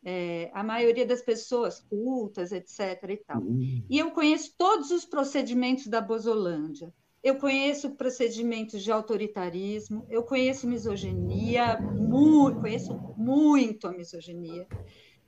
é, 0.04 0.52
a 0.54 0.62
maioria 0.62 1.06
das 1.06 1.22
pessoas 1.22 1.80
cultas, 1.80 2.52
etc. 2.52 3.02
E, 3.12 3.18
tal. 3.26 3.42
Uhum. 3.42 3.82
e 3.90 3.98
eu 3.98 4.12
conheço 4.12 4.54
todos 4.58 4.92
os 4.92 5.06
procedimentos 5.06 5.88
da 5.88 6.02
Bozolândia. 6.02 6.94
Eu 7.24 7.38
conheço 7.38 7.92
procedimentos 7.92 8.84
de 8.84 8.92
autoritarismo, 8.92 10.06
eu 10.10 10.24
conheço 10.24 10.68
misoginia, 10.68 11.80
muito, 11.80 12.60
conheço 12.60 12.94
muito 13.16 13.88
a 13.88 13.94
misoginia. 13.94 14.68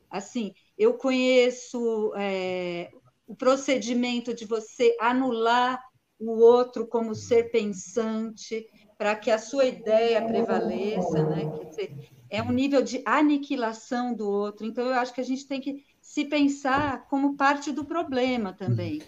Assim, 0.09 0.53
eu 0.77 0.95
conheço 0.95 2.13
é, 2.17 2.91
o 3.25 3.33
procedimento 3.33 4.33
de 4.33 4.43
você 4.43 4.97
anular 4.99 5.81
o 6.19 6.31
outro 6.31 6.85
como 6.85 7.15
ser 7.15 7.51
pensante 7.51 8.67
para 8.97 9.15
que 9.15 9.29
a 9.29 9.37
sua 9.37 9.65
ideia 9.65 10.25
prevaleça, 10.25 11.23
né? 11.23 11.51
Quer 11.57 11.65
dizer, 11.69 12.09
é 12.29 12.41
um 12.41 12.51
nível 12.51 12.81
de 12.81 13.01
aniquilação 13.05 14.13
do 14.13 14.27
outro. 14.29 14.65
Então, 14.65 14.85
eu 14.87 14.93
acho 14.93 15.13
que 15.13 15.21
a 15.21 15.25
gente 15.25 15.47
tem 15.47 15.61
que 15.61 15.83
se 16.01 16.25
pensar 16.25 17.07
como 17.07 17.35
parte 17.35 17.71
do 17.71 17.85
problema 17.85 18.53
também. 18.53 19.01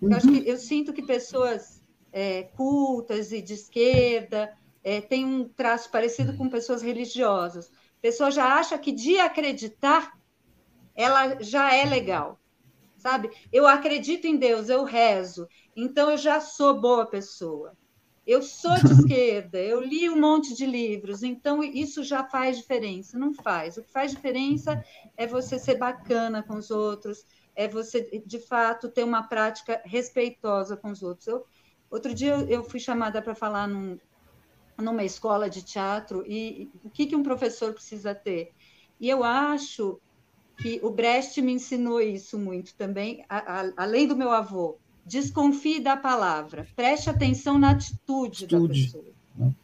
Eu, 0.00 0.12
acho 0.14 0.28
que, 0.28 0.48
eu 0.48 0.56
sinto 0.56 0.92
que 0.92 1.02
pessoas 1.02 1.82
é, 2.12 2.44
cultas 2.54 3.32
e 3.32 3.40
de 3.40 3.54
esquerda 3.54 4.52
é, 4.82 5.00
têm 5.00 5.24
um 5.24 5.48
traço 5.48 5.90
parecido 5.90 6.36
com 6.36 6.48
pessoas 6.48 6.82
religiosas. 6.82 7.66
A 7.66 8.00
pessoa 8.02 8.30
já 8.30 8.54
acha 8.54 8.78
que 8.78 8.92
de 8.92 9.18
acreditar 9.18 10.12
ela 10.94 11.40
já 11.40 11.74
é 11.74 11.84
legal, 11.84 12.38
sabe? 12.96 13.30
Eu 13.52 13.66
acredito 13.66 14.26
em 14.26 14.36
Deus, 14.36 14.68
eu 14.68 14.84
rezo, 14.84 15.46
então 15.74 16.10
eu 16.10 16.18
já 16.18 16.40
sou 16.40 16.80
boa 16.80 17.06
pessoa. 17.06 17.72
Eu 18.30 18.42
sou 18.42 18.76
de 18.76 18.92
esquerda, 18.94 19.58
eu 19.58 19.80
li 19.80 20.08
um 20.08 20.20
monte 20.20 20.54
de 20.54 20.64
livros, 20.64 21.24
então 21.24 21.64
isso 21.64 22.04
já 22.04 22.22
faz 22.22 22.56
diferença. 22.56 23.18
Não 23.18 23.34
faz. 23.34 23.76
O 23.76 23.82
que 23.82 23.90
faz 23.90 24.12
diferença 24.12 24.84
é 25.16 25.26
você 25.26 25.58
ser 25.58 25.78
bacana 25.78 26.40
com 26.40 26.54
os 26.54 26.70
outros, 26.70 27.26
é 27.56 27.66
você, 27.66 28.22
de 28.24 28.38
fato, 28.38 28.88
ter 28.88 29.02
uma 29.02 29.24
prática 29.24 29.82
respeitosa 29.84 30.76
com 30.76 30.92
os 30.92 31.02
outros. 31.02 31.26
Eu, 31.26 31.44
outro 31.90 32.14
dia 32.14 32.36
eu 32.48 32.62
fui 32.62 32.78
chamada 32.78 33.20
para 33.20 33.34
falar 33.34 33.66
num, 33.66 33.98
numa 34.78 35.02
escola 35.02 35.50
de 35.50 35.64
teatro 35.64 36.22
e, 36.24 36.62
e 36.62 36.70
o 36.84 36.90
que, 36.90 37.06
que 37.06 37.16
um 37.16 37.24
professor 37.24 37.74
precisa 37.74 38.14
ter. 38.14 38.52
E 39.00 39.10
eu 39.10 39.24
acho 39.24 40.00
que 40.56 40.78
o 40.84 40.90
Brecht 40.90 41.42
me 41.42 41.50
ensinou 41.50 42.00
isso 42.00 42.38
muito 42.38 42.76
também, 42.76 43.24
a, 43.28 43.60
a, 43.60 43.72
além 43.76 44.06
do 44.06 44.14
meu 44.14 44.30
avô 44.30 44.78
Desconfie 45.04 45.80
da 45.80 45.96
palavra. 45.96 46.66
Preste 46.76 47.10
atenção 47.10 47.58
na 47.58 47.70
atitude, 47.70 48.44
atitude. 48.44 48.68
da 48.68 48.84
pessoa. 48.84 49.04
Né? 49.36 49.54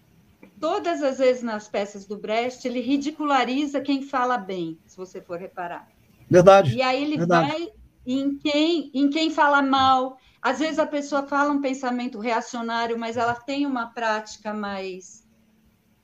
Todas 0.58 1.02
as 1.02 1.18
vezes 1.18 1.42
nas 1.42 1.68
peças 1.68 2.06
do 2.06 2.16
Brecht, 2.16 2.66
ele 2.66 2.80
ridiculariza 2.80 3.80
quem 3.80 4.02
fala 4.02 4.38
bem, 4.38 4.78
se 4.86 4.96
você 4.96 5.20
for 5.20 5.38
reparar. 5.38 5.88
Verdade. 6.28 6.74
E 6.74 6.82
aí 6.82 7.02
ele 7.02 7.18
verdade. 7.18 7.50
vai 7.50 7.68
em 8.06 8.38
quem, 8.38 8.90
em 8.94 9.10
quem 9.10 9.30
fala 9.30 9.60
mal. 9.60 10.18
Às 10.40 10.60
vezes 10.60 10.78
a 10.78 10.86
pessoa 10.86 11.26
fala 11.26 11.52
um 11.52 11.60
pensamento 11.60 12.18
reacionário, 12.18 12.98
mas 12.98 13.16
ela 13.16 13.34
tem 13.34 13.66
uma 13.66 13.86
prática 13.86 14.54
mais, 14.54 15.26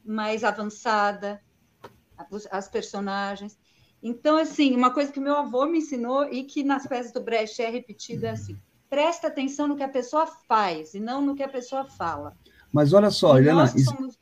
mais 0.05 0.45
avançada, 0.45 1.41
as 2.51 2.69
personagens. 2.69 3.59
Então, 4.03 4.37
assim, 4.37 4.75
uma 4.75 4.93
coisa 4.93 5.13
que 5.13 5.21
meu 5.21 5.37
avô 5.37 5.65
me 5.67 5.79
ensinou 5.79 6.25
e 6.25 6.43
que 6.43 6.65
nas 6.65 6.87
peças 6.87 7.13
do 7.13 7.23
Brecht 7.23 7.63
é 7.63 7.71
repetida 7.71 8.29
é 8.29 8.31
assim: 8.31 8.59
presta 8.93 9.29
atenção 9.29 9.67
no 9.67 9.75
que 9.75 9.83
a 9.83 9.89
pessoa 9.89 10.27
faz 10.27 10.93
e 10.93 11.01
não 11.01 11.23
no 11.23 11.35
que 11.35 11.43
a 11.43 11.49
pessoa 11.49 11.87
fala. 11.87 12.37
Mas 12.71 12.93
olha 12.93 13.11
só, 13.11 13.39
e 13.39 13.41
Helena, 13.41 13.67
somos... 13.67 14.19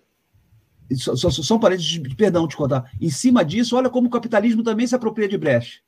só, 0.94 1.16
só, 1.16 1.28
só 1.28 1.56
um 1.56 1.58
parênteses 1.58 1.90
de 1.90 2.14
perdão 2.14 2.46
te 2.46 2.56
contar. 2.56 2.88
Em 3.00 3.10
cima 3.10 3.44
disso, 3.44 3.76
olha 3.76 3.90
como 3.90 4.06
o 4.06 4.10
capitalismo 4.10 4.62
também 4.62 4.86
se 4.86 4.94
apropria 4.94 5.26
de 5.26 5.36
Brecht. 5.36 5.84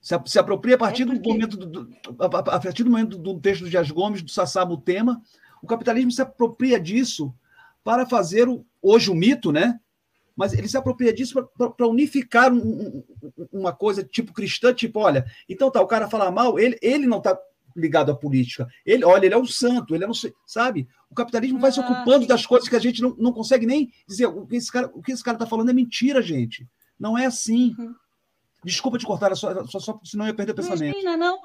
Se, 0.00 0.20
se 0.26 0.36
apropria 0.36 0.74
a 0.74 0.78
partir 0.78 1.04
é 1.04 1.06
porque... 1.06 1.20
do 1.20 1.28
momento 1.28 1.56
do, 1.56 1.66
do, 1.66 1.96
a, 2.18 2.26
a, 2.26 2.60
partir 2.60 2.82
do 2.82 2.90
momento 2.90 3.16
do 3.16 3.38
texto 3.38 3.62
do 3.62 3.70
Dias 3.70 3.88
Gomes, 3.88 4.20
do 4.20 4.32
Sassá 4.32 4.66
Tema, 4.84 5.22
o 5.62 5.66
capitalismo 5.68 6.10
se 6.10 6.20
apropria 6.20 6.80
disso 6.80 7.32
para 7.84 8.04
fazer 8.04 8.48
o, 8.48 8.66
hoje 8.82 9.12
o 9.12 9.14
mito, 9.14 9.52
né? 9.52 9.78
Mas 10.42 10.52
ele 10.52 10.66
se 10.66 10.76
apropria 10.76 11.12
disso 11.12 11.48
para 11.56 11.86
unificar 11.86 12.52
um, 12.52 12.58
um, 12.58 13.04
uma 13.52 13.72
coisa 13.72 14.02
tipo 14.02 14.32
cristã, 14.32 14.74
tipo, 14.74 14.98
olha, 14.98 15.24
então 15.48 15.70
tá, 15.70 15.80
o 15.80 15.86
cara 15.86 16.10
fala 16.10 16.32
mal, 16.32 16.58
ele, 16.58 16.76
ele 16.82 17.06
não 17.06 17.18
está 17.18 17.38
ligado 17.76 18.10
à 18.10 18.16
política. 18.16 18.66
Ele, 18.84 19.04
olha, 19.04 19.26
ele 19.26 19.36
é 19.36 19.38
um 19.38 19.46
santo, 19.46 19.94
ele 19.94 20.02
é 20.02 20.06
não 20.08 20.14
sabe? 20.44 20.88
O 21.08 21.14
capitalismo 21.14 21.60
vai 21.60 21.70
se 21.70 21.78
ah, 21.78 21.84
ocupando 21.84 22.26
das 22.26 22.44
coisas 22.44 22.68
que 22.68 22.74
a 22.74 22.80
gente 22.80 23.00
não, 23.00 23.14
não 23.16 23.32
consegue 23.32 23.64
nem 23.64 23.92
dizer. 24.08 24.26
O 24.26 24.44
que 24.44 24.56
esse 24.56 24.72
cara 24.72 24.90
o 24.92 25.00
que 25.00 25.12
esse 25.12 25.22
cara 25.22 25.36
está 25.36 25.46
falando 25.46 25.70
é 25.70 25.72
mentira, 25.72 26.20
gente. 26.20 26.68
Não 26.98 27.16
é 27.16 27.26
assim. 27.26 27.72
Uhum. 27.78 27.94
Desculpa 28.64 28.98
te 28.98 29.06
cortar, 29.06 29.32
só, 29.36 29.64
só, 29.66 29.78
só, 29.78 30.00
senão 30.02 30.24
eu 30.24 30.30
ia 30.30 30.34
perder 30.34 30.50
o 30.50 30.56
pensamento. 30.56 30.98
Imagina, 30.98 31.16
não. 31.16 31.38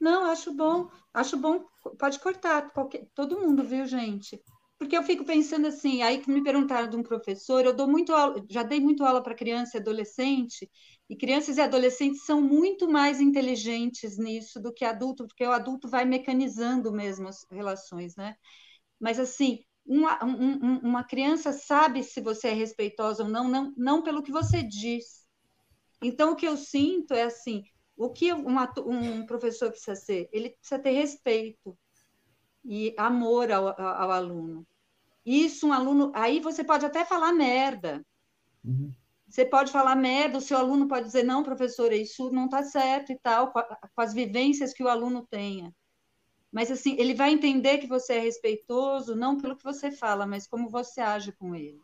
Não, 0.00 0.30
acho 0.30 0.54
bom. 0.54 0.88
Acho 1.12 1.36
bom. 1.36 1.64
Pode 1.98 2.20
cortar. 2.20 2.70
Qualquer, 2.70 3.04
todo 3.16 3.40
mundo, 3.40 3.64
viu, 3.64 3.84
gente? 3.84 4.40
Porque 4.82 4.96
eu 4.96 5.04
fico 5.04 5.24
pensando 5.24 5.68
assim, 5.68 6.02
aí 6.02 6.18
que 6.18 6.28
me 6.28 6.42
perguntaram 6.42 6.90
de 6.90 6.96
um 6.96 7.04
professor, 7.04 7.64
eu 7.64 7.72
dou 7.72 7.86
muito 7.86 8.12
aula, 8.12 8.44
já 8.50 8.64
dei 8.64 8.80
muito 8.80 9.04
aula 9.04 9.22
para 9.22 9.32
criança 9.32 9.76
e 9.76 9.80
adolescente, 9.80 10.68
e 11.08 11.16
crianças 11.16 11.56
e 11.56 11.60
adolescentes 11.60 12.24
são 12.24 12.42
muito 12.42 12.90
mais 12.90 13.20
inteligentes 13.20 14.18
nisso 14.18 14.60
do 14.60 14.72
que 14.72 14.84
adulto, 14.84 15.24
porque 15.24 15.46
o 15.46 15.52
adulto 15.52 15.88
vai 15.88 16.04
mecanizando 16.04 16.90
mesmo 16.90 17.28
as 17.28 17.46
relações, 17.48 18.16
né? 18.16 18.34
Mas 18.98 19.20
assim, 19.20 19.60
uma, 19.86 20.18
um, 20.24 20.78
uma 20.80 21.04
criança 21.04 21.52
sabe 21.52 22.02
se 22.02 22.20
você 22.20 22.48
é 22.48 22.52
respeitosa 22.52 23.22
ou 23.22 23.28
não, 23.28 23.48
não, 23.48 23.72
não 23.76 24.02
pelo 24.02 24.20
que 24.20 24.32
você 24.32 24.64
diz. 24.64 25.24
Então, 26.02 26.32
o 26.32 26.36
que 26.36 26.48
eu 26.48 26.56
sinto 26.56 27.14
é 27.14 27.22
assim: 27.22 27.62
o 27.96 28.10
que 28.10 28.32
um, 28.32 28.46
um 28.84 29.26
professor 29.26 29.70
precisa 29.70 29.94
ser? 29.94 30.28
Ele 30.32 30.50
precisa 30.50 30.82
ter 30.82 30.90
respeito 30.90 31.78
e 32.64 32.92
amor 32.98 33.52
ao, 33.52 33.68
ao 33.80 34.10
aluno. 34.10 34.66
Isso, 35.24 35.68
um 35.68 35.72
aluno. 35.72 36.12
Aí 36.14 36.40
você 36.40 36.64
pode 36.64 36.84
até 36.84 37.04
falar 37.04 37.32
merda. 37.32 38.04
Uhum. 38.64 38.92
Você 39.28 39.46
pode 39.46 39.72
falar 39.72 39.96
merda, 39.96 40.38
o 40.38 40.42
seu 40.42 40.58
aluno 40.58 40.86
pode 40.86 41.06
dizer, 41.06 41.22
não, 41.22 41.42
professora, 41.42 41.96
isso 41.96 42.30
não 42.30 42.44
está 42.44 42.62
certo 42.62 43.12
e 43.12 43.18
tal, 43.18 43.50
com, 43.50 43.60
a, 43.60 43.64
com 43.64 44.02
as 44.02 44.12
vivências 44.12 44.74
que 44.74 44.82
o 44.82 44.88
aluno 44.88 45.26
tenha. 45.30 45.74
Mas, 46.52 46.70
assim, 46.70 46.96
ele 46.98 47.14
vai 47.14 47.32
entender 47.32 47.78
que 47.78 47.86
você 47.86 48.14
é 48.14 48.18
respeitoso, 48.18 49.16
não 49.16 49.40
pelo 49.40 49.56
que 49.56 49.64
você 49.64 49.90
fala, 49.90 50.26
mas 50.26 50.46
como 50.46 50.68
você 50.68 51.00
age 51.00 51.32
com 51.32 51.54
ele. 51.54 51.80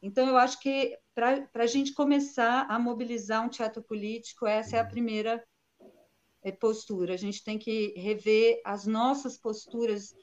Então, 0.00 0.28
eu 0.28 0.36
acho 0.36 0.60
que 0.60 0.96
para 1.12 1.48
a 1.54 1.66
gente 1.66 1.92
começar 1.92 2.66
a 2.70 2.78
mobilizar 2.78 3.44
um 3.44 3.48
teatro 3.48 3.82
político, 3.82 4.46
essa 4.46 4.76
é 4.76 4.78
a 4.80 4.86
primeira 4.86 5.44
é, 6.44 6.52
postura. 6.52 7.14
A 7.14 7.16
gente 7.16 7.42
tem 7.42 7.58
que 7.58 7.92
rever 7.96 8.60
as 8.64 8.86
nossas 8.86 9.36
posturas 9.36 10.14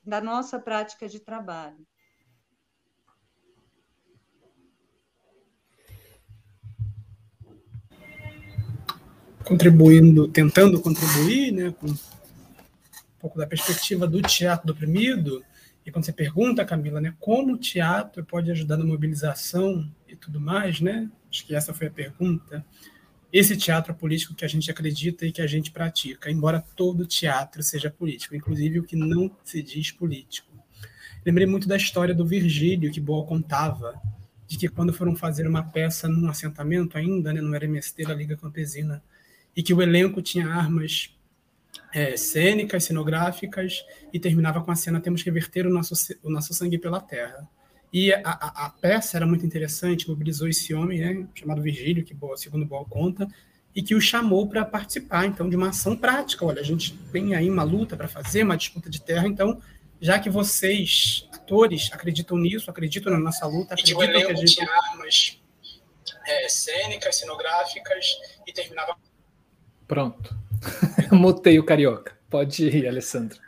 da 0.00 0.20
nossa 0.20 0.60
prática 0.60 1.08
de 1.08 1.18
trabalho. 1.18 1.84
Contribuindo, 9.44 10.26
tentando 10.28 10.80
contribuir, 10.80 11.52
né, 11.52 11.74
com 11.78 11.86
um 11.88 11.96
pouco 13.20 13.38
da 13.38 13.46
perspectiva 13.46 14.06
do 14.06 14.20
teatro 14.22 14.66
do 14.66 14.72
oprimido. 14.72 15.44
E 15.84 15.90
quando 15.90 16.04
você 16.04 16.12
pergunta, 16.12 16.64
Camila, 16.64 17.00
né, 17.00 17.14
como 17.20 17.54
o 17.54 17.58
teatro 17.58 18.24
pode 18.24 18.50
ajudar 18.50 18.76
na 18.76 18.84
mobilização 18.84 19.88
e 20.08 20.16
tudo 20.16 20.40
mais, 20.40 20.80
né? 20.80 21.10
Acho 21.30 21.46
que 21.46 21.54
essa 21.54 21.74
foi 21.74 21.88
a 21.88 21.90
pergunta. 21.90 22.64
Esse 23.30 23.56
teatro 23.56 23.92
político 23.94 24.34
que 24.34 24.44
a 24.44 24.48
gente 24.48 24.70
acredita 24.70 25.26
e 25.26 25.32
que 25.32 25.42
a 25.42 25.46
gente 25.46 25.70
pratica, 25.70 26.30
embora 26.30 26.64
todo 26.76 27.06
teatro 27.06 27.62
seja 27.62 27.90
político, 27.90 28.34
inclusive 28.34 28.78
o 28.78 28.84
que 28.84 28.96
não 28.96 29.30
se 29.42 29.62
diz 29.62 29.90
político. 29.90 30.54
Lembrei 31.26 31.46
muito 31.46 31.66
da 31.66 31.76
história 31.76 32.14
do 32.14 32.24
Virgílio 32.24 32.92
que 32.92 33.00
Boa 33.00 33.26
contava, 33.26 34.00
de 34.46 34.56
que 34.56 34.68
quando 34.68 34.92
foram 34.92 35.16
fazer 35.16 35.46
uma 35.46 35.62
peça 35.62 36.08
num 36.08 36.28
assentamento 36.28 36.96
ainda, 36.96 37.32
né, 37.32 37.40
no 37.40 37.56
RMST 37.56 38.04
da 38.04 38.14
Liga 38.14 38.36
Campesina, 38.36 39.02
e 39.56 39.62
que 39.62 39.74
o 39.74 39.82
elenco 39.82 40.20
tinha 40.20 40.48
armas 40.48 41.10
é, 41.92 42.16
cênicas, 42.16 42.84
cenográficas, 42.84 43.84
e 44.12 44.18
terminava 44.18 44.60
com 44.60 44.70
a 44.70 44.76
cena 44.76 45.00
Temos 45.00 45.22
que 45.22 45.30
reverter 45.30 45.66
o 45.66 45.70
nosso, 45.70 45.94
o 46.22 46.30
nosso 46.30 46.52
sangue 46.52 46.78
pela 46.78 47.00
terra. 47.00 47.48
E 47.92 48.12
a, 48.12 48.20
a, 48.24 48.66
a 48.66 48.70
peça 48.70 49.16
era 49.16 49.24
muito 49.24 49.46
interessante, 49.46 50.08
mobilizou 50.08 50.48
esse 50.48 50.74
homem, 50.74 50.98
né, 50.98 51.28
chamado 51.34 51.62
Virgílio, 51.62 52.04
que 52.04 52.16
segundo 52.36 52.66
Boal 52.66 52.84
conta, 52.84 53.28
e 53.72 53.80
que 53.80 53.94
o 53.94 54.00
chamou 54.00 54.48
para 54.48 54.64
participar, 54.64 55.26
então, 55.26 55.48
de 55.48 55.54
uma 55.54 55.68
ação 55.68 55.96
prática. 55.96 56.44
Olha, 56.44 56.60
a 56.60 56.64
gente 56.64 56.96
tem 57.12 57.36
aí 57.36 57.48
uma 57.48 57.62
luta 57.62 57.96
para 57.96 58.08
fazer, 58.08 58.42
uma 58.42 58.56
disputa 58.56 58.90
de 58.90 59.00
terra, 59.00 59.28
então, 59.28 59.60
já 60.00 60.18
que 60.18 60.28
vocês, 60.28 61.28
atores, 61.32 61.88
acreditam 61.92 62.36
nisso, 62.36 62.68
acreditam 62.68 63.12
na 63.12 63.18
nossa 63.20 63.46
luta, 63.46 63.74
acreditam 63.74 64.06
que, 64.06 64.26
que 64.26 64.32
a 64.32 64.34
gente... 64.34 64.54
tinha 64.56 64.68
armas 64.90 65.40
é, 66.26 66.48
cênicas, 66.48 67.16
cenográficas, 67.16 68.06
e 68.44 68.52
terminava 68.52 68.96
Pronto. 69.86 70.36
Mutei 71.12 71.58
o 71.58 71.64
carioca. 71.64 72.16
Pode 72.30 72.66
ir, 72.66 72.88
Alessandro. 72.88 73.38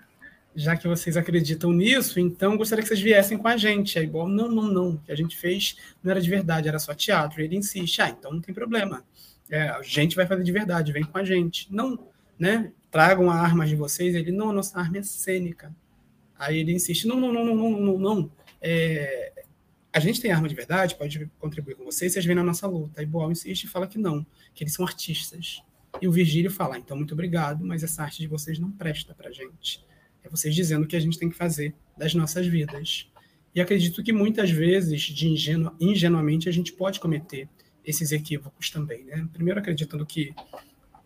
Já 0.55 0.77
que 0.77 0.89
vocês 0.89 1.17
acreditam 1.17 1.71
nisso, 1.73 2.19
então 2.19 2.57
gostaria 2.57 2.83
que 2.83 2.89
vocês 2.89 3.01
viessem 3.01 3.37
com 3.37 3.47
a 3.47 3.57
gente. 3.57 3.99
Aí, 3.99 4.07
bom, 4.07 4.27
não, 4.27 4.49
não, 4.49 4.65
não. 4.65 4.89
O 4.91 4.99
que 4.99 5.13
a 5.13 5.17
gente 5.17 5.37
fez 5.37 5.77
não 6.03 6.11
era 6.11 6.21
de 6.21 6.31
verdade, 6.31 6.69
era 6.69 6.79
só 6.79 6.95
teatro. 6.95 7.43
Ele 7.43 7.57
insiste, 7.57 8.01
ah, 8.01 8.09
então 8.09 8.33
não 8.33 8.41
tem 8.41 8.55
problema. 8.55 9.05
É, 9.51 9.69
a 9.69 9.83
gente 9.83 10.17
vai 10.17 10.27
fazer 10.27 10.43
de 10.43 10.53
verdade, 10.53 10.93
vem 10.93 11.05
com 11.05 11.19
a 11.19 11.25
gente. 11.25 11.69
Não, 11.71 11.99
né? 12.39 12.73
Tragam 12.91 13.31
a 13.31 13.35
arma 13.35 13.67
de 13.67 13.77
vocês. 13.77 14.15
Ele, 14.15 14.33
não, 14.33 14.51
a 14.51 14.53
nossa 14.53 14.79
arma 14.79 14.99
é 14.99 15.03
cênica. 15.03 15.75
Aí 16.39 16.59
ele 16.59 16.73
insiste, 16.73 17.07
não, 17.07 17.19
não, 17.21 17.33
não, 17.33 17.45
não, 17.45 17.57
não, 17.57 17.81
não, 17.81 17.99
não. 17.99 18.31
É, 18.61 19.33
a 19.93 20.01
gente 20.01 20.21
tem 20.21 20.31
arma 20.31 20.49
de 20.49 20.55
verdade, 20.55 20.95
pode 20.95 21.31
contribuir 21.39 21.75
com 21.75 21.85
vocês, 21.85 22.13
vocês 22.13 22.25
vêm 22.25 22.35
na 22.35 22.43
nossa 22.43 22.67
luta. 22.67 23.01
Aí 23.01 23.07
Boal 23.07 23.33
insiste 23.33 23.65
e 23.65 23.69
fala 23.69 23.87
que 23.87 23.99
não, 23.99 24.25
que 24.55 24.63
eles 24.63 24.75
são 24.75 24.85
artistas. 24.85 25.63
E 26.01 26.09
o 26.09 26.13
Virgílio 26.13 26.51
fala: 26.51 26.79
então, 26.79 26.97
muito 26.97 27.15
obrigado, 27.15 27.65
mas 27.65 27.83
essa 27.83 28.03
arte 28.03 28.19
de 28.19 28.27
vocês 28.27 28.59
não 28.59 28.71
presta 28.71 29.15
para 29.15 29.31
gente. 29.31 29.85
É 30.23 30.29
vocês 30.29 30.55
dizendo 30.55 30.85
o 30.85 30.87
que 30.87 30.97
a 30.97 31.01
gente 31.01 31.19
tem 31.19 31.29
que 31.29 31.37
fazer 31.37 31.75
das 31.97 32.15
nossas 32.15 32.47
vidas. 32.47 33.09
E 33.55 33.61
acredito 33.61 34.03
que 34.03 34.13
muitas 34.13 34.51
vezes, 34.51 35.03
de 35.03 35.29
ingenu 35.29 35.75
ingenuamente, 35.81 36.49
a 36.49 36.53
gente 36.53 36.73
pode 36.73 37.01
cometer 37.01 37.49
esses 37.85 38.13
equívocos 38.13 38.69
também. 38.69 39.05
Né? 39.05 39.27
Primeiro, 39.33 39.61
acreditando 39.61 40.05
que 40.05 40.35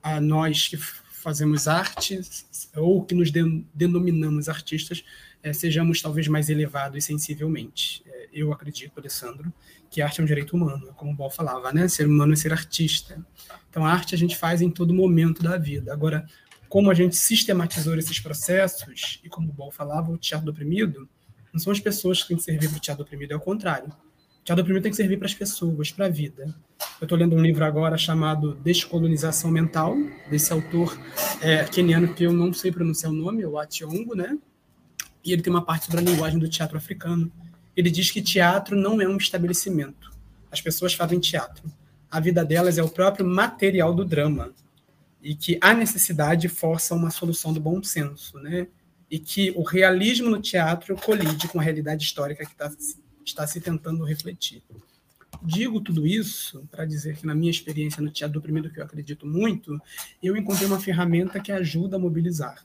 a 0.02 0.20
nós 0.20 0.66
que 0.66 0.76
fazemos 0.76 1.68
artes, 1.68 2.70
ou 2.74 3.04
que 3.04 3.14
nos 3.14 3.30
denominamos 3.74 4.48
artistas, 4.48 5.04
é, 5.42 5.52
sejamos 5.52 6.02
talvez 6.02 6.28
mais 6.28 6.48
elevados 6.48 7.04
sensivelmente. 7.04 8.02
É, 8.06 8.28
eu 8.32 8.52
acredito, 8.52 8.98
Alessandro, 8.98 9.52
que 9.90 10.00
arte 10.00 10.20
é 10.20 10.22
um 10.22 10.26
direito 10.26 10.54
humano, 10.54 10.92
como 10.96 11.12
o 11.12 11.14
Ball 11.14 11.30
falava, 11.30 11.72
né? 11.72 11.88
Ser 11.88 12.06
humano 12.06 12.32
é 12.32 12.36
ser 12.36 12.52
artista. 12.52 13.24
Então, 13.68 13.84
a 13.84 13.92
arte 13.92 14.14
a 14.14 14.18
gente 14.18 14.36
faz 14.36 14.62
em 14.62 14.70
todo 14.70 14.94
momento 14.94 15.42
da 15.42 15.56
vida. 15.56 15.92
Agora, 15.92 16.26
como 16.68 16.90
a 16.90 16.94
gente 16.94 17.16
sistematizou 17.16 17.96
esses 17.96 18.20
processos, 18.20 19.20
e 19.24 19.28
como 19.28 19.50
o 19.50 19.52
Ball 19.52 19.72
falava, 19.72 20.12
o 20.12 20.16
teatro 20.16 20.46
do 20.46 20.52
oprimido, 20.52 21.08
não 21.52 21.58
são 21.58 21.72
as 21.72 21.80
pessoas 21.80 22.22
que 22.22 22.28
têm 22.28 22.36
que 22.36 22.44
servir 22.44 22.68
para 22.68 22.76
o 22.76 22.80
teatro 22.80 23.02
do 23.02 23.06
oprimido, 23.06 23.32
é 23.32 23.36
o 23.36 23.40
contrário. 23.40 23.88
O 23.88 24.44
teatro 24.44 24.56
do 24.56 24.60
oprimido 24.62 24.82
tem 24.84 24.92
que 24.92 24.96
servir 24.96 25.16
para 25.16 25.26
as 25.26 25.34
pessoas, 25.34 25.90
para 25.90 26.06
a 26.06 26.08
vida. 26.08 26.54
Eu 27.00 27.06
estou 27.06 27.18
lendo 27.18 27.34
um 27.34 27.42
livro 27.42 27.64
agora 27.64 27.98
chamado 27.98 28.54
Descolonização 28.54 29.50
Mental, 29.50 29.96
desse 30.30 30.52
autor 30.52 30.96
é, 31.40 31.64
keniano 31.64 32.14
que 32.14 32.22
eu 32.22 32.32
não 32.32 32.52
sei 32.52 32.70
pronunciar 32.70 33.10
o 33.10 33.14
nome, 33.16 33.44
o 33.44 33.58
Ationgo, 33.58 34.14
né? 34.14 34.38
E 35.24 35.32
ele 35.32 35.42
tem 35.42 35.52
uma 35.52 35.64
parte 35.64 35.86
sobre 35.86 36.00
a 36.00 36.02
linguagem 36.02 36.38
do 36.38 36.48
teatro 36.48 36.76
africano 36.76 37.30
ele 37.76 37.90
diz 37.90 38.10
que 38.10 38.20
teatro 38.20 38.76
não 38.76 39.00
é 39.00 39.08
um 39.08 39.16
estabelecimento. 39.16 40.10
As 40.50 40.60
pessoas 40.60 40.92
fazem 40.92 41.18
teatro. 41.18 41.70
A 42.10 42.20
vida 42.20 42.44
delas 42.44 42.78
é 42.78 42.82
o 42.82 42.88
próprio 42.88 43.24
material 43.24 43.94
do 43.94 44.04
drama. 44.04 44.52
E 45.22 45.34
que 45.34 45.58
a 45.60 45.72
necessidade 45.72 46.48
força 46.48 46.94
uma 46.94 47.10
solução 47.10 47.52
do 47.52 47.60
bom 47.60 47.82
senso, 47.82 48.38
né? 48.38 48.66
e 49.10 49.18
que 49.18 49.50
o 49.56 49.62
realismo 49.62 50.30
no 50.30 50.40
teatro 50.40 50.94
colide 50.94 51.48
com 51.48 51.58
a 51.58 51.62
realidade 51.62 52.04
histórica 52.04 52.46
que 52.46 52.54
tá, 52.54 52.70
está 53.24 53.46
se 53.46 53.60
tentando 53.60 54.04
refletir. 54.04 54.62
Digo 55.42 55.80
tudo 55.80 56.06
isso 56.06 56.66
para 56.70 56.84
dizer 56.84 57.16
que, 57.16 57.26
na 57.26 57.34
minha 57.34 57.50
experiência 57.50 58.02
no 58.02 58.10
teatro 58.10 58.38
oprimido, 58.38 58.70
que 58.70 58.78
eu 58.78 58.84
acredito 58.84 59.26
muito, 59.26 59.80
eu 60.22 60.36
encontrei 60.36 60.66
uma 60.66 60.78
ferramenta 60.78 61.40
que 61.40 61.50
ajuda 61.50 61.96
a 61.96 61.98
mobilizar. 61.98 62.64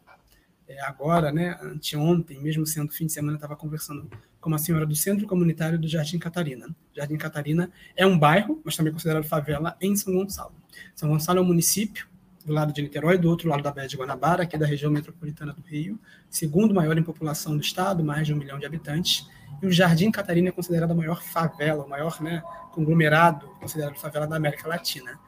É, 0.68 0.82
agora, 0.82 1.32
né, 1.32 1.58
anteontem, 1.62 2.42
mesmo 2.42 2.66
sendo 2.66 2.92
fim 2.92 3.06
de 3.06 3.14
semana, 3.14 3.38
estava 3.38 3.56
conversando 3.56 4.10
com 4.42 4.50
uma 4.50 4.58
senhora 4.58 4.86
do 4.86 4.96
Centro 4.96 5.28
Comunitário 5.28 5.78
do 5.78 5.88
Jardim 5.88 6.18
Catarina. 6.18 6.68
Jardim 6.96 7.18
Catarina 7.18 7.72
é 7.96 8.06
um 8.06 8.18
bairro, 8.18 8.62
mas 8.64 8.76
também 8.76 8.92
considerado 8.92 9.24
favela, 9.24 9.76
em 9.80 9.96
São 9.96 10.14
Gonçalo. 10.14 10.54
São 10.96 11.10
Gonçalo 11.10 11.40
é 11.40 11.42
um 11.42 11.46
município 11.46 12.08
do 12.46 12.54
lado 12.54 12.72
de 12.72 12.82
Niterói, 12.82 13.18
do 13.18 13.30
outro 13.30 13.50
lado 13.50 13.64
da 13.64 13.72
Baía 13.72 13.88
de 13.88 13.98
Guanabara, 13.98 14.44
aqui 14.44 14.58
da 14.58 14.66
região 14.66 14.92
metropolitana 14.92 15.52
do 15.54 15.62
Rio, 15.62 16.00
segundo 16.30 16.74
maior 16.74 16.98
em 16.98 17.04
população 17.04 17.56
do 17.58 17.62
estado, 17.62 18.04
mais 18.04 18.28
de 18.28 18.34
um 18.34 18.38
milhão 18.38 18.60
de 18.60 18.66
habitantes. 18.66 19.28
E 19.62 19.66
o 19.66 19.72
Jardim 19.72 20.12
Catarina 20.12 20.50
é 20.50 20.52
considerado 20.52 20.92
a 20.92 20.96
maior 20.96 21.24
favela, 21.24 21.84
o 21.84 21.90
maior 21.90 22.22
né, 22.22 22.44
conglomerado 22.72 23.48
considerado 23.60 23.96
favela 23.96 24.28
da 24.28 24.36
América 24.36 24.68
Latina. 24.68 25.20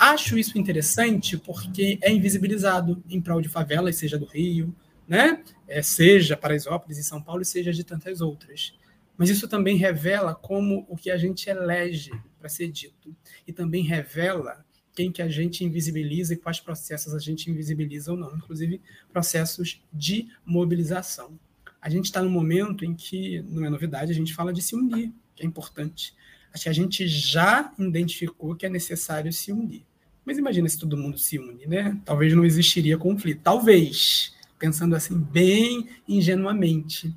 Acho 0.00 0.38
isso 0.38 0.58
interessante 0.58 1.36
porque 1.36 1.98
é 2.00 2.10
invisibilizado 2.10 3.04
em 3.06 3.20
prol 3.20 3.42
de 3.42 3.50
favelas, 3.50 3.96
seja 3.96 4.18
do 4.18 4.24
Rio, 4.24 4.74
né? 5.06 5.44
É, 5.68 5.82
seja 5.82 6.38
Paraisópolis 6.38 6.96
e 6.96 7.04
São 7.04 7.20
Paulo, 7.20 7.44
seja 7.44 7.70
de 7.70 7.84
tantas 7.84 8.22
outras. 8.22 8.72
Mas 9.14 9.28
isso 9.28 9.46
também 9.46 9.76
revela 9.76 10.34
como 10.34 10.86
o 10.88 10.96
que 10.96 11.10
a 11.10 11.18
gente 11.18 11.50
elege 11.50 12.12
para 12.38 12.48
ser 12.48 12.68
dito. 12.68 13.14
E 13.46 13.52
também 13.52 13.84
revela 13.84 14.64
quem 14.94 15.12
que 15.12 15.20
a 15.20 15.28
gente 15.28 15.66
invisibiliza 15.66 16.32
e 16.32 16.38
quais 16.38 16.60
processos 16.60 17.14
a 17.14 17.18
gente 17.18 17.50
invisibiliza 17.50 18.10
ou 18.10 18.16
não, 18.16 18.34
inclusive 18.34 18.80
processos 19.12 19.82
de 19.92 20.28
mobilização. 20.46 21.38
A 21.78 21.90
gente 21.90 22.06
está 22.06 22.22
num 22.22 22.30
momento 22.30 22.86
em 22.86 22.94
que, 22.94 23.42
não 23.42 23.66
é 23.66 23.68
novidade, 23.68 24.10
a 24.10 24.14
gente 24.14 24.32
fala 24.32 24.50
de 24.50 24.62
se 24.62 24.74
unir, 24.74 25.12
que 25.36 25.42
é 25.42 25.46
importante. 25.46 26.14
Acho 26.54 26.62
que 26.62 26.68
a 26.70 26.72
gente 26.72 27.06
já 27.06 27.70
identificou 27.78 28.56
que 28.56 28.64
é 28.64 28.70
necessário 28.70 29.30
se 29.30 29.52
unir. 29.52 29.89
Mas 30.30 30.38
imagina 30.38 30.68
se 30.68 30.78
todo 30.78 30.96
mundo 30.96 31.18
se 31.18 31.40
une, 31.40 31.66
né? 31.66 32.00
Talvez 32.04 32.32
não 32.32 32.44
existiria 32.44 32.96
conflito. 32.96 33.40
Talvez, 33.42 34.32
pensando 34.60 34.94
assim 34.94 35.18
bem 35.18 35.88
ingenuamente. 36.06 37.12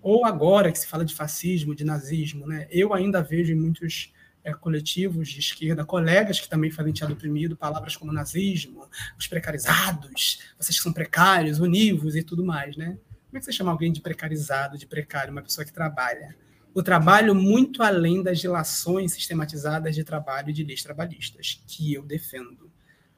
Ou 0.00 0.24
agora 0.24 0.72
que 0.72 0.78
se 0.78 0.86
fala 0.86 1.04
de 1.04 1.14
fascismo, 1.14 1.74
de 1.74 1.84
nazismo, 1.84 2.46
né? 2.46 2.66
Eu 2.70 2.94
ainda 2.94 3.22
vejo 3.22 3.52
em 3.52 3.56
muitos 3.56 4.10
é, 4.42 4.54
coletivos 4.54 5.28
de 5.28 5.38
esquerda, 5.38 5.84
colegas 5.84 6.40
que 6.40 6.48
também 6.48 6.70
fazem 6.70 6.94
teatro 6.94 7.14
oprimido, 7.14 7.54
palavras 7.58 7.94
como 7.94 8.10
nazismo, 8.10 8.88
os 9.18 9.26
precarizados, 9.26 10.40
vocês 10.58 10.78
que 10.78 10.82
são 10.82 10.94
precários, 10.94 11.60
univos 11.60 12.16
e 12.16 12.22
tudo 12.22 12.42
mais, 12.42 12.74
né? 12.74 12.96
Como 13.26 13.36
é 13.36 13.38
que 13.38 13.44
você 13.44 13.52
chama 13.52 13.70
alguém 13.70 13.92
de 13.92 14.00
precarizado, 14.00 14.78
de 14.78 14.86
precário, 14.86 15.30
uma 15.30 15.42
pessoa 15.42 15.62
que 15.62 15.74
trabalha? 15.74 16.34
O 16.76 16.82
trabalho 16.82 17.34
muito 17.34 17.82
além 17.82 18.22
das 18.22 18.42
relações 18.42 19.12
sistematizadas 19.12 19.94
de 19.94 20.04
trabalho 20.04 20.50
e 20.50 20.52
de 20.52 20.62
leis 20.62 20.82
trabalhistas, 20.82 21.58
que 21.66 21.94
eu 21.94 22.02
defendo. 22.02 22.70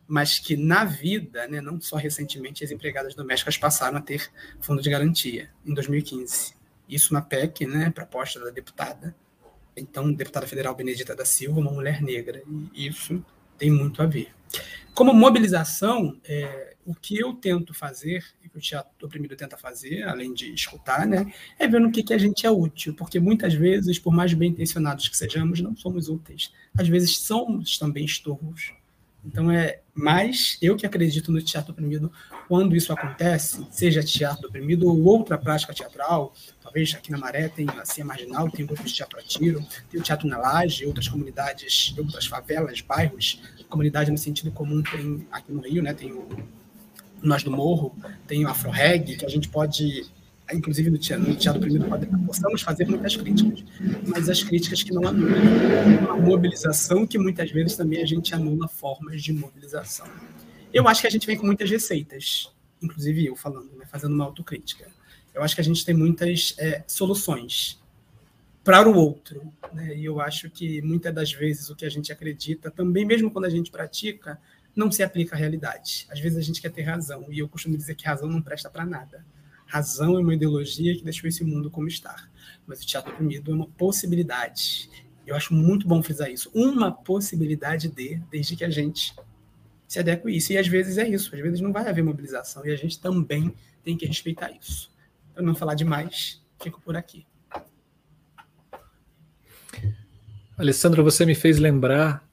Mas 0.06 0.38
que 0.38 0.56
na 0.56 0.84
vida, 0.84 1.48
né, 1.48 1.60
não 1.60 1.80
só 1.80 1.96
recentemente, 1.96 2.62
as 2.62 2.70
empregadas 2.70 3.16
domésticas 3.16 3.58
passaram 3.58 3.98
a 3.98 4.00
ter 4.00 4.30
fundo 4.60 4.80
de 4.80 4.88
garantia, 4.88 5.50
em 5.66 5.74
2015. 5.74 6.54
Isso 6.88 7.12
na 7.12 7.20
PEC, 7.20 7.66
né, 7.66 7.90
proposta 7.90 8.38
da 8.38 8.50
deputada, 8.50 9.12
então 9.76 10.12
deputada 10.12 10.46
federal 10.46 10.72
Benedita 10.76 11.16
da 11.16 11.24
Silva, 11.24 11.58
uma 11.58 11.72
mulher 11.72 12.00
negra. 12.00 12.44
E 12.72 12.86
isso 12.86 13.24
tem 13.58 13.72
muito 13.72 14.00
a 14.00 14.06
ver. 14.06 14.37
Como 14.98 15.14
mobilização, 15.14 16.18
é, 16.24 16.74
o 16.84 16.92
que 16.92 17.16
eu 17.16 17.32
tento 17.32 17.72
fazer, 17.72 18.24
e 18.42 18.48
que 18.48 18.58
o 18.58 18.60
teatro 18.60 19.06
oprimido 19.06 19.36
tenta 19.36 19.56
fazer, 19.56 20.02
além 20.02 20.34
de 20.34 20.52
escutar, 20.52 21.06
né, 21.06 21.32
é 21.56 21.68
ver 21.68 21.80
no 21.80 21.92
que, 21.92 22.02
que 22.02 22.12
a 22.12 22.18
gente 22.18 22.44
é 22.44 22.50
útil, 22.50 22.92
porque 22.94 23.20
muitas 23.20 23.54
vezes, 23.54 23.96
por 23.96 24.12
mais 24.12 24.34
bem 24.34 24.50
intencionados 24.50 25.08
que 25.08 25.16
sejamos, 25.16 25.60
não 25.60 25.76
somos 25.76 26.08
úteis. 26.08 26.52
Às 26.76 26.88
vezes 26.88 27.16
somos 27.18 27.78
também 27.78 28.04
estorvos. 28.04 28.72
Então 29.28 29.50
é 29.50 29.80
mais 29.94 30.56
eu 30.62 30.74
que 30.74 30.86
acredito 30.86 31.30
no 31.30 31.42
teatro 31.42 31.72
oprimido. 31.72 32.10
Quando 32.48 32.74
isso 32.74 32.92
acontece, 32.92 33.66
seja 33.70 34.02
teatro 34.02 34.48
oprimido 34.48 34.88
ou 34.88 35.04
outra 35.04 35.36
prática 35.36 35.74
teatral, 35.74 36.32
talvez 36.62 36.94
aqui 36.94 37.10
na 37.10 37.18
Maré 37.18 37.48
tem 37.48 37.66
a 37.68 37.84
Cia 37.84 38.04
Marginal, 38.04 38.50
tem 38.50 38.64
grupos 38.64 38.90
de 38.90 38.96
teatro 38.96 39.18
a 39.18 39.22
tiro, 39.22 39.62
tem 39.90 40.00
o 40.00 40.02
Teatro 40.02 40.26
na 40.26 40.38
Laje, 40.38 40.86
outras 40.86 41.08
comunidades, 41.08 41.94
outras 41.98 42.26
favelas, 42.26 42.80
bairros, 42.80 43.42
comunidade 43.68 44.10
no 44.10 44.16
sentido 44.16 44.50
comum 44.50 44.82
tem 44.82 45.26
aqui 45.30 45.52
no 45.52 45.60
Rio, 45.60 45.82
né, 45.82 45.92
tem 45.92 46.10
o 46.10 46.26
Nós 47.22 47.42
do 47.42 47.50
Morro, 47.50 47.94
tem 48.26 48.46
o 48.46 48.48
Afro 48.48 48.70
Reg, 48.70 49.16
que 49.16 49.26
a 49.26 49.28
gente 49.28 49.48
pode 49.48 50.06
inclusive 50.54 50.90
no 50.90 50.98
teatro, 50.98 51.28
no 51.28 51.36
teatro 51.36 51.60
primeiro 51.60 51.88
possamos 52.26 52.62
fazer 52.62 52.86
muitas 52.86 53.16
críticas, 53.16 53.64
mas 54.06 54.28
as 54.28 54.42
críticas 54.42 54.82
que 54.82 54.92
não 54.92 55.06
anulam 55.06 56.10
a 56.10 56.16
mobilização, 56.16 57.06
que 57.06 57.18
muitas 57.18 57.50
vezes 57.50 57.76
também 57.76 58.02
a 58.02 58.06
gente 58.06 58.34
anula 58.34 58.68
formas 58.68 59.22
de 59.22 59.32
mobilização. 59.32 60.06
Eu 60.72 60.88
acho 60.88 61.00
que 61.00 61.06
a 61.06 61.10
gente 61.10 61.26
vem 61.26 61.36
com 61.36 61.46
muitas 61.46 61.70
receitas, 61.70 62.50
inclusive 62.82 63.26
eu 63.26 63.36
falando, 63.36 63.70
né, 63.76 63.84
fazendo 63.86 64.14
uma 64.14 64.24
autocrítica. 64.24 64.86
Eu 65.34 65.42
acho 65.42 65.54
que 65.54 65.60
a 65.60 65.64
gente 65.64 65.84
tem 65.84 65.94
muitas 65.94 66.54
é, 66.58 66.82
soluções 66.86 67.80
para 68.64 68.88
o 68.88 68.94
outro, 68.94 69.52
né? 69.72 69.96
e 69.96 70.04
eu 70.04 70.20
acho 70.20 70.50
que 70.50 70.82
muitas 70.82 71.14
das 71.14 71.32
vezes 71.32 71.70
o 71.70 71.76
que 71.76 71.86
a 71.86 71.90
gente 71.90 72.12
acredita, 72.12 72.70
também 72.70 73.04
mesmo 73.04 73.30
quando 73.30 73.46
a 73.46 73.50
gente 73.50 73.70
pratica, 73.70 74.38
não 74.76 74.92
se 74.92 75.02
aplica 75.02 75.34
à 75.34 75.38
realidade. 75.38 76.06
Às 76.10 76.20
vezes 76.20 76.36
a 76.36 76.42
gente 76.42 76.60
quer 76.60 76.70
ter 76.70 76.82
razão, 76.82 77.26
e 77.30 77.38
eu 77.38 77.48
costumo 77.48 77.76
dizer 77.76 77.94
que 77.94 78.06
razão 78.06 78.28
não 78.28 78.42
presta 78.42 78.68
para 78.68 78.84
nada 78.84 79.24
razão 79.68 80.16
é 80.16 80.20
uma 80.20 80.34
ideologia 80.34 80.96
que 80.96 81.04
deixou 81.04 81.28
esse 81.28 81.44
mundo 81.44 81.70
como 81.70 81.86
está. 81.86 82.28
Mas 82.66 82.82
o 82.82 82.86
teatro 82.86 83.12
oprimido 83.12 83.52
é 83.52 83.54
uma 83.54 83.68
possibilidade. 83.68 84.90
Eu 85.26 85.36
acho 85.36 85.54
muito 85.54 85.86
bom 85.86 86.02
frisar 86.02 86.30
isso. 86.30 86.50
Uma 86.54 86.90
possibilidade 86.90 87.88
de, 87.88 88.20
desde 88.30 88.56
que 88.56 88.64
a 88.64 88.70
gente 88.70 89.14
se 89.86 89.98
adeque 89.98 90.26
a 90.26 90.30
isso. 90.30 90.52
E 90.52 90.58
às 90.58 90.66
vezes 90.66 90.98
é 90.98 91.08
isso. 91.08 91.34
Às 91.34 91.40
vezes 91.40 91.60
não 91.60 91.72
vai 91.72 91.86
haver 91.86 92.02
mobilização. 92.02 92.66
E 92.66 92.72
a 92.72 92.76
gente 92.76 92.98
também 92.98 93.54
tem 93.84 93.96
que 93.96 94.06
respeitar 94.06 94.50
isso. 94.50 94.90
Para 95.34 95.42
não 95.42 95.54
falar 95.54 95.74
demais, 95.74 96.42
fico 96.60 96.80
por 96.80 96.96
aqui. 96.96 97.26
Alessandro, 100.56 101.04
você 101.04 101.24
me 101.24 101.34
fez 101.34 101.58
lembrar 101.58 102.26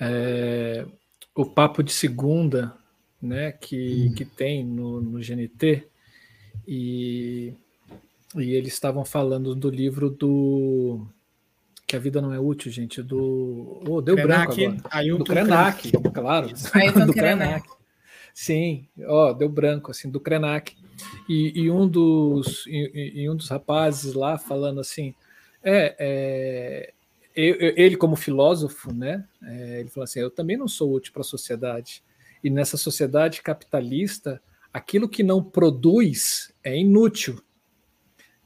é, 0.00 0.86
o 1.34 1.44
papo 1.44 1.82
de 1.82 1.92
segunda 1.92 2.76
né, 3.20 3.52
que, 3.52 4.08
hum. 4.08 4.14
que 4.14 4.24
tem 4.24 4.64
no, 4.64 5.00
no 5.00 5.18
GNT, 5.18 5.88
e, 6.66 7.54
e 8.36 8.54
eles 8.54 8.72
estavam 8.72 9.04
falando 9.04 9.54
do 9.54 9.70
livro 9.70 10.10
do 10.10 11.06
que 11.86 11.96
a 11.96 11.98
vida 11.98 12.22
não 12.22 12.32
é 12.32 12.40
útil, 12.40 12.72
gente, 12.72 13.02
do 13.02 13.82
oh, 13.86 14.00
deu 14.00 14.16
Krenak, 14.16 14.56
branco 14.56 14.78
agora. 14.78 14.98
Ailton 14.98 15.18
do 15.18 15.24
Krenak, 15.24 15.90
Krenak. 15.90 16.14
claro, 16.14 16.48
do 17.06 17.12
Krenak. 17.12 17.68
Sim, 18.32 18.88
ó, 19.06 19.30
oh, 19.30 19.34
deu 19.34 19.48
branco 19.48 19.90
assim 19.90 20.10
do 20.10 20.18
Krenak. 20.18 20.74
E, 21.28 21.52
e 21.60 21.70
um 21.70 21.86
dos 21.86 22.66
e, 22.66 23.12
e, 23.16 23.28
um 23.28 23.36
dos 23.36 23.48
rapazes 23.48 24.14
lá 24.14 24.38
falando 24.38 24.80
assim, 24.80 25.14
é, 25.62 25.94
é 25.98 26.92
ele 27.34 27.96
como 27.96 28.16
filósofo, 28.16 28.92
né? 28.92 29.24
É, 29.42 29.80
ele 29.80 29.88
falou 29.88 30.04
assim, 30.04 30.20
eu 30.20 30.30
também 30.30 30.56
não 30.56 30.68
sou 30.68 30.92
útil 30.92 31.12
para 31.12 31.22
a 31.22 31.24
sociedade. 31.24 32.02
E 32.42 32.50
nessa 32.50 32.76
sociedade 32.76 33.42
capitalista, 33.42 34.40
aquilo 34.72 35.08
que 35.08 35.22
não 35.22 35.42
produz 35.42 36.52
é 36.64 36.76
inútil, 36.76 37.42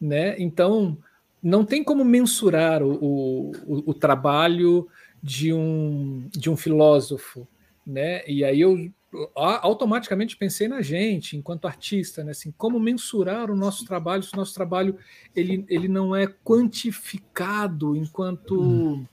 né? 0.00 0.34
Então 0.38 0.98
não 1.42 1.64
tem 1.64 1.84
como 1.84 2.04
mensurar 2.04 2.82
o, 2.82 3.52
o, 3.66 3.90
o, 3.90 3.94
trabalho 3.94 4.88
de 5.22 5.52
um, 5.52 6.28
de 6.32 6.50
um 6.50 6.56
filósofo, 6.56 7.46
né? 7.86 8.26
E 8.26 8.44
aí 8.44 8.60
eu 8.60 8.90
automaticamente 9.34 10.36
pensei 10.36 10.68
na 10.68 10.82
gente 10.82 11.36
enquanto 11.36 11.66
artista, 11.66 12.24
né? 12.24 12.32
Assim, 12.32 12.52
como 12.58 12.80
mensurar 12.80 13.50
o 13.50 13.56
nosso 13.56 13.84
trabalho 13.84 14.22
se 14.22 14.34
o 14.34 14.36
nosso 14.36 14.54
trabalho 14.54 14.98
ele, 15.34 15.64
ele 15.68 15.88
não 15.88 16.14
é 16.14 16.26
quantificado 16.26 17.96
enquanto 17.96 18.60
hum 18.60 19.06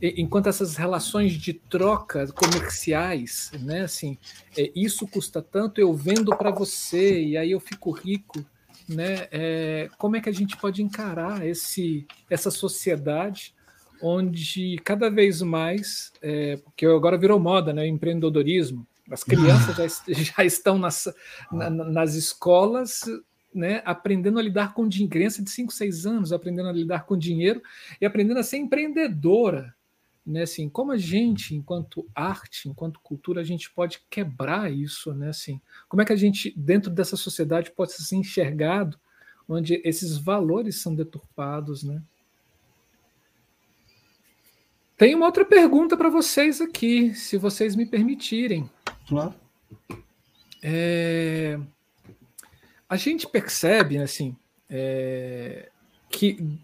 enquanto 0.00 0.48
essas 0.48 0.76
relações 0.76 1.32
de 1.32 1.52
troca 1.52 2.26
comerciais, 2.32 3.50
né, 3.60 3.82
assim, 3.82 4.18
é, 4.56 4.70
isso 4.74 5.06
custa 5.06 5.40
tanto, 5.40 5.80
eu 5.80 5.92
vendo 5.94 6.36
para 6.36 6.50
você 6.50 7.22
e 7.22 7.36
aí 7.36 7.50
eu 7.50 7.60
fico 7.60 7.90
rico, 7.90 8.44
né? 8.88 9.28
É, 9.30 9.88
como 9.96 10.16
é 10.16 10.20
que 10.20 10.28
a 10.28 10.32
gente 10.32 10.56
pode 10.56 10.82
encarar 10.82 11.46
esse, 11.46 12.06
essa 12.28 12.50
sociedade 12.50 13.54
onde 14.02 14.76
cada 14.84 15.08
vez 15.08 15.40
mais, 15.40 16.12
é, 16.20 16.56
porque 16.58 16.84
agora 16.84 17.16
virou 17.16 17.40
moda, 17.40 17.72
né, 17.72 17.86
empreendedorismo, 17.86 18.86
as 19.10 19.24
crianças 19.24 20.02
já, 20.06 20.12
já 20.36 20.44
estão 20.44 20.78
nas, 20.78 21.08
na, 21.50 21.70
nas 21.70 22.14
escolas 22.14 23.02
né, 23.54 23.80
aprendendo 23.84 24.38
a 24.38 24.42
lidar 24.42 24.74
com 24.74 24.88
dinheiro, 24.88 25.12
criança 25.12 25.42
de 25.42 25.50
5, 25.50 25.72
6 25.72 26.06
anos, 26.06 26.32
aprendendo 26.32 26.68
a 26.68 26.72
lidar 26.72 27.06
com 27.06 27.16
dinheiro 27.16 27.62
e 28.00 28.04
aprendendo 28.04 28.40
a 28.40 28.42
ser 28.42 28.56
empreendedora, 28.56 29.72
né? 30.26 30.42
Assim, 30.42 30.68
como 30.68 30.92
a 30.92 30.96
gente, 30.96 31.54
enquanto 31.54 32.08
arte, 32.14 32.68
enquanto 32.68 33.00
cultura, 33.00 33.40
a 33.40 33.44
gente 33.44 33.70
pode 33.70 34.00
quebrar 34.08 34.72
isso, 34.72 35.12
né? 35.12 35.28
Assim, 35.28 35.60
como 35.88 36.02
é 36.02 36.04
que 36.04 36.12
a 36.12 36.16
gente, 36.16 36.52
dentro 36.56 36.90
dessa 36.90 37.16
sociedade, 37.16 37.70
pode 37.70 37.92
ser 37.92 38.16
enxergado 38.16 38.98
onde 39.48 39.80
esses 39.84 40.16
valores 40.16 40.80
são 40.80 40.94
deturpados, 40.94 41.82
né? 41.82 42.02
Tem 44.96 45.14
uma 45.14 45.26
outra 45.26 45.44
pergunta 45.44 45.96
para 45.96 46.08
vocês 46.08 46.60
aqui, 46.60 47.14
se 47.14 47.36
vocês 47.36 47.74
me 47.74 47.84
permitirem. 47.84 48.70
Claro. 49.08 49.34
É, 50.62 51.58
a 52.88 52.96
gente 52.96 53.28
percebe, 53.28 53.98
assim, 53.98 54.36
é, 54.70 55.68
que 56.08 56.58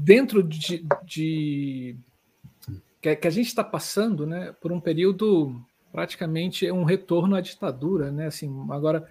dentro 0.00 0.42
de, 0.42 0.84
de 1.04 1.96
que, 3.02 3.16
que, 3.16 3.28
a 3.28 3.30
gente 3.30 3.48
está 3.48 3.64
passando, 3.64 4.24
né, 4.24 4.54
por 4.60 4.70
um 4.72 4.80
período 4.80 5.60
praticamente 5.90 6.70
um 6.70 6.84
retorno 6.84 7.36
à 7.36 7.40
ditadura, 7.40 8.10
né, 8.10 8.26
assim, 8.26 8.50
agora 8.70 9.06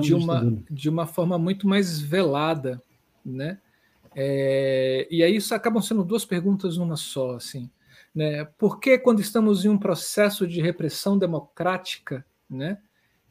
de 0.00 0.14
uma 0.14 0.62
de 0.70 0.88
uma 0.88 1.06
forma 1.06 1.38
muito 1.38 1.66
mais 1.68 2.00
velada, 2.00 2.80
né, 3.24 3.58
é, 4.14 5.06
e 5.10 5.22
aí 5.22 5.36
isso 5.36 5.54
acabam 5.54 5.82
sendo 5.82 6.04
duas 6.04 6.24
perguntas 6.24 6.76
numa 6.78 6.96
só, 6.96 7.34
assim, 7.34 7.68
né, 8.14 8.44
por 8.56 8.78
que 8.78 8.96
quando 8.96 9.20
estamos 9.20 9.64
em 9.64 9.68
um 9.68 9.78
processo 9.78 10.46
de 10.46 10.62
repressão 10.62 11.18
democrática, 11.18 12.24
né, 12.48 12.78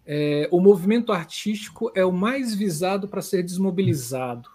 é, 0.05 0.47
o 0.51 0.59
movimento 0.59 1.11
artístico 1.11 1.91
é 1.95 2.03
o 2.03 2.11
mais 2.11 2.53
visado 2.53 3.07
para 3.07 3.21
ser 3.21 3.43
desmobilizado, 3.43 4.49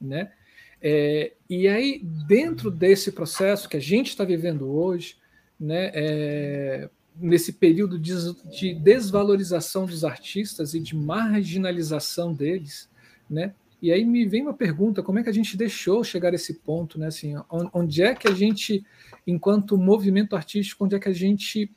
né? 0.00 0.32
É, 0.80 1.32
e 1.48 1.66
aí, 1.66 2.00
dentro 2.02 2.70
desse 2.70 3.12
processo 3.12 3.68
que 3.68 3.76
a 3.76 3.80
gente 3.80 4.08
está 4.08 4.24
vivendo 4.24 4.68
hoje, 4.68 5.16
né, 5.58 5.90
é, 5.92 6.90
nesse 7.16 7.52
período 7.52 7.98
de, 7.98 8.14
de, 8.56 8.74
desvalorização 8.74 9.86
dos 9.86 10.04
artistas 10.04 10.74
e 10.74 10.80
de 10.80 10.94
marginalização 10.94 12.32
deles, 12.32 12.88
né? 13.28 13.52
E 13.80 13.92
aí 13.92 14.04
me 14.04 14.24
vem 14.24 14.42
uma 14.42 14.54
pergunta: 14.54 15.02
como 15.02 15.18
é 15.18 15.22
que 15.22 15.28
a 15.28 15.34
gente 15.34 15.56
deixou 15.56 16.02
chegar 16.04 16.32
a 16.32 16.36
esse 16.36 16.54
ponto, 16.54 16.98
né? 16.98 17.08
Assim, 17.08 17.34
onde 17.72 18.02
é 18.02 18.14
que 18.14 18.28
a 18.28 18.34
gente, 18.34 18.84
enquanto 19.26 19.76
movimento 19.76 20.36
artístico, 20.36 20.84
onde 20.84 20.96
é 20.96 20.98
que 20.98 21.08
a 21.08 21.12
gente 21.12 21.70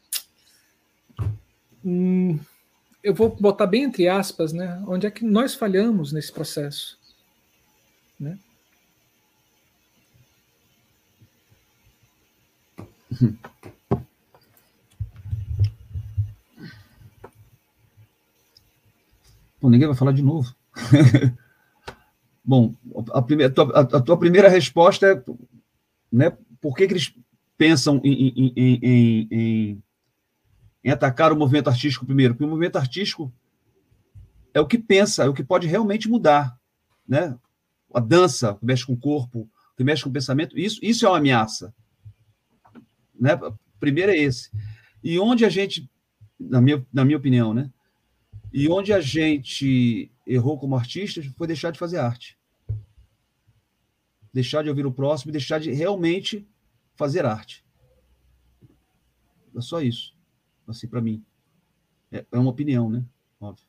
hum, 1.84 2.40
eu 3.04 3.14
vou 3.14 3.36
botar 3.36 3.66
bem 3.66 3.84
entre 3.84 4.08
aspas, 4.08 4.54
né? 4.54 4.84
Onde 4.88 5.08
é 5.08 5.12
que 5.12 5.26
nós 5.26 5.56
falhamos 5.56 6.12
nesse 6.12 6.32
processo, 6.32 7.00
né? 8.20 8.38
Bom, 19.62 19.70
ninguém 19.70 19.88
vai 19.88 19.96
falar 19.96 20.12
de 20.12 20.22
novo. 20.22 20.56
Bom, 22.44 22.74
a, 23.14 23.22
primeira, 23.22 23.54
a, 23.74 23.80
a, 23.80 24.02
tua 24.02 24.18
primeira 24.18 24.50
resposta 24.50 25.06
é, 25.08 25.24
né? 26.12 26.36
Por 26.60 26.76
que, 26.76 26.88
que 26.88 26.94
eles 26.94 27.14
pensam 27.58 28.02
em, 28.04 28.30
em, 28.30 28.54
em, 28.56 29.28
em 29.32 29.84
em 30.84 30.90
atacar 30.90 31.32
o 31.32 31.36
movimento 31.36 31.70
artístico 31.70 32.06
primeiro, 32.06 32.34
porque 32.34 32.46
o 32.46 32.50
movimento 32.50 32.78
artístico 32.78 33.32
é 34.54 34.60
o 34.60 34.68
que 34.68 34.78
pensa, 34.78 35.24
é 35.24 35.30
o 35.30 35.34
que 35.34 35.44
pode 35.44 35.68
realmente 35.68 36.10
mudar, 36.10 36.58
né? 37.08 37.38
A 37.94 38.00
dança, 38.00 38.56
que 38.56 38.66
mexe 38.66 38.86
com 38.86 38.94
o 38.94 38.98
corpo, 38.98 39.50
que 39.78 39.84
mexe 39.84 40.04
com 40.04 40.10
o 40.10 40.14
pensamento, 40.14 40.58
isso, 40.58 40.80
isso 40.82 41.06
é 41.06 41.10
uma 41.10 41.18
ameaça, 41.18 41.74
né? 43.22 43.40
Primeiro 43.80 44.12
é 44.12 44.18
esse. 44.18 44.52
E 45.04 45.18
onde 45.20 45.46
a 45.46 45.50
gente, 45.50 45.90
na 46.40 46.60
minha, 46.60 46.86
na 46.92 47.06
minha 47.06 47.18
opinião, 47.18 47.54
né? 47.54 47.72
E 48.52 48.68
onde 48.68 48.92
a 48.92 49.00
gente 49.00 50.12
errou 50.28 50.60
como 50.60 50.76
artista 50.76 51.22
foi 51.38 51.48
deixar 51.48 51.72
de 51.72 51.80
fazer 51.80 52.00
arte. 52.00 52.38
Deixar 54.34 54.64
de 54.64 54.70
ouvir 54.70 54.86
o 54.86 54.92
próximo 54.92 55.30
e 55.30 55.32
deixar 55.32 55.60
de 55.60 55.72
realmente 55.72 56.46
fazer 56.96 57.26
arte. 57.26 57.64
É 59.56 59.62
só 59.62 59.82
isso 59.82 60.20
assim, 60.72 60.88
para 60.88 61.02
mim. 61.02 61.24
É, 62.12 62.26
é 62.32 62.38
uma 62.38 62.50
opinião, 62.50 62.90
né? 62.90 63.06
Óbvio. 63.40 63.66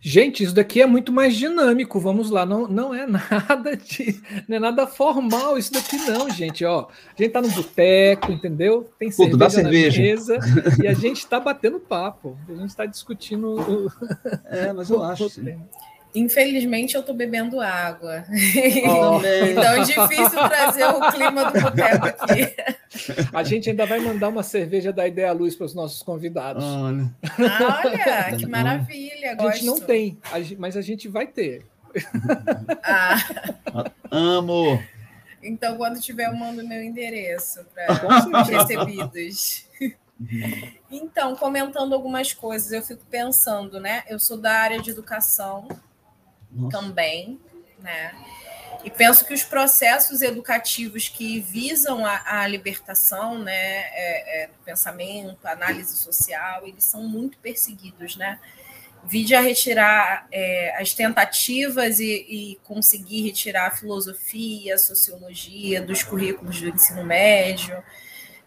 Gente, 0.00 0.44
isso 0.44 0.54
daqui 0.54 0.80
é 0.80 0.86
muito 0.86 1.12
mais 1.12 1.36
dinâmico. 1.36 1.98
Vamos 1.98 2.30
lá, 2.30 2.46
não, 2.46 2.68
não 2.68 2.94
é 2.94 3.06
nada 3.06 3.76
de, 3.76 4.20
não 4.46 4.56
é 4.56 4.60
nada 4.60 4.86
formal 4.86 5.58
isso 5.58 5.72
daqui 5.72 5.96
não, 5.96 6.30
gente. 6.30 6.64
Ó, 6.64 6.86
a 6.88 7.22
gente 7.22 7.32
tá 7.32 7.42
no 7.42 7.50
boteco, 7.50 8.30
entendeu? 8.32 8.88
Tem 8.98 9.10
Pô, 9.10 9.24
cerveja, 9.24 9.50
cerveja. 9.50 10.02
mesa 10.02 10.38
e 10.82 10.86
a 10.86 10.94
gente 10.94 11.18
está 11.18 11.40
batendo 11.40 11.80
papo. 11.80 12.36
A 12.48 12.54
gente 12.54 12.68
está 12.70 12.86
discutindo. 12.86 13.60
O... 13.60 13.92
É, 14.44 14.72
mas 14.72 14.90
eu 14.90 15.02
acho. 15.04 15.28
Infelizmente, 16.14 16.94
eu 16.94 17.00
estou 17.00 17.14
bebendo 17.14 17.60
água. 17.60 18.24
Oh. 18.88 19.18
então 19.18 19.62
é 19.62 19.80
difícil 19.80 20.48
trazer 20.48 20.86
o 20.86 21.12
clima 21.12 21.50
do 21.50 21.60
boteco 21.60 22.06
aqui. 22.06 22.54
A 23.32 23.42
gente 23.42 23.70
ainda 23.70 23.84
vai 23.86 23.98
mandar 24.00 24.28
uma 24.28 24.42
cerveja 24.42 24.92
da 24.92 25.06
Ideia 25.06 25.32
Luz 25.32 25.54
para 25.54 25.66
os 25.66 25.74
nossos 25.74 26.02
convidados. 26.02 26.64
Olha, 26.64 27.10
Olha 27.38 28.36
que 28.38 28.46
maravilha. 28.46 29.36
A 29.38 29.50
gente 29.50 29.66
não 29.66 29.78
tem, 29.78 30.18
mas 30.58 30.76
a 30.76 30.80
gente 30.80 31.08
vai 31.08 31.26
ter. 31.26 31.66
Ah. 32.82 33.16
Amo! 34.10 34.82
Então, 35.42 35.76
quando 35.76 36.00
tiver, 36.00 36.26
eu 36.26 36.36
mando 36.36 36.66
meu 36.66 36.82
endereço 36.82 37.64
para 37.74 38.40
os 38.40 38.48
recebidos. 38.48 39.66
Então, 40.90 41.36
comentando 41.36 41.94
algumas 41.94 42.32
coisas, 42.32 42.72
eu 42.72 42.82
fico 42.82 43.04
pensando, 43.08 43.78
né? 43.78 44.02
Eu 44.08 44.18
sou 44.18 44.36
da 44.36 44.52
área 44.52 44.80
de 44.80 44.90
educação, 44.90 45.68
nossa. 46.50 46.78
também, 46.78 47.38
né? 47.78 48.14
E 48.84 48.90
penso 48.90 49.24
que 49.24 49.34
os 49.34 49.42
processos 49.42 50.22
educativos 50.22 51.08
que 51.08 51.40
visam 51.40 52.06
a, 52.06 52.42
a 52.42 52.46
libertação 52.46 53.38
né, 53.38 53.52
é, 53.54 54.44
é, 54.44 54.46
do 54.46 54.64
pensamento, 54.64 55.46
análise 55.46 55.96
social, 55.96 56.66
eles 56.66 56.84
são 56.84 57.02
muito 57.02 57.38
perseguidos, 57.38 58.16
né? 58.16 58.38
Vide 59.04 59.34
a 59.34 59.40
retirar 59.40 60.26
é, 60.30 60.76
as 60.80 60.92
tentativas 60.92 61.98
e, 61.98 62.26
e, 62.28 62.60
conseguir 62.64 63.22
retirar 63.22 63.68
a 63.68 63.70
filosofia, 63.70 64.74
a 64.74 64.78
sociologia 64.78 65.80
dos 65.80 66.02
currículos 66.02 66.60
do 66.60 66.68
ensino 66.68 67.04
médio, 67.04 67.82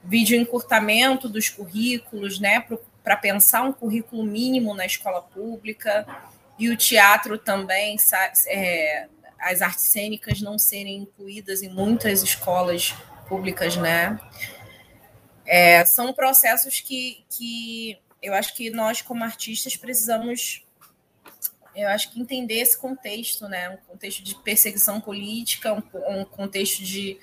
vide 0.04 0.36
o 0.36 0.38
encurtamento 0.38 1.30
dos 1.30 1.50
currículos, 1.50 2.40
né, 2.40 2.66
para 3.04 3.16
pensar 3.16 3.64
um 3.64 3.72
currículo 3.72 4.24
mínimo 4.24 4.74
na 4.74 4.86
escola 4.86 5.22
pública, 5.22 6.06
e 6.62 6.70
o 6.70 6.78
teatro 6.78 7.40
também, 7.40 7.98
é, 8.46 9.08
as 9.40 9.64
artes 9.64 9.86
cênicas 9.86 10.42
não 10.42 10.60
serem 10.60 10.98
incluídas 11.00 11.64
em 11.64 11.70
muitas 11.70 12.22
escolas 12.22 12.94
públicas, 13.28 13.76
né? 13.76 14.20
É, 15.44 15.84
são 15.86 16.14
processos 16.14 16.80
que, 16.80 17.26
que 17.32 17.98
eu 18.22 18.36
acho 18.36 18.56
que 18.56 18.70
nós, 18.70 19.02
como 19.02 19.24
artistas, 19.24 19.76
precisamos 19.76 20.64
eu 21.74 21.88
acho 21.88 22.12
que 22.12 22.20
entender 22.20 22.60
esse 22.60 22.78
contexto, 22.78 23.48
né? 23.48 23.70
Um 23.70 23.78
contexto 23.78 24.22
de 24.22 24.36
perseguição 24.36 25.02
política, 25.02 25.74
um, 25.74 26.20
um 26.20 26.26
contexto 26.26 26.84
de 26.84 27.18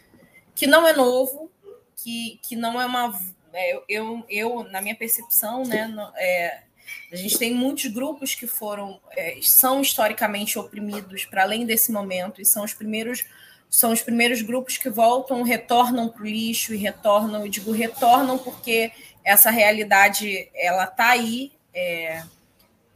que 0.53 0.67
não 0.67 0.85
é 0.89 0.93
novo, 0.93 1.49
que, 1.95 2.41
que 2.43 2.57
não 2.57 2.81
é 2.81 2.87
uma. 2.87 3.17
É, 3.53 3.81
eu, 3.89 4.25
eu, 4.29 4.65
na 4.65 4.81
minha 4.81 4.97
percepção, 4.97 5.63
né, 5.63 5.89
é, 6.17 6.63
a 7.11 7.17
gente 7.17 7.39
tem 7.39 7.55
muitos 7.55 7.87
grupos 7.87 8.35
que 8.35 8.47
foram 8.47 9.01
é, 9.17 9.39
são 9.43 9.81
historicamente 9.81 10.59
oprimidos 10.59 11.25
para 11.25 11.43
além 11.43 11.65
desse 11.65 11.91
momento 11.93 12.41
e 12.41 12.45
são 12.45 12.65
os 12.65 12.75
primeiros 12.75 13.25
são 13.71 13.93
os 13.93 14.01
primeiros 14.01 14.41
grupos 14.41 14.79
que 14.79 14.89
voltam, 14.89 15.43
retornam 15.43 16.09
para 16.09 16.23
o 16.23 16.27
lixo 16.27 16.73
e 16.73 16.79
retornam, 16.79 17.43
eu 17.43 17.49
digo 17.51 17.71
retornam 17.71 18.39
porque 18.39 18.91
essa 19.23 19.51
realidade 19.51 20.49
ela 20.55 20.85
está 20.85 21.11
aí. 21.11 21.53
É, 21.75 22.23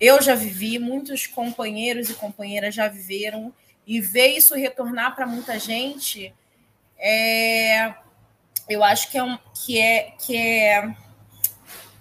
eu 0.01 0.20
já 0.23 0.35
vivi, 0.35 0.78
muitos 0.78 1.27
companheiros 1.27 2.09
e 2.09 2.14
companheiras 2.14 2.74
já 2.74 2.89
viveram 2.89 3.52
e 3.86 4.01
ver 4.01 4.28
isso 4.28 4.55
retornar 4.55 5.14
para 5.14 5.27
muita 5.27 5.59
gente, 5.59 6.35
é, 6.98 7.94
eu 8.69 8.82
acho 8.82 9.10
que 9.10 9.19
é, 9.19 9.23
um, 9.23 9.39
que 9.64 9.78
é 9.78 10.12
que 10.24 10.36
é 10.36 10.94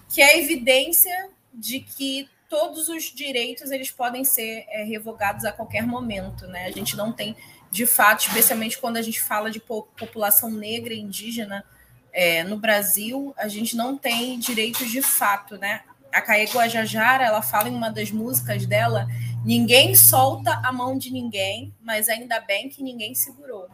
que 0.09 0.22
é 0.22 0.39
evidência 0.39 1.30
de 1.53 1.80
que 1.80 2.30
todos 2.49 2.90
os 2.90 3.03
direitos 3.06 3.72
eles 3.72 3.91
podem 3.91 4.23
ser 4.23 4.65
é, 4.68 4.84
revogados 4.84 5.45
a 5.45 5.52
qualquer 5.52 5.86
momento, 5.88 6.48
né? 6.48 6.65
A 6.65 6.72
gente 6.72 6.98
não 6.98 7.11
tem, 7.11 7.36
de 7.69 7.86
fato, 7.86 8.28
especialmente 8.28 8.78
quando 8.78 8.98
a 8.98 9.02
gente 9.02 9.22
fala 9.22 9.49
de 9.49 9.60
população 9.60 10.49
negra 10.49 10.94
e 10.94 10.99
indígena 10.99 11.64
é, 12.11 12.44
no 12.44 12.57
Brasil, 12.57 13.34
a 13.38 13.48
gente 13.48 13.76
não 13.76 13.98
tem 13.98 14.38
direitos 14.38 14.91
de 14.91 15.02
fato, 15.02 15.57
né? 15.57 15.82
A 16.11 16.22
Caê 16.22 16.44
Guajajara, 16.45 17.23
ela 17.23 17.41
fala 17.41 17.69
em 17.69 17.76
uma 17.76 17.90
das 17.90 18.11
músicas 18.11 18.65
dela 18.65 19.07
ninguém 19.44 19.95
solta 19.95 20.60
a 20.64 20.72
mão 20.72 20.98
de 20.98 21.11
ninguém, 21.11 21.73
mas 21.82 22.10
ainda 22.10 22.40
bem 22.40 22.69
que 22.69 22.84
ninguém 22.84 23.15
segurou. 23.15 23.68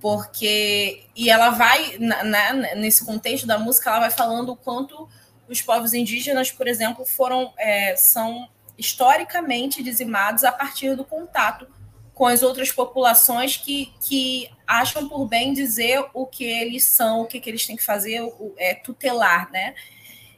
Porque, 0.00 1.04
e 1.14 1.30
ela 1.30 1.50
vai, 1.50 1.96
na, 1.98 2.24
na, 2.24 2.52
nesse 2.74 3.04
contexto 3.04 3.46
da 3.46 3.58
música, 3.58 3.90
ela 3.90 4.00
vai 4.00 4.10
falando 4.10 4.50
o 4.50 4.56
quanto 4.56 5.08
os 5.52 5.62
povos 5.62 5.92
indígenas, 5.92 6.50
por 6.50 6.66
exemplo, 6.66 7.04
foram, 7.04 7.52
é, 7.58 7.94
são 7.96 8.48
historicamente 8.78 9.82
dizimados 9.82 10.44
a 10.44 10.52
partir 10.52 10.96
do 10.96 11.04
contato 11.04 11.66
com 12.14 12.26
as 12.26 12.42
outras 12.42 12.70
populações 12.70 13.56
que, 13.56 13.92
que 14.06 14.50
acham 14.66 15.08
por 15.08 15.26
bem 15.26 15.52
dizer 15.52 16.04
o 16.12 16.26
que 16.26 16.44
eles 16.44 16.84
são, 16.84 17.22
o 17.22 17.26
que, 17.26 17.40
que 17.40 17.48
eles 17.48 17.66
têm 17.66 17.76
que 17.76 17.82
fazer, 17.82 18.20
o, 18.22 18.54
é 18.58 18.74
tutelar, 18.74 19.50
né? 19.50 19.74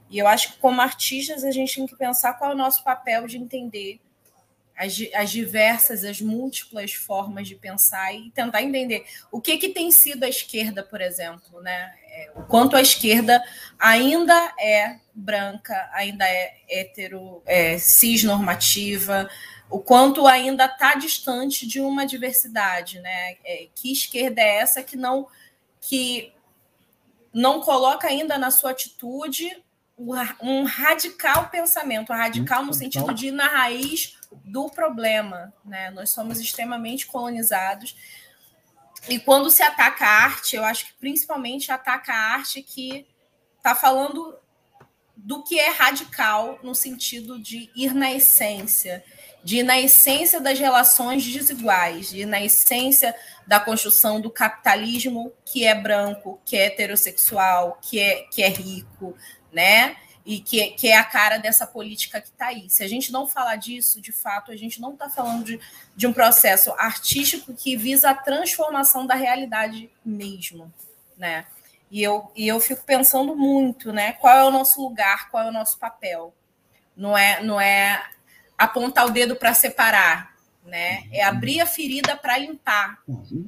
E 0.09 0.19
eu 0.19 0.29
acho 0.29 0.53
que, 0.53 0.59
como 0.59 0.81
artistas, 0.81 1.43
a 1.43 1.51
gente 1.51 1.75
tem 1.75 1.87
que 1.87 1.97
pensar 1.97 2.35
qual 2.35 2.51
é 2.51 2.55
o 2.55 2.57
nosso 2.57 2.85
papel 2.85 3.27
de 3.27 3.37
entender 3.37 4.01
as, 4.77 4.97
as 5.15 5.31
diversas, 5.31 6.05
as 6.05 6.21
múltiplas 6.21 6.93
formas 6.93 7.47
de 7.47 7.55
pensar 7.55 8.13
e 8.15 8.31
tentar 8.31 8.63
entender 8.63 9.05
o 9.31 9.41
que, 9.41 9.57
que 9.57 9.69
tem 9.69 9.91
sido 9.91 10.25
a 10.25 10.29
esquerda, 10.29 10.83
por 10.83 11.01
exemplo, 11.01 11.61
né? 11.61 11.95
É, 12.09 12.33
o 12.37 12.43
quanto 12.43 12.77
a 12.77 12.83
esquerda 12.83 13.43
ainda 13.79 14.53
é 14.59 14.99
branca, 15.15 15.91
ainda 15.93 16.25
é 16.29 16.57
hetero, 16.69 17.43
é, 17.47 17.79
cisnormativa, 17.79 19.29
o 19.71 19.79
quanto 19.79 20.27
ainda 20.27 20.67
está 20.67 20.95
distante 20.95 21.67
de 21.67 21.81
uma 21.81 22.05
diversidade, 22.05 23.01
né? 23.01 23.37
É, 23.45 23.69
que 23.75 23.93
esquerda 23.93 24.41
é 24.41 24.59
essa 24.59 24.83
que 24.83 24.97
não 24.97 25.27
que 25.81 26.33
não 27.33 27.61
coloca 27.61 28.09
ainda 28.09 28.39
na 28.39 28.51
sua 28.51 28.71
atitude 28.71 29.63
um 30.43 30.65
radical 30.65 31.49
pensamento, 31.51 32.13
um 32.13 32.17
radical 32.17 32.65
no 32.65 32.75
sentido 32.75 33.13
de 33.15 33.29
ir 33.29 33.31
na 33.31 33.47
raiz 33.47 34.17
do 34.45 34.71
problema, 34.71 35.53
né? 35.65 35.91
Nós 35.91 36.11
somos 36.11 36.41
extremamente 36.41 37.07
colonizados. 37.07 37.97
E 39.09 39.19
quando 39.19 39.51
se 39.51 39.63
ataca 39.63 40.05
a 40.05 40.25
arte, 40.25 40.57
eu 40.57 40.65
acho 40.65 40.87
que 40.87 40.95
principalmente 40.95 41.71
ataca 41.71 42.13
a 42.13 42.35
arte 42.35 42.63
que 42.63 43.07
está 43.57 43.75
falando 43.75 44.37
do 45.17 45.43
que 45.43 45.59
é 45.59 45.71
radical 45.71 46.59
no 46.63 46.75
sentido 46.75 47.39
de 47.39 47.71
ir 47.75 47.95
na 47.95 48.13
essência, 48.13 49.05
de 49.43 49.59
ir 49.59 49.63
na 49.63 49.81
essência 49.81 50.41
das 50.41 50.59
relações 50.59 51.25
desiguais, 51.25 52.11
de 52.11 52.21
ir 52.21 52.27
na 52.27 52.43
essência 52.43 53.15
da 53.47 53.61
construção 53.61 54.21
do 54.21 54.31
capitalismo 54.31 55.33
que 55.45 55.65
é 55.65 55.75
branco, 55.75 56.41
que 56.45 56.57
é 56.57 56.67
heterossexual, 56.67 57.79
que 57.81 58.01
é, 58.01 58.23
que 58.31 58.43
é 58.43 58.49
rico, 58.49 59.17
né? 59.53 59.97
E 60.25 60.41
que, 60.41 60.71
que 60.71 60.89
é 60.89 60.97
a 60.97 61.05
cara 61.05 61.37
dessa 61.37 61.67
política 61.67 62.21
que 62.21 62.29
está 62.29 62.47
aí. 62.47 62.71
Se 62.71 62.83
a 62.83 62.89
gente 62.89 63.13
não 63.13 63.27
falar 63.27 63.57
disso, 63.57 64.01
de 64.01 64.11
fato, 64.11 64.51
a 64.51 64.57
gente 64.57 64.81
não 64.81 64.95
está 64.95 65.11
falando 65.11 65.45
de, 65.45 65.61
de 65.95 66.07
um 66.07 66.13
processo 66.15 66.73
artístico 66.79 67.53
que 67.53 67.77
visa 67.77 68.11
a 68.11 68.15
transformação 68.15 69.07
da 69.07 69.15
realidade 69.15 69.91
mesmo, 70.05 70.73
né? 71.19 71.47
E 71.91 72.03
eu, 72.03 72.33
e 72.35 72.49
eu 72.49 72.59
fico 72.59 72.83
pensando 72.85 73.37
muito, 73.37 73.93
né? 73.93 74.15
Qual 74.15 74.37
é 74.37 74.45
o 74.45 74.51
nosso 74.51 74.83
lugar, 74.83 75.31
qual 75.31 75.45
é 75.45 75.49
o 75.49 75.53
nosso 75.53 75.79
papel? 75.79 76.35
Não 76.97 77.17
é, 77.17 77.43
não 77.43 77.61
é 77.61 78.03
apontar 78.57 79.07
o 79.07 79.11
dedo 79.11 79.37
para 79.37 79.53
separar, 79.53 80.35
né? 80.65 81.05
É 81.13 81.23
abrir 81.23 81.61
a 81.61 81.67
ferida 81.67 82.17
para 82.17 82.39
limpar, 82.39 82.99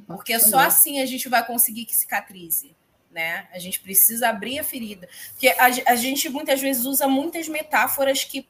porque 0.07 0.39
só 0.39 0.59
assim 0.59 1.01
a 1.01 1.07
gente 1.07 1.29
vai 1.29 1.45
conseguir 1.45 1.87
que 1.87 1.97
cicatrize. 1.97 2.77
Né? 3.17 3.49
A 3.51 3.59
gente 3.59 3.81
precisa 3.81 4.29
abrir 4.29 4.59
a 4.59 4.63
ferida. 4.63 5.09
Porque 5.31 5.49
a, 5.49 5.93
a 5.93 5.97
gente 5.97 6.29
muitas 6.29 6.61
vezes 6.61 6.85
usa 6.85 7.09
muitas 7.09 7.49
metáforas 7.49 8.25
que 8.25 8.47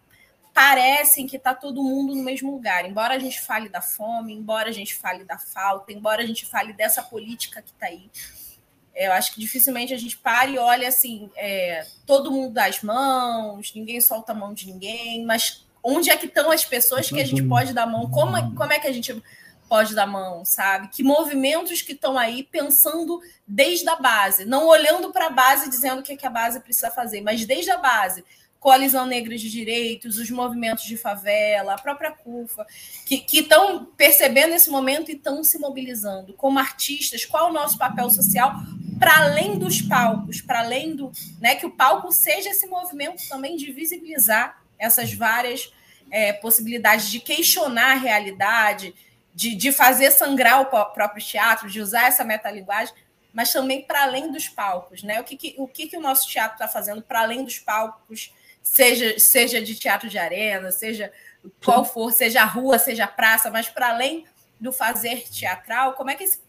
parecem 0.53 1.25
que 1.25 1.37
está 1.37 1.55
todo 1.55 1.85
mundo 1.85 2.17
no 2.17 2.23
mesmo 2.25 2.51
lugar. 2.51 2.85
Embora 2.85 3.15
a 3.15 3.19
gente 3.21 3.41
fale 3.41 3.69
da 3.69 3.81
fome, 3.81 4.35
embora 4.35 4.69
a 4.69 4.73
gente 4.73 4.93
fale 4.93 5.23
da 5.23 5.39
falta, 5.39 5.93
embora 5.93 6.21
a 6.21 6.27
gente 6.27 6.45
fale 6.47 6.73
dessa 6.73 7.01
política 7.01 7.63
que 7.63 7.71
está 7.71 7.87
aí, 7.87 8.11
eu 8.93 9.13
acho 9.13 9.33
que 9.33 9.41
dificilmente 9.41 9.95
a 9.95 9.97
gente 9.97 10.19
para 10.19 10.51
e 10.51 10.59
olha 10.59 10.89
assim, 10.89 11.31
é, 11.37 11.87
todo 12.05 12.33
mundo 12.33 12.55
dá 12.55 12.67
as 12.67 12.83
mãos, 12.83 13.73
ninguém 13.73 14.01
solta 14.01 14.33
a 14.33 14.35
mão 14.35 14.53
de 14.53 14.67
ninguém, 14.67 15.25
mas 15.25 15.65
onde 15.81 16.11
é 16.11 16.17
que 16.17 16.27
estão 16.27 16.51
as 16.51 16.65
pessoas 16.65 17.09
que 17.09 17.21
a 17.21 17.25
gente 17.25 17.45
pode 17.45 17.73
dar 17.73 17.87
mão? 17.87 18.11
Como, 18.11 18.37
é, 18.37 18.43
como 18.57 18.73
é 18.73 18.81
que 18.81 18.89
a 18.89 18.93
gente 18.93 19.23
pode 19.69 19.95
dar 19.95 20.07
mão, 20.07 20.45
sabe? 20.45 20.89
Que 20.89 21.03
movimentos 21.03 21.83
que 21.83 21.93
estão 21.93 22.17
aí 22.17 22.43
pensando 22.43 23.21
desde 23.47 23.89
a 23.89 23.97
base, 23.97 24.45
não 24.45 24.67
olhando 24.67 25.13
para 25.13 25.27
a 25.27 25.31
base 25.31 25.69
dizendo 25.69 26.01
o 26.01 26.03
que, 26.03 26.13
é 26.13 26.17
que 26.17 26.27
a 26.27 26.31
base 26.31 26.61
precisa 26.61 26.91
fazer, 26.91 27.21
mas 27.21 27.45
desde 27.45 27.71
a 27.71 27.79
base. 27.79 28.25
Coalizão 28.59 29.07
Negra 29.07 29.37
de 29.37 29.49
Direitos, 29.49 30.19
os 30.19 30.29
movimentos 30.29 30.85
de 30.85 30.97
favela, 30.97 31.75
a 31.75 31.79
própria 31.79 32.11
CUFA, 32.11 32.67
que 33.05 33.25
estão 33.33 33.85
percebendo 33.85 34.55
esse 34.55 34.71
momento 34.71 35.09
e 35.09 35.15
estão 35.15 35.45
se 35.45 35.57
mobilizando. 35.59 36.33
Como 36.33 36.59
artistas, 36.59 37.25
qual 37.25 37.51
o 37.51 37.53
nosso 37.53 37.79
papel 37.79 38.11
social 38.11 38.57
para 38.99 39.19
além 39.19 39.59
dos 39.59 39.81
palcos, 39.81 40.41
para 40.41 40.61
além 40.61 40.97
do. 40.97 41.13
Né, 41.41 41.55
que 41.55 41.67
o 41.67 41.71
palco 41.71 42.11
seja 42.13 42.51
esse 42.51 42.67
movimento 42.67 43.23
também 43.29 43.57
de 43.57 43.71
visibilizar 43.71 44.61
essas 44.79 45.13
várias 45.13 45.73
é, 46.11 46.33
possibilidades 46.33 47.11
de 47.11 47.21
questionar 47.21 47.93
a 47.93 47.99
realidade, 47.99 48.95
de, 49.37 49.55
de 49.55 49.71
fazer 49.71 50.11
sangrar 50.13 50.63
o 50.63 50.65
próprio 50.65 51.23
teatro, 51.23 51.69
de 51.69 51.79
usar 51.79 52.07
essa 52.07 52.25
metalinguagem, 52.25 52.95
mas 53.35 53.53
também 53.53 53.83
para 53.83 54.05
além 54.05 54.33
dos 54.33 54.49
palcos. 54.49 55.03
Né? 55.03 55.21
O, 55.21 55.25
que, 55.25 55.37
que 55.37 55.55
o 55.59 55.69
que, 55.69 55.89
que 55.89 55.97
o 55.99 56.01
nosso 56.01 56.27
teatro 56.27 56.55
está 56.55 56.67
fazendo 56.67 57.03
para 57.03 57.21
além 57.21 57.45
dos 57.45 57.59
palcos, 57.59 58.33
seja, 58.63 59.19
seja 59.19 59.61
de 59.61 59.75
teatro 59.75 60.09
de 60.09 60.17
arena, 60.17 60.73
seja 60.73 61.13
qual 61.63 61.85
for, 61.85 62.11
seja 62.15 62.41
a 62.41 62.47
rua, 62.47 62.79
seja 62.79 63.05
a 63.05 63.09
praça, 63.09 63.51
mas 63.51 63.69
para 63.69 63.91
além 63.91 64.25
do 64.59 64.73
fazer 64.73 65.29
teatral, 65.29 65.93
como 65.93 66.09
é 66.09 66.15
que 66.15 66.25
esse 66.25 66.41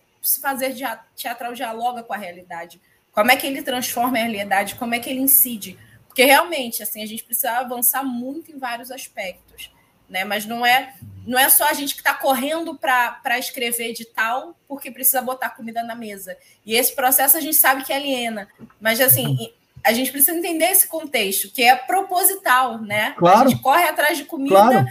fazer 0.42 0.74
teatral 1.14 1.52
dialoga 1.54 2.04
com 2.04 2.14
a 2.14 2.18
realidade? 2.18 2.82
Como 3.12 3.30
é 3.30 3.36
que 3.36 3.48
ele 3.48 3.62
transforma 3.62 4.18
a 4.18 4.22
realidade? 4.22 4.76
Como 4.76 4.96
é 4.96 5.00
que 5.00 5.10
ele 5.10 5.20
incide? 5.20 5.78
Porque 6.08 6.24
realmente, 6.24 6.82
assim, 6.82 7.04
a 7.04 7.06
gente 7.06 7.26
precisa 7.26 7.52
avançar 7.52 8.02
muito 8.06 8.50
em 8.50 8.58
vários 8.58 8.92
aspectos, 8.92 9.72
né? 10.10 10.24
Mas 10.24 10.46
não 10.46 10.66
é, 10.66 10.94
não 11.26 11.38
é 11.38 11.50
só 11.50 11.68
a 11.68 11.74
gente 11.74 11.94
que 11.94 12.02
está 12.02 12.14
correndo 12.14 12.76
para 12.76 13.38
escrever 13.38 13.90
edital 13.90 14.58
porque 14.68 14.92
precisa 14.92 15.22
botar 15.22 15.52
comida 15.52 15.84
na 15.84 15.96
mesa. 15.96 16.38
E 16.66 16.76
esse 16.76 16.96
processo 16.96 17.38
a 17.38 17.42
gente 17.42 17.56
sabe 17.56 17.84
que 17.84 17.94
aliena. 17.94 18.48
Mas, 18.80 19.00
assim, 19.02 19.54
a 19.84 19.94
gente 19.94 20.12
precisa 20.12 20.38
entender 20.38 20.66
esse 20.66 20.88
contexto, 20.88 21.52
que 21.52 21.64
é 21.64 21.76
proposital, 21.76 22.82
né? 22.82 23.14
Claro. 23.18 23.48
A 23.48 23.50
gente 23.50 23.62
corre 23.62 23.84
atrás 23.84 24.18
de 24.18 24.26
comida, 24.26 24.56
claro. 24.56 24.88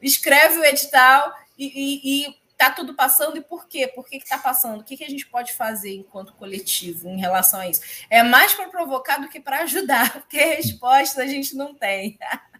escreve 0.00 0.58
o 0.58 0.64
edital 0.64 1.34
e, 1.58 1.66
e, 1.66 2.26
e 2.26 2.38
está 2.58 2.70
tudo 2.70 2.94
passando 2.94 3.36
e 3.36 3.40
por 3.40 3.68
quê? 3.68 3.86
Por 3.86 4.04
que 4.04 4.16
está 4.16 4.36
passando? 4.36 4.80
O 4.80 4.84
que, 4.84 4.96
que 4.96 5.04
a 5.04 5.08
gente 5.08 5.26
pode 5.26 5.52
fazer 5.52 5.94
enquanto 5.94 6.32
coletivo 6.34 7.08
em 7.08 7.20
relação 7.20 7.60
a 7.60 7.68
isso? 7.68 7.80
É 8.10 8.22
mais 8.22 8.52
para 8.52 8.68
provocar 8.68 9.18
do 9.18 9.28
que 9.28 9.38
para 9.38 9.60
ajudar, 9.60 10.12
porque 10.20 10.38
resposta 10.38 11.22
a 11.22 11.26
gente 11.26 11.54
não 11.54 11.72
tem. 11.72 12.18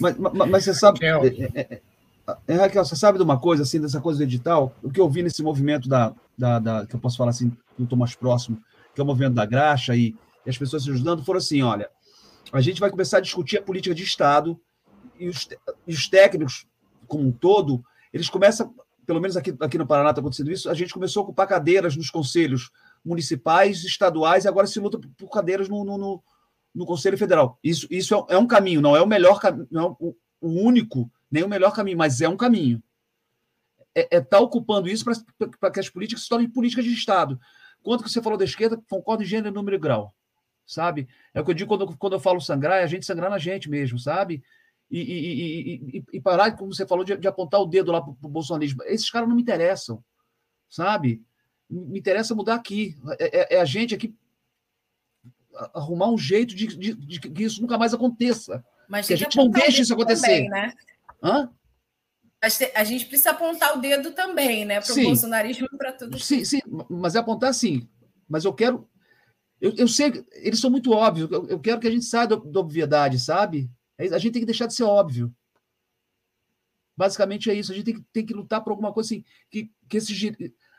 Mas, 0.00 0.16
mas, 0.16 0.32
mas 0.32 0.64
você 0.64 0.74
sabe. 0.74 1.04
É, 1.04 1.10
é, 1.60 1.80
é, 2.46 2.54
Raquel, 2.54 2.84
você 2.84 2.96
sabe 2.96 3.18
de 3.18 3.24
uma 3.24 3.38
coisa, 3.38 3.62
assim, 3.62 3.80
dessa 3.80 4.00
coisa 4.00 4.18
do 4.18 4.24
edital? 4.24 4.74
O 4.82 4.90
que 4.90 5.00
eu 5.00 5.08
vi 5.08 5.22
nesse 5.22 5.42
movimento 5.42 5.88
da, 5.88 6.14
da, 6.36 6.58
da 6.58 6.86
que 6.86 6.94
eu 6.94 7.00
posso 7.00 7.16
falar 7.16 7.30
assim, 7.30 7.52
eu 7.78 7.84
estou 7.84 7.98
mais 7.98 8.14
próximo, 8.14 8.62
que 8.94 9.00
é 9.00 9.04
o 9.04 9.06
movimento 9.06 9.34
da 9.34 9.44
graxa 9.46 9.94
e, 9.96 10.14
e 10.46 10.50
as 10.50 10.58
pessoas 10.58 10.84
se 10.84 10.90
ajudando, 10.90 11.24
foram 11.24 11.38
assim: 11.38 11.62
olha, 11.62 11.88
a 12.52 12.60
gente 12.60 12.80
vai 12.80 12.90
começar 12.90 13.18
a 13.18 13.20
discutir 13.22 13.58
a 13.58 13.62
política 13.62 13.94
de 13.94 14.02
Estado 14.02 14.58
e 15.18 15.28
os, 15.28 15.48
e 15.86 15.92
os 15.92 16.08
técnicos, 16.08 16.66
como 17.06 17.26
um 17.26 17.32
todo, 17.32 17.82
eles 18.12 18.28
começam 18.28 18.74
pelo 19.06 19.20
menos 19.20 19.36
aqui, 19.36 19.54
aqui 19.60 19.78
no 19.78 19.86
Paraná 19.86 20.10
está 20.10 20.20
acontecendo 20.20 20.50
isso, 20.50 20.70
a 20.70 20.74
gente 20.74 20.94
começou 20.94 21.20
a 21.20 21.24
ocupar 21.24 21.46
cadeiras 21.46 21.96
nos 21.96 22.08
conselhos 22.08 22.70
municipais, 23.04 23.84
estaduais, 23.84 24.44
e 24.44 24.48
agora 24.48 24.66
se 24.66 24.78
luta 24.78 24.98
por 25.18 25.28
cadeiras 25.28 25.68
no, 25.68 25.84
no, 25.84 25.98
no, 25.98 26.22
no 26.74 26.86
Conselho 26.86 27.18
Federal. 27.18 27.58
Isso, 27.62 27.86
isso 27.90 28.14
é, 28.14 28.34
é, 28.34 28.38
um 28.38 28.46
caminho, 28.46 28.80
não 28.80 28.96
é 28.96 29.02
o 29.02 29.06
melhor 29.06 29.40
não 29.70 29.82
é 29.82 29.96
o, 30.00 30.16
o, 30.40 30.48
único, 30.48 31.10
nem 31.30 31.42
o 31.42 31.48
melhor 31.48 31.72
caminho, 31.72 31.98
mas 31.98 32.20
é 32.20 32.28
um 32.28 32.36
caminho. 32.36 32.82
É 33.94 34.02
estar 34.02 34.16
é 34.16 34.20
tá 34.20 34.40
ocupando 34.40 34.88
isso 34.88 35.04
para 35.60 35.70
que 35.70 35.80
as 35.80 35.90
políticas 35.90 36.22
se 36.22 36.28
tornem 36.28 36.48
políticas 36.48 36.84
de 36.84 36.92
Estado. 36.92 37.38
Quanto 37.82 38.02
que 38.02 38.10
você 38.10 38.22
falou 38.22 38.38
da 38.38 38.44
esquerda, 38.44 38.80
concordo 38.88 39.22
em 39.22 39.26
gênero, 39.26 39.54
número 39.54 39.76
e 39.76 39.78
grau, 39.78 40.14
sabe? 40.66 41.08
É 41.34 41.40
o 41.40 41.44
que 41.44 41.50
eu 41.50 41.54
digo 41.54 41.68
quando, 41.68 41.96
quando 41.96 42.14
eu 42.14 42.20
falo 42.20 42.40
sangrar, 42.40 42.78
é 42.78 42.84
a 42.84 42.86
gente 42.86 43.04
sangrar 43.04 43.30
na 43.30 43.38
gente 43.38 43.68
mesmo, 43.68 43.98
sabe? 43.98 44.42
e, 44.92 45.00
e, 45.00 45.96
e, 45.96 46.04
e, 46.12 46.20
parar, 46.20 46.54
como 46.54 46.72
você 46.72 46.86
falou, 46.86 47.02
de, 47.02 47.16
de 47.16 47.26
apontar 47.26 47.60
o 47.60 47.66
dedo 47.66 47.90
lá 47.90 48.02
para 48.02 48.10
o 48.10 48.28
bolsonarismo. 48.28 48.82
Esses 48.84 49.10
caras 49.10 49.26
não 49.26 49.34
me 49.34 49.40
interessam, 49.40 50.04
sabe? 50.68 51.22
Me 51.68 51.98
interessa 51.98 52.34
mudar 52.34 52.56
aqui. 52.56 52.98
É, 53.18 53.54
é, 53.54 53.56
é 53.56 53.60
a 53.60 53.64
gente 53.64 53.94
aqui 53.94 54.14
arrumar 55.74 56.08
um 56.08 56.18
jeito 56.18 56.54
de, 56.54 56.66
de, 56.66 56.94
de, 56.94 57.20
que 57.20 57.42
isso 57.42 57.60
nunca 57.60 57.78
mais 57.78 57.92
aconteça. 57.92 58.64
Mas 58.88 59.06
que 59.06 59.14
a 59.14 59.16
gente 59.16 59.36
não 59.36 59.48
deixe 59.48 59.82
isso 59.82 59.94
acontecer. 59.94 60.44
Também, 60.44 60.48
né? 60.48 60.72
Hã? 61.22 61.50
A 62.74 62.82
gente 62.82 63.06
precisa 63.06 63.30
apontar 63.30 63.76
o 63.76 63.80
dedo 63.80 64.10
também, 64.12 64.64
né? 64.64 64.80
Para 64.80 64.92
o 64.92 65.02
bolsonarismo 65.02 65.68
e 65.72 65.76
para 65.76 65.92
tudo. 65.92 66.18
Sim, 66.18 66.44
sim, 66.44 66.58
mas 66.90 67.14
é 67.14 67.20
apontar 67.20 67.54
sim. 67.54 67.88
Mas 68.28 68.44
eu 68.44 68.52
quero. 68.52 68.88
Eu, 69.60 69.72
eu 69.76 69.86
sei, 69.86 70.24
eles 70.32 70.58
são 70.58 70.68
muito 70.68 70.90
óbvios. 70.90 71.30
Eu, 71.30 71.46
eu 71.46 71.60
quero 71.60 71.80
que 71.80 71.86
a 71.86 71.90
gente 71.90 72.04
saia 72.04 72.26
da, 72.26 72.34
da 72.34 72.60
obviedade, 72.60 73.20
sabe? 73.20 73.70
É 73.96 74.06
a 74.06 74.18
gente 74.18 74.32
tem 74.32 74.42
que 74.42 74.46
deixar 74.46 74.66
de 74.66 74.74
ser 74.74 74.82
óbvio. 74.82 75.32
Basicamente 76.96 77.48
é 77.48 77.54
isso. 77.54 77.70
A 77.70 77.74
gente 77.76 77.84
tem 77.84 77.94
que, 77.94 78.04
tem 78.12 78.26
que 78.26 78.34
lutar 78.34 78.62
por 78.62 78.70
alguma 78.70 78.92
coisa 78.92 79.14
assim. 79.14 79.24
Que, 79.48 79.70
que 79.88 79.98
esse, 79.98 80.12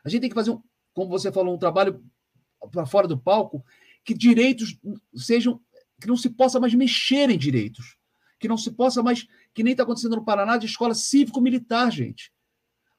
a 0.03 0.09
gente 0.09 0.21
tem 0.21 0.29
que 0.29 0.35
fazer, 0.35 0.51
um, 0.51 0.61
como 0.93 1.09
você 1.09 1.31
falou, 1.31 1.55
um 1.55 1.57
trabalho 1.59 2.03
para 2.71 2.85
fora 2.85 3.07
do 3.07 3.17
palco, 3.17 3.63
que 4.03 4.13
direitos 4.13 4.77
sejam. 5.15 5.59
que 5.99 6.07
não 6.07 6.17
se 6.17 6.29
possa 6.29 6.59
mais 6.59 6.73
mexer 6.73 7.29
em 7.29 7.37
direitos. 7.37 7.97
Que 8.39 8.47
não 8.47 8.57
se 8.57 8.71
possa 8.71 9.01
mais. 9.01 9.25
que 9.53 9.63
nem 9.63 9.71
está 9.71 9.83
acontecendo 9.83 10.15
no 10.15 10.25
Paraná, 10.25 10.57
de 10.57 10.65
escola 10.65 10.93
cívico-militar, 10.93 11.91
gente. 11.91 12.31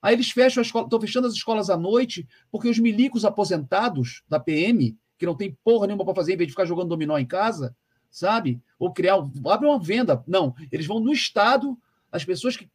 Aí 0.01 0.15
eles 0.15 0.31
fecham 0.31 0.61
a 0.61 0.65
escola, 0.65 0.85
estão 0.85 1.01
fechando 1.01 1.27
as 1.27 1.33
escolas 1.33 1.71
à 1.71 1.77
noite, 1.77 2.29
porque 2.51 2.69
os 2.69 2.79
milicos 2.79 3.25
aposentados 3.25 4.23
da 4.29 4.39
PM, 4.39 4.99
que 5.19 5.25
não 5.25 5.35
tem 5.35 5.57
porra 5.65 5.87
nenhuma 5.87 6.05
para 6.05 6.15
fazer, 6.15 6.35
em 6.35 6.37
vez 6.37 6.49
de 6.49 6.53
ficar 6.53 6.67
jogando 6.67 6.91
dominó 6.91 7.17
em 7.17 7.27
casa, 7.27 7.75
sabe? 8.11 8.61
Ou 8.79 8.93
criar. 8.93 9.17
abre 9.47 9.67
uma 9.67 9.79
venda. 9.79 10.23
Não. 10.27 10.55
Eles 10.71 10.87
vão 10.87 11.01
no 11.01 11.13
Estado, 11.13 11.79
as 12.13 12.25
pessoas 12.25 12.57
que 12.57 12.69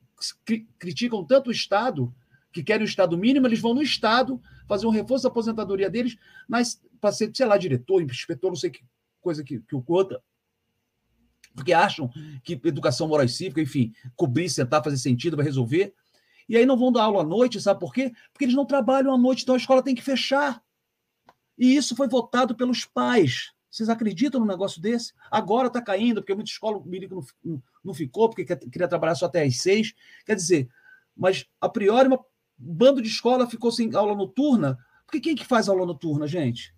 criticam 0.77 1.23
tanto 1.23 1.49
o 1.49 1.51
Estado, 1.51 2.13
que 2.51 2.63
querem 2.63 2.85
o 2.85 2.89
Estado 2.89 3.17
mínimo, 3.17 3.47
eles 3.47 3.59
vão 3.59 3.73
no 3.73 3.81
Estado 3.81 4.41
fazer 4.69 4.85
um 4.85 4.91
reforço 4.91 5.23
da 5.23 5.29
aposentadoria 5.29 5.89
deles 5.89 6.15
para 7.01 7.11
ser, 7.11 7.31
sei 7.33 7.45
lá, 7.45 7.57
diretor, 7.57 8.01
inspetor, 8.01 8.51
não 8.51 8.55
sei 8.55 8.69
que 8.69 8.85
coisa 9.19 9.43
que, 9.43 9.59
que 9.59 9.75
o 9.75 9.81
conta, 9.81 10.21
porque 11.53 11.73
acham 11.73 12.09
que 12.43 12.53
educação 12.63 13.07
moral 13.07 13.25
e 13.25 13.29
cívica, 13.29 13.59
enfim, 13.59 13.91
cobrir, 14.15 14.49
sentar, 14.49 14.83
fazer 14.83 14.97
sentido, 14.97 15.35
vai 15.35 15.45
resolver. 15.45 15.93
E 16.47 16.55
aí 16.55 16.65
não 16.65 16.77
vão 16.77 16.91
dar 16.91 17.03
aula 17.03 17.21
à 17.21 17.25
noite, 17.25 17.59
sabe 17.59 17.79
por 17.79 17.93
quê? 17.93 18.13
Porque 18.31 18.45
eles 18.45 18.55
não 18.55 18.65
trabalham 18.65 19.13
à 19.13 19.17
noite, 19.17 19.43
então 19.43 19.55
a 19.55 19.57
escola 19.57 19.83
tem 19.83 19.95
que 19.95 20.01
fechar. 20.01 20.63
E 21.57 21.75
isso 21.75 21.95
foi 21.95 22.07
votado 22.07 22.55
pelos 22.55 22.85
pais. 22.85 23.51
Vocês 23.69 23.89
acreditam 23.89 24.39
num 24.39 24.47
negócio 24.47 24.81
desse? 24.81 25.13
Agora 25.29 25.67
está 25.67 25.81
caindo, 25.81 26.21
porque 26.21 26.33
muita 26.33 26.49
escola, 26.49 26.77
o 26.77 26.85
milico 26.85 27.25
não, 27.43 27.61
não, 27.83 27.93
ficou, 27.93 28.29
porque 28.29 28.45
queria 28.45 28.87
trabalhar 28.87 29.15
só 29.15 29.25
até 29.25 29.43
às 29.43 29.57
seis. 29.57 29.93
Quer 30.25 30.35
dizer, 30.35 30.69
mas 31.15 31.45
a 31.59 31.67
priori, 31.67 32.07
um 32.07 32.17
bando 32.59 33.01
de 33.01 33.07
escola 33.07 33.49
ficou 33.49 33.71
sem 33.71 33.95
aula 33.95 34.13
noturna. 34.13 34.77
Porque 35.05 35.19
quem 35.19 35.35
que 35.35 35.45
faz 35.45 35.69
aula 35.69 35.85
noturna, 35.85 36.27
gente? 36.27 36.75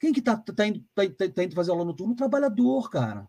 Quem 0.00 0.12
que 0.12 0.20
está 0.20 0.36
tá 0.36 0.66
indo, 0.66 0.84
tá, 0.94 1.02
tá, 1.08 1.28
tá 1.28 1.44
indo 1.44 1.54
fazer 1.54 1.70
aula 1.70 1.84
noturna? 1.84 2.12
Um 2.12 2.16
trabalhador, 2.16 2.90
cara. 2.90 3.28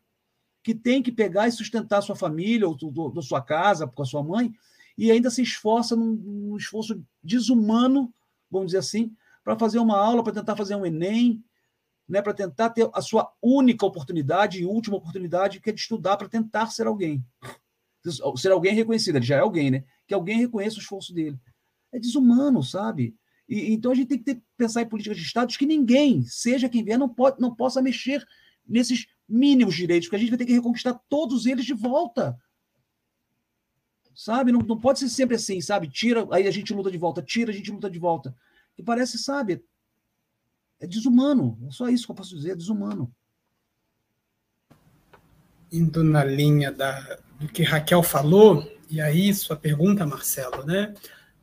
Que 0.63 0.73
tem 0.73 1.03
que 1.03 1.11
pegar 1.11 1.47
e 1.47 1.51
sustentar 1.51 2.01
sua 2.01 2.15
família, 2.15 2.67
ou 2.67 3.11
da 3.11 3.21
sua 3.21 3.41
casa, 3.41 3.85
com 3.85 4.01
a 4.01 4.05
sua 4.05 4.23
mãe, 4.23 4.51
e 4.97 5.11
ainda 5.11 5.29
se 5.29 5.41
esforça 5.41 5.95
num, 5.95 6.15
num 6.15 6.57
esforço 6.57 7.03
desumano, 7.21 8.11
vamos 8.49 8.67
dizer 8.67 8.79
assim, 8.79 9.15
para 9.43 9.57
fazer 9.59 9.77
uma 9.77 9.97
aula, 9.97 10.23
para 10.23 10.33
tentar 10.33 10.55
fazer 10.55 10.75
um 10.75 10.85
Enem, 10.85 11.43
né, 12.07 12.21
para 12.21 12.33
tentar 12.33 12.69
ter 12.69 12.89
a 12.93 13.01
sua 13.01 13.31
única 13.41 13.85
oportunidade 13.85 14.59
e 14.59 14.65
última 14.65 14.97
oportunidade, 14.97 15.59
que 15.59 15.69
é 15.69 15.73
de 15.73 15.81
estudar 15.81 16.17
para 16.17 16.29
tentar 16.29 16.67
ser 16.67 16.87
alguém. 16.87 17.23
Ser 18.35 18.51
alguém 18.51 18.73
reconhecido, 18.73 19.15
ele 19.15 19.25
já 19.25 19.37
é 19.37 19.39
alguém, 19.39 19.71
né? 19.71 19.83
Que 20.07 20.13
alguém 20.13 20.37
reconheça 20.37 20.77
o 20.77 20.79
esforço 20.79 21.13
dele. 21.13 21.39
É 21.95 21.99
desumano, 21.99 22.61
sabe? 22.61 23.15
E, 23.47 23.71
então 23.71 23.91
a 23.91 23.95
gente 23.95 24.09
tem 24.09 24.17
que 24.17 24.25
ter, 24.25 24.43
pensar 24.57 24.81
em 24.81 24.89
políticas 24.89 25.17
de 25.17 25.23
Estado 25.23 25.57
que 25.57 25.65
ninguém, 25.65 26.23
seja 26.23 26.67
quem 26.67 26.83
vier, 26.83 26.99
não, 26.99 27.07
pode, 27.07 27.39
não 27.39 27.55
possa 27.55 27.81
mexer 27.81 28.21
nesses 28.67 29.07
mínimos 29.29 29.75
direitos, 29.75 30.07
porque 30.07 30.17
a 30.17 30.19
gente 30.19 30.29
vai 30.29 30.37
ter 30.37 30.45
que 30.45 30.53
reconquistar 30.53 30.99
todos 31.07 31.45
eles 31.45 31.63
de 31.63 31.73
volta. 31.73 32.37
Sabe? 34.13 34.51
Não, 34.51 34.59
não 34.59 34.77
pode 34.77 34.99
ser 34.99 35.07
sempre 35.07 35.37
assim, 35.37 35.61
sabe? 35.61 35.87
Tira, 35.87 36.27
aí 36.31 36.47
a 36.47 36.51
gente 36.51 36.73
luta 36.73 36.91
de 36.91 36.97
volta, 36.97 37.21
tira, 37.21 37.51
a 37.51 37.53
gente 37.55 37.71
luta 37.71 37.89
de 37.89 37.97
volta. 37.97 38.35
E 38.77 38.83
parece, 38.83 39.17
sabe, 39.17 39.63
é 40.81 40.85
desumano. 40.85 41.57
É 41.65 41.71
só 41.71 41.87
isso 41.87 42.05
que 42.05 42.11
eu 42.11 42.15
posso 42.15 42.35
dizer, 42.35 42.51
é 42.51 42.55
desumano. 42.55 43.09
Indo 45.71 46.03
na 46.03 46.25
linha 46.25 46.73
da, 46.73 47.19
do 47.39 47.47
que 47.47 47.63
Raquel 47.63 48.03
falou, 48.03 48.69
e 48.89 48.99
aí 48.99 49.33
sua 49.33 49.55
pergunta, 49.55 50.05
Marcelo, 50.05 50.65
né? 50.65 50.93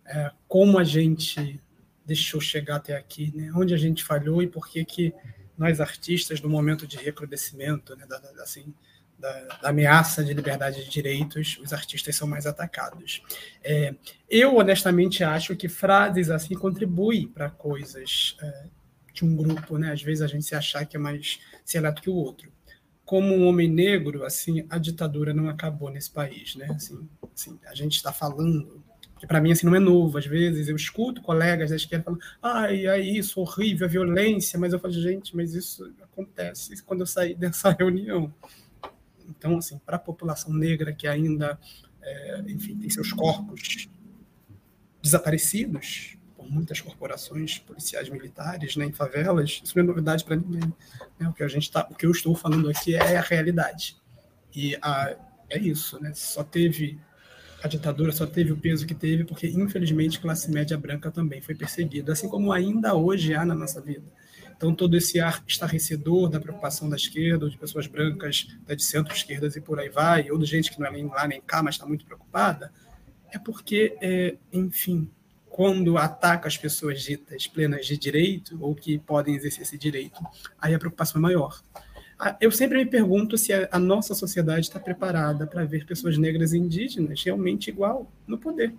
É, 0.07 0.31
como 0.49 0.79
a 0.79 0.85
gente 0.85 1.61
deixou 2.05 2.41
chegar 2.41 2.77
até 2.77 2.97
aqui, 2.97 3.33
né? 3.35 3.51
Onde 3.55 3.75
a 3.75 3.77
gente 3.77 4.05
falhou 4.05 4.43
e 4.43 4.47
por 4.47 4.69
que 4.69 4.85
que 4.85 5.15
nós 5.57 5.81
artistas 5.81 6.41
no 6.41 6.49
momento 6.49 6.87
de 6.87 6.97
recrudescimento, 6.97 7.95
né, 7.97 8.05
da, 8.07 8.19
da, 8.19 8.43
assim, 8.43 8.75
da, 9.19 9.33
da, 9.63 9.69
ameaça 9.69 10.25
de 10.25 10.35
liberdade 10.35 10.85
de 10.85 10.91
direitos, 10.91 11.59
os 11.63 11.73
artistas 11.73 12.17
são 12.17 12.27
mais 12.27 12.47
atacados. 12.47 13.23
É, 13.63 13.95
eu 14.29 14.57
honestamente 14.57 15.23
acho 15.23 15.55
que 15.55 15.69
frases 15.69 16.31
assim 16.31 16.55
contribuem 16.55 17.29
para 17.29 17.49
coisas 17.49 18.37
é, 18.43 18.67
de 19.13 19.25
um 19.25 19.37
grupo, 19.37 19.79
né? 19.79 19.93
Às 19.93 20.03
vezes 20.03 20.23
a 20.23 20.27
gente 20.27 20.45
se 20.45 20.55
achar 20.55 20.85
que 20.85 20.97
é 20.97 21.01
mais 21.01 21.39
seleto 21.65 22.03
que 22.03 22.11
o 22.11 22.15
outro. 22.15 22.51
Como 23.05 23.35
um 23.35 23.47
homem 23.47 23.69
negro, 23.69 24.25
assim, 24.25 24.67
a 24.71 24.79
ditadura 24.79 25.35
não 25.35 25.49
acabou 25.49 25.91
nesse 25.91 26.11
país, 26.11 26.57
né? 26.57 26.67
Assim, 26.75 27.09
assim 27.35 27.61
a 27.67 27.75
gente 27.75 27.97
está 27.97 28.13
falando 28.13 28.83
que 29.23 29.27
para 29.29 29.41
mim 29.41 29.53
assim 29.53 29.67
não 29.67 29.77
é 29.77 29.79
novo. 29.79 30.19
Às 30.19 30.27
vezes 30.27 30.67
eu 30.67 30.75
escuto 30.75 31.23
colegas 31.23 31.71
da 31.71 31.77
esquerda 31.77 32.07
falando, 32.07 32.23
ai, 32.43 32.89
é 32.89 32.99
isso, 32.99 33.41
horrível, 33.41 33.87
a 33.87 33.89
violência, 33.89 34.59
mas 34.59 34.73
eu 34.73 34.81
falo, 34.81 34.93
gente, 34.93 35.37
mas 35.37 35.55
isso 35.55 35.95
acontece 36.03 36.83
quando 36.83 37.03
eu 37.03 37.07
saí 37.07 37.33
dessa 37.33 37.71
reunião. 37.79 38.35
Então, 39.29 39.59
assim, 39.59 39.79
para 39.87 39.95
a 39.95 40.01
população 40.01 40.53
negra 40.53 40.93
que 40.93 41.07
ainda, 41.07 41.57
é, 42.03 42.43
enfim, 42.49 42.77
tem 42.77 42.91
seus 42.91 43.13
corpos 43.13 43.89
desaparecidos, 45.01 46.19
muitas 46.37 46.81
corporações 46.81 47.59
policiais 47.59 48.09
militares 48.09 48.75
né, 48.75 48.87
em 48.87 48.93
favelas, 48.93 49.61
isso 49.63 49.77
não 49.77 49.85
é 49.85 49.87
novidade 49.87 50.25
para 50.25 50.35
ninguém. 50.35 50.75
Né? 51.17 51.29
O, 51.29 51.33
que 51.33 51.45
a 51.45 51.49
gente 51.49 51.71
tá, 51.71 51.87
o 51.89 51.95
que 51.95 52.05
eu 52.05 52.11
estou 52.11 52.35
falando 52.35 52.69
aqui 52.69 52.97
é 52.97 53.17
a 53.17 53.23
realidade. 53.23 53.97
E 54.53 54.77
a, 54.83 55.15
é 55.49 55.61
isso, 55.61 56.03
né? 56.03 56.13
Só 56.13 56.43
teve 56.43 56.99
a 57.63 57.69
ditadura 57.69 58.11
só 58.13 58.27
teve 58.27 58.53
o 58.53 58.57
peso 58.57 58.87
que 58.87 58.95
teve 58.95 59.25
porque, 59.25 59.47
infelizmente, 59.47 60.19
classe 60.19 60.51
média 60.51 60.77
branca 60.77 61.11
também 61.11 61.41
foi 61.41 61.55
perseguida, 61.55 62.13
assim 62.13 62.29
como 62.29 62.53
ainda 62.53 62.95
hoje 62.95 63.35
há 63.35 63.45
na 63.45 63.55
nossa 63.55 63.81
vida. 63.81 64.05
Então, 64.57 64.75
todo 64.75 64.97
esse 64.97 65.19
ar 65.21 65.43
estarrecedor 65.47 66.29
da 66.29 66.41
preocupação 66.41 66.89
da 66.89 66.97
esquerda, 66.97 67.45
ou 67.45 67.51
de 67.51 67.59
pessoas 67.59 67.87
brancas, 67.87 68.49
de 68.67 68.83
centro-esquerdas 68.83 69.57
e 69.57 69.61
por 69.61 69.79
aí 69.79 69.89
vai, 69.89 70.31
ou 70.31 70.39
de 70.39 70.45
gente 70.45 70.71
que 70.71 70.79
não 70.79 70.87
é 70.87 70.93
nem 70.93 71.07
lá 71.07 71.27
nem 71.27 71.41
cá, 71.41 71.63
mas 71.63 71.75
está 71.75 71.87
muito 71.87 72.05
preocupada, 72.05 72.73
é 73.33 73.39
porque, 73.39 73.97
é, 74.01 74.37
enfim, 74.53 75.11
quando 75.49 75.99
ataca 75.99 76.49
as 76.49 76.57
pessoas 76.57 77.03
ditas 77.03 77.47
plenas 77.47 77.87
de 77.87 77.97
direito 77.97 78.57
ou 78.61 78.75
que 78.75 78.99
podem 78.99 79.35
exercer 79.35 79.63
esse 79.63 79.77
direito, 79.77 80.21
aí 80.61 80.75
a 80.75 80.79
preocupação 80.79 81.19
é 81.19 81.23
maior. 81.23 81.61
Ah, 82.19 82.37
eu 82.41 82.51
sempre 82.51 82.79
me 82.79 82.87
pergunto 82.87 83.37
se 83.37 83.53
a, 83.53 83.79
nossa 83.79 84.15
sociedade 84.15 84.67
está 84.67 84.79
preparada 84.79 85.47
para 85.47 85.65
ver 85.65 85.85
pessoas 85.85 86.17
negras 86.17 86.53
e 86.53 86.59
indígenas 86.59 87.23
realmente 87.23 87.69
igual 87.69 88.11
no 88.27 88.39
poder. 88.39 88.75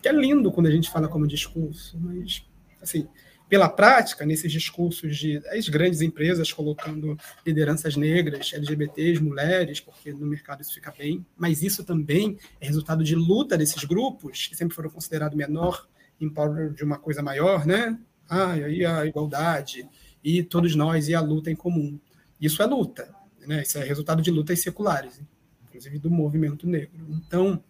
Que 0.00 0.08
é 0.08 0.12
lindo 0.12 0.52
quando 0.52 0.66
a 0.66 0.70
gente 0.70 0.90
fala 0.90 1.08
como 1.08 1.26
discurso, 1.26 1.98
mas, 2.00 2.44
assim, 2.80 3.08
pela 3.48 3.68
prática, 3.68 4.26
nesses 4.26 4.52
discursos 4.52 5.16
de 5.16 5.40
as 5.48 5.68
grandes 5.68 6.02
empresas 6.02 6.52
colocando 6.52 7.16
lideranças 7.44 7.96
negras, 7.96 8.52
LGBTs, 8.52 9.22
mulheres, 9.22 9.80
porque 9.80 10.12
no 10.12 10.26
mercado 10.26 10.60
isso 10.60 10.74
fica 10.74 10.92
bem, 10.96 11.24
mas 11.36 11.62
isso 11.62 11.82
também 11.82 12.36
é 12.60 12.66
resultado 12.66 13.02
de 13.02 13.14
luta 13.14 13.56
desses 13.56 13.82
grupos, 13.84 14.48
que 14.48 14.56
sempre 14.56 14.74
foram 14.74 14.90
considerados 14.90 15.36
menor 15.36 15.88
em 16.20 16.28
prol 16.28 16.70
de 16.70 16.84
uma 16.84 16.98
coisa 16.98 17.22
maior, 17.22 17.66
né? 17.66 17.98
Ah, 18.28 18.56
e 18.56 18.64
aí 18.64 18.84
a 18.84 19.06
igualdade 19.06 19.88
e 20.22 20.42
todos 20.42 20.74
nós 20.74 21.08
e 21.08 21.14
a 21.14 21.20
luta 21.20 21.50
em 21.50 21.56
comum. 21.56 21.98
Isso 22.40 22.62
é 22.62 22.66
luta, 22.66 23.14
né? 23.46 23.62
Isso 23.62 23.78
é 23.78 23.84
resultado 23.84 24.22
de 24.22 24.30
lutas 24.30 24.60
seculares, 24.60 25.20
inclusive 25.68 25.98
do 25.98 26.10
movimento 26.10 26.66
negro. 26.66 27.06
Então, 27.10 27.62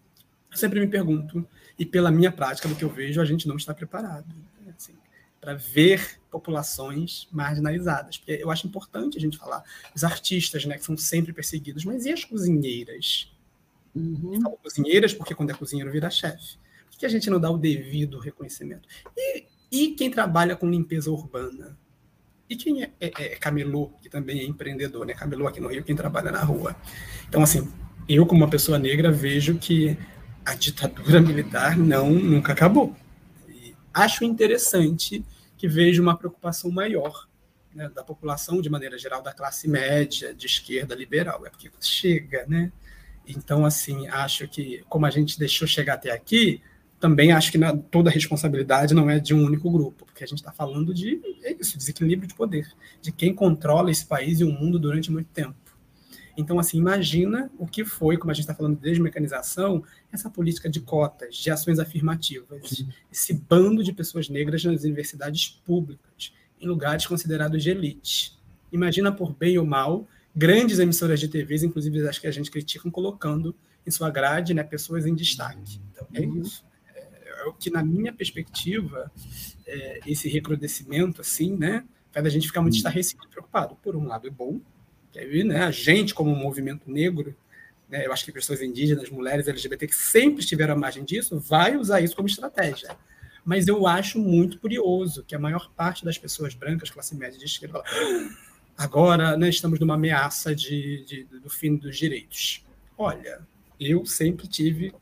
eu 0.51 0.57
sempre 0.57 0.79
me 0.79 0.87
pergunto, 0.87 1.47
e 1.77 1.85
pela 1.85 2.11
minha 2.11 2.31
prática, 2.31 2.67
do 2.67 2.75
que 2.75 2.83
eu 2.83 2.89
vejo, 2.89 3.21
a 3.21 3.25
gente 3.25 3.47
não 3.47 3.55
está 3.55 3.73
preparado 3.73 4.27
né? 4.65 4.73
assim, 4.77 4.93
para 5.39 5.53
ver 5.53 6.19
populações 6.29 7.27
marginalizadas. 7.31 8.17
Porque 8.17 8.39
eu 8.41 8.51
acho 8.51 8.67
importante 8.67 9.17
a 9.17 9.21
gente 9.21 9.37
falar 9.37 9.63
os 9.95 10.03
artistas, 10.03 10.65
né, 10.65 10.77
que 10.77 10.85
são 10.85 10.97
sempre 10.97 11.33
perseguidos, 11.33 11.85
mas 11.85 12.05
e 12.05 12.11
as 12.11 12.23
cozinheiras? 12.23 13.31
Uhum. 13.95 14.33
Eu 14.33 14.41
falo 14.41 14.57
cozinheiras 14.57 15.13
porque 15.13 15.33
quando 15.33 15.51
é 15.51 15.53
cozinheiro 15.53 15.91
vira 15.91 16.09
chefe 16.09 16.57
que 16.99 17.05
a 17.05 17.09
gente 17.09 17.29
não 17.29 17.39
dá 17.39 17.49
o 17.49 17.57
devido 17.57 18.19
reconhecimento? 18.19 18.87
E, 19.15 19.45
e 19.71 19.91
quem 19.91 20.11
trabalha 20.11 20.55
com 20.55 20.69
limpeza 20.69 21.09
urbana? 21.09 21.77
E 22.49 22.55
quem 22.55 22.83
é, 22.83 22.91
é, 22.99 23.33
é 23.33 23.35
camelô, 23.35 23.91
que 24.01 24.09
também 24.09 24.39
é 24.39 24.43
empreendedor, 24.43 25.05
né? 25.05 25.13
Camelô 25.13 25.47
aqui 25.47 25.59
no 25.59 25.67
Rio, 25.67 25.83
quem 25.83 25.95
trabalha 25.95 26.31
na 26.31 26.43
rua. 26.43 26.75
Então, 27.27 27.43
assim, 27.43 27.71
eu, 28.07 28.25
como 28.25 28.41
uma 28.41 28.49
pessoa 28.49 28.79
negra, 28.79 29.11
vejo 29.11 29.59
que 29.59 29.95
a 30.43 30.55
ditadura 30.55 31.21
militar 31.21 31.77
não 31.77 32.09
nunca 32.09 32.53
acabou. 32.53 32.95
E 33.47 33.75
acho 33.93 34.23
interessante 34.23 35.23
que 35.55 35.67
vejo 35.67 36.01
uma 36.01 36.17
preocupação 36.17 36.71
maior 36.71 37.27
né, 37.73 37.87
da 37.93 38.03
população, 38.03 38.61
de 38.61 38.69
maneira 38.69 38.97
geral, 38.97 39.21
da 39.21 39.31
classe 39.31 39.67
média, 39.67 40.33
de 40.33 40.47
esquerda 40.47 40.95
liberal. 40.95 41.45
É 41.45 41.51
porque 41.51 41.69
chega, 41.79 42.45
né? 42.47 42.71
Então, 43.27 43.63
assim, 43.63 44.07
acho 44.07 44.47
que, 44.47 44.83
como 44.89 45.05
a 45.05 45.11
gente 45.11 45.37
deixou 45.37 45.67
chegar 45.67 45.93
até 45.93 46.11
aqui, 46.11 46.63
também 46.99 47.31
acho 47.31 47.51
que 47.51 47.57
na, 47.57 47.75
toda 47.75 48.09
a 48.09 48.13
responsabilidade 48.13 48.93
não 48.93 49.09
é 49.09 49.19
de 49.19 49.33
um 49.33 49.45
único 49.45 49.71
grupo, 49.71 50.05
porque 50.05 50.23
a 50.23 50.27
gente 50.27 50.39
está 50.39 50.51
falando 50.51 50.93
de 50.93 51.21
é 51.43 51.55
isso, 51.59 51.77
desequilíbrio 51.77 52.27
de 52.27 52.35
poder, 52.35 52.67
de 53.01 53.11
quem 53.11 53.33
controla 53.33 53.89
esse 53.89 54.05
país 54.05 54.39
e 54.39 54.43
o 54.43 54.51
mundo 54.51 54.77
durante 54.77 55.11
muito 55.11 55.27
tempo. 55.27 55.55
Então, 56.37 56.57
assim, 56.57 56.77
imagina 56.77 57.51
o 57.57 57.67
que 57.67 57.83
foi, 57.83 58.17
como 58.17 58.31
a 58.31 58.33
gente 58.33 58.43
está 58.43 58.55
falando 58.55 58.77
de 58.77 58.81
desmecanização, 58.81 59.83
essa 60.11 60.29
política 60.29 60.69
de 60.69 60.79
cotas, 60.79 61.35
de 61.35 61.51
ações 61.51 61.79
afirmativas, 61.79 62.85
esse 63.11 63.33
bando 63.33 63.83
de 63.83 63.91
pessoas 63.91 64.29
negras 64.29 64.63
nas 64.63 64.83
universidades 64.83 65.49
públicas, 65.65 66.33
em 66.61 66.67
lugares 66.67 67.05
considerados 67.05 67.61
de 67.61 67.71
elite. 67.71 68.37
Imagina, 68.71 69.11
por 69.11 69.35
bem 69.35 69.57
ou 69.57 69.65
mal, 69.65 70.07
grandes 70.33 70.79
emissoras 70.79 71.19
de 71.19 71.27
TVs, 71.27 71.63
inclusive 71.63 72.07
as 72.07 72.17
que 72.17 72.27
a 72.27 72.31
gente 72.31 72.49
critica, 72.49 72.89
colocando 72.89 73.53
em 73.85 73.91
sua 73.91 74.09
grade 74.09 74.53
né, 74.53 74.63
pessoas 74.63 75.05
em 75.05 75.15
destaque. 75.15 75.81
Então, 75.91 76.07
é 76.13 76.21
uhum. 76.21 76.41
isso. 76.41 76.63
É, 77.39 77.47
o 77.47 77.53
que, 77.53 77.69
na 77.69 77.83
minha 77.83 78.13
perspectiva, 78.13 79.11
é, 79.65 79.99
esse 80.05 80.27
recrudescimento, 80.29 81.21
assim, 81.21 81.55
né, 81.55 81.83
faz 82.11 82.25
a 82.25 82.29
gente 82.29 82.47
ficar 82.47 82.61
muito 82.61 82.77
estarrecido 82.77 83.23
e 83.25 83.29
preocupado. 83.29 83.75
Por 83.81 83.95
um 83.95 84.05
lado, 84.05 84.27
é 84.27 84.31
bom, 84.31 84.59
né, 85.45 85.63
a 85.63 85.71
gente, 85.71 86.13
como 86.13 86.35
movimento 86.35 86.89
negro, 86.89 87.35
né, 87.89 88.05
eu 88.05 88.13
acho 88.13 88.23
que 88.23 88.31
pessoas 88.31 88.61
indígenas, 88.61 89.09
mulheres 89.09 89.47
LGBT 89.47 89.87
que 89.87 89.95
sempre 89.95 90.41
estiveram 90.41 90.75
à 90.75 90.77
margem 90.77 91.03
disso, 91.03 91.39
vai 91.39 91.75
usar 91.75 92.01
isso 92.01 92.15
como 92.15 92.27
estratégia. 92.27 92.95
Mas 93.43 93.67
eu 93.67 93.87
acho 93.87 94.19
muito 94.19 94.59
curioso 94.59 95.23
que 95.23 95.33
a 95.33 95.39
maior 95.39 95.71
parte 95.71 96.05
das 96.05 96.17
pessoas 96.17 96.53
brancas, 96.53 96.89
classe 96.89 97.15
média 97.15 97.39
de 97.39 97.45
esquerda, 97.45 97.81
fala, 97.83 98.29
agora 98.77 99.37
né, 99.37 99.49
estamos 99.49 99.79
numa 99.79 99.95
ameaça 99.95 100.53
de, 100.53 101.03
de, 101.05 101.23
do 101.23 101.49
fim 101.49 101.75
dos 101.75 101.97
direitos. 101.97 102.63
Olha, 102.97 103.41
eu 103.79 104.05
sempre 104.05 104.47
tive 104.47 104.93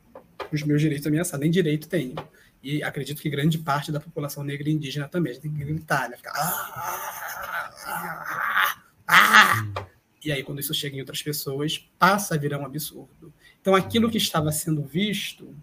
os 0.52 0.64
meus 0.64 0.82
direitos 0.82 1.08
ameaçados, 1.08 1.40
nem 1.40 1.52
direito 1.52 1.88
tenho. 1.88 2.16
E 2.62 2.84
acredito 2.84 3.22
que 3.22 3.30
grande 3.30 3.58
parte 3.58 3.92
da 3.92 4.00
população 4.00 4.44
negra 4.44 4.70
e 4.70 4.74
indígena 4.74 5.08
também. 5.08 5.32
A 5.32 5.34
gente 5.36 5.44
tem 5.44 5.54
que 5.54 5.64
gritar, 5.64 6.10
né? 6.10 6.18
Ficar. 6.18 6.34
Ah, 6.36 7.72
ah, 7.86 8.84
ah, 9.08 9.74
ah. 9.76 9.88
E 10.24 10.32
aí, 10.32 10.44
quando 10.44 10.60
isso 10.60 10.74
chega 10.74 10.98
em 10.98 11.00
outras 11.00 11.22
pessoas, 11.22 11.88
passa 11.98 12.36
a 12.36 12.38
virar 12.38 12.58
um 12.58 12.66
absurdo. 12.66 13.34
Então, 13.62 13.76
aquilo 13.76 14.10
que 14.10 14.18
estava 14.18 14.52
sendo 14.52 14.82
visto, 14.84 15.56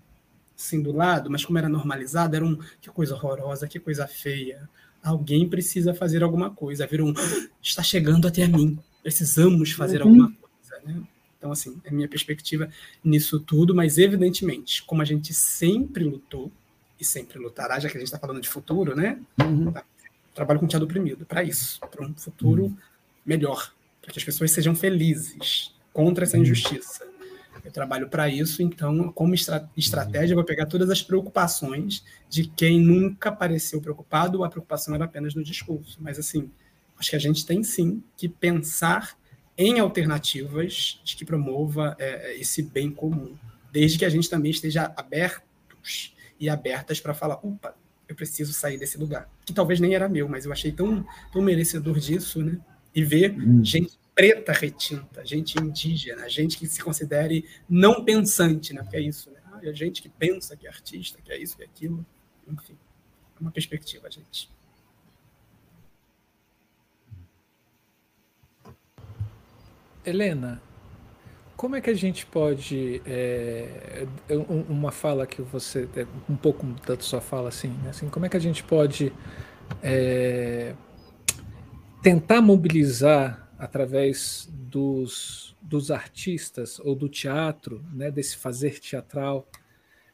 assim, 0.56 0.80
do 0.80 0.92
lado, 0.92 1.30
mas 1.30 1.44
como 1.44 1.58
era 1.58 1.68
normalizado, 1.68 2.36
era 2.36 2.44
um 2.44 2.58
que 2.80 2.88
coisa 2.88 3.14
horrorosa, 3.14 3.68
que 3.68 3.78
coisa 3.78 4.06
feia. 4.06 4.68
Alguém 5.02 5.48
precisa 5.48 5.92
fazer 5.92 6.22
alguma 6.22 6.50
coisa. 6.50 6.86
Vira 6.86 7.04
um 7.04 7.12
está 7.60 7.82
chegando 7.82 8.26
até 8.26 8.44
a 8.44 8.48
mim. 8.48 8.78
Precisamos 9.02 9.72
fazer 9.72 10.00
uhum. 10.00 10.08
alguma 10.08 10.32
coisa, 10.32 10.82
né? 10.86 11.02
Então, 11.44 11.52
assim, 11.52 11.78
é 11.84 11.90
minha 11.90 12.08
perspectiva 12.08 12.70
nisso 13.04 13.38
tudo, 13.38 13.74
mas 13.74 13.98
evidentemente, 13.98 14.82
como 14.82 15.02
a 15.02 15.04
gente 15.04 15.34
sempre 15.34 16.02
lutou 16.02 16.50
e 16.98 17.04
sempre 17.04 17.38
lutará, 17.38 17.78
já 17.78 17.90
que 17.90 17.98
a 17.98 18.00
gente 18.00 18.06
está 18.06 18.18
falando 18.18 18.40
de 18.40 18.48
futuro, 18.48 18.96
né? 18.96 19.20
Uhum. 19.38 19.70
Tá? 19.70 19.84
Trabalho 20.34 20.58
com 20.58 20.64
o 20.64 20.68
teatro 20.70 20.86
oprimido 20.86 21.26
para 21.26 21.44
isso, 21.44 21.78
para 21.80 22.02
um 22.02 22.14
futuro 22.14 22.64
uhum. 22.64 22.76
melhor, 23.26 23.74
para 24.00 24.10
que 24.10 24.18
as 24.18 24.24
pessoas 24.24 24.52
sejam 24.52 24.74
felizes 24.74 25.74
contra 25.92 26.24
essa 26.24 26.38
injustiça. 26.38 27.06
Eu 27.62 27.70
trabalho 27.70 28.08
para 28.08 28.26
isso, 28.26 28.62
então, 28.62 29.12
como 29.12 29.34
estra 29.34 29.68
estratégia, 29.76 30.32
eu 30.32 30.36
vou 30.36 30.44
pegar 30.44 30.64
todas 30.64 30.88
as 30.88 31.02
preocupações 31.02 32.02
de 32.26 32.46
quem 32.46 32.80
nunca 32.80 33.30
pareceu 33.30 33.82
preocupado, 33.82 34.38
ou 34.38 34.44
a 34.46 34.48
preocupação 34.48 34.94
era 34.94 35.04
apenas 35.04 35.34
no 35.34 35.44
discurso. 35.44 35.98
Mas, 36.00 36.18
assim, 36.18 36.50
acho 36.98 37.10
que 37.10 37.16
a 37.16 37.20
gente 37.20 37.44
tem 37.44 37.62
sim 37.62 38.02
que 38.16 38.30
pensar 38.30 39.14
em 39.56 39.78
alternativas 39.78 41.00
de 41.04 41.16
que 41.16 41.24
promova 41.24 41.96
é, 41.98 42.36
esse 42.36 42.62
bem 42.62 42.90
comum, 42.90 43.36
desde 43.72 43.98
que 43.98 44.04
a 44.04 44.08
gente 44.08 44.28
também 44.28 44.50
esteja 44.50 44.92
abertos 44.96 46.14
e 46.38 46.48
abertas 46.48 47.00
para 47.00 47.14
falar, 47.14 47.38
opa, 47.42 47.76
eu 48.08 48.14
preciso 48.14 48.52
sair 48.52 48.78
desse 48.78 48.98
lugar, 48.98 49.30
que 49.46 49.52
talvez 49.52 49.80
nem 49.80 49.94
era 49.94 50.08
meu, 50.08 50.28
mas 50.28 50.44
eu 50.44 50.52
achei 50.52 50.72
tão, 50.72 51.06
tão 51.32 51.40
merecedor 51.40 51.98
disso, 51.98 52.42
né? 52.42 52.60
e 52.94 53.02
ver 53.02 53.36
hum. 53.36 53.64
gente 53.64 53.98
preta 54.14 54.52
retinta, 54.52 55.26
gente 55.26 55.58
indígena, 55.60 56.28
gente 56.28 56.56
que 56.56 56.68
se 56.68 56.80
considere 56.80 57.44
não 57.68 58.04
pensante, 58.04 58.72
né? 58.72 58.82
Porque 58.82 58.96
é 58.96 59.00
isso, 59.00 59.28
né? 59.32 59.40
Ah, 59.52 59.58
é 59.60 59.74
gente 59.74 60.00
que 60.00 60.08
pensa 60.08 60.56
que 60.56 60.66
é 60.66 60.70
artista, 60.70 61.18
que 61.20 61.32
é 61.32 61.36
isso, 61.36 61.56
que 61.56 61.64
é 61.64 61.66
aquilo. 61.66 62.06
Enfim, 62.46 62.78
é 63.36 63.40
uma 63.40 63.50
perspectiva, 63.50 64.08
gente. 64.08 64.48
Helena, 70.04 70.62
como 71.56 71.76
é 71.76 71.80
que 71.80 71.90
a 71.90 71.94
gente 71.94 72.26
pode 72.26 73.00
é, 73.06 74.06
uma 74.68 74.90
fala 74.90 75.26
que 75.26 75.40
você 75.40 75.88
é, 75.96 76.06
um 76.28 76.36
pouco 76.36 76.66
da 76.86 76.98
sua 77.00 77.20
fala 77.20 77.48
assim, 77.48 77.68
né? 77.82 77.90
assim, 77.90 78.08
como 78.08 78.26
é 78.26 78.28
que 78.28 78.36
a 78.36 78.40
gente 78.40 78.62
pode 78.64 79.12
é, 79.82 80.74
tentar 82.02 82.40
mobilizar 82.40 83.48
através 83.58 84.48
dos, 84.52 85.56
dos 85.62 85.90
artistas 85.90 86.78
ou 86.80 86.94
do 86.94 87.08
teatro, 87.08 87.84
né, 87.92 88.10
desse 88.10 88.36
fazer 88.36 88.78
teatral, 88.80 89.48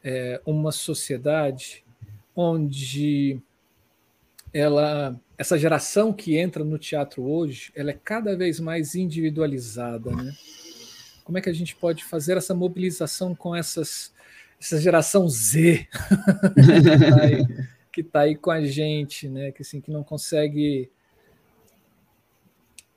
é, 0.05 0.41
uma 0.45 0.73
sociedade 0.73 1.85
onde 2.35 3.41
ela, 4.53 5.19
essa 5.39 5.59
geração 5.59 6.13
que 6.13 6.37
entra 6.37 6.65
no 6.65 6.79
teatro 6.79 7.23
hoje, 7.23 7.71
ela 7.75 7.91
é 7.91 7.99
cada 8.03 8.37
vez 8.37 8.59
mais 8.59 8.95
individualizada, 8.95 10.11
né? 10.11 10.33
Como 11.25 11.39
é 11.39 11.41
que 11.41 11.51
a 11.51 11.55
gente 11.55 11.77
pode 11.77 12.05
fazer 12.05 12.37
essa 12.37 12.55
mobilização 12.55 13.35
com 13.35 13.55
essas, 13.55 14.13
essa 14.61 14.81
geração 14.81 15.29
Z 15.29 15.87
que 17.93 18.01
está 18.01 18.03
aí, 18.03 18.05
tá 18.05 18.21
aí, 18.21 18.37
com 18.37 18.51
a 18.51 18.65
gente, 18.65 19.29
né? 19.29 19.53
Que 19.53 19.63
assim 19.63 19.81
que 19.81 19.91
não 19.91 20.03
consegue 20.03 20.91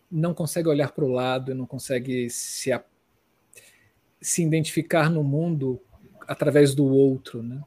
não 0.10 0.34
consegue 0.34 0.70
olhar 0.70 0.92
para 0.92 1.04
o 1.04 1.12
lado, 1.12 1.56
não 1.56 1.66
consegue 1.66 2.30
se, 2.30 2.70
se 4.22 4.44
identificar 4.44 5.10
no 5.10 5.24
mundo 5.24 5.82
através 6.28 6.76
do 6.76 6.86
outro, 6.86 7.42
né? 7.42 7.64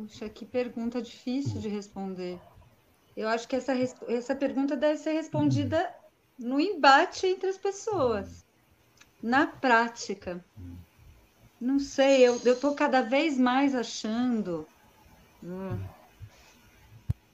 Puxa, 0.00 0.30
que 0.30 0.46
pergunta 0.46 1.02
difícil 1.02 1.60
de 1.60 1.68
responder. 1.68 2.40
Eu 3.14 3.28
acho 3.28 3.46
que 3.46 3.54
essa, 3.54 3.74
essa 4.08 4.34
pergunta 4.34 4.74
deve 4.74 4.96
ser 4.96 5.12
respondida 5.12 5.94
no 6.38 6.58
embate 6.58 7.26
entre 7.26 7.50
as 7.50 7.58
pessoas, 7.58 8.46
na 9.22 9.46
prática. 9.46 10.42
Não 11.60 11.78
sei, 11.78 12.26
eu 12.26 12.36
estou 12.36 12.74
cada 12.74 13.02
vez 13.02 13.36
mais 13.36 13.74
achando. 13.74 14.66
Hum, 15.42 15.78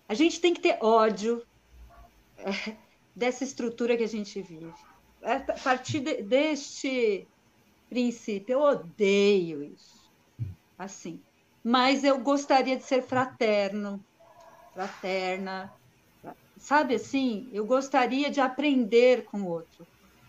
a 0.09 0.14
gente 0.14 0.40
tem 0.40 0.52
que 0.52 0.60
ter 0.60 0.76
ódio 0.82 1.47
dessa 3.14 3.44
estrutura 3.44 3.97
que 3.97 4.02
a 4.02 4.09
gente 4.09 4.43
vive. 4.43 4.74
A 5.22 5.38
partir 5.38 6.01
de, 6.01 6.20
deste 6.20 7.28
princípio, 7.88 8.55
eu 8.55 8.60
odeio 8.60 9.62
isso. 9.62 10.10
Assim. 10.76 11.22
Mas 11.68 12.05
eu 12.05 12.20
gostaria 12.20 12.76
de 12.76 12.84
ser 12.84 13.02
fraterno, 13.02 14.01
fraterna, 14.72 15.68
sabe 16.56 16.94
assim? 16.94 17.51
Eu 17.52 17.66
gostaria 17.66 18.30
de 18.30 18.40
aprender 18.40 19.24
com 19.24 19.43
o 19.43 19.48
outro. 19.48 19.84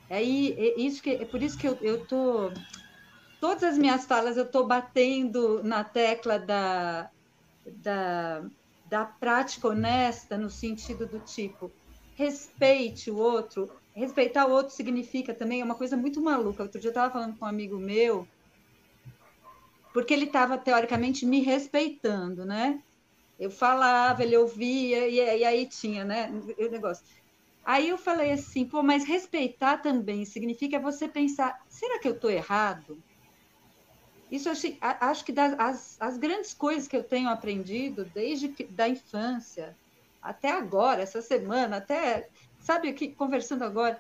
É, 0.10 0.18
é, 0.20 0.80
isso 0.80 1.00
que, 1.00 1.12
é 1.12 1.26
por 1.26 1.44
isso 1.44 1.56
que 1.56 1.68
eu, 1.68 1.78
eu 1.84 2.08
tô 2.08 2.52
todas 3.40 3.62
as 3.62 3.78
minhas 3.78 4.06
falas 4.06 4.36
eu 4.36 4.46
estou 4.46 4.66
batendo 4.66 5.62
na 5.62 5.84
tecla 5.84 6.40
da, 6.40 7.08
da, 7.84 8.44
da 8.84 9.06
prática 9.06 9.68
honesta 9.68 10.40
no 10.40 10.50
sentido 10.50 11.06
do 11.06 11.20
tipo 11.20 11.72
respeite 12.16 13.12
o 13.12 13.18
outro. 13.18 13.70
Respeitar 13.96 14.48
o 14.48 14.52
outro 14.52 14.74
significa 14.74 15.36
também, 15.36 15.62
é 15.62 15.64
uma 15.64 15.76
coisa 15.76 15.96
muito 15.96 16.20
maluca. 16.20 16.64
Outro 16.64 16.82
dia 16.82 16.88
eu 16.88 16.92
estava 16.92 17.14
falando 17.14 17.38
com 17.38 17.46
um 17.46 17.48
amigo 17.48 17.78
meu, 17.78 18.28
porque 19.98 20.14
ele 20.14 20.26
estava, 20.26 20.60
teoricamente, 20.60 21.26
me 21.26 21.42
respeitando, 21.42 22.46
né? 22.46 22.80
Eu 23.40 23.50
falava, 23.50 24.22
ele 24.22 24.38
ouvia, 24.38 25.08
e, 25.08 25.16
e 25.16 25.44
aí 25.44 25.68
tinha, 25.68 26.06
né? 26.06 26.30
O 26.60 26.70
negócio. 26.70 27.04
Aí 27.66 27.90
eu 27.90 27.98
falei 27.98 28.30
assim, 28.30 28.64
pô, 28.70 28.84
mas 28.84 29.06
respeitar 29.06 29.80
também 29.80 30.24
significa 30.24 30.80
você 30.80 31.08
pensar, 31.08 31.52
será 31.68 31.98
que 31.98 32.08
eu 32.08 32.14
estou 32.14 32.30
errado? 32.30 33.00
Isso 34.30 34.48
acho, 34.50 34.68
acho 34.80 35.26
que 35.26 35.32
das 35.32 35.58
as, 35.58 35.98
as 36.00 36.18
grandes 36.20 36.54
coisas 36.54 36.88
que 36.88 36.96
eu 36.96 37.04
tenho 37.04 37.28
aprendido 37.28 38.06
desde 38.06 38.50
que, 38.50 38.66
da 38.66 38.88
infância, 38.88 39.76
até 40.22 40.52
agora, 40.52 41.02
essa 41.02 41.24
semana, 41.24 41.78
até, 41.78 42.30
sabe, 42.60 42.88
aqui 42.88 43.16
conversando 43.16 43.64
agora, 43.64 44.00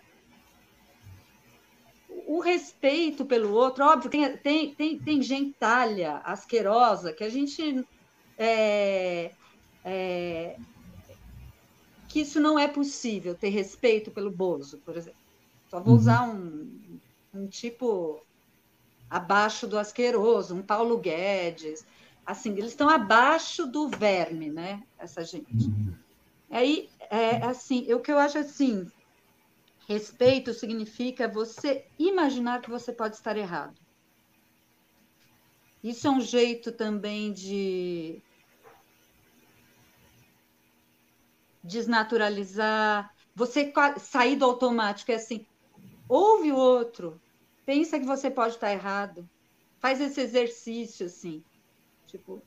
o 2.27 2.41
respeito 2.41 3.25
pelo 3.25 3.53
outro, 3.53 3.85
óbvio, 3.85 4.11
tem, 4.11 4.35
tem, 4.37 4.75
tem, 4.75 4.99
tem 4.99 5.21
gentalha 5.21 6.17
asquerosa 6.25 7.13
que 7.13 7.23
a 7.23 7.29
gente. 7.29 7.87
É, 8.37 9.31
é, 9.83 10.57
que 12.09 12.19
isso 12.19 12.39
não 12.39 12.59
é 12.59 12.67
possível, 12.67 13.33
ter 13.33 13.49
respeito 13.49 14.11
pelo 14.11 14.29
Bozo, 14.29 14.77
por 14.79 14.97
exemplo. 14.97 15.19
Só 15.69 15.79
vou 15.79 15.93
uhum. 15.93 15.99
usar 15.99 16.23
um, 16.23 16.99
um 17.33 17.47
tipo 17.47 18.21
abaixo 19.09 19.65
do 19.65 19.79
asqueroso, 19.79 20.53
um 20.53 20.61
Paulo 20.61 20.97
Guedes. 20.97 21.85
Assim, 22.25 22.51
eles 22.51 22.71
estão 22.71 22.89
abaixo 22.89 23.65
do 23.65 23.87
verme, 23.87 24.49
né? 24.49 24.83
Essa 24.99 25.23
gente. 25.23 25.51
Uhum. 25.53 25.93
Aí, 26.51 26.89
é, 27.09 27.37
assim, 27.45 27.91
o 27.93 27.99
que 27.99 28.11
eu 28.11 28.19
acho 28.19 28.37
assim, 28.37 28.89
Respeito 29.87 30.53
significa 30.53 31.29
você 31.29 31.85
imaginar 31.97 32.61
que 32.61 32.69
você 32.69 32.91
pode 32.91 33.15
estar 33.15 33.37
errado. 33.37 33.79
Isso 35.81 36.07
é 36.07 36.11
um 36.11 36.19
jeito 36.19 36.73
também 36.73 37.31
de 37.31 38.21
desnaturalizar, 41.63 43.09
você 43.33 43.71
sair 43.97 44.35
do 44.35 44.43
automático, 44.43 45.11
é 45.11 45.15
assim, 45.15 45.45
ouve 46.09 46.51
o 46.51 46.57
outro, 46.57 47.21
pensa 47.65 47.97
que 47.97 48.05
você 48.05 48.29
pode 48.29 48.55
estar 48.55 48.71
errado, 48.71 49.25
faz 49.79 50.01
esse 50.01 50.19
exercício, 50.19 51.05
assim, 51.05 51.41
tipo, 52.07 52.41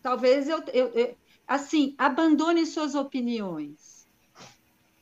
talvez 0.00 0.48
eu, 0.48 0.62
eu, 0.72 0.88
eu 0.90 1.18
assim, 1.46 1.94
abandone 1.98 2.64
suas 2.64 2.94
opiniões, 2.94 3.93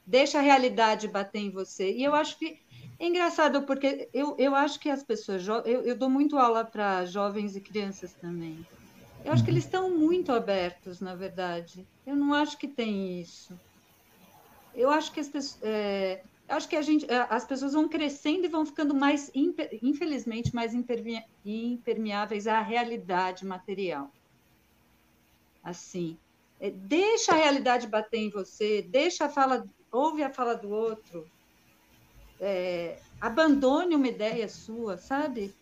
deixa 0.06 0.38
a 0.38 0.42
realidade 0.42 1.08
bater 1.08 1.38
em 1.38 1.50
você, 1.50 1.92
e 1.92 2.02
eu 2.04 2.14
acho 2.14 2.38
que 2.38 2.56
é 2.98 3.06
engraçado, 3.06 3.64
porque 3.66 4.08
eu, 4.12 4.36
eu 4.38 4.54
acho 4.54 4.78
que 4.78 4.88
as 4.88 5.02
pessoas, 5.02 5.46
eu, 5.46 5.82
eu 5.82 5.96
dou 5.96 6.08
muito 6.10 6.38
aula 6.38 6.64
para 6.64 7.04
jovens 7.04 7.56
e 7.56 7.60
crianças 7.60 8.14
também, 8.14 8.66
eu 9.24 9.32
acho 9.32 9.44
que 9.44 9.50
eles 9.50 9.64
estão 9.64 9.96
muito 9.96 10.32
abertos, 10.32 11.00
na 11.00 11.14
verdade. 11.14 11.86
Eu 12.04 12.16
não 12.16 12.34
acho 12.34 12.58
que 12.58 12.66
tem 12.66 13.20
isso. 13.20 13.58
Eu 14.74 14.90
acho 14.90 15.12
que 15.12 15.20
as 15.20 15.28
pessoas, 15.28 15.62
é, 15.62 16.24
acho 16.48 16.68
que 16.68 16.76
a 16.76 16.82
gente, 16.82 17.08
é, 17.10 17.26
as 17.30 17.44
pessoas 17.44 17.72
vão 17.72 17.88
crescendo 17.88 18.46
e 18.46 18.48
vão 18.48 18.66
ficando 18.66 18.94
mais, 18.94 19.30
infelizmente, 19.34 20.54
mais 20.54 20.72
impermeáveis 21.44 22.46
à 22.46 22.60
realidade 22.60 23.44
material. 23.44 24.10
Assim, 25.62 26.18
é, 26.58 26.70
deixa 26.70 27.32
a 27.32 27.36
realidade 27.36 27.86
bater 27.86 28.18
em 28.18 28.30
você, 28.30 28.82
deixa 28.82 29.26
a 29.26 29.28
fala, 29.28 29.64
ouve 29.92 30.22
a 30.22 30.30
fala 30.30 30.56
do 30.56 30.70
outro, 30.70 31.28
é, 32.40 32.98
abandone 33.20 33.94
uma 33.94 34.08
ideia 34.08 34.48
sua, 34.48 34.96
sabe? 34.98 35.54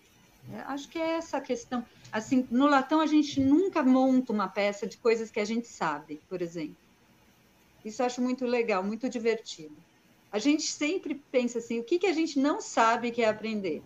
É, 0.52 0.60
acho 0.60 0.88
que 0.88 0.98
é 0.98 1.16
essa 1.16 1.36
a 1.36 1.40
questão. 1.40 1.84
Assim, 2.10 2.46
no 2.50 2.66
latão 2.66 3.00
a 3.00 3.06
gente 3.06 3.40
nunca 3.40 3.82
monta 3.82 4.32
uma 4.32 4.48
peça 4.48 4.86
de 4.86 4.96
coisas 4.96 5.30
que 5.30 5.40
a 5.40 5.44
gente 5.44 5.66
sabe, 5.66 6.20
por 6.28 6.40
exemplo. 6.40 6.76
Isso 7.84 8.00
eu 8.00 8.06
acho 8.06 8.22
muito 8.22 8.46
legal, 8.46 8.82
muito 8.82 9.08
divertido. 9.08 9.76
A 10.32 10.38
gente 10.38 10.62
sempre 10.62 11.22
pensa 11.30 11.58
assim, 11.58 11.80
o 11.80 11.84
que, 11.84 11.98
que 11.98 12.06
a 12.06 12.12
gente 12.12 12.38
não 12.38 12.60
sabe 12.60 13.10
que 13.10 13.22
é 13.22 13.28
aprender? 13.28 13.82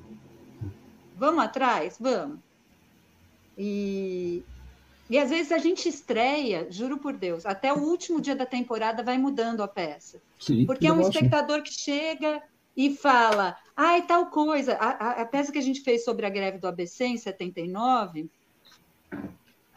Vamos 1.16 1.42
atrás? 1.42 1.96
Vamos. 1.98 2.38
E, 3.56 4.42
e 5.08 5.18
às 5.18 5.30
vezes 5.30 5.52
a 5.52 5.58
gente 5.58 5.88
estreia, 5.88 6.66
juro 6.70 6.98
por 6.98 7.12
Deus, 7.12 7.44
até 7.44 7.72
o 7.72 7.78
último 7.78 8.20
dia 8.20 8.34
da 8.34 8.46
temporada 8.46 9.02
vai 9.02 9.18
mudando 9.18 9.62
a 9.62 9.68
peça. 9.68 10.20
Sim, 10.38 10.64
porque 10.64 10.86
é 10.86 10.92
um 10.92 11.00
espectador 11.00 11.62
que 11.62 11.72
chega 11.72 12.42
e 12.76 12.96
fala, 12.96 13.56
ai, 13.76 14.06
tal 14.06 14.26
coisa. 14.26 14.74
A, 14.74 14.90
a, 14.90 15.10
a, 15.22 15.26
peça 15.26 15.52
que 15.52 15.58
a 15.58 15.62
gente 15.62 15.82
fez 15.82 16.04
sobre 16.04 16.26
a 16.26 16.30
greve 16.30 16.58
do 16.58 16.66
ABC 16.66 17.04
em 17.04 17.16
79, 17.16 18.30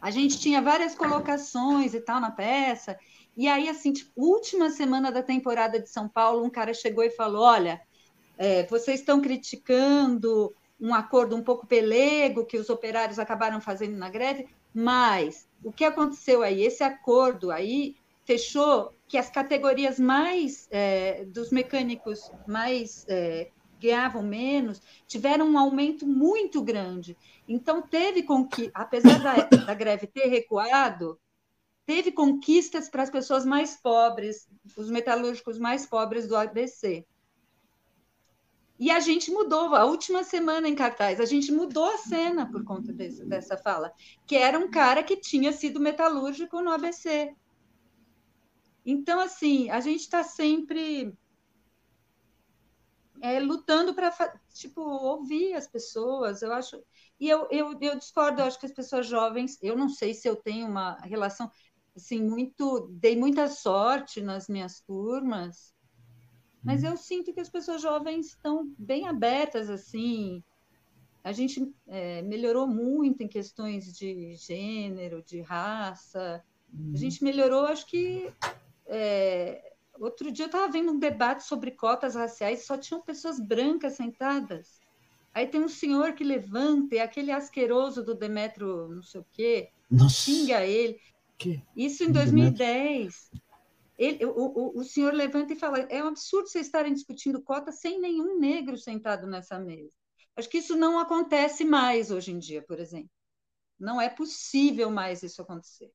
a 0.01 0.11
gente 0.11 0.39
tinha 0.39 0.61
várias 0.61 0.95
colocações 0.95 1.93
e 1.93 1.99
tal 1.99 2.19
na 2.19 2.31
peça. 2.31 2.97
E 3.35 3.47
aí, 3.47 3.69
assim, 3.69 3.93
tipo, 3.93 4.11
última 4.15 4.69
semana 4.69 5.11
da 5.11 5.21
temporada 5.21 5.79
de 5.79 5.89
São 5.89 6.07
Paulo, 6.07 6.43
um 6.43 6.49
cara 6.49 6.73
chegou 6.73 7.03
e 7.03 7.11
falou: 7.11 7.43
Olha, 7.43 7.81
é, 8.37 8.63
vocês 8.63 8.99
estão 8.99 9.21
criticando 9.21 10.55
um 10.79 10.93
acordo 10.93 11.35
um 11.35 11.43
pouco 11.43 11.65
pelego 11.65 12.45
que 12.45 12.57
os 12.57 12.69
operários 12.69 13.19
acabaram 13.19 13.59
fazendo 13.59 13.97
na 13.97 14.09
greve, 14.09 14.47
mas 14.73 15.47
o 15.63 15.71
que 15.71 15.83
aconteceu 15.83 16.43
aí? 16.43 16.61
Esse 16.61 16.83
acordo 16.83 17.51
aí 17.51 17.95
fechou 18.25 18.93
que 19.07 19.17
as 19.17 19.29
categorias 19.29 19.99
mais 19.99 20.67
é, 20.69 21.25
dos 21.25 21.49
mecânicos 21.51 22.29
mais 22.45 23.05
é, 23.07 23.49
ganhavam 23.79 24.21
menos 24.21 24.81
tiveram 25.07 25.49
um 25.49 25.57
aumento 25.57 26.05
muito 26.05 26.61
grande. 26.61 27.17
Então 27.47 27.81
teve 27.81 28.23
com 28.23 28.45
que, 28.47 28.69
apesar 28.73 29.19
da, 29.19 29.35
da 29.65 29.73
greve 29.73 30.07
ter 30.07 30.27
recuado, 30.27 31.19
teve 31.85 32.11
conquistas 32.11 32.89
para 32.89 33.03
as 33.03 33.09
pessoas 33.09 33.45
mais 33.45 33.77
pobres, 33.77 34.47
os 34.75 34.89
metalúrgicos 34.89 35.57
mais 35.57 35.85
pobres 35.85 36.27
do 36.27 36.35
ABC. 36.35 37.05
E 38.79 38.91
a 38.91 38.99
gente 38.99 39.31
mudou, 39.31 39.73
a 39.73 39.85
última 39.85 40.23
semana 40.23 40.67
em 40.67 40.75
cartaz, 40.75 41.19
a 41.19 41.25
gente 41.25 41.51
mudou 41.51 41.85
a 41.85 41.97
cena 41.97 42.49
por 42.49 42.63
conta 42.63 42.93
desse, 42.93 43.25
dessa 43.25 43.57
fala, 43.57 43.91
que 44.25 44.35
era 44.35 44.59
um 44.59 44.69
cara 44.69 45.01
que 45.01 45.17
tinha 45.17 45.51
sido 45.51 45.79
metalúrgico 45.79 46.61
no 46.61 46.71
ABC. 46.71 47.35
Então, 48.85 49.19
assim, 49.19 49.69
a 49.69 49.79
gente 49.79 50.01
está 50.01 50.23
sempre 50.23 51.13
é, 53.21 53.39
lutando 53.39 53.93
para 53.93 54.11
tipo 54.53 54.81
ouvir 54.81 55.53
as 55.53 55.67
pessoas. 55.67 56.41
Eu 56.41 56.53
acho 56.53 56.81
e 57.19 57.27
eu, 57.27 57.47
eu, 57.51 57.77
eu 57.81 57.97
discordo. 57.97 58.41
Eu 58.41 58.45
acho 58.45 58.59
que 58.59 58.65
as 58.65 58.71
pessoas 58.71 59.07
jovens, 59.07 59.57
eu 59.61 59.75
não 59.75 59.89
sei 59.89 60.13
se 60.13 60.27
eu 60.27 60.35
tenho 60.35 60.67
uma 60.67 60.97
relação 60.99 61.51
assim 61.95 62.21
muito, 62.21 62.87
dei 62.91 63.17
muita 63.17 63.47
sorte 63.47 64.21
nas 64.21 64.47
minhas 64.47 64.79
turmas, 64.81 65.73
mas 66.67 66.83
eu 66.83 66.97
sinto 66.97 67.31
que 67.31 67.39
as 67.39 67.49
pessoas 67.49 67.81
jovens 67.81 68.27
estão 68.27 68.69
bem 68.77 69.07
abertas 69.07 69.69
assim. 69.69 70.43
A 71.23 71.31
gente 71.31 71.73
é, 71.87 72.21
melhorou 72.23 72.67
muito 72.67 73.23
em 73.23 73.27
questões 73.27 73.97
de 73.97 74.35
gênero, 74.35 75.23
de 75.23 75.39
raça. 75.39 76.43
A 76.43 76.77
uhum. 76.77 76.93
gente 76.93 77.23
melhorou, 77.23 77.67
acho 77.67 77.87
que 77.87 78.29
é, 78.85 79.73
outro 79.97 80.29
dia 80.29 80.43
eu 80.43 80.47
estava 80.47 80.69
vendo 80.69 80.91
um 80.91 80.99
debate 80.99 81.45
sobre 81.45 81.71
cotas 81.71 82.15
raciais, 82.15 82.65
só 82.65 82.77
tinham 82.77 83.01
pessoas 83.01 83.39
brancas 83.39 83.93
sentadas. 83.93 84.81
Aí 85.33 85.47
tem 85.47 85.63
um 85.63 85.69
senhor 85.69 86.15
que 86.15 86.23
levanta, 86.23 86.95
e 86.95 86.99
aquele 86.99 87.31
asqueroso 87.31 88.03
do 88.03 88.13
Demetro, 88.13 88.89
não 88.89 89.03
sei 89.03 89.21
o 89.21 89.25
quê, 89.31 89.69
Nossa. 89.89 90.15
xinga 90.15 90.65
ele. 90.65 90.99
Que? 91.37 91.63
Isso 91.73 92.03
em 92.03 92.11
2010. 92.11 93.31
Ele, 93.97 94.25
o, 94.25 94.31
o, 94.31 94.79
o 94.79 94.83
senhor 94.83 95.13
levanta 95.13 95.53
e 95.53 95.59
fala: 95.59 95.79
é 95.79 96.03
um 96.03 96.07
absurdo 96.07 96.47
vocês 96.47 96.65
estarem 96.65 96.93
discutindo 96.93 97.41
cota 97.41 97.71
sem 97.71 97.99
nenhum 97.99 98.39
negro 98.39 98.77
sentado 98.77 99.27
nessa 99.27 99.59
mesa. 99.59 99.93
Acho 100.35 100.49
que 100.49 100.59
isso 100.59 100.75
não 100.75 100.99
acontece 100.99 101.65
mais 101.65 102.11
hoje 102.11 102.31
em 102.31 102.39
dia, 102.39 102.61
por 102.61 102.79
exemplo. 102.79 103.09
Não 103.79 103.99
é 103.99 104.09
possível 104.09 104.89
mais 104.91 105.23
isso 105.23 105.41
acontecer 105.41 105.91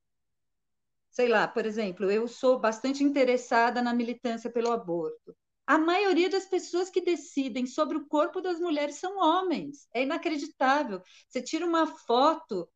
sei 1.13 1.29
lá, 1.29 1.47
por 1.47 1.67
exemplo, 1.67 2.11
eu 2.11 2.27
sou 2.27 2.59
bastante 2.59 3.05
interessada 3.05 3.83
na 3.83 3.95
militância 3.95 4.51
pelo 4.51 4.73
aborto. 4.73 5.37
A 5.67 5.79
maioria 5.79 6.29
das 6.29 6.47
pessoas 6.47 6.91
que 6.91 7.03
decidem 7.03 7.67
sobre 7.67 7.97
o 7.97 8.07
corpo 8.07 8.41
das 8.41 8.59
mulheres 8.59 8.97
são 8.97 9.19
homens. 9.19 9.87
É 9.95 10.03
inacreditável. 10.03 11.03
Você 11.29 11.41
tira 11.43 11.67
uma 11.67 11.87
foto, 11.87 12.69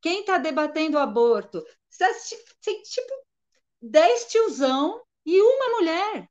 quem 0.00 0.20
está 0.20 0.38
debatendo 0.38 0.96
o 0.96 1.00
aborto? 1.00 1.62
Você 1.88 2.04
tipo 2.60 3.12
dez 3.80 4.26
tiozão 4.26 5.02
e 5.24 5.40
uma 5.40 5.78
mulher. 5.78 6.28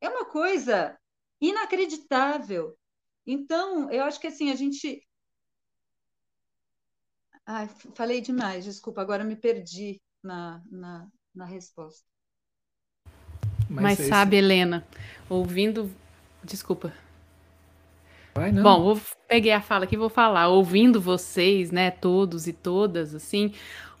É 0.00 0.08
uma 0.08 0.24
coisa 0.24 0.98
inacreditável. 1.40 2.76
Então, 3.26 3.90
eu 3.90 4.04
acho 4.04 4.20
que 4.20 4.26
assim, 4.26 4.50
a 4.50 4.54
gente 4.54 5.02
Ai, 7.46 7.68
falei 7.94 8.20
demais, 8.22 8.64
desculpa, 8.64 9.02
agora 9.02 9.22
me 9.22 9.36
perdi 9.36 10.00
na, 10.22 10.62
na, 10.70 11.08
na 11.34 11.44
resposta. 11.44 12.06
Mas, 13.68 13.82
Mas 13.82 14.00
é 14.00 14.08
sabe, 14.08 14.36
Helena, 14.36 14.84
ouvindo. 15.28 15.90
Desculpa. 16.42 16.92
Vai, 18.34 18.50
Bom, 18.52 18.90
eu 18.90 19.00
peguei 19.28 19.52
a 19.52 19.60
fala 19.60 19.84
aqui 19.84 19.94
e 19.94 19.98
vou 19.98 20.08
falar. 20.08 20.48
Ouvindo 20.48 21.00
vocês, 21.00 21.70
né, 21.70 21.90
todos 21.90 22.46
e 22.46 22.52
todas, 22.52 23.14
assim, 23.14 23.52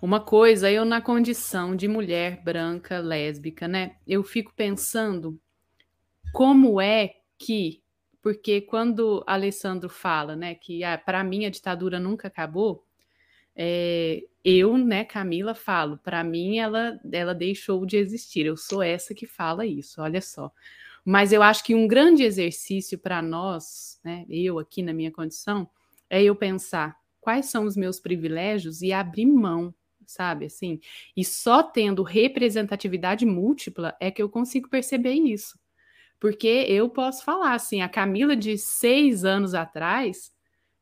uma 0.04 0.20
coisa, 0.20 0.70
eu 0.70 0.84
na 0.84 1.00
condição 1.00 1.74
de 1.74 1.88
mulher 1.88 2.42
branca, 2.44 2.98
lésbica, 2.98 3.66
né, 3.66 3.96
eu 4.06 4.22
fico 4.22 4.52
pensando 4.54 5.40
como 6.30 6.78
é 6.78 7.14
que, 7.38 7.82
porque 8.20 8.60
quando 8.60 9.24
Alessandro 9.26 9.88
fala, 9.88 10.36
né, 10.36 10.56
que 10.56 10.84
ah, 10.84 10.98
para 10.98 11.24
mim 11.24 11.46
a 11.46 11.50
ditadura 11.50 11.98
nunca 11.98 12.28
acabou, 12.28 12.84
é, 13.56 14.22
eu, 14.44 14.76
né, 14.76 15.06
Camila, 15.06 15.54
falo, 15.54 15.96
para 15.96 16.22
mim 16.22 16.58
ela, 16.58 17.00
ela 17.10 17.34
deixou 17.34 17.86
de 17.86 17.96
existir. 17.96 18.44
Eu 18.44 18.58
sou 18.58 18.82
essa 18.82 19.14
que 19.14 19.26
fala 19.26 19.64
isso, 19.64 20.02
olha 20.02 20.20
só. 20.20 20.52
Mas 21.02 21.32
eu 21.32 21.42
acho 21.42 21.64
que 21.64 21.74
um 21.74 21.88
grande 21.88 22.24
exercício 22.24 22.98
para 22.98 23.22
nós, 23.22 23.98
né, 24.04 24.26
eu 24.28 24.58
aqui 24.58 24.82
na 24.82 24.92
minha 24.92 25.10
condição, 25.10 25.66
é 26.10 26.22
eu 26.22 26.36
pensar 26.36 26.94
quais 27.22 27.46
são 27.46 27.64
os 27.64 27.74
meus 27.74 27.98
privilégios 27.98 28.82
e 28.82 28.92
abrir 28.92 29.24
mão, 29.24 29.74
sabe? 30.06 30.46
Assim, 30.46 30.80
e 31.16 31.24
só 31.24 31.62
tendo 31.62 32.02
representatividade 32.02 33.24
múltipla 33.26 33.96
é 34.00 34.10
que 34.10 34.22
eu 34.22 34.28
consigo 34.28 34.68
perceber 34.68 35.14
isso. 35.14 35.58
Porque 36.20 36.48
eu 36.68 36.88
posso 36.88 37.24
falar 37.24 37.54
assim, 37.54 37.82
a 37.82 37.88
Camila 37.88 38.34
de 38.36 38.56
seis 38.56 39.24
anos 39.24 39.54
atrás 39.54 40.32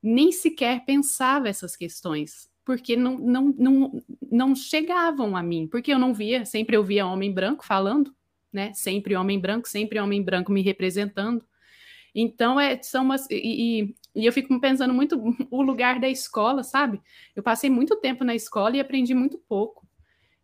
nem 0.02 0.32
sequer 0.32 0.84
pensava 0.84 1.48
essas 1.48 1.76
questões 1.76 2.52
porque 2.64 2.96
não, 2.96 3.18
não, 3.18 3.54
não, 3.58 4.02
não 4.30 4.54
chegavam 4.54 5.36
a 5.36 5.42
mim, 5.42 5.66
porque 5.66 5.92
eu 5.92 5.98
não 5.98 6.14
via, 6.14 6.44
sempre 6.44 6.76
eu 6.76 6.84
via 6.84 7.06
homem 7.06 7.32
branco 7.32 7.64
falando, 7.64 8.14
né? 8.52 8.72
Sempre 8.74 9.16
homem 9.16 9.38
branco, 9.40 9.68
sempre 9.68 9.98
homem 9.98 10.22
branco 10.22 10.52
me 10.52 10.62
representando. 10.62 11.44
Então, 12.14 12.60
é, 12.60 12.80
são 12.82 13.04
umas. 13.04 13.26
E, 13.30 13.94
e, 14.14 14.26
eu 14.26 14.32
fico 14.32 14.58
pensando 14.60 14.92
muito 14.92 15.20
o 15.50 15.62
lugar 15.62 15.98
da 15.98 16.08
escola, 16.08 16.62
sabe? 16.62 17.00
Eu 17.34 17.42
passei 17.42 17.70
muito 17.70 17.96
tempo 17.96 18.24
na 18.24 18.34
escola 18.34 18.76
e 18.76 18.80
aprendi 18.80 19.14
muito 19.14 19.38
pouco. 19.48 19.86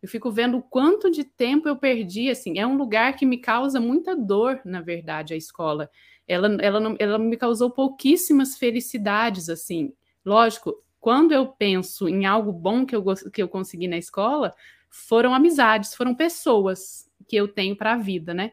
Eu 0.01 0.07
fico 0.07 0.31
vendo 0.31 0.57
o 0.57 0.63
quanto 0.63 1.11
de 1.11 1.23
tempo 1.23 1.67
eu 1.67 1.75
perdi, 1.75 2.29
assim. 2.29 2.57
É 2.57 2.65
um 2.65 2.77
lugar 2.77 3.15
que 3.15 3.25
me 3.25 3.37
causa 3.37 3.79
muita 3.81 4.15
dor, 4.15 4.61
na 4.63 4.81
verdade, 4.81 5.33
a 5.33 5.37
escola. 5.37 5.89
Ela, 6.27 6.47
ela, 6.61 6.79
não, 6.79 6.95
ela 6.99 7.19
me 7.19 7.35
causou 7.35 7.69
pouquíssimas 7.69 8.57
felicidades, 8.57 9.49
assim. 9.49 9.93
Lógico, 10.25 10.81
quando 10.99 11.33
eu 11.33 11.47
penso 11.47 12.07
em 12.07 12.25
algo 12.25 12.51
bom 12.51 12.85
que 12.85 12.95
eu, 12.95 13.03
que 13.33 13.41
eu 13.41 13.47
consegui 13.47 13.87
na 13.87 13.97
escola, 13.97 14.53
foram 14.89 15.33
amizades, 15.33 15.93
foram 15.93 16.15
pessoas 16.15 17.09
que 17.27 17.35
eu 17.35 17.47
tenho 17.47 17.75
para 17.75 17.93
a 17.93 17.97
vida, 17.97 18.33
né? 18.33 18.51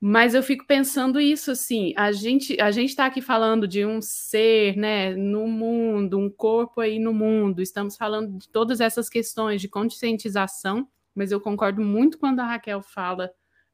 Mas 0.00 0.34
eu 0.34 0.42
fico 0.42 0.66
pensando 0.66 1.18
isso 1.18 1.50
assim, 1.50 1.94
a 1.96 2.12
gente 2.12 2.60
a 2.60 2.70
gente 2.70 2.90
está 2.90 3.06
aqui 3.06 3.22
falando 3.22 3.66
de 3.66 3.84
um 3.86 4.02
ser, 4.02 4.76
né, 4.76 5.14
no 5.16 5.48
mundo, 5.48 6.18
um 6.18 6.30
corpo 6.30 6.80
aí 6.80 6.98
no 6.98 7.14
mundo. 7.14 7.62
Estamos 7.62 7.96
falando 7.96 8.38
de 8.38 8.48
todas 8.48 8.80
essas 8.80 9.08
questões 9.08 9.60
de 9.60 9.68
conscientização, 9.68 10.86
mas 11.14 11.32
eu 11.32 11.40
concordo 11.40 11.80
muito 11.82 12.18
quando 12.18 12.40
a 12.40 12.46
Raquel 12.46 12.82
fala 12.82 13.30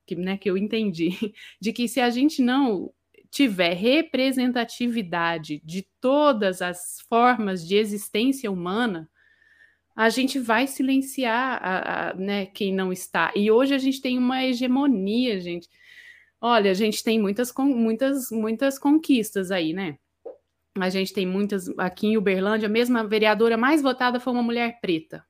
que, 0.06 0.14
né, 0.14 0.36
que 0.36 0.48
eu 0.48 0.56
entendi, 0.56 1.10
de 1.60 1.72
que 1.72 1.88
se 1.88 2.00
a 2.00 2.08
gente 2.08 2.40
não 2.40 2.92
tiver 3.30 3.74
representatividade 3.74 5.60
de 5.64 5.86
todas 6.00 6.62
as 6.62 7.00
formas 7.08 7.66
de 7.66 7.76
existência 7.76 8.50
humana, 8.50 9.08
a 9.96 10.08
gente 10.08 10.38
vai 10.38 10.66
silenciar 10.66 11.58
a, 11.62 12.10
a, 12.10 12.14
né, 12.14 12.46
quem 12.46 12.74
não 12.74 12.92
está. 12.92 13.32
E 13.34 13.50
hoje 13.50 13.74
a 13.74 13.78
gente 13.78 14.00
tem 14.00 14.18
uma 14.18 14.44
hegemonia, 14.44 15.40
gente. 15.40 15.68
Olha, 16.44 16.72
a 16.72 16.74
gente 16.74 17.04
tem 17.04 17.20
muitas, 17.20 17.54
muitas, 17.56 18.28
muitas 18.32 18.76
conquistas 18.76 19.52
aí, 19.52 19.72
né? 19.72 19.96
A 20.76 20.90
gente 20.90 21.12
tem 21.14 21.24
muitas. 21.24 21.68
Aqui 21.78 22.08
em 22.08 22.16
Uberlândia, 22.16 22.66
a 22.66 22.72
mesma 22.72 23.06
vereadora 23.06 23.56
mais 23.56 23.80
votada 23.80 24.18
foi 24.18 24.32
uma 24.32 24.42
mulher 24.42 24.80
preta. 24.80 25.24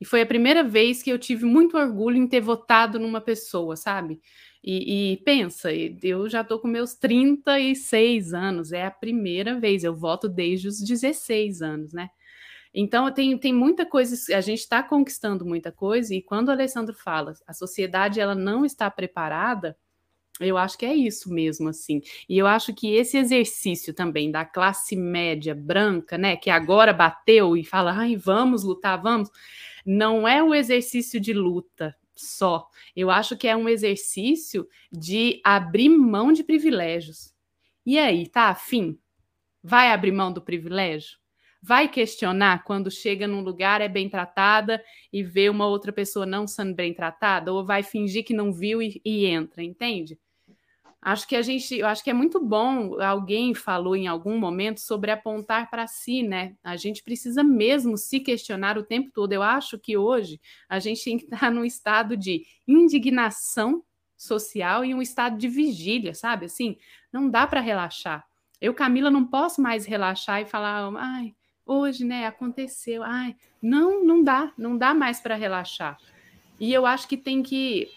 E 0.00 0.04
foi 0.06 0.22
a 0.22 0.26
primeira 0.26 0.64
vez 0.64 1.02
que 1.02 1.10
eu 1.10 1.18
tive 1.18 1.44
muito 1.44 1.76
orgulho 1.76 2.16
em 2.16 2.26
ter 2.26 2.40
votado 2.40 2.98
numa 2.98 3.20
pessoa, 3.20 3.76
sabe? 3.76 4.18
E, 4.64 5.12
e 5.12 5.16
pensa, 5.18 5.70
eu 5.74 6.26
já 6.26 6.42
tô 6.42 6.58
com 6.58 6.68
meus 6.68 6.94
36 6.94 8.32
anos, 8.32 8.72
é 8.72 8.86
a 8.86 8.90
primeira 8.90 9.60
vez, 9.60 9.84
eu 9.84 9.94
voto 9.94 10.26
desde 10.26 10.68
os 10.68 10.80
16 10.80 11.60
anos, 11.60 11.92
né? 11.92 12.08
Então, 12.72 13.12
tem, 13.12 13.36
tem 13.36 13.52
muita 13.52 13.84
coisa, 13.84 14.14
a 14.34 14.40
gente 14.40 14.60
está 14.60 14.82
conquistando 14.82 15.44
muita 15.44 15.70
coisa, 15.70 16.14
e 16.14 16.22
quando 16.22 16.48
o 16.48 16.52
Alessandro 16.52 16.94
fala, 16.94 17.34
a 17.46 17.52
sociedade 17.52 18.20
ela 18.20 18.34
não 18.34 18.64
está 18.64 18.90
preparada, 18.90 19.76
eu 20.40 20.56
acho 20.56 20.78
que 20.78 20.86
é 20.86 20.94
isso 20.94 21.32
mesmo, 21.32 21.68
assim. 21.68 22.00
E 22.28 22.38
eu 22.38 22.46
acho 22.46 22.74
que 22.74 22.94
esse 22.94 23.18
exercício 23.18 23.92
também 23.94 24.30
da 24.30 24.44
classe 24.44 24.96
média 24.96 25.54
branca, 25.54 26.16
né, 26.16 26.36
que 26.36 26.50
agora 26.50 26.92
bateu 26.92 27.56
e 27.56 27.64
fala, 27.64 27.92
ai, 27.92 28.16
vamos 28.16 28.64
lutar, 28.64 29.00
vamos, 29.00 29.30
não 29.84 30.26
é 30.26 30.42
o 30.42 30.54
exercício 30.54 31.20
de 31.20 31.32
luta 31.32 31.94
só. 32.14 32.66
Eu 32.96 33.10
acho 33.10 33.36
que 33.36 33.46
é 33.46 33.56
um 33.56 33.68
exercício 33.68 34.66
de 34.90 35.40
abrir 35.44 35.88
mão 35.90 36.32
de 36.32 36.42
privilégios. 36.42 37.34
E 37.84 37.98
aí, 37.98 38.26
tá 38.26 38.48
afim? 38.48 38.98
Vai 39.62 39.92
abrir 39.92 40.12
mão 40.12 40.32
do 40.32 40.40
privilégio? 40.42 41.20
vai 41.62 41.88
questionar 41.88 42.64
quando 42.64 42.90
chega 42.90 43.26
num 43.26 43.42
lugar, 43.42 43.80
é 43.80 43.88
bem 43.88 44.08
tratada 44.08 44.82
e 45.12 45.22
vê 45.22 45.48
uma 45.48 45.66
outra 45.66 45.92
pessoa 45.92 46.24
não 46.24 46.46
sendo 46.46 46.74
bem 46.74 46.94
tratada, 46.94 47.52
ou 47.52 47.64
vai 47.64 47.82
fingir 47.82 48.24
que 48.24 48.32
não 48.32 48.52
viu 48.52 48.80
e, 48.80 49.00
e 49.04 49.26
entra, 49.26 49.62
entende? 49.62 50.18
Acho 51.02 51.26
que 51.26 51.34
a 51.34 51.40
gente, 51.40 51.78
eu 51.78 51.86
acho 51.86 52.04
que 52.04 52.10
é 52.10 52.14
muito 52.14 52.38
bom. 52.38 53.00
Alguém 53.00 53.54
falou 53.54 53.96
em 53.96 54.06
algum 54.06 54.38
momento 54.38 54.80
sobre 54.80 55.10
apontar 55.10 55.70
para 55.70 55.86
si, 55.86 56.22
né? 56.22 56.54
A 56.62 56.76
gente 56.76 57.02
precisa 57.02 57.42
mesmo 57.42 57.96
se 57.96 58.20
questionar 58.20 58.76
o 58.76 58.82
tempo 58.82 59.10
todo. 59.12 59.32
Eu 59.32 59.42
acho 59.42 59.78
que 59.78 59.96
hoje 59.96 60.38
a 60.68 60.78
gente 60.78 61.02
tem 61.02 61.16
que 61.16 61.24
estar 61.24 61.50
num 61.50 61.64
estado 61.64 62.16
de 62.16 62.44
indignação 62.68 63.82
social 64.14 64.84
e 64.84 64.94
um 64.94 65.00
estado 65.00 65.38
de 65.38 65.48
vigília, 65.48 66.12
sabe? 66.14 66.44
Assim, 66.44 66.76
não 67.10 67.30
dá 67.30 67.46
para 67.46 67.60
relaxar. 67.60 68.26
Eu, 68.60 68.74
Camila, 68.74 69.10
não 69.10 69.26
posso 69.26 69.62
mais 69.62 69.86
relaxar 69.86 70.42
e 70.42 70.44
falar, 70.44 70.92
ai, 70.98 71.34
hoje, 71.64 72.04
né, 72.04 72.26
aconteceu. 72.26 73.02
Ai, 73.02 73.34
não, 73.62 74.04
não 74.04 74.22
dá, 74.22 74.52
não 74.58 74.76
dá 74.76 74.92
mais 74.92 75.18
para 75.18 75.34
relaxar. 75.34 75.96
E 76.58 76.74
eu 76.74 76.84
acho 76.84 77.08
que 77.08 77.16
tem 77.16 77.42
que 77.42 77.88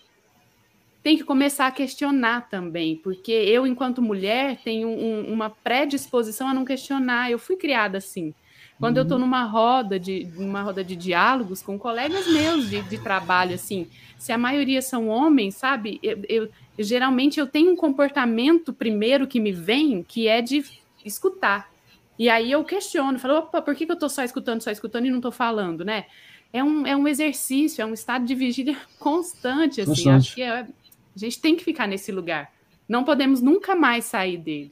tem 1.03 1.17
que 1.17 1.23
começar 1.25 1.67
a 1.67 1.71
questionar 1.71 2.49
também, 2.49 2.95
porque 2.95 3.31
eu, 3.31 3.67
enquanto 3.67 4.01
mulher, 4.01 4.57
tenho 4.63 4.87
um, 4.87 5.33
uma 5.33 5.49
predisposição 5.49 6.47
a 6.47 6.53
não 6.53 6.63
questionar. 6.63 7.29
Eu 7.29 7.37
fui 7.37 7.57
criada 7.57 7.97
assim. 7.97 8.33
Quando 8.79 8.95
uhum. 8.95 9.01
eu 9.01 9.03
estou 9.03 9.19
numa 9.19 9.43
roda 9.43 9.99
de 9.99 10.27
uma 10.37 10.61
roda 10.61 10.83
de 10.83 10.95
diálogos 10.95 11.61
com 11.61 11.77
colegas 11.77 12.25
meus 12.27 12.69
de, 12.69 12.81
de 12.83 12.97
trabalho, 12.97 13.53
assim, 13.53 13.87
se 14.17 14.31
a 14.31 14.37
maioria 14.37 14.81
são 14.81 15.09
homens, 15.09 15.55
sabe? 15.55 15.99
Eu, 16.01 16.19
eu, 16.29 16.49
geralmente 16.79 17.37
eu 17.37 17.47
tenho 17.47 17.71
um 17.71 17.75
comportamento 17.75 18.71
primeiro 18.71 19.27
que 19.27 19.41
me 19.41 19.51
vem, 19.51 20.03
que 20.03 20.29
é 20.29 20.41
de 20.41 20.63
escutar. 21.05 21.69
E 22.17 22.29
aí 22.29 22.49
eu 22.49 22.63
questiono, 22.63 23.19
falo, 23.19 23.39
opa, 23.39 23.61
por 23.61 23.75
que, 23.75 23.85
que 23.85 23.91
eu 23.91 23.95
estou 23.95 24.09
só 24.09 24.23
escutando, 24.23 24.61
só 24.61 24.71
escutando 24.71 25.05
e 25.05 25.09
não 25.09 25.17
estou 25.17 25.31
falando, 25.31 25.83
né? 25.83 26.05
É 26.53 26.63
um, 26.63 26.87
é 26.87 26.95
um 26.95 27.07
exercício, 27.07 27.81
é 27.81 27.85
um 27.85 27.93
estado 27.93 28.25
de 28.25 28.35
vigília 28.35 28.77
constante, 28.97 29.81
assim. 29.81 29.91
Constante. 29.91 30.15
Acho 30.15 30.35
que 30.35 30.41
é, 30.41 30.67
a 31.15 31.19
gente 31.19 31.39
tem 31.39 31.55
que 31.55 31.63
ficar 31.63 31.87
nesse 31.87 32.11
lugar. 32.11 32.51
Não 32.87 33.03
podemos 33.03 33.41
nunca 33.41 33.75
mais 33.75 34.05
sair 34.05 34.37
dele. 34.37 34.71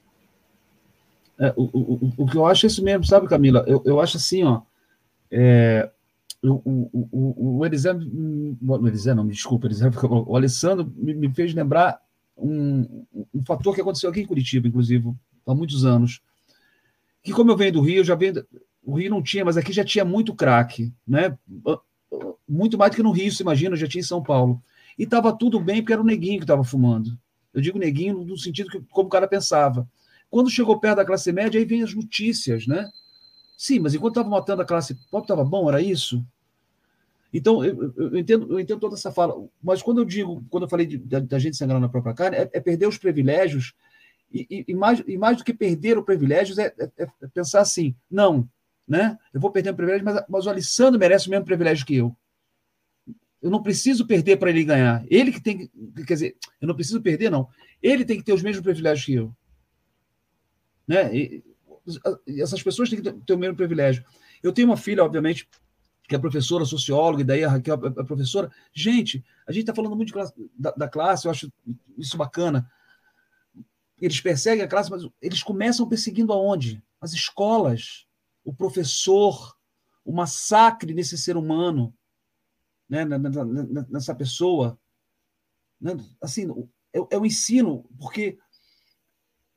É, 1.40 1.54
o, 1.56 1.64
o, 1.64 2.14
o 2.18 2.26
que 2.28 2.38
eu 2.38 2.46
acho 2.46 2.66
é 2.66 2.68
isso 2.68 2.84
mesmo, 2.84 3.06
sabe, 3.06 3.28
Camila? 3.28 3.64
Eu, 3.68 3.82
eu 3.86 4.00
acho 4.00 4.18
assim, 4.18 4.44
ó. 4.44 4.62
É, 5.32 5.90
o, 6.44 6.54
o, 6.54 7.10
o, 7.12 7.58
o 7.60 7.66
Eliseu, 7.66 7.96
o 7.96 8.88
Eliseu, 8.88 9.16
não, 9.16 9.24
me 9.24 9.32
desculpa, 9.32 9.68
Eliseu, 9.68 9.90
o 10.28 10.36
Alessandro 10.36 10.92
me, 10.96 11.14
me 11.14 11.34
fez 11.34 11.54
lembrar 11.54 12.02
um, 12.38 13.06
um 13.34 13.44
fator 13.46 13.74
que 13.74 13.82
aconteceu 13.82 14.10
aqui 14.10 14.22
em 14.22 14.26
Curitiba, 14.26 14.68
inclusive, 14.68 15.14
há 15.48 15.56
muitos 15.56 15.86
anos 15.86 16.22
que 17.24 17.32
como 17.32 17.52
eu 17.52 17.58
venho 17.58 17.74
do 17.74 17.82
Rio, 17.82 17.98
eu 17.98 18.04
já 18.04 18.16
venho. 18.16 18.44
O 18.84 18.96
Rio 18.96 19.10
não 19.10 19.22
tinha, 19.22 19.46
mas 19.46 19.58
aqui 19.58 19.72
já 19.72 19.84
tinha 19.86 20.04
muito 20.04 20.34
crack, 20.34 20.92
né? 21.08 21.38
Muito 22.48 22.78
mais 22.78 22.92
do 22.92 22.96
que 22.96 23.04
no 23.04 23.12
Rio, 23.12 23.32
se 23.32 23.44
imagina, 23.44 23.76
já 23.76 23.88
tinha 23.88 24.02
em 24.02 24.06
São 24.06 24.24
Paulo. 24.24 24.62
E 24.98 25.04
estava 25.04 25.36
tudo 25.36 25.60
bem, 25.60 25.82
porque 25.82 25.94
era 25.94 26.02
o 26.02 26.06
neguinho 26.06 26.40
que 26.40 26.44
estava 26.44 26.64
fumando. 26.64 27.18
Eu 27.54 27.62
digo 27.62 27.80
neguinho 27.80 28.24
no 28.24 28.38
sentido 28.38 28.70
que 28.70 28.80
como 28.90 29.08
o 29.08 29.12
cara 29.12 29.28
pensava. 29.28 29.88
Quando 30.30 30.50
chegou 30.50 30.80
perto 30.80 30.98
da 30.98 31.06
classe 31.06 31.32
média, 31.32 31.60
aí 31.60 31.66
vem 31.66 31.84
as 31.84 31.94
notícias, 31.94 32.66
né? 32.66 32.90
Sim, 33.58 33.80
mas 33.80 33.94
enquanto 33.94 34.14
estava 34.14 34.30
matando 34.30 34.62
a 34.62 34.66
classe 34.66 34.96
pobre, 35.12 35.26
estava 35.26 35.44
bom, 35.44 35.68
era 35.70 35.82
isso? 35.82 36.26
Então, 37.34 37.64
eu, 37.64 37.94
eu, 37.96 38.18
entendo, 38.18 38.52
eu 38.52 38.60
entendo 38.60 38.80
toda 38.80 38.96
essa 38.96 39.12
fala, 39.12 39.36
mas 39.62 39.82
quando 39.82 40.02
eu 40.02 40.06
digo, 40.06 40.44
quando 40.50 40.64
eu 40.64 40.70
falei 40.70 40.98
da 40.98 41.40
gente 41.40 41.56
sangrando 41.56 41.82
na 41.82 41.90
própria 41.90 42.14
carne, 42.14 42.38
é, 42.38 42.50
é 42.52 42.60
perder 42.60 42.88
os 42.88 42.98
privilégios 42.98 43.74
e, 44.34 44.66
e, 44.68 44.74
mais, 44.74 45.04
e 45.06 45.18
mais 45.18 45.38
do 45.38 45.44
que 45.44 45.54
perder 45.54 45.98
o 45.98 46.04
privilégio 46.04 46.60
é, 46.60 46.74
é, 46.80 46.90
é, 46.98 47.28
pensar 47.34 47.62
assim: 47.62 47.96
não, 48.10 48.48
né? 48.88 49.18
eu 49.34 49.40
vou 49.40 49.52
perder 49.52 49.72
o 49.72 49.76
privilégio, 49.76 50.06
mas, 50.06 50.24
mas 50.28 50.46
o 50.46 50.50
Alessandro 50.50 51.00
merece 51.00 51.28
o 51.28 51.32
mesmo 51.32 51.46
privilégio 51.46 51.86
que 51.86 51.96
eu. 51.96 52.16
Eu 53.42 53.50
não 53.50 53.64
preciso 53.64 54.06
perder 54.06 54.38
para 54.38 54.50
ele 54.50 54.64
ganhar. 54.64 55.04
Ele 55.10 55.32
que 55.32 55.42
tem 55.42 55.58
que. 55.58 55.72
Quer 56.06 56.14
dizer, 56.14 56.38
eu 56.60 56.68
não 56.68 56.76
preciso 56.76 57.02
perder, 57.02 57.30
não. 57.30 57.48
Ele 57.82 58.06
tem 58.06 58.18
que 58.18 58.24
ter 58.24 58.34
os 58.34 58.44
mesmos 58.44 58.64
privilégios 58.64 59.06
que 59.06 59.14
eu. 59.14 59.36
Né? 60.88 61.16
E, 61.16 61.44
essas 62.40 62.62
pessoas 62.62 62.90
têm 62.90 63.02
que 63.02 63.12
ter 63.12 63.34
o 63.34 63.38
mesmo 63.38 63.56
privilégio. 63.56 64.06
Eu 64.44 64.54
tenho 64.54 64.68
uma 64.68 64.78
filha, 64.78 65.04
obviamente, 65.04 65.50
que 66.08 66.16
é 66.16 66.20
professora, 66.20 66.66
socióloga, 66.66 67.22
e 67.22 67.26
daí 67.26 67.44
a 67.44 67.50
Raquel 67.50 67.80
é 67.98 68.04
professora. 68.04 68.52
Gente, 68.72 69.24
a 69.48 69.52
gente 69.52 69.62
está 69.62 69.74
falando 69.74 69.96
muito 69.96 70.14
classe, 70.14 70.34
da, 70.58 70.72
da, 70.72 70.88
classe, 70.88 71.26
eu 71.26 71.32
acho 71.32 71.52
isso 71.98 72.18
bacana 72.18 72.70
eles 74.02 74.20
perseguem 74.20 74.66
a 74.66 74.68
classe, 74.68 74.90
mas 74.90 75.08
eles 75.22 75.44
começam 75.44 75.88
perseguindo 75.88 76.34
aonde? 76.34 76.84
As 77.00 77.14
escolas, 77.14 78.08
o 78.44 78.52
professor, 78.52 79.56
o 80.04 80.12
massacre 80.12 80.94
nesse 80.94 81.18
ser 81.18 81.38
humano, 81.38 81.94
né? 82.92 83.08
nessa 83.90 84.14
pessoa. 84.14 84.78
Né? 85.80 85.98
Assim, 86.22 86.46
é, 86.94 87.00
é 87.12 87.18
o 87.18 87.26
ensino, 87.26 87.86
porque 87.98 88.38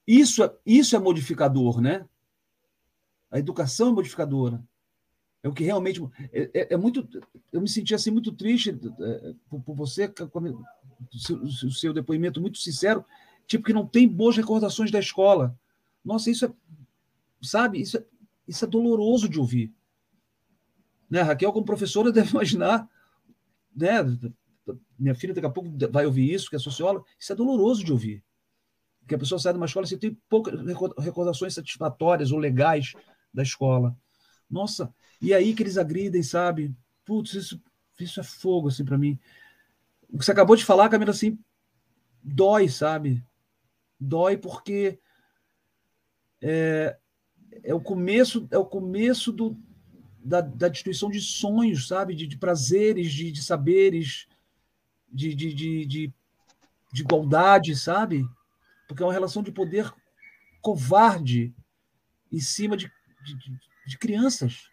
isso 0.07 0.45
é, 0.45 0.55
isso 0.65 0.95
é 0.95 0.99
modificador, 1.01 1.81
né? 1.81 2.09
A 3.31 3.39
educação 3.39 3.89
é 3.89 3.93
modificadora. 3.93 4.63
É 5.43 5.49
o 5.49 5.53
que 5.53 5.65
realmente. 5.65 6.01
É, 6.33 6.51
é, 6.55 6.75
é 6.75 6.77
muito. 6.77 7.07
Eu 7.53 7.61
me 7.61 7.69
senti 7.69 7.95
assim 7.95 8.13
muito 8.13 8.31
triste 8.33 8.71
é, 8.71 9.35
por, 9.49 9.61
por, 9.63 9.75
você, 9.75 10.13
seu, 11.13 11.43
o 11.43 11.73
seu 11.73 11.93
depoimento 11.93 12.41
muito 12.41 12.59
sincero, 12.59 13.05
tipo 13.47 13.65
que 13.65 13.73
não 13.73 13.87
tem 13.87 14.07
boas 14.07 14.37
recordações 14.37 14.93
da 14.93 15.01
escola. 15.01 15.59
Nossa, 16.05 16.31
isso 16.31 16.47
é, 16.47 16.53
sabe, 17.43 17.81
isso 17.81 17.99
é, 17.99 18.05
isso 18.47 18.65
é 18.65 18.69
doloroso 18.69 19.29
de 19.29 19.41
ouvir. 19.41 19.75
Né? 21.11 21.21
Raquel, 21.21 21.53
como 21.53 21.67
professora, 21.67 22.11
deve 22.13 22.31
imaginar, 22.31 22.89
né? 23.75 24.03
minha 24.99 25.15
filha 25.15 25.35
daqui 25.35 25.47
a 25.47 25.51
pouco 25.51 25.71
vai 25.91 26.07
ouvir 26.07 26.33
isso, 26.33 26.49
que 26.49 26.57
é 26.57 26.59
socióloga, 26.59 27.05
isso 27.19 27.33
é 27.33 27.37
doloroso 27.37 27.85
de 27.85 27.93
ouvir. 27.93 28.25
Que 29.07 29.15
a 29.15 29.19
pessoa 29.19 29.39
sai 29.39 29.53
de 29.53 29.59
uma 29.59 29.67
escola 29.67 29.87
e 29.91 29.97
tem 29.97 30.19
poucas 30.29 30.55
recordações 30.99 31.55
satisfatórias 31.55 32.33
ou 32.33 32.39
legais 32.39 32.93
da 33.33 33.43
escola. 33.43 33.97
Nossa, 34.49 34.95
e 35.21 35.35
aí 35.35 35.55
que 35.55 35.63
eles 35.63 35.77
agridem, 35.77 36.23
sabe? 36.23 36.75
Putz, 37.05 37.35
isso, 37.35 37.63
isso 38.01 38.21
é 38.21 38.23
fogo, 38.23 38.69
assim, 38.69 38.85
para 38.85 38.97
mim. 38.97 39.19
O 40.09 40.19
que 40.19 40.25
você 40.25 40.33
acabou 40.33 40.57
de 40.57 40.65
falar, 40.65 40.89
Camila, 40.89 41.11
assim, 41.11 41.39
dói, 42.23 42.69
sabe? 42.69 43.23
Dói 44.01 44.37
porque 44.37 44.99
é, 46.41 46.97
é 47.63 47.75
o 47.75 47.81
começo, 47.81 48.47
é 48.51 48.59
o 48.59 48.65
começo 48.65 49.33
do, 49.33 49.59
da, 50.25 50.41
da 50.41 50.69
destruição 50.69 51.11
de 51.11 51.21
sonhos, 51.21 51.87
sabe? 51.87 52.15
De, 52.15 52.27
de 52.27 52.39
prazeres, 52.39 53.13
de, 53.13 53.31
de 53.31 53.43
saberes, 53.43 54.27
de, 55.13 55.35
de, 55.35 55.53
de, 55.53 55.87
de, 55.87 56.13
de 56.93 57.03
igualdade, 57.03 57.77
sabe? 57.77 58.27
Porque 58.89 59.03
é 59.03 59.07
uma 59.07 59.13
relação 59.13 59.43
de 59.43 59.53
poder 59.53 59.93
covarde 60.63 61.55
em 62.33 62.41
cima 62.41 62.77
de, 62.77 62.91
de, 63.23 63.37
de 63.87 63.99
crianças. 63.99 64.71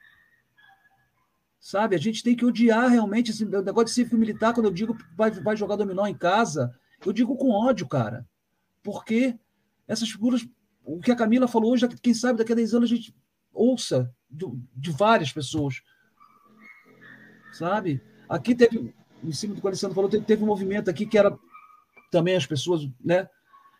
Sabe? 1.59 1.95
A 1.95 1.99
gente 1.99 2.23
tem 2.23 2.35
que 2.35 2.45
odiar 2.45 2.89
realmente 2.89 3.31
esse 3.31 3.45
negócio 3.45 3.85
de 3.85 3.91
civil 3.91 4.17
militar. 4.17 4.53
Quando 4.53 4.67
eu 4.67 4.71
digo 4.73 4.97
vai, 5.15 5.29
vai 5.29 5.55
jogar 5.55 5.75
dominó 5.75 6.07
em 6.07 6.17
casa, 6.17 6.73
eu 7.05 7.11
digo 7.11 7.35
com 7.35 7.51
ódio, 7.51 7.87
cara. 7.87 8.25
Porque 8.81 9.37
essas 9.87 10.09
figuras, 10.09 10.47
o 10.83 10.99
que 11.01 11.11
a 11.11 11.15
Camila 11.15 11.47
falou 11.47 11.73
hoje, 11.73 11.87
quem 12.01 12.13
sabe 12.13 12.39
daqui 12.39 12.53
a 12.53 12.55
10 12.55 12.73
anos 12.73 12.91
a 12.91 12.95
gente 12.95 13.13
ouça 13.53 14.11
de 14.31 14.91
várias 14.91 15.31
pessoas. 15.31 15.81
Sabe? 17.51 18.01
Aqui 18.29 18.55
teve, 18.55 18.93
em 19.23 19.31
cima 19.31 19.53
do 19.53 19.59
que 19.59 19.65
o 19.65 19.69
Alessandro 19.69 19.95
falou, 19.95 20.09
teve, 20.09 20.25
teve 20.25 20.43
um 20.43 20.47
movimento 20.47 20.89
aqui 20.89 21.05
que 21.05 21.17
era 21.17 21.37
também 22.09 22.35
as 22.35 22.45
pessoas, 22.45 22.87
né? 23.03 23.27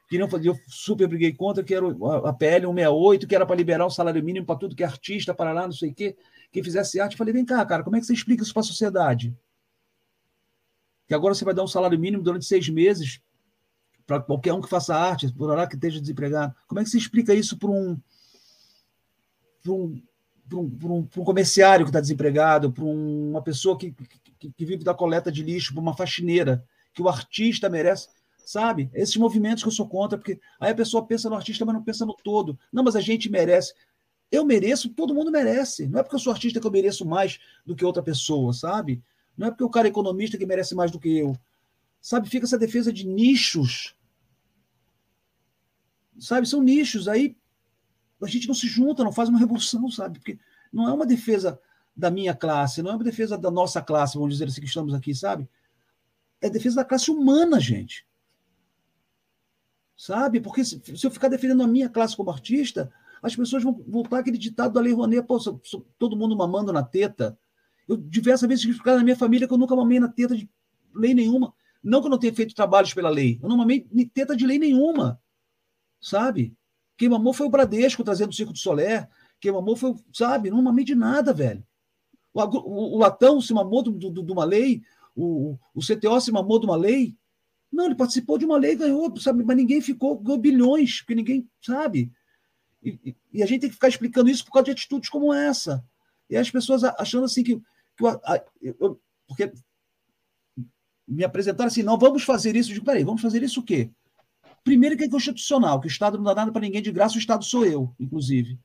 Queriam 0.10 0.30
fazer, 0.30 0.49
eu 0.49 0.60
super 0.68 1.07
briguei 1.07 1.34
contra, 1.34 1.64
que 1.64 1.73
era 1.73 1.86
a 2.26 2.34
PL 2.34 2.65
168, 2.68 3.28
que 3.28 3.34
era 3.34 3.45
para 3.45 3.56
liberar 3.56 3.86
o 3.86 3.90
salário 3.90 4.22
mínimo 4.22 4.45
para 4.45 4.57
tudo 4.57 4.76
que 4.76 4.84
é 4.84 4.86
artista, 4.86 5.34
para 5.34 5.53
lá, 5.53 5.65
não 5.65 5.72
sei 5.72 5.91
o 5.91 5.94
quê, 5.94 6.18
quem 6.52 6.61
fizesse 6.61 6.99
arte. 6.99 7.15
Falei, 7.15 7.34
vem 7.34 7.45
cá, 7.45 7.65
cara, 7.65 7.82
como 7.82 7.95
é 7.95 7.99
que 7.99 8.06
você 8.06 8.14
explica 8.14 8.44
isso 8.44 8.53
para 8.53 8.60
a 8.60 8.65
sociedade? 8.65 9.34
Que 11.07 11.14
agora 11.14 11.34
você 11.34 11.45
vai 11.45 11.53
dar 11.53 11.64
um 11.64 11.68
salário 11.68 11.98
mínimo 11.98 12.22
durante 12.22 12.44
seis 12.44 12.68
meses 12.68 13.22
para 14.06 14.19
qualquer 14.19 14.52
um 14.52 14.60
que 14.60 14.68
faça 14.68 14.94
arte, 14.94 15.32
por 15.34 15.48
lá 15.56 15.65
que 15.65 15.76
esteja 15.76 16.02
desempregado. 16.02 16.53
Como 16.68 16.82
é 16.82 16.84
que 16.84 16.90
você 16.90 16.98
explica 16.98 17.34
isso 17.34 17.57
para 17.57 17.69
um, 17.69 17.98
para 19.64 19.72
um, 19.72 20.02
um, 20.53 20.78
um, 20.84 21.07
um, 21.18 21.23
comerciário 21.23 21.86
que 21.86 21.90
está 21.90 21.99
desempregado, 21.99 22.72
para 22.72 22.84
uma 22.84 23.41
pessoa 23.41 23.78
que, 23.78 23.91
que, 24.40 24.52
que, 24.52 24.65
vive 24.65 24.84
da 24.84 24.94
coleta 24.94 25.32
de 25.32 25.44
lixo, 25.44 25.73
para 25.73 25.82
uma 25.82 25.95
faxineira, 25.95 26.64
que 26.94 27.02
o 27.02 27.10
artista 27.10 27.69
merece, 27.69 28.10
sabe? 28.45 28.90
Esses 28.94 29.15
movimentos 29.18 29.64
que 29.64 29.69
eu 29.69 29.73
sou 29.73 29.88
contra, 29.88 30.18
porque 30.18 30.40
aí 30.60 30.72
a 30.72 30.76
pessoa 30.76 31.06
pensa 31.06 31.30
no 31.30 31.36
artista, 31.36 31.65
mas 31.65 31.76
não 31.76 31.84
pensa 31.84 32.06
no 32.06 32.15
todo. 32.15 32.57
Não, 32.72 32.84
mas 32.84 32.95
a 32.95 33.02
gente 33.02 33.30
merece. 33.30 33.73
Eu 34.32 34.45
mereço, 34.45 34.90
todo 34.90 35.14
mundo 35.14 35.32
merece. 35.32 35.88
Não 35.88 35.99
é 35.99 36.03
porque 36.03 36.15
eu 36.15 36.19
sou 36.19 36.32
artista 36.32 36.60
que 36.60 36.68
eu 36.68 36.72
mereço 36.72 37.06
mais 37.06 37.40
do 37.65 37.76
que 37.76 37.86
outra 37.86 38.02
pessoa, 38.02 38.53
sabe? 38.53 39.02
Não 39.38 39.48
é 39.48 39.52
porque 39.52 39.64
o 39.64 39.69
cara 39.69 39.88
é 39.88 39.90
economista 39.90 40.38
que 40.38 40.45
merece 40.45 40.76
mais 40.76 40.91
do 40.91 40.99
que 40.99 41.18
eu. 41.18 41.36
Sabe? 42.02 42.30
Fica 42.30 42.45
essa 42.45 42.57
defesa 42.57 42.91
de 42.91 43.06
nichos. 43.06 43.95
Sabe? 46.19 46.48
São 46.48 46.61
nichos. 46.61 47.07
Aí 47.07 47.36
a 48.22 48.27
gente 48.27 48.48
não 48.48 48.56
se 48.56 48.68
junta, 48.68 49.03
não 49.03 49.11
faz 49.11 49.30
uma 49.30 49.39
revolução, 49.39 49.89
sabe? 49.89 50.19
Porque 50.19 50.39
não 50.72 50.88
é 50.88 50.93
uma 50.93 51.06
defesa 51.06 51.60
da 51.95 52.10
minha 52.10 52.34
classe, 52.34 52.81
não 52.81 52.91
é 52.91 52.95
uma 52.95 53.03
defesa 53.03 53.38
da 53.38 53.52
nossa 53.52 53.81
classe, 53.81 54.15
vamos 54.15 54.34
dizer 54.34 54.45
assim, 54.45 54.61
que 54.61 54.68
estamos 54.68 54.93
aqui, 54.93 55.14
sabe? 55.14 55.49
É 56.39 56.49
defesa 56.49 56.77
da 56.77 56.85
classe 56.85 57.11
humana, 57.11 57.60
gente. 57.60 58.07
Sabe? 59.95 60.39
Porque 60.39 60.64
se, 60.64 60.81
se 60.95 61.06
eu 61.06 61.11
ficar 61.11 61.27
defendendo 61.27 61.64
a 61.64 61.68
minha 61.68 61.89
classe 61.89 62.15
como 62.15 62.31
artista, 62.31 62.91
as 63.22 63.35
pessoas 63.35 63.64
vão 63.64 63.84
voltar 63.88 64.19
aquele 64.19 64.38
ditado 64.38 64.73
da 64.73 64.81
Lei 64.81 64.93
Rouanet, 64.93 65.26
pô, 65.26 65.38
todo 65.98 66.15
mundo 66.15 66.35
mamando 66.35 66.73
na 66.73 66.81
teta. 66.81 67.38
Eu 67.88 67.98
diversas 67.98 68.48
vezes 68.48 68.65
explicar 68.65 68.98
na 68.98 69.03
minha 69.03 69.15
família 69.15 69.48
que 69.48 69.53
eu 69.53 69.57
nunca 69.57 69.76
mamei 69.76 69.99
na 69.99 70.07
teta 70.07 70.35
de 70.35 70.49
lei 70.93 71.14
nenhuma. 71.14 71.53
Não 71.84 71.99
que 71.99 72.07
eu 72.07 72.11
não 72.11 72.18
tenha 72.18 72.34
feito 72.34 72.56
trabalhos 72.56 72.93
pela 72.93 73.10
lei, 73.10 73.39
eu 73.41 73.49
não 73.49 73.57
mamei 73.57 73.88
teta 74.14 74.35
de 74.35 74.45
lei 74.45 74.57
nenhuma, 74.57 75.19
sabe? 75.99 76.56
Quem 77.02 77.10
mamou 77.10 77.34
foi 77.34 77.48
o 77.48 77.49
Bradesco 77.49 78.03
trazendo 78.03 78.30
o 78.30 78.34
Circo 78.34 78.53
do 78.53 78.60
Soler. 78.60 79.10
Quem 79.40 79.52
mamou 79.52 79.76
foi, 79.76 79.95
sabe, 80.14 80.52
não 80.52 80.61
mamei 80.61 80.86
de 80.86 80.94
nada, 80.94 81.34
velho. 81.34 81.65
O, 82.32 82.40
o, 82.44 82.95
o 82.95 82.98
Latão 82.99 83.41
se 83.41 83.52
mamou 83.56 83.82
de 83.82 84.32
uma 84.32 84.45
lei, 84.45 84.84
o, 85.15 85.57
o 85.73 85.80
CTO 85.80 86.22
se 86.22 86.32
mamou 86.32 86.60
de 86.60 86.68
uma 86.68 86.76
lei. 86.76 87.15
Não, 87.72 87.88
ele 87.88 87.95
participou 87.95 88.38
de 88.38 88.45
uma 88.45 88.56
lei, 88.56 88.76
ganhou, 88.76 89.11
sabe, 89.19 89.44
mas 89.44 89.57
ninguém 89.57 89.82
ficou, 89.82 90.15
ganhou 90.19 90.40
bilhões, 90.40 90.99
porque 90.99 91.15
ninguém 91.15 91.49
sabe. 91.60 92.11
E, 92.84 93.15
e, 93.34 93.41
a 93.41 93.48
gente 93.48 93.61
tem 93.61 93.69
que 93.72 93.76
ficar 93.76 93.88
explicando 93.88 94.30
isso 94.30 94.45
por 94.45 94.52
causa 94.52 94.65
de 94.65 94.72
atitudes 94.72 95.10
como 95.10 95.34
essa. 95.34 95.84
E 96.30 96.38
as 96.38 96.52
pessoas 96.52 96.84
achando 96.84 97.26
assim 97.26 97.41
que. 97.44 97.56
que 97.98 98.06
a, 98.06 98.45
eu, 98.61 99.02
porque 99.28 99.52
me 101.07 101.23
apresentaram 101.23 101.68
assim, 101.68 101.82
não, 101.82 101.98
vamos 101.98 102.22
fazer 102.22 102.56
isso. 102.56 102.69
Eu 102.69 102.76
digo, 102.76 102.86
peraí, 102.86 103.03
vamos 103.03 103.23
fazer 103.23 103.41
isso 103.41 103.60
o 103.60 103.64
quê? 103.64 103.90
Primeiro 104.63 104.95
que 104.95 105.03
é 105.03 105.09
constitucional, 105.09 105.79
que 105.79 105.88
o 105.88 105.89
Estado 105.89 106.17
não 106.17 106.23
dá 106.23 106.35
nada 106.35 106.51
para 106.51 106.61
ninguém 106.61 106.81
de 106.81 106.91
graça, 106.91 107.15
o 107.15 107.19
Estado 107.19 107.43
sou 107.43 107.65
eu, 107.65 107.95
inclusive. 107.99 108.59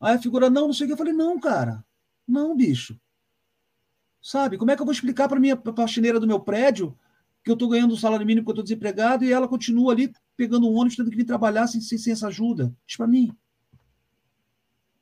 Aí 0.00 0.14
a 0.14 0.18
figura, 0.18 0.48
não, 0.48 0.68
não 0.68 0.72
sei 0.72 0.86
o 0.86 0.88
que. 0.88 0.92
Eu 0.94 0.98
falei, 0.98 1.12
não, 1.12 1.38
cara. 1.38 1.84
Não, 2.26 2.56
bicho. 2.56 2.98
Sabe? 4.22 4.56
Como 4.56 4.70
é 4.70 4.76
que 4.76 4.80
eu 4.80 4.86
vou 4.86 4.92
explicar 4.92 5.28
para 5.28 5.40
minha 5.40 5.60
faxineira 5.76 6.18
do 6.18 6.26
meu 6.26 6.40
prédio 6.40 6.96
que 7.42 7.50
eu 7.50 7.54
estou 7.54 7.68
ganhando 7.68 7.92
um 7.92 7.96
salário 7.96 8.26
mínimo 8.26 8.44
porque 8.44 8.58
eu 8.58 8.62
estou 8.62 8.64
desempregado 8.64 9.24
e 9.24 9.32
ela 9.32 9.48
continua 9.48 9.92
ali 9.92 10.12
pegando 10.36 10.68
um 10.68 10.74
ônibus, 10.74 10.96
tendo 10.96 11.10
que 11.10 11.16
vir 11.16 11.24
trabalhar 11.24 11.66
sem, 11.66 11.80
sem, 11.80 11.98
sem 11.98 12.12
essa 12.12 12.28
ajuda? 12.28 12.74
Diz 12.86 12.96
para 12.96 13.06
mim. 13.06 13.30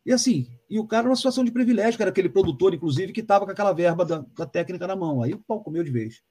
E 0.05 0.12
assim, 0.12 0.48
e 0.70 0.78
o 0.78 0.86
cara 0.86 1.05
numa 1.05 1.16
situação 1.16 1.44
de 1.44 1.50
privilégio, 1.50 1.96
que 1.96 2.02
era 2.02 2.10
aquele 2.10 2.28
produtor, 2.28 2.74
inclusive, 2.74 3.12
que 3.12 3.20
estava 3.20 3.44
com 3.44 3.52
aquela 3.52 3.72
verba 3.72 4.05
da, 4.05 4.24
da 4.36 4.46
técnica 4.46 4.86
na 4.86 4.96
mão. 4.96 5.22
Aí 5.22 5.34
o 5.34 5.38
pau 5.38 5.62
comeu 5.62 5.84
de 5.84 5.90
vez. 5.90 6.22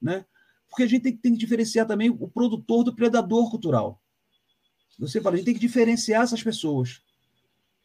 Né? 0.00 0.24
Porque 0.68 0.82
a 0.82 0.86
gente 0.86 1.02
tem, 1.02 1.16
tem 1.16 1.32
que 1.32 1.38
diferenciar 1.38 1.86
também 1.86 2.10
o 2.10 2.28
produtor 2.28 2.84
do 2.84 2.94
predador 2.94 3.50
cultural. 3.50 4.00
Você 4.98 5.20
fala, 5.20 5.34
a 5.34 5.36
gente 5.36 5.46
tem 5.46 5.54
que 5.54 5.60
diferenciar 5.60 6.22
essas 6.22 6.42
pessoas. 6.42 7.02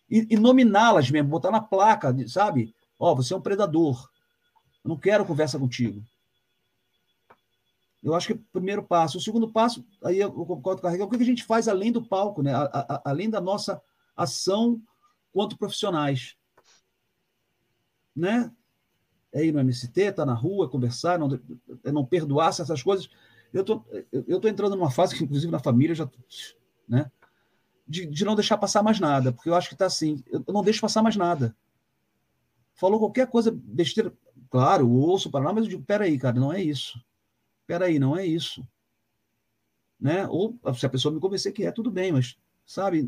E, 0.10 0.28
e 0.30 0.38
nominá-las 0.38 1.10
mesmo, 1.10 1.30
botar 1.30 1.52
na 1.52 1.62
placa, 1.62 2.16
sabe? 2.28 2.74
Ó, 2.98 3.12
oh, 3.12 3.16
você 3.16 3.34
é 3.34 3.38
um 3.38 3.41
predador. 3.41 4.10
Eu 4.84 4.90
não 4.90 4.98
quero 4.98 5.26
conversa 5.26 5.60
contigo. 5.60 6.03
Eu 8.03 8.16
acho 8.16 8.28
que 8.28 8.34
é 8.34 8.36
o 8.36 8.45
primeiro 8.52 8.84
passo. 8.84 9.18
O 9.18 9.22
segundo 9.22 9.52
passo, 9.52 9.86
aí 10.03 10.20
eu 10.20 10.32
concordo 10.32 10.82
com 10.82 10.88
a 10.88 10.91
o 10.91 11.10
que 11.10 11.16
a 11.18 11.26
gente 11.26 11.44
faz 11.44 11.68
além 11.68 11.91
do 11.91 12.03
palco, 12.03 12.41
né? 12.41 12.53
A, 12.53 12.64
a, 12.64 13.02
além 13.06 13.30
da 13.30 13.40
nossa 13.40 13.82
ação 14.16 14.82
quanto 15.32 15.58
profissionais. 15.58 16.36
Né? 18.16 18.52
É 19.34 19.45
ir 19.45 19.52
no 19.52 19.60
MST, 19.60 20.02
estar 20.02 20.14
tá 20.14 20.26
na 20.26 20.34
rua, 20.34 20.70
conversar, 20.70 21.18
não, 21.18 21.40
é 21.84 21.91
não 21.91 22.06
perdoar 22.06 22.49
essas 22.49 22.84
coisas. 22.84 23.10
Eu 23.53 23.64
tô, 23.64 23.84
tô 24.41 24.48
entrando 24.48 24.76
numa 24.76 24.91
fase 24.91 25.16
que, 25.16 25.24
inclusive, 25.24 25.52
na 25.52 25.60
família 25.60 25.95
já, 25.95 26.10
né, 26.88 27.10
de, 27.88 28.06
de 28.06 28.26
não 28.26 28.36
deixar 28.36 28.58
passar 28.58 28.82
mais 28.82 28.99
nada, 28.99 29.34
porque 29.34 29.49
eu 29.49 29.56
acho 29.56 29.68
que 29.68 29.76
está 29.76 29.86
assim, 29.86 30.24
eu 30.32 30.44
não 30.48 30.64
deixo 30.64 30.82
passar 30.82 31.03
mais 31.03 31.16
nada. 31.16 31.56
Falou 32.74 32.99
qualquer 32.99 33.28
coisa 33.28 33.52
besteira, 33.52 34.14
claro, 34.49 34.90
ouço 34.90 35.30
para 35.30 35.45
lá, 35.45 35.53
mas 35.53 35.66
eu 35.66 35.70
digo, 35.72 35.84
peraí, 35.84 36.18
cara, 36.18 36.40
não 36.40 36.53
é 36.53 36.62
isso. 36.62 37.03
Peraí, 37.68 37.99
não 37.99 38.18
é 38.18 38.26
isso. 38.26 38.66
Né? 39.99 40.26
Ou 40.28 40.58
se 40.74 40.86
a 40.86 40.90
pessoa 40.90 41.14
me 41.14 41.20
convencer 41.20 41.52
que 41.52 41.66
é, 41.66 41.72
tudo 41.72 41.91
bem, 41.91 42.12
mas, 42.12 42.38
sabe, 42.66 43.02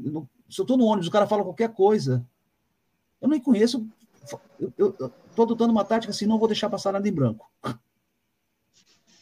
se 0.50 0.60
eu 0.60 0.64
estou 0.64 0.78
no 0.78 0.86
ônibus, 0.86 1.08
o 1.08 1.12
cara 1.12 1.28
fala 1.28 1.44
qualquer 1.44 1.74
coisa, 1.74 2.26
eu 3.22 3.30
nem 3.30 3.40
conheço, 3.40 3.88
eu 4.78 4.90
estou 4.90 5.44
adotando 5.46 5.72
uma 5.72 5.86
tática 5.86 6.12
assim, 6.12 6.26
não 6.26 6.40
vou 6.40 6.48
deixar 6.48 6.70
passar 6.70 6.94
nada 6.94 7.08
em 7.08 7.14
branco. 7.14 7.50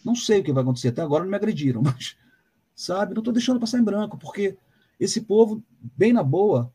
Não 0.04 0.16
sei 0.16 0.42
o 0.42 0.44
que 0.44 0.54
vai 0.54 0.64
acontecer, 0.64 0.90
até 0.90 1.02
agora 1.02 1.24
não 1.24 1.30
me 1.30 1.36
agrediram, 1.36 1.82
mas, 1.84 2.18
sabe, 2.76 3.14
não 3.14 3.22
estou 3.22 3.34
deixando 3.34 3.60
passar 3.60 3.80
em 3.80 3.84
branco, 3.84 4.18
porque 4.18 4.58
esse 5.00 5.22
povo, 5.22 5.64
bem 5.80 6.14
na 6.14 6.24
boa, 6.24 6.74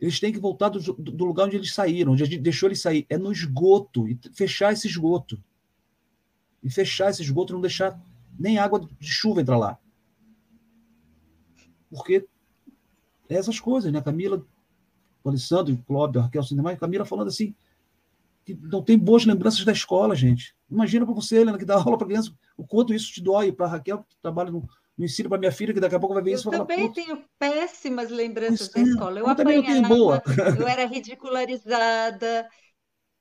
eles 0.00 0.20
têm 0.20 0.32
que 0.32 0.38
voltar 0.38 0.68
do, 0.68 0.80
do 0.80 1.24
lugar 1.24 1.46
onde 1.46 1.56
eles 1.56 1.74
saíram, 1.74 2.12
onde 2.12 2.22
a 2.22 2.26
gente 2.26 2.40
deixou 2.40 2.68
eles 2.68 2.80
sair, 2.80 3.04
é 3.08 3.18
no 3.18 3.32
esgoto, 3.32 4.08
e 4.08 4.18
fechar 4.32 4.72
esse 4.72 4.86
esgoto. 4.86 5.42
E 6.62 6.70
fechar 6.70 7.10
esse 7.10 7.22
esgoto, 7.22 7.52
não 7.52 7.60
deixar 7.60 8.00
nem 8.38 8.58
água 8.58 8.80
de 8.80 9.08
chuva 9.08 9.40
entrar 9.40 9.58
lá. 9.58 9.78
Porque 11.90 12.28
é 13.28 13.34
essas 13.34 13.58
coisas, 13.58 13.92
né? 13.92 14.00
Camila 14.00 14.44
o 15.28 15.30
Alessandro, 15.30 15.74
o 15.74 15.78
Clóvis, 15.84 16.22
Raquel 16.22 16.42
Cinema, 16.42 16.72
a 16.72 16.76
Camila 16.76 17.04
falando 17.04 17.28
assim, 17.28 17.54
que 18.44 18.54
não 18.54 18.82
tem 18.82 18.98
boas 18.98 19.26
lembranças 19.26 19.64
da 19.64 19.72
escola, 19.72 20.14
gente. 20.14 20.54
Imagina 20.70 21.04
para 21.04 21.14
você, 21.14 21.36
Helena, 21.36 21.58
que 21.58 21.64
dá 21.64 21.74
aula 21.80 21.98
para 21.98 22.06
criança, 22.06 22.32
o 22.56 22.66
quanto 22.66 22.94
isso 22.94 23.12
te 23.12 23.22
dói, 23.22 23.52
para 23.52 23.66
a 23.66 23.70
Raquel, 23.70 24.04
que 24.08 24.16
trabalha 24.22 24.50
no, 24.50 24.66
no 24.96 25.04
ensino 25.04 25.28
para 25.28 25.38
minha 25.38 25.52
filha, 25.52 25.74
que 25.74 25.80
daqui 25.80 25.94
a 25.94 26.00
pouco 26.00 26.14
vai 26.14 26.22
ver 26.22 26.32
isso. 26.32 26.48
Eu 26.48 26.52
também 26.52 26.78
falar, 26.78 26.92
tenho 26.92 27.24
péssimas 27.38 28.10
lembranças 28.10 28.68
da 28.68 28.80
é, 28.80 28.84
escola. 28.84 29.20
Eu, 29.20 29.26
eu 29.26 29.30
apanhava, 29.30 30.22
eu 30.58 30.66
era 30.66 30.86
ridicularizada, 30.86 32.48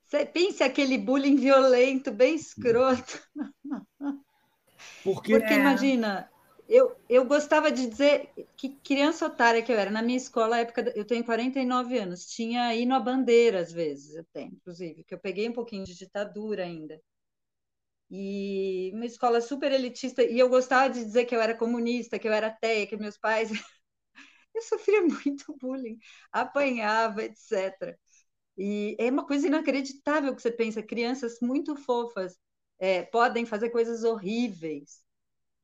Você 0.06 0.26
pensa 0.26 0.66
aquele 0.66 0.98
bullying 0.98 1.36
violento, 1.36 2.12
bem 2.12 2.36
escroto. 2.36 3.22
Porque, 5.04 5.38
Porque 5.38 5.54
imagina, 5.54 6.30
eu, 6.68 6.96
eu 7.10 7.26
gostava 7.26 7.72
de 7.72 7.88
dizer 7.88 8.30
que 8.58 8.70
criança 8.84 9.26
otária 9.28 9.62
que 9.64 9.72
eu 9.72 9.78
era. 9.78 9.90
Na 9.92 10.02
minha 10.02 10.18
escola, 10.18 10.60
época, 10.60 10.92
eu 10.96 11.06
tenho 11.06 11.24
49 11.26 11.98
anos, 11.98 12.26
tinha 12.26 12.74
hino 12.76 12.96
à 12.96 13.00
bandeira 13.00 13.60
às 13.62 13.72
vezes, 13.72 14.24
tenho, 14.34 14.54
inclusive, 14.54 15.04
que 15.04 15.14
eu 15.14 15.20
peguei 15.20 15.48
um 15.50 15.54
pouquinho 15.54 15.84
de 15.86 15.96
ditadura 15.96 16.64
ainda. 16.64 17.00
E 18.10 18.92
uma 18.94 19.06
escola 19.06 19.42
super 19.42 19.72
elitista, 19.72 20.24
e 20.24 20.40
eu 20.40 20.48
gostava 20.50 20.90
de 20.94 21.04
dizer 21.04 21.26
que 21.26 21.36
eu 21.36 21.42
era 21.42 21.58
comunista, 21.58 22.18
que 22.20 22.28
eu 22.28 22.32
era 22.34 22.48
ateia, 22.48 22.88
que 22.88 22.96
meus 22.98 23.18
pais. 23.18 23.50
eu 24.56 24.62
sofria 24.64 25.02
muito 25.04 25.56
bullying, 25.60 26.00
apanhava, 26.32 27.24
etc. 27.24 28.00
E 28.58 28.96
é 29.00 29.10
uma 29.12 29.26
coisa 29.28 29.48
inacreditável 29.48 30.36
que 30.36 30.42
você 30.42 30.52
pensa, 30.52 30.84
crianças 30.84 31.40
muito 31.42 31.76
fofas 31.78 32.38
é, 32.80 33.04
podem 33.04 33.46
fazer 33.46 33.70
coisas 33.72 34.04
horríveis. 34.04 35.04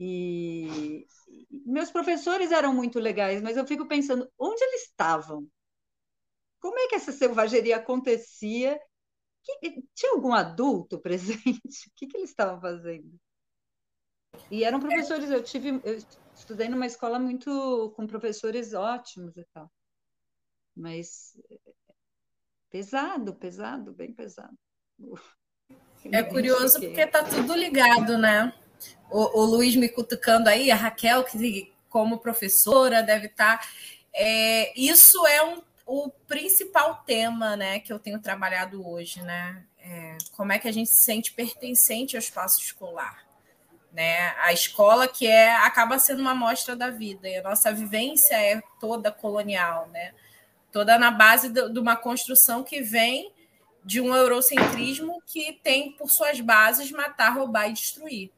E 0.06 1.08
meus 1.50 1.90
professores 1.90 2.52
eram 2.52 2.74
muito 2.74 3.00
legais, 3.00 3.42
mas 3.42 3.56
eu 3.56 3.66
fico 3.66 3.88
pensando, 3.88 4.30
onde 4.38 4.62
eles 4.62 4.82
estavam? 4.84 5.48
Como 6.60 6.78
é 6.78 6.88
que 6.90 6.96
essa 6.96 7.14
selvageria 7.14 7.78
acontecia? 7.78 8.78
Que, 9.62 9.82
tinha 9.96 10.12
algum 10.12 10.34
adulto 10.34 11.00
presente? 11.02 11.88
O 11.88 11.92
que, 11.96 12.08
que 12.08 12.18
eles 12.18 12.32
estavam 12.32 12.60
fazendo? 12.60 13.18
E 14.52 14.66
eram 14.66 14.82
professores, 14.82 15.32
eu 15.32 15.42
tive, 15.42 15.80
eu 15.86 15.98
estudei 16.36 16.68
numa 16.68 16.86
escola 16.86 17.18
muito 17.18 17.94
com 17.96 18.06
professores 18.06 18.74
ótimos 18.74 19.38
e 19.38 19.46
tal. 19.54 19.72
Mas 20.76 21.40
pesado, 22.70 23.36
pesado, 23.36 23.94
bem 23.94 24.14
pesado. 24.14 24.58
É 26.12 26.24
curioso 26.28 26.78
porque 26.82 27.02
está 27.02 27.24
tudo 27.24 27.56
ligado, 27.56 28.18
né? 28.18 28.54
O, 29.10 29.42
o, 29.42 29.46
Luiz 29.46 29.76
me 29.76 29.90
cutucando 29.90 30.50
aí, 30.50 30.72
a 30.72 30.76
Raquel, 30.76 31.24
que 31.24 31.72
como 31.90 32.18
professora 32.18 33.04
deve 33.04 33.28
estar. 33.28 33.60
Tá, 33.60 33.68
é, 34.14 34.74
isso 34.80 35.26
é 35.28 35.44
um, 35.44 35.62
o 35.86 36.10
principal 36.28 37.04
tema 37.06 37.56
né, 37.56 37.80
que 37.80 37.94
eu 37.94 38.00
tenho 38.00 38.20
trabalhado 38.20 38.88
hoje, 38.88 39.22
né? 39.22 39.64
É, 39.80 40.18
como 40.32 40.52
é 40.52 40.60
que 40.60 40.68
a 40.68 40.72
gente 40.72 40.90
se 40.90 41.04
sente 41.04 41.34
pertencente 41.34 42.16
ao 42.16 42.20
espaço 42.20 42.62
escolar. 42.62 43.24
Né? 43.92 44.30
A 44.40 44.52
escola 44.54 45.08
que 45.08 45.28
é 45.28 45.56
acaba 45.58 46.00
sendo 46.00 46.22
uma 46.22 46.32
amostra 46.32 46.76
da 46.76 46.90
vida, 46.90 47.28
e 47.30 47.38
a 47.38 47.44
nossa 47.44 47.72
vivência 47.72 48.36
é 48.36 48.62
toda 48.80 49.12
colonial, 49.12 49.88
né? 49.90 50.14
toda 50.72 50.98
na 50.98 51.12
base 51.12 51.50
de 51.50 51.80
uma 51.80 51.96
construção 51.96 52.64
que 52.64 52.82
vem 52.82 53.32
de 53.86 54.02
um 54.02 54.16
eurocentrismo 54.16 55.22
que 55.28 55.54
tem 55.64 55.92
por 55.92 56.10
suas 56.10 56.40
bases 56.40 56.90
matar, 56.92 57.36
roubar 57.36 57.70
e 57.70 57.74
destruir. 57.74 58.32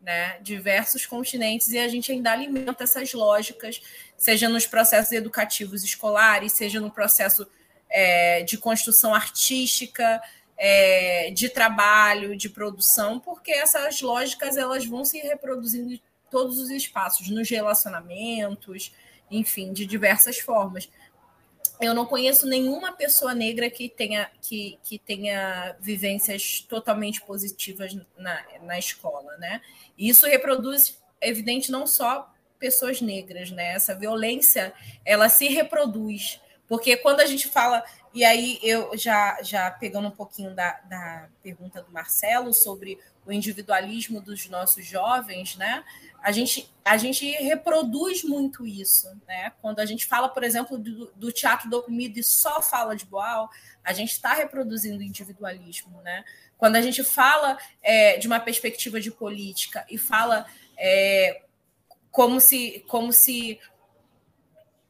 Né? 0.00 0.38
Diversos 0.40 1.04
continentes, 1.04 1.68
e 1.68 1.78
a 1.78 1.88
gente 1.88 2.12
ainda 2.12 2.32
alimenta 2.32 2.84
essas 2.84 3.12
lógicas, 3.12 3.80
seja 4.16 4.48
nos 4.48 4.66
processos 4.66 5.12
educativos 5.12 5.82
escolares, 5.82 6.52
seja 6.52 6.80
no 6.80 6.90
processo 6.90 7.46
é, 7.90 8.42
de 8.42 8.56
construção 8.56 9.14
artística, 9.14 10.22
é, 10.56 11.30
de 11.30 11.48
trabalho, 11.48 12.36
de 12.36 12.48
produção, 12.48 13.20
porque 13.20 13.52
essas 13.52 14.00
lógicas 14.00 14.56
elas 14.56 14.84
vão 14.84 15.04
se 15.04 15.18
reproduzindo 15.18 15.92
em 15.92 16.02
todos 16.30 16.58
os 16.58 16.70
espaços, 16.70 17.28
nos 17.30 17.48
relacionamentos, 17.48 18.92
enfim, 19.30 19.72
de 19.72 19.86
diversas 19.86 20.38
formas 20.38 20.88
eu 21.80 21.94
não 21.94 22.06
conheço 22.06 22.46
nenhuma 22.46 22.92
pessoa 22.92 23.34
negra 23.34 23.70
que 23.70 23.88
tenha, 23.88 24.30
que, 24.40 24.78
que 24.82 24.98
tenha 24.98 25.76
vivências 25.80 26.64
totalmente 26.68 27.20
positivas 27.22 27.96
na, 28.16 28.44
na 28.62 28.78
escola, 28.78 29.36
né? 29.38 29.60
E 29.96 30.08
isso 30.08 30.26
reproduz, 30.26 31.00
evidente, 31.20 31.70
não 31.70 31.86
só 31.86 32.32
pessoas 32.58 33.00
negras, 33.00 33.50
né? 33.50 33.74
Essa 33.74 33.94
violência, 33.94 34.72
ela 35.04 35.28
se 35.28 35.48
reproduz. 35.48 36.40
Porque 36.66 36.96
quando 36.96 37.20
a 37.20 37.26
gente 37.26 37.48
fala, 37.48 37.82
e 38.12 38.24
aí 38.24 38.58
eu 38.62 38.96
já, 38.96 39.40
já 39.42 39.70
pegando 39.70 40.08
um 40.08 40.12
pouquinho 40.12 40.54
da, 40.54 40.72
da 40.88 41.28
pergunta 41.42 41.82
do 41.82 41.92
Marcelo 41.92 42.52
sobre 42.52 42.98
o 43.28 43.32
individualismo 43.32 44.20
dos 44.22 44.48
nossos 44.48 44.86
jovens, 44.86 45.54
né? 45.56 45.84
a 46.22 46.32
gente, 46.32 46.68
a 46.84 46.96
gente 46.96 47.30
reproduz 47.30 48.24
muito 48.24 48.66
isso. 48.66 49.08
Né? 49.26 49.52
Quando 49.60 49.80
a 49.80 49.86
gente 49.86 50.06
fala, 50.06 50.28
por 50.28 50.42
exemplo, 50.42 50.78
do, 50.78 51.12
do 51.14 51.30
teatro 51.30 51.68
do 51.70 51.84
e 51.88 52.22
só 52.22 52.60
fala 52.60 52.96
de 52.96 53.04
Boal, 53.04 53.48
a 53.84 53.92
gente 53.92 54.12
está 54.12 54.34
reproduzindo 54.34 55.02
individualismo. 55.02 56.00
Né? 56.02 56.24
Quando 56.56 56.76
a 56.76 56.82
gente 56.82 57.04
fala 57.04 57.58
é, 57.82 58.16
de 58.16 58.26
uma 58.26 58.40
perspectiva 58.40 59.00
de 59.00 59.10
política 59.10 59.86
e 59.88 59.96
fala 59.96 60.46
é, 60.76 61.42
como, 62.10 62.40
se, 62.40 62.84
como 62.88 63.12
se 63.12 63.60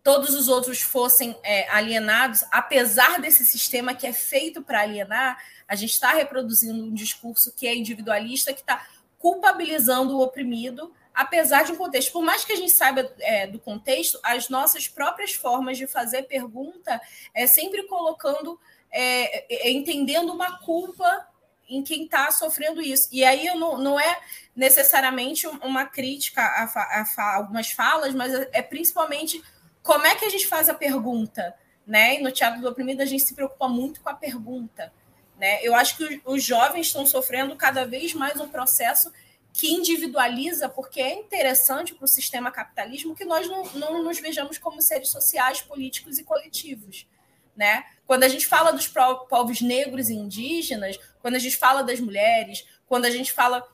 todos 0.09 0.35
os 0.35 0.49
outros 0.49 0.81
fossem 0.81 1.37
é, 1.43 1.69
alienados, 1.69 2.43
apesar 2.51 3.21
desse 3.21 3.45
sistema 3.45 3.95
que 3.95 4.07
é 4.07 4.13
feito 4.15 4.63
para 4.63 4.81
alienar, 4.81 5.37
a 5.69 5.75
gente 5.75 5.91
está 5.91 6.15
reproduzindo 6.15 6.83
um 6.83 6.95
discurso 6.95 7.53
que 7.55 7.69
é 7.69 7.77
individualista, 7.77 8.55
que 8.55 8.61
está 8.63 8.87
culpabilizando 9.19 10.17
o 10.17 10.23
oprimido 10.23 10.91
apesar 11.13 11.65
de 11.65 11.73
um 11.73 11.77
contexto. 11.77 12.11
Por 12.11 12.23
mais 12.23 12.43
que 12.43 12.55
a 12.55 12.57
gente 12.57 12.73
saiba 12.73 13.13
é, 13.19 13.47
do 13.49 13.59
contexto, 13.59 14.19
as 14.23 14.49
nossas 14.49 14.89
próprias 14.89 15.35
formas 15.35 15.77
de 15.77 15.87
fazer 15.87 16.23
pergunta 16.23 16.99
é 17.35 17.47
sempre 17.47 17.83
colocando, 17.83 18.59
é, 18.91 19.67
é 19.67 19.71
entendendo 19.71 20.33
uma 20.33 20.59
culpa 20.61 21.29
em 21.69 21.83
quem 21.83 22.05
está 22.05 22.31
sofrendo 22.31 22.81
isso. 22.81 23.11
E 23.13 23.25
aí 23.25 23.45
não, 23.57 23.77
não 23.77 24.01
é 24.01 24.21
necessariamente 24.57 25.47
uma 25.47 25.85
crítica 25.85 26.41
a, 26.41 26.65
a, 26.65 27.05
a, 27.17 27.37
algumas 27.37 27.71
falas, 27.73 28.15
mas 28.15 28.33
é, 28.33 28.49
é 28.53 28.63
principalmente 28.63 29.43
como 29.89 30.07
é 30.07 30.15
que 30.15 30.27
a 30.27 30.29
gente 30.29 30.47
faz 30.47 30.69
a 30.69 30.75
pergunta. 30.75 31.55
Né? 31.87 32.17
E 32.17 32.23
no 32.23 32.31
Teatro 32.31 32.61
do 32.61 32.69
Oprimido 32.69 33.01
a 33.01 33.07
gente 33.07 33.23
se 33.23 33.35
preocupa 33.35 33.67
muito 33.67 34.03
com 34.03 34.11
a 34.11 34.15
pergunta. 34.15 34.93
Né? 35.39 35.61
Eu 35.63 35.75
acho 35.75 35.97
que 35.97 36.21
os 36.27 36.45
jovens 36.45 36.89
estão 36.89 37.07
sofrendo 37.07 37.57
cada 37.57 37.87
vez 37.87 38.13
mais 38.13 38.39
um 38.39 38.47
processo 38.51 39.11
que 39.51 39.73
individualiza, 39.73 40.69
porque 40.69 41.01
é 41.01 41.15
interessante 41.15 41.95
para 41.95 42.05
o 42.05 42.09
sistema 42.09 42.51
capitalismo 42.51 43.15
que 43.15 43.25
nós 43.25 43.49
não, 43.49 43.65
não 43.73 44.03
nos 44.05 44.21
vejamos 44.21 44.59
como 44.59 44.83
seres 44.83 45.09
sociais, 45.09 45.63
políticos 45.63 46.19
e 46.19 46.23
coletivos. 46.23 47.09
Né? 47.57 47.83
Quando 48.07 48.25
a 48.25 48.29
gente 48.29 48.47
fala 48.47 48.73
dos 48.73 48.87
povos 48.87 49.63
negros 49.63 50.11
e 50.11 50.15
indígenas, 50.15 50.99
quando 51.23 51.37
a 51.37 51.39
gente 51.39 51.57
fala 51.57 51.83
das 51.83 51.99
mulheres, 51.99 52.67
quando 52.87 53.07
a 53.07 53.11
gente 53.11 53.33
fala 53.33 53.67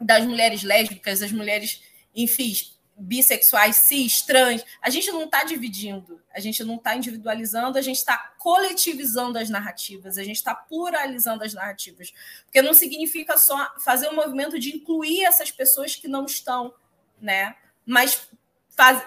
das 0.00 0.24
mulheres 0.24 0.62
lésbicas, 0.62 1.20
das 1.20 1.30
mulheres, 1.30 1.82
enfim, 2.16 2.54
bissexuais, 2.96 3.76
cis, 3.76 4.22
trans, 4.22 4.64
a 4.80 4.90
gente 4.90 5.10
não 5.10 5.24
está 5.24 5.44
dividindo, 5.44 6.22
a 6.32 6.40
gente 6.40 6.62
não 6.62 6.76
está 6.76 6.94
individualizando, 6.94 7.78
a 7.78 7.82
gente 7.82 7.96
está 7.96 8.16
coletivizando 8.38 9.38
as 9.38 9.48
narrativas, 9.48 10.18
a 10.18 10.22
gente 10.22 10.36
está 10.36 10.54
pluralizando 10.54 11.42
as 11.42 11.54
narrativas. 11.54 12.12
Porque 12.44 12.62
não 12.62 12.74
significa 12.74 13.36
só 13.36 13.72
fazer 13.80 14.08
um 14.08 14.14
movimento 14.14 14.58
de 14.58 14.74
incluir 14.76 15.24
essas 15.24 15.50
pessoas 15.50 15.96
que 15.96 16.06
não 16.08 16.26
estão, 16.26 16.74
né? 17.20 17.56
Mas 17.84 18.28
faz, 18.70 19.02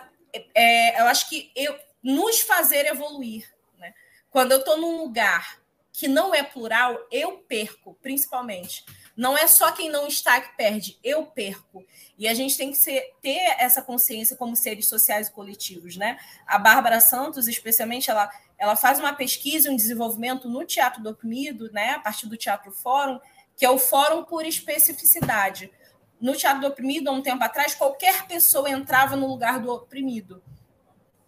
é, 0.54 1.02
eu 1.02 1.06
acho 1.06 1.30
que 1.30 1.52
eu, 1.56 1.78
nos 2.04 2.42
fazer 2.42 2.86
evoluir. 2.86 3.52
Né? 3.78 3.94
Quando 4.30 4.52
eu 4.52 4.60
estou 4.60 4.78
num 4.78 4.98
lugar 4.98 5.60
que 5.92 6.08
não 6.08 6.36
é 6.36 6.44
plural, 6.44 7.08
eu 7.10 7.38
perco, 7.40 7.98
principalmente. 8.02 8.84
Não 9.16 9.38
é 9.38 9.48
só 9.48 9.72
quem 9.72 9.90
não 9.90 10.08
está 10.08 10.42
que 10.42 10.58
perde, 10.58 11.00
eu 11.02 11.26
perco. 11.26 11.86
E 12.18 12.28
a 12.28 12.34
gente 12.34 12.58
tem 12.58 12.72
que 12.72 12.78
ser, 12.78 13.14
ter 13.22 13.56
essa 13.58 13.82
consciência 13.82 14.36
como 14.36 14.56
seres 14.56 14.90
sociais 14.90 15.28
e 15.28 15.32
coletivos, 15.32 15.96
né? 15.96 16.20
A 16.46 16.58
Bárbara 16.58 17.00
Santos, 17.00 17.48
especialmente, 17.48 18.12
ela, 18.12 18.30
ela 18.58 18.76
faz 18.76 19.00
uma 19.00 19.14
pesquisa, 19.14 19.72
um 19.72 19.76
desenvolvimento 19.76 20.50
no 20.50 20.66
Teatro 20.66 21.02
do 21.02 21.10
Oprimido, 21.10 21.72
né? 21.72 21.92
A 21.92 22.00
partir 22.00 22.28
do 22.28 22.36
Teatro 22.36 22.72
Fórum, 22.72 23.20
que 23.56 23.66
é 23.66 23.70
o 23.70 23.80
Fórum 23.80 24.26
por 24.26 24.46
Especificidade. 24.46 25.72
No 26.20 26.36
Teatro 26.36 26.62
do 26.62 26.68
Oprimido, 26.68 27.10
há 27.10 27.14
um 27.14 27.22
tempo 27.22 27.44
atrás, 27.44 27.74
qualquer 27.74 28.28
pessoa 28.28 28.70
entrava 28.70 29.16
no 29.16 29.28
lugar 29.28 29.60
do 29.60 29.72
oprimido. 29.72 30.44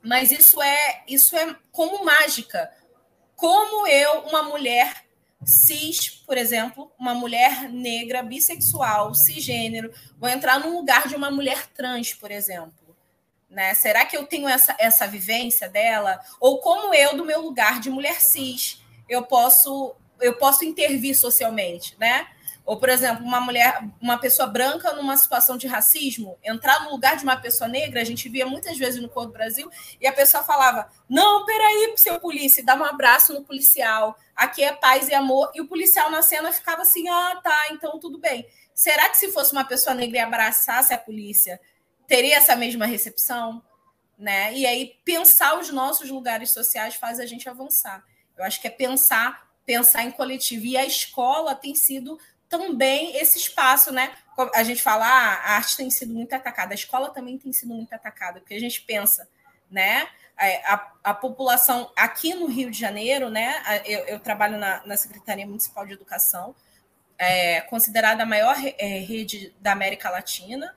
Mas 0.02 0.32
isso 0.32 0.62
é, 0.62 1.04
isso 1.08 1.36
é 1.36 1.56
como 1.72 2.04
mágica. 2.04 2.70
Como 3.36 3.88
eu, 3.88 4.22
uma 4.22 4.44
mulher 4.44 5.07
cis, 5.46 6.10
por 6.10 6.38
exemplo, 6.38 6.92
uma 6.98 7.14
mulher 7.14 7.70
negra, 7.70 8.24
bissexual, 8.24 9.14
cisgênero, 9.14 9.94
vou 10.18 10.30
entrar 10.30 10.60
no 10.60 10.76
lugar 10.76 11.08
de 11.08 11.16
uma 11.16 11.32
mulher 11.32 11.68
trans, 11.68 12.14
por 12.14 12.32
exemplo. 12.32 12.96
Né? 13.50 13.74
Será 13.74 14.06
que 14.06 14.18
eu 14.18 14.26
tenho 14.26 14.48
essa, 14.48 14.76
essa 14.78 15.08
vivência 15.08 15.70
dela? 15.70 16.20
Ou 16.40 16.60
como 16.60 16.94
eu, 16.94 17.16
do 17.16 17.26
meu 17.26 17.42
lugar 17.42 17.80
de 17.80 17.90
mulher 17.90 18.22
cis, 18.22 18.82
eu 19.08 19.24
posso 19.24 19.96
eu 20.20 20.34
posso 20.34 20.66
intervir 20.66 21.16
socialmente, 21.16 21.96
né? 22.00 22.28
Ou, 22.68 22.76
por 22.76 22.90
exemplo, 22.90 23.24
uma 23.24 23.40
mulher, 23.40 23.82
uma 24.02 24.18
pessoa 24.18 24.46
branca 24.46 24.92
numa 24.92 25.16
situação 25.16 25.56
de 25.56 25.68
racismo, 25.68 26.38
entrar 26.44 26.84
no 26.84 26.92
lugar 26.92 27.16
de 27.16 27.24
uma 27.24 27.38
pessoa 27.38 27.66
negra, 27.66 28.02
a 28.02 28.04
gente 28.04 28.28
via 28.28 28.46
muitas 28.46 28.78
vezes 28.78 29.02
no 29.02 29.08
Cor 29.08 29.26
do 29.26 29.32
Brasil, 29.32 29.72
e 30.02 30.06
a 30.06 30.12
pessoa 30.12 30.44
falava: 30.44 30.92
Não, 31.08 31.46
peraí, 31.46 31.94
seu 31.96 32.20
polícia, 32.20 32.62
dá 32.66 32.76
um 32.76 32.84
abraço 32.84 33.34
no 33.34 33.42
policial, 33.42 34.18
aqui 34.36 34.66
é 34.66 34.74
paz 34.74 35.08
e 35.08 35.14
amor. 35.14 35.50
E 35.56 35.62
o 35.62 35.68
policial 35.68 36.12
na 36.12 36.22
cena 36.22 36.52
ficava 36.52 36.82
assim: 36.82 37.08
Ah, 37.08 37.40
tá, 37.42 37.68
então 37.72 37.98
tudo 38.00 38.18
bem. 38.18 38.46
Será 38.76 39.08
que 39.08 39.16
se 39.16 39.32
fosse 39.32 39.54
uma 39.54 39.64
pessoa 39.64 39.96
negra 39.96 40.18
e 40.18 40.20
abraçasse 40.20 40.94
a 40.94 40.98
polícia, 40.98 41.62
teria 42.06 42.36
essa 42.36 42.54
mesma 42.54 42.86
recepção? 42.86 43.64
Né? 44.20 44.54
E 44.54 44.66
aí, 44.66 45.00
pensar 45.06 45.58
os 45.58 45.70
nossos 45.70 46.10
lugares 46.10 46.52
sociais 46.52 46.96
faz 46.96 47.18
a 47.18 47.26
gente 47.26 47.48
avançar. 47.48 48.04
Eu 48.38 48.44
acho 48.44 48.60
que 48.60 48.68
é 48.68 48.72
pensar 48.72 49.48
pensar 49.68 50.06
em 50.06 50.12
coletivo. 50.12 50.66
E 50.66 50.78
a 50.78 50.86
escola 50.86 51.54
tem 51.54 51.76
sido 51.76 52.18
também 52.50 53.18
esse 53.18 53.38
espaço, 53.38 53.92
né? 53.92 54.14
A 54.54 54.64
gente 54.64 54.82
fala, 54.82 55.06
ah, 55.06 55.34
a 55.34 55.56
arte 55.56 55.78
tem 55.78 55.90
sido 55.90 56.14
muito 56.14 56.34
atacada, 56.34 56.74
a 56.74 56.76
escola 56.76 57.10
também 57.10 57.38
tem 57.38 57.52
sido 57.52 57.74
muito 57.74 57.94
atacada, 57.94 58.40
porque 58.40 58.54
a 58.54 58.60
gente 58.60 58.82
pensa, 58.82 59.28
né? 59.70 60.08
É, 60.40 60.58
a, 60.72 60.94
a 61.04 61.14
população 61.16 61.92
aqui 61.96 62.36
no 62.36 62.46
Rio 62.46 62.70
de 62.70 62.80
Janeiro, 62.80 63.30
né? 63.30 63.82
Eu, 63.86 64.00
eu 64.02 64.20
trabalho 64.20 64.58
na, 64.58 64.86
na, 64.86 64.96
Secretaria 64.96 65.48
Municipal 65.48 65.86
de 65.86 65.94
Educação, 65.94 66.56
é, 67.18 67.62
considerada 67.62 68.22
a 68.22 68.26
maior 68.26 68.56
é, 68.78 69.00
rede 69.00 69.54
da 69.60 69.72
América 69.72 70.10
Latina 70.10 70.76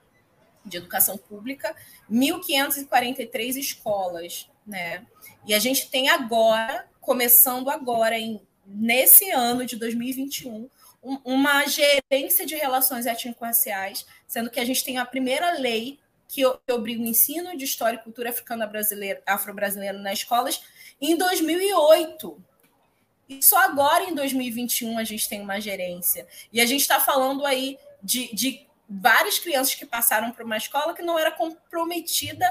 de 0.64 0.78
educação 0.78 1.18
pública, 1.18 1.74
1.543 2.10 3.56
escolas, 3.56 4.48
né? 4.66 5.06
E 5.46 5.54
a 5.54 5.58
gente 5.58 5.90
tem 5.90 6.08
agora, 6.08 6.86
começando 7.00 7.68
agora, 7.68 8.18
em, 8.18 8.40
nesse 8.66 9.30
ano 9.30 9.66
de 9.66 9.76
2021, 9.76 10.68
uma 11.02 11.64
gerência 11.66 12.44
de 12.44 12.54
relações 12.54 13.06
étnico-raciais, 13.06 14.06
sendo 14.26 14.50
que 14.50 14.60
a 14.60 14.64
gente 14.64 14.84
tem 14.84 14.98
a 14.98 15.06
primeira 15.06 15.58
lei 15.58 15.98
que 16.28 16.44
obriga 16.70 17.02
o 17.02 17.06
ensino 17.06 17.56
de 17.56 17.64
história 17.64 17.96
e 17.96 18.02
cultura 18.02 18.30
africana 18.30 18.66
brasileira, 18.66 19.20
afro-brasileira 19.26 19.98
nas 19.98 20.18
escolas 20.18 20.62
em 21.00 21.16
2008. 21.16 22.44
E 23.28 23.42
só 23.42 23.58
agora, 23.58 24.04
em 24.04 24.14
2021, 24.14 24.98
a 24.98 25.04
gente 25.04 25.28
tem 25.28 25.40
uma 25.40 25.60
gerência. 25.60 26.26
E 26.52 26.60
a 26.60 26.66
gente 26.66 26.82
está 26.82 27.00
falando 27.00 27.46
aí 27.46 27.78
de, 28.02 28.34
de 28.34 28.66
várias 28.88 29.38
crianças 29.38 29.74
que 29.74 29.86
passaram 29.86 30.32
por 30.32 30.44
uma 30.44 30.56
escola 30.56 30.94
que 30.94 31.02
não 31.02 31.18
era 31.18 31.30
comprometida 31.30 32.46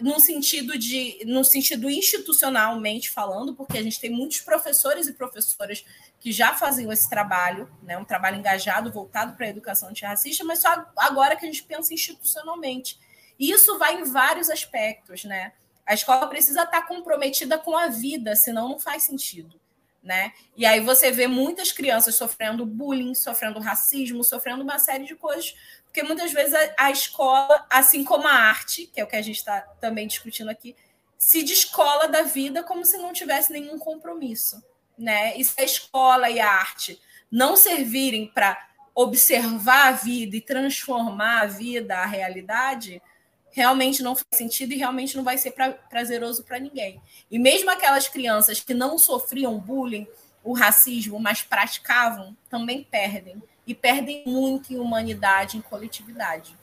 no 0.00 0.18
sentido 0.18 0.78
de 0.78 1.22
no 1.26 1.44
sentido 1.44 1.90
institucionalmente 1.90 3.10
falando, 3.10 3.54
porque 3.54 3.76
a 3.76 3.82
gente 3.82 4.00
tem 4.00 4.10
muitos 4.10 4.40
professores 4.40 5.06
e 5.06 5.12
professoras 5.12 5.84
que 6.22 6.30
já 6.30 6.54
faziam 6.54 6.92
esse 6.92 7.10
trabalho, 7.10 7.68
né, 7.82 7.98
um 7.98 8.04
trabalho 8.04 8.36
engajado, 8.36 8.92
voltado 8.92 9.34
para 9.34 9.46
a 9.46 9.48
educação 9.48 9.88
antirracista, 9.88 10.44
mas 10.44 10.60
só 10.60 10.86
agora 10.96 11.34
que 11.34 11.44
a 11.44 11.48
gente 11.48 11.64
pensa 11.64 11.92
institucionalmente. 11.92 12.96
E 13.36 13.50
isso 13.50 13.76
vai 13.76 14.00
em 14.00 14.04
vários 14.04 14.48
aspectos, 14.48 15.24
né? 15.24 15.52
A 15.84 15.94
escola 15.94 16.28
precisa 16.28 16.62
estar 16.62 16.82
comprometida 16.82 17.58
com 17.58 17.76
a 17.76 17.88
vida, 17.88 18.36
senão 18.36 18.68
não 18.68 18.78
faz 18.78 19.02
sentido, 19.02 19.60
né? 20.00 20.32
E 20.56 20.64
aí 20.64 20.78
você 20.78 21.10
vê 21.10 21.26
muitas 21.26 21.72
crianças 21.72 22.14
sofrendo 22.14 22.64
bullying, 22.64 23.16
sofrendo 23.16 23.58
racismo, 23.58 24.22
sofrendo 24.22 24.62
uma 24.62 24.78
série 24.78 25.04
de 25.04 25.16
coisas, 25.16 25.56
porque 25.82 26.04
muitas 26.04 26.32
vezes 26.32 26.54
a, 26.54 26.84
a 26.84 26.90
escola, 26.92 27.66
assim 27.68 28.04
como 28.04 28.28
a 28.28 28.32
arte, 28.32 28.86
que 28.86 29.00
é 29.00 29.04
o 29.04 29.08
que 29.08 29.16
a 29.16 29.22
gente 29.22 29.38
está 29.38 29.60
também 29.80 30.06
discutindo 30.06 30.50
aqui, 30.50 30.76
se 31.18 31.42
descola 31.42 32.06
da 32.06 32.22
vida 32.22 32.62
como 32.62 32.84
se 32.84 32.96
não 32.96 33.12
tivesse 33.12 33.52
nenhum 33.52 33.76
compromisso 33.76 34.62
né? 35.02 35.36
E 35.36 35.44
se 35.44 35.60
a 35.60 35.64
escola 35.64 36.30
e 36.30 36.38
a 36.38 36.48
arte 36.48 36.98
não 37.30 37.56
servirem 37.56 38.26
para 38.26 38.56
observar 38.94 39.88
a 39.88 39.92
vida 39.92 40.36
e 40.36 40.40
transformar 40.40 41.42
a 41.42 41.46
vida, 41.46 41.98
a 41.98 42.06
realidade, 42.06 43.02
realmente 43.50 44.02
não 44.02 44.14
faz 44.14 44.26
sentido 44.34 44.72
e 44.72 44.76
realmente 44.76 45.16
não 45.16 45.24
vai 45.24 45.36
ser 45.38 45.50
pra, 45.52 45.72
prazeroso 45.72 46.44
para 46.44 46.58
ninguém. 46.58 47.00
E 47.30 47.38
mesmo 47.38 47.70
aquelas 47.70 48.06
crianças 48.06 48.60
que 48.60 48.74
não 48.74 48.98
sofriam 48.98 49.58
bullying, 49.58 50.06
o 50.44 50.52
racismo, 50.52 51.18
mas 51.18 51.42
praticavam, 51.42 52.36
também 52.48 52.82
perdem. 52.84 53.42
E 53.66 53.74
perdem 53.74 54.24
muito 54.26 54.72
em 54.72 54.78
humanidade, 54.78 55.56
em 55.56 55.60
coletividade. 55.60 56.56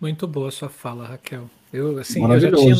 Muito 0.00 0.26
boa 0.28 0.48
a 0.48 0.52
sua 0.52 0.70
fala, 0.70 1.06
Raquel. 1.06 1.50
Eu, 1.72 1.98
assim, 1.98 2.22
eu 2.22 2.40
já 2.40 2.52
tinha 2.52 2.76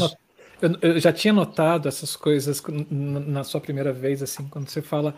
eu, 0.60 0.76
eu, 0.80 1.00
já 1.00 1.12
tinha 1.12 1.32
notado 1.32 1.88
essas 1.88 2.16
coisas 2.16 2.62
na 2.90 3.44
sua 3.44 3.60
primeira 3.60 3.92
vez, 3.92 4.22
assim, 4.22 4.48
quando 4.48 4.68
você 4.68 4.82
fala 4.82 5.14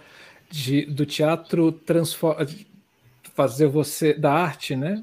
de, 0.51 0.86
do 0.86 1.06
teatro 1.06 1.81
fazer 3.35 3.66
você 3.66 4.14
da 4.14 4.32
arte, 4.32 4.77
né? 4.77 5.02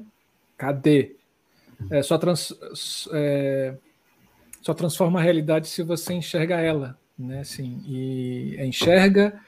Cadê? 0.56 1.16
É, 1.90 2.02
só, 2.02 2.18
trans, 2.18 2.52
é, 3.12 3.74
só 4.60 4.74
transforma 4.74 5.18
a 5.18 5.22
realidade 5.22 5.68
se 5.68 5.82
você 5.82 6.12
enxerga 6.12 6.60
ela, 6.60 6.98
né? 7.18 7.40
Assim, 7.40 7.82
e 7.86 8.56
enxerga, 8.60 9.40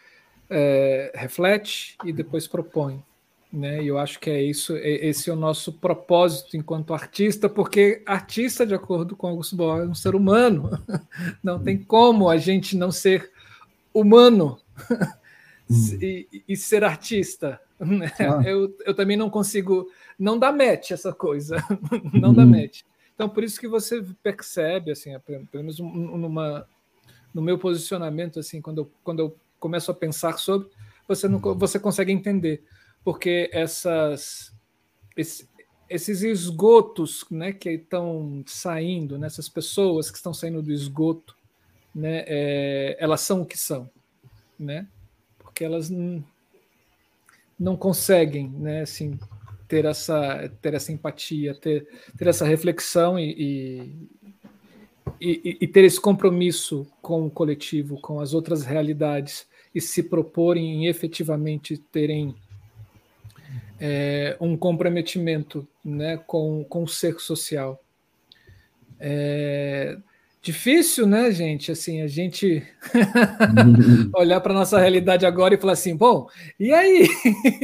é, 0.48 1.12
reflete 1.14 1.96
e 2.04 2.12
depois 2.12 2.46
propõe 2.46 3.04
né? 3.52 3.82
E 3.82 3.88
eu 3.88 3.98
acho 3.98 4.18
que 4.18 4.30
é 4.30 4.42
isso, 4.42 4.74
é, 4.76 5.06
esse 5.06 5.28
é 5.28 5.32
o 5.32 5.36
nosso 5.36 5.74
propósito 5.74 6.56
enquanto 6.56 6.94
artista, 6.94 7.48
porque 7.48 8.02
artista, 8.06 8.64
de 8.64 8.74
acordo 8.74 9.14
com 9.14 9.26
Augusto 9.26 9.54
Boal, 9.54 9.82
é 9.82 9.86
um 9.86 9.94
ser 9.94 10.14
humano. 10.14 10.70
Não 11.42 11.62
tem 11.62 11.76
como 11.76 12.30
a 12.30 12.38
gente 12.38 12.76
não 12.76 12.90
ser 12.90 13.30
humano 13.92 14.58
hum. 15.70 15.98
e, 16.00 16.26
e, 16.48 16.56
ser 16.56 16.82
artista. 16.82 17.60
Né? 17.78 18.10
Ah. 18.18 18.42
Eu, 18.44 18.74
eu 18.86 18.94
também 18.94 19.16
não 19.16 19.28
consigo, 19.28 19.88
não 20.18 20.38
dá 20.38 20.52
match 20.52 20.92
essa 20.92 21.12
coisa, 21.12 21.56
não 22.14 22.30
uhum. 22.30 22.34
dá 22.34 22.46
match. 22.46 22.82
Então, 23.14 23.28
por 23.28 23.44
isso 23.44 23.60
que 23.60 23.68
você 23.68 24.02
percebe, 24.22 24.92
assim, 24.92 25.10
pelo 25.20 25.46
menos 25.52 25.78
numa, 25.78 26.66
no 27.34 27.42
meu 27.42 27.58
posicionamento, 27.58 28.38
assim, 28.38 28.60
quando 28.60 28.82
eu, 28.82 28.90
quando 29.04 29.18
eu 29.20 29.36
começo 29.58 29.90
a 29.90 29.94
pensar 29.94 30.38
sobre, 30.38 30.68
você, 31.06 31.28
não, 31.28 31.38
você 31.38 31.78
consegue 31.78 32.12
entender 32.12 32.64
porque 33.04 33.50
essas, 33.52 34.54
esses 35.88 36.22
esgotos 36.22 37.24
né, 37.30 37.52
que 37.52 37.70
estão 37.70 38.42
saindo, 38.46 39.18
né, 39.18 39.26
essas 39.26 39.48
pessoas 39.48 40.10
que 40.10 40.16
estão 40.16 40.32
saindo 40.32 40.62
do 40.62 40.72
esgoto, 40.72 41.36
né, 41.94 42.24
é, 42.26 42.96
elas 42.98 43.20
são 43.20 43.42
o 43.42 43.46
que 43.46 43.58
são, 43.58 43.90
né, 44.58 44.86
porque 45.38 45.64
elas 45.64 45.90
não, 45.90 46.24
não 47.58 47.76
conseguem 47.76 48.48
né, 48.50 48.82
assim, 48.82 49.18
ter, 49.66 49.84
essa, 49.84 50.48
ter 50.60 50.74
essa 50.74 50.92
empatia, 50.92 51.54
ter, 51.54 51.88
ter 52.16 52.28
essa 52.28 52.46
reflexão 52.46 53.18
e, 53.18 53.88
e, 55.20 55.38
e, 55.44 55.58
e 55.62 55.66
ter 55.66 55.84
esse 55.84 56.00
compromisso 56.00 56.86
com 57.00 57.26
o 57.26 57.30
coletivo, 57.30 58.00
com 58.00 58.20
as 58.20 58.32
outras 58.32 58.64
realidades 58.64 59.46
e 59.74 59.80
se 59.80 60.02
proporem 60.02 60.84
em 60.84 60.86
efetivamente 60.86 61.76
terem 61.76 62.34
é, 63.84 64.36
um 64.40 64.56
comprometimento 64.56 65.66
né, 65.84 66.16
com, 66.16 66.62
com 66.62 66.84
o 66.84 66.88
ser 66.88 67.18
social. 67.18 67.82
É 69.00 69.98
difícil, 70.40 71.04
né, 71.04 71.32
gente? 71.32 71.70
Assim, 71.70 72.00
a 72.00 72.06
gente 72.06 72.64
olhar 74.14 74.40
para 74.40 74.52
a 74.52 74.56
nossa 74.56 74.78
realidade 74.78 75.26
agora 75.26 75.54
e 75.54 75.58
falar 75.58 75.72
assim, 75.72 75.96
bom, 75.96 76.28
e 76.58 76.72
aí? 76.72 77.08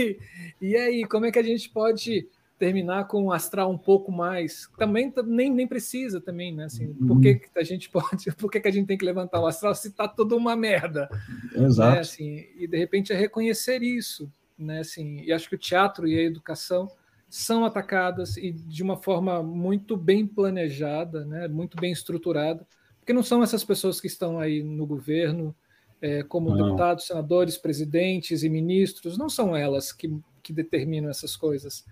e 0.61 0.77
aí, 0.77 1.05
como 1.05 1.27
é 1.27 1.33
que 1.33 1.39
a 1.39 1.43
gente 1.43 1.69
pode 1.71 2.27
terminar 2.59 3.07
com 3.07 3.23
um 3.23 3.33
astral 3.33 3.71
um 3.71 3.79
pouco 3.79 4.11
mais? 4.11 4.69
Também 4.77 5.13
nem, 5.25 5.53
nem 5.53 5.69
precisa 5.69 6.21
também, 6.21 6.53
né? 6.53 6.65
Assim, 6.65 6.95
por 6.95 7.21
que, 7.21 7.37
que 7.37 7.49
a 7.57 7.65
gente 7.65 7.89
pode, 7.91 8.33
por 8.37 8.51
que, 8.51 8.59
que 8.59 8.69
a 8.69 8.73
gente 8.73 8.87
tem 8.87 8.99
que 8.99 9.05
levantar 9.05 9.41
o 9.41 9.47
astral 9.47 9.73
se 9.75 9.87
está 9.87 10.09
tudo 10.09 10.37
uma 10.37 10.57
merda? 10.57 11.09
Exato. 11.55 11.95
Né? 11.95 12.01
Assim, 12.01 12.47
e 12.57 12.67
de 12.67 12.77
repente 12.77 13.13
é 13.13 13.17
reconhecer 13.17 13.83
isso, 13.83 14.29
né? 14.59 14.81
Assim, 14.81 15.21
e 15.23 15.33
acho 15.33 15.49
que 15.49 15.55
o 15.55 15.59
teatro 15.59 16.07
e 16.07 16.19
a 16.19 16.23
educação 16.23 16.91
são 17.29 17.65
atacadas 17.65 18.37
e 18.37 18.51
de 18.53 18.83
uma 18.83 18.97
forma 18.97 19.43
muito 19.43 19.97
bem 19.97 20.27
planejada, 20.27 21.25
né? 21.25 21.47
Muito 21.47 21.77
bem 21.79 21.93
estruturada, 21.93 22.67
porque 22.99 23.13
não 23.13 23.23
são 23.23 23.43
essas 23.43 23.63
pessoas 23.63 24.01
que 24.01 24.07
estão 24.07 24.39
aí 24.39 24.63
no 24.63 24.87
governo, 24.87 25.55
é, 26.01 26.23
como 26.23 26.51
não. 26.51 26.65
deputados, 26.65 27.07
senadores, 27.07 27.59
presidentes 27.59 28.43
e 28.43 28.49
ministros, 28.49 29.19
não 29.19 29.29
são 29.29 29.57
elas 29.57 29.93
que, 29.93 30.19
que 30.43 30.53
determinam 30.53 31.11
essas 31.11 31.37
coisas. 31.37 31.85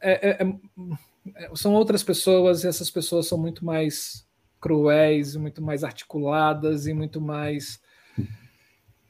É, 0.00 0.30
é, 0.30 0.42
é, 0.42 1.44
é 1.44 1.50
são 1.54 1.74
outras 1.74 2.02
pessoas 2.02 2.64
e 2.64 2.68
essas 2.68 2.90
pessoas 2.90 3.26
são 3.26 3.38
muito 3.38 3.64
mais 3.64 4.26
cruéis, 4.60 5.36
muito 5.36 5.60
mais 5.60 5.84
articuladas 5.84 6.86
e 6.86 6.94
muito 6.94 7.20
mais 7.20 7.80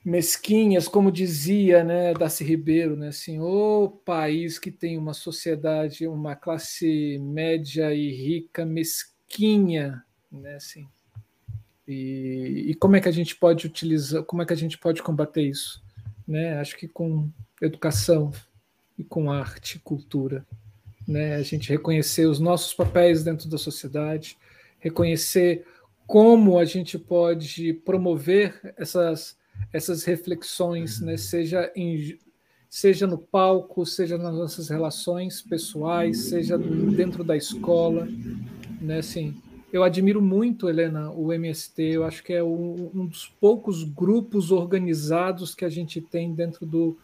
mesquinhas, 0.04 0.88
como 0.88 1.12
dizia, 1.12 1.84
né, 1.84 2.12
Darcy 2.14 2.44
Ribeiro, 2.44 2.96
né, 2.96 3.08
assim, 3.08 3.38
o 3.38 3.88
país 4.04 4.58
que 4.58 4.70
tem 4.70 4.98
uma 4.98 5.14
sociedade, 5.14 6.06
uma 6.06 6.34
classe 6.34 7.18
média 7.20 7.94
e 7.94 8.10
rica 8.10 8.64
mesquinha, 8.64 10.02
né, 10.30 10.56
assim. 10.56 10.88
E, 11.86 12.66
e 12.68 12.74
como 12.74 12.96
é 12.96 13.00
que 13.00 13.08
a 13.08 13.12
gente 13.12 13.36
pode 13.36 13.66
utilizar, 13.66 14.22
como 14.24 14.42
é 14.42 14.46
que 14.46 14.52
a 14.52 14.56
gente 14.56 14.78
pode 14.78 15.02
combater 15.02 15.42
isso? 15.42 15.82
né? 16.26 16.58
Acho 16.58 16.76
que 16.76 16.88
com 16.88 17.28
educação 17.60 18.32
e 18.98 19.04
com 19.04 19.30
arte, 19.30 19.78
cultura, 19.78 20.46
né? 21.06 21.34
A 21.36 21.42
gente 21.42 21.68
reconhecer 21.68 22.26
os 22.26 22.38
nossos 22.38 22.74
papéis 22.74 23.24
dentro 23.24 23.48
da 23.48 23.58
sociedade, 23.58 24.36
reconhecer 24.78 25.66
como 26.06 26.58
a 26.58 26.64
gente 26.64 26.98
pode 26.98 27.74
promover 27.84 28.74
essas 28.76 29.36
essas 29.72 30.04
reflexões, 30.04 31.00
né? 31.00 31.16
Seja 31.16 31.70
em 31.74 32.18
seja 32.68 33.06
no 33.06 33.18
palco, 33.18 33.84
seja 33.84 34.16
nas 34.16 34.34
nossas 34.34 34.70
relações 34.70 35.42
pessoais, 35.42 36.20
seja 36.20 36.56
dentro 36.56 37.22
da 37.22 37.36
escola, 37.36 38.08
né? 38.80 39.00
Assim, 39.00 39.36
eu 39.70 39.82
admiro 39.82 40.22
muito, 40.22 40.70
Helena, 40.70 41.10
o 41.10 41.32
MST. 41.32 41.82
Eu 41.82 42.04
acho 42.04 42.22
que 42.22 42.32
é 42.32 42.42
um, 42.42 42.90
um, 42.94 43.06
dos 43.06 43.26
poucos 43.40 43.84
grupos 43.84 44.50
organizados 44.50 45.54
que 45.54 45.64
a 45.64 45.68
gente 45.68 46.00
tem 46.00 46.34
dentro 46.34 46.64
do 46.64 46.96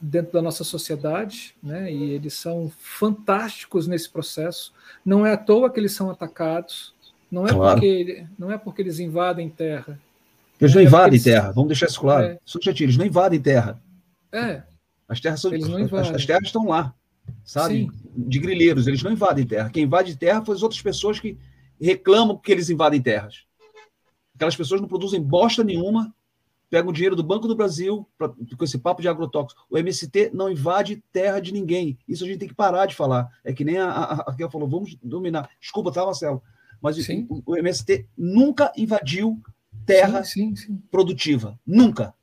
dentro 0.00 0.32
da 0.34 0.42
nossa 0.42 0.62
sociedade, 0.62 1.56
né? 1.60 1.92
E 1.92 2.12
eles 2.12 2.34
são 2.34 2.70
fantásticos 2.78 3.88
nesse 3.88 4.08
processo. 4.08 4.72
Não 5.04 5.26
é 5.26 5.32
à 5.32 5.36
toa 5.36 5.68
que 5.68 5.80
eles 5.80 5.92
são 5.92 6.08
atacados. 6.08 6.94
Não 7.28 7.44
é 7.44 7.50
claro. 7.50 7.80
porque 7.80 8.26
não 8.38 8.52
é 8.52 8.56
porque 8.56 8.82
eles 8.82 9.00
invadem 9.00 9.48
terra. 9.48 10.00
Eles 10.62 10.74
não 10.74 10.82
invadem 10.82 11.14
eles... 11.14 11.24
terra. 11.24 11.50
Vamos 11.52 11.68
deixar 11.68 11.86
isso 11.86 12.00
claro. 12.00 12.26
É. 12.26 12.38
Eles 12.80 12.96
não 12.96 13.06
invadem 13.06 13.40
terra. 13.40 13.82
É. 14.32 14.62
As 15.08 15.20
terras 15.20 15.40
são 15.40 15.52
as, 15.52 16.10
as, 16.14 16.24
terras 16.24 16.44
estão 16.44 16.66
lá, 16.66 16.94
sabe? 17.44 17.74
Sim. 17.74 17.90
De 18.16 18.38
grileiros. 18.38 18.86
Eles 18.86 19.02
não 19.02 19.12
invadem 19.12 19.46
terra. 19.46 19.68
Quem 19.68 19.84
invade 19.84 20.16
terra 20.16 20.44
foi 20.44 20.54
as 20.54 20.62
outras 20.62 20.80
pessoas 20.80 21.20
que 21.20 21.36
reclamam 21.80 22.38
que 22.38 22.50
eles 22.50 22.70
invadem 22.70 23.02
terras. 23.02 23.44
Aquelas 24.34 24.56
pessoas 24.56 24.80
não 24.80 24.88
produzem 24.88 25.20
bosta 25.20 25.62
nenhuma, 25.62 26.14
pegam 26.70 26.92
dinheiro 26.92 27.14
do 27.14 27.22
Banco 27.22 27.46
do 27.46 27.54
Brasil 27.54 28.08
pra, 28.16 28.28
com 28.28 28.64
esse 28.64 28.78
papo 28.78 29.02
de 29.02 29.08
agrotóxico. 29.08 29.66
O 29.68 29.76
MST 29.76 30.30
não 30.32 30.50
invade 30.50 31.02
terra 31.12 31.38
de 31.38 31.52
ninguém. 31.52 31.98
Isso 32.08 32.24
a 32.24 32.26
gente 32.26 32.38
tem 32.38 32.48
que 32.48 32.54
parar 32.54 32.86
de 32.86 32.94
falar. 32.94 33.28
É 33.44 33.52
que 33.52 33.64
nem 33.64 33.76
a, 33.76 33.90
a, 33.90 34.14
a 34.30 34.50
falou, 34.50 34.68
vamos 34.68 34.96
dominar. 35.02 35.50
Desculpa, 35.60 35.92
tá, 35.92 36.04
Marcelo? 36.04 36.42
Mas 36.80 36.96
o, 36.96 37.42
o, 37.44 37.56
MST 37.56 38.06
nunca 38.16 38.72
invadiu 38.76 39.40
terra 39.86 40.24
sim, 40.24 40.54
sim, 40.54 40.66
sim. 40.66 40.82
produtiva. 40.90 41.58
Nunca. 41.66 42.14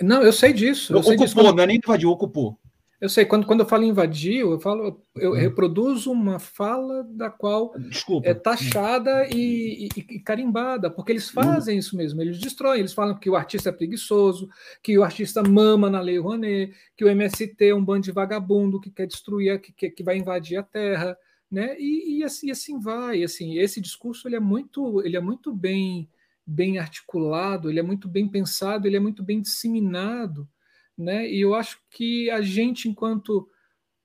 Não, 0.00 0.22
eu 0.22 0.32
sei 0.32 0.52
disso. 0.52 0.92
Eu 0.92 0.98
ocupou, 0.98 1.16
sei 1.16 1.26
disso. 1.26 1.42
não 1.42 1.62
é 1.62 1.66
nem 1.66 1.76
invadiu, 1.76 2.10
ocupou. 2.10 2.58
Eu 3.02 3.08
sei, 3.08 3.24
quando, 3.24 3.44
quando 3.44 3.58
eu 3.58 3.66
falo 3.66 3.82
invadir, 3.82 4.36
eu 4.36 4.60
falo, 4.60 5.02
eu 5.16 5.32
hum. 5.32 5.34
reproduzo 5.34 6.12
uma 6.12 6.38
fala 6.38 7.02
da 7.02 7.28
qual 7.28 7.76
Desculpa. 7.76 8.28
é 8.28 8.32
taxada 8.32 9.26
e, 9.28 9.88
e, 9.88 9.88
e, 9.96 10.20
carimbada, 10.20 10.88
porque 10.88 11.10
eles 11.10 11.28
hum. 11.30 11.32
fazem 11.32 11.78
isso 11.78 11.96
mesmo, 11.96 12.22
eles 12.22 12.38
destroem, 12.38 12.78
eles 12.78 12.92
falam 12.92 13.18
que 13.18 13.28
o 13.28 13.34
artista 13.34 13.70
é 13.70 13.72
preguiçoso, 13.72 14.48
que 14.80 14.96
o 14.96 15.02
artista 15.02 15.42
mama 15.42 15.90
na 15.90 16.00
Lei 16.00 16.16
Rouanet, 16.16 16.72
que 16.96 17.04
o 17.04 17.08
MST 17.08 17.56
é 17.64 17.74
um 17.74 17.84
bando 17.84 18.02
de 18.02 18.12
vagabundo 18.12 18.80
que 18.80 18.88
quer 18.88 19.08
destruir, 19.08 19.60
que, 19.60 19.72
que, 19.72 19.90
que 19.90 20.04
vai 20.04 20.16
invadir 20.16 20.58
a 20.58 20.62
terra, 20.62 21.18
né? 21.50 21.74
E, 21.80 22.18
e, 22.18 22.22
assim, 22.22 22.52
assim 22.52 22.78
vai, 22.78 23.24
assim, 23.24 23.58
esse 23.58 23.80
discurso 23.80 24.28
ele 24.28 24.36
é 24.36 24.40
muito, 24.40 25.02
ele 25.04 25.16
é 25.16 25.20
muito 25.20 25.52
bem, 25.52 26.08
bem 26.46 26.78
articulado, 26.78 27.70
ele 27.70 27.80
é 27.80 27.82
muito 27.82 28.08
bem 28.08 28.28
pensado, 28.28 28.86
ele 28.86 28.96
é 28.96 29.00
muito 29.00 29.22
bem 29.22 29.40
disseminado, 29.40 30.48
né? 30.96 31.28
E 31.28 31.40
eu 31.40 31.54
acho 31.54 31.80
que 31.90 32.30
a 32.30 32.40
gente, 32.40 32.88
enquanto 32.88 33.48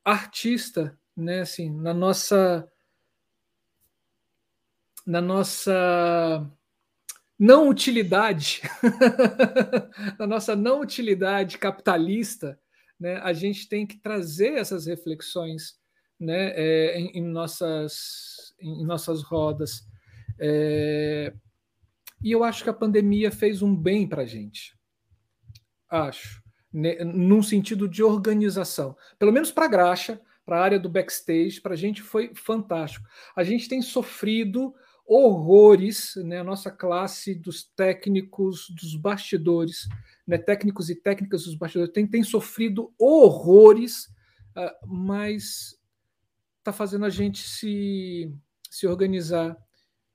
artista, 0.03 0.97
né, 1.15 1.41
assim, 1.41 1.69
na 1.69 1.93
nossa 1.93 2.69
na 5.05 5.21
nossa 5.21 6.51
não 7.39 7.69
utilidade, 7.69 8.61
na 10.19 10.27
nossa 10.27 10.55
não 10.55 10.81
utilidade 10.81 11.57
capitalista, 11.57 12.59
né, 12.99 13.17
a 13.17 13.31
gente 13.31 13.69
tem 13.69 13.87
que 13.87 13.97
trazer 13.97 14.53
essas 14.53 14.85
reflexões 14.85 15.79
né, 16.19 16.51
é, 16.55 16.99
em, 16.99 17.19
em, 17.19 17.23
nossas, 17.23 18.53
em 18.59 18.85
nossas 18.85 19.23
rodas. 19.23 19.87
É, 20.39 21.33
e 22.21 22.31
eu 22.31 22.43
acho 22.43 22.63
que 22.63 22.69
a 22.69 22.73
pandemia 22.73 23.31
fez 23.31 23.61
um 23.61 23.75
bem 23.75 24.07
para 24.07 24.23
a 24.23 24.25
gente. 24.25 24.77
Acho 25.89 26.41
num 26.71 27.41
sentido 27.41 27.87
de 27.87 28.03
organização. 28.03 28.95
Pelo 29.17 29.31
menos 29.31 29.51
para 29.51 29.65
a 29.65 29.69
graxa, 29.69 30.21
para 30.45 30.59
a 30.59 30.63
área 30.63 30.79
do 30.79 30.89
backstage, 30.89 31.59
para 31.61 31.73
a 31.73 31.77
gente 31.77 32.01
foi 32.01 32.31
fantástico. 32.35 33.05
A 33.35 33.43
gente 33.43 33.67
tem 33.67 33.81
sofrido 33.81 34.73
horrores, 35.05 36.15
né, 36.17 36.39
a 36.39 36.43
nossa 36.43 36.69
classe 36.69 37.33
dos 37.33 37.63
técnicos, 37.63 38.69
dos 38.69 38.95
bastidores, 38.95 39.87
né, 40.25 40.37
técnicos 40.37 40.89
e 40.89 40.95
técnicas 40.95 41.45
dos 41.45 41.55
bastidores, 41.55 41.93
tem, 41.93 42.05
tem 42.05 42.23
sofrido 42.23 42.93
horrores, 42.99 44.07
uh, 44.55 44.85
mas 44.85 45.77
está 46.59 46.73
fazendo 46.73 47.05
a 47.05 47.09
gente 47.09 47.39
se, 47.39 48.33
se 48.69 48.85
organizar. 48.85 49.57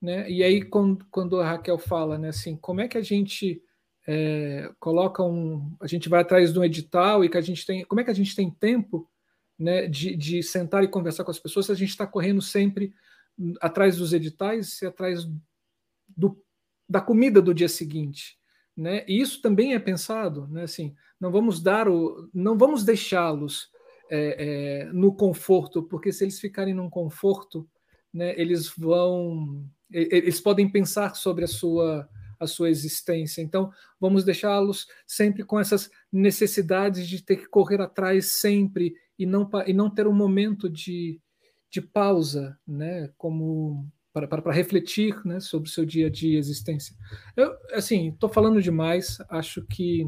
Né? 0.03 0.29
E 0.29 0.43
aí, 0.43 0.63
quando, 0.63 1.07
quando 1.13 1.41
a 1.41 1.49
Raquel 1.49 1.79
fala 1.79 2.19
né, 2.19 2.31
assim, 2.31 2.57
como 2.57 2.81
é 2.81 2.89
que 2.89 2.99
a 2.99 3.03
gente 3.03 3.63
é, 4.07 4.69
coloca 4.81 5.23
um. 5.23 5.77
A 5.81 5.87
gente 5.87 6.09
vai 6.09 6.21
atrás 6.21 6.53
de 6.53 6.59
um 6.59 6.65
edital 6.65 7.25
e 7.25 7.29
que 7.29 7.39
a 7.39 7.41
gente 7.41 7.65
tem. 7.65 7.85
Como 7.85 8.01
é 8.01 8.05
que 8.05 8.11
a 8.11 8.15
gente 8.15 8.35
tem 8.35 8.51
tempo 8.51 9.09
né, 9.57 9.87
de, 9.87 10.17
de 10.17 10.43
sentar 10.43 10.83
e 10.83 10.89
conversar 10.89 11.23
com 11.23 11.31
as 11.31 11.39
pessoas 11.39 11.67
se 11.67 11.73
a 11.73 11.77
gente 11.77 11.91
está 11.91 12.05
correndo 12.05 12.43
sempre 12.43 12.93
atrás 13.61 13.97
dos 13.97 14.13
editais 14.13 14.83
e 14.83 14.87
atrás 14.87 15.25
do, 16.09 16.37
da 16.89 17.01
comida 17.01 17.41
do 17.41 17.55
dia 17.55 17.69
seguinte? 17.69 18.37
Né? 18.77 19.05
E 19.07 19.21
isso 19.21 19.41
também 19.41 19.75
é 19.75 19.79
pensado, 19.79 20.49
né? 20.49 20.65
Assim, 20.65 20.97
não 21.21 21.31
vamos 21.31 21.63
dar 21.63 21.89
o, 21.89 22.29
não 22.35 22.59
vamos 22.59 22.85
deixá-los 22.85 23.71
é, 24.11 24.83
é, 24.89 24.93
no 24.93 25.15
conforto, 25.15 25.83
porque 25.83 26.13
se 26.13 26.25
eles 26.25 26.41
ficarem 26.41 26.75
num 26.75 26.91
conforto, 26.91 27.69
né, 28.13 28.35
eles 28.39 28.69
vão, 28.69 29.65
eles 29.93 30.41
podem 30.41 30.69
pensar 30.71 31.15
sobre 31.15 31.45
a 31.45 31.49
sua 31.49 32.09
a 32.43 32.47
sua 32.47 32.69
existência. 32.69 33.41
Então, 33.41 33.71
vamos 34.01 34.25
deixá-los 34.25 34.89
sempre 35.07 35.45
com 35.45 35.61
essas 35.61 35.89
necessidades 36.11 37.07
de 37.07 37.23
ter 37.23 37.37
que 37.37 37.49
correr 37.49 37.81
atrás 37.81 38.41
sempre 38.41 38.95
e 39.17 39.25
não, 39.25 39.49
e 39.65 39.73
não 39.73 39.89
ter 39.89 40.09
um 40.09 40.13
momento 40.13 40.69
de, 40.69 41.21
de 41.71 41.81
pausa, 41.81 42.59
né? 42.67 43.11
Como 43.17 43.89
para, 44.13 44.27
para, 44.27 44.53
refletir 44.53 45.19
né, 45.25 45.41
sobre 45.41 45.69
o 45.69 45.73
seu 45.73 45.87
dia 45.87 46.09
a 46.09 46.11
dia 46.11 46.39
existência. 46.39 46.95
Eu, 47.37 47.57
assim, 47.73 48.11
estou 48.11 48.29
falando 48.29 48.61
demais, 48.61 49.19
acho 49.31 49.63
que, 49.67 50.07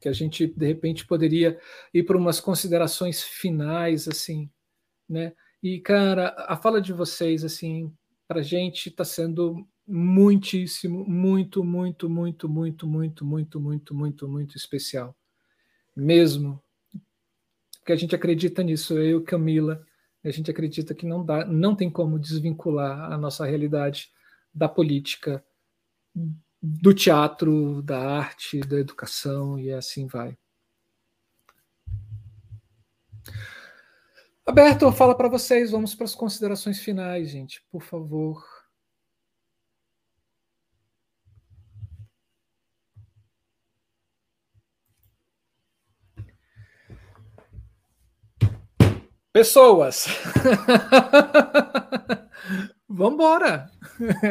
que 0.00 0.08
a 0.08 0.12
gente, 0.12 0.46
de 0.46 0.66
repente, 0.66 1.06
poderia 1.06 1.58
ir 1.94 2.02
para 2.02 2.16
umas 2.16 2.40
considerações 2.40 3.22
finais, 3.22 4.08
assim, 4.08 4.50
né? 5.08 5.32
E, 5.62 5.80
cara, 5.80 6.34
a 6.48 6.56
fala 6.56 6.80
de 6.80 6.92
vocês, 6.92 7.44
assim, 7.44 7.92
para 8.28 8.40
a 8.40 8.42
gente 8.42 8.90
está 8.90 9.06
sendo 9.06 9.66
muitíssimo, 9.86 11.02
muito, 11.08 11.64
muito, 11.64 12.10
muito, 12.10 12.46
muito, 12.46 12.86
muito, 12.86 13.24
muito, 13.24 13.58
muito, 13.58 13.94
muito, 13.94 14.28
muito 14.28 14.56
especial. 14.56 15.16
Mesmo. 15.96 16.62
Porque 17.78 17.92
a 17.92 17.96
gente 17.96 18.14
acredita 18.14 18.62
nisso, 18.62 18.98
eu 18.98 19.20
e 19.20 19.24
Camila, 19.24 19.82
a 20.22 20.30
gente 20.30 20.50
acredita 20.50 20.94
que 20.94 21.06
não 21.06 21.24
dá, 21.24 21.46
não 21.46 21.74
tem 21.74 21.88
como 21.88 22.18
desvincular 22.18 23.10
a 23.10 23.16
nossa 23.16 23.46
realidade 23.46 24.10
da 24.52 24.68
política, 24.68 25.42
do 26.60 26.92
teatro, 26.92 27.80
da 27.80 27.98
arte, 27.98 28.60
da 28.60 28.78
educação 28.78 29.58
e 29.58 29.72
assim 29.72 30.06
vai. 30.06 30.36
Alberto, 34.48 34.90
fala 34.90 35.14
para 35.14 35.28
vocês, 35.28 35.72
vamos 35.72 35.94
para 35.94 36.06
as 36.06 36.14
considerações 36.14 36.80
finais, 36.80 37.28
gente, 37.28 37.62
por 37.70 37.82
favor. 37.82 38.42
Pessoas. 49.30 50.06
Vamos 52.88 53.12
embora. 53.12 53.70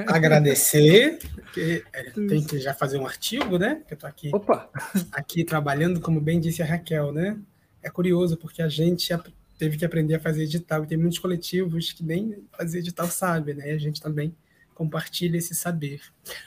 Agradecer, 0.08 1.20
porque 1.36 1.86
é, 1.94 2.10
tem 2.10 2.44
que 2.44 2.60
já 2.60 2.74
fazer 2.74 2.98
um 2.98 3.06
artigo, 3.06 3.60
né? 3.60 3.84
Que 3.88 3.94
eu 3.94 3.98
tô 4.00 4.08
aqui, 4.08 4.32
Opa. 4.34 4.68
aqui 5.12 5.44
trabalhando, 5.44 6.02
como 6.02 6.20
bem 6.20 6.40
disse 6.40 6.64
a 6.64 6.66
Raquel, 6.66 7.12
né? 7.12 7.40
É 7.84 7.90
curioso, 7.92 8.36
porque 8.36 8.64
a 8.64 8.68
gente 8.68 9.14
teve 9.58 9.78
que 9.78 9.86
aprender 9.86 10.16
a 10.16 10.20
fazer 10.20 10.44
edital, 10.44 10.84
e 10.84 10.88
tem 10.88 10.98
muitos 10.98 11.20
coletivos 11.20 11.92
que 11.92 12.04
nem 12.04 12.44
fazer 12.52 12.80
edital 12.80 13.08
sabe, 13.08 13.54
né? 13.54 13.72
A 13.72 13.78
gente 13.78 14.02
também 14.02 14.36
compartilha 14.74 15.38
esse 15.38 15.56
saber. 15.56 16.02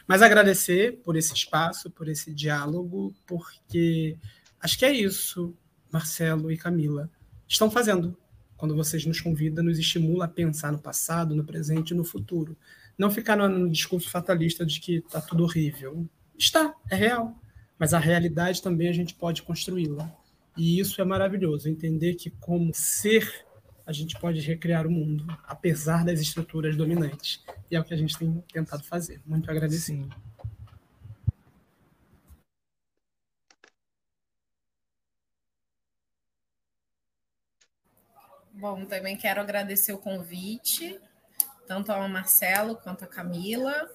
Mas 0.07 0.23
agradecer 0.23 1.01
por 1.05 1.17
esse 1.17 1.35
espaço, 1.35 1.91
por 1.91 2.09
esse 2.09 2.33
diálogo, 2.33 3.13
porque 3.27 4.17
acho 4.61 4.79
que 4.79 4.85
é 4.85 4.93
isso, 4.93 5.55
Marcelo 5.91 6.53
e 6.53 6.57
Camila 6.57 7.11
estão 7.49 7.69
fazendo 7.69 8.17
quando 8.57 8.77
vocês 8.77 9.07
nos 9.07 9.21
convidam, 9.21 9.65
nos 9.65 9.79
estimula 9.79 10.27
a 10.27 10.29
pensar 10.29 10.71
no 10.71 10.79
passado, 10.79 11.35
no 11.35 11.43
presente 11.43 11.93
e 11.93 11.97
no 11.97 12.05
futuro. 12.05 12.57
Não 12.97 13.11
ficar 13.11 13.35
no, 13.35 13.49
no 13.49 13.71
discurso 13.71 14.11
fatalista 14.11 14.67
de 14.67 14.79
que 14.79 14.97
está 14.97 15.21
tudo 15.21 15.45
horrível. 15.45 16.07
Está, 16.39 16.75
é 16.91 16.95
real. 16.95 17.35
mas 17.79 17.95
a 17.95 17.99
realidade 17.99 18.61
também 18.61 18.89
a 18.89 18.93
gente 18.93 19.15
pode 19.15 19.43
construí-la. 19.43 20.15
E 20.61 20.79
isso 20.79 21.01
é 21.01 21.05
maravilhoso, 21.07 21.71
entender 21.71 22.17
que 22.17 22.29
como 22.29 22.71
ser 22.75 23.47
a 23.87 23.93
gente 23.93 24.21
pode 24.21 24.43
recriar 24.43 24.87
o 24.87 24.91
mundo, 24.91 25.25
apesar 25.45 26.05
das 26.05 26.21
estruturas 26.21 26.77
dominantes. 26.77 27.43
E 27.71 27.77
é 27.77 27.81
o 27.81 27.85
que 27.85 27.95
a 27.95 27.97
gente 27.97 28.19
tem 28.19 28.45
tentado 28.53 28.85
fazer. 28.85 29.23
Muito 29.25 29.51
agradecido. 29.51 30.05
Sim. 30.05 30.11
Bom, 38.53 38.85
também 38.85 39.17
quero 39.17 39.41
agradecer 39.41 39.95
o 39.95 39.99
convite, 39.99 41.01
tanto 41.67 41.91
ao 41.91 42.07
Marcelo 42.07 42.77
quanto 42.77 43.05
à 43.05 43.07
Camila, 43.07 43.91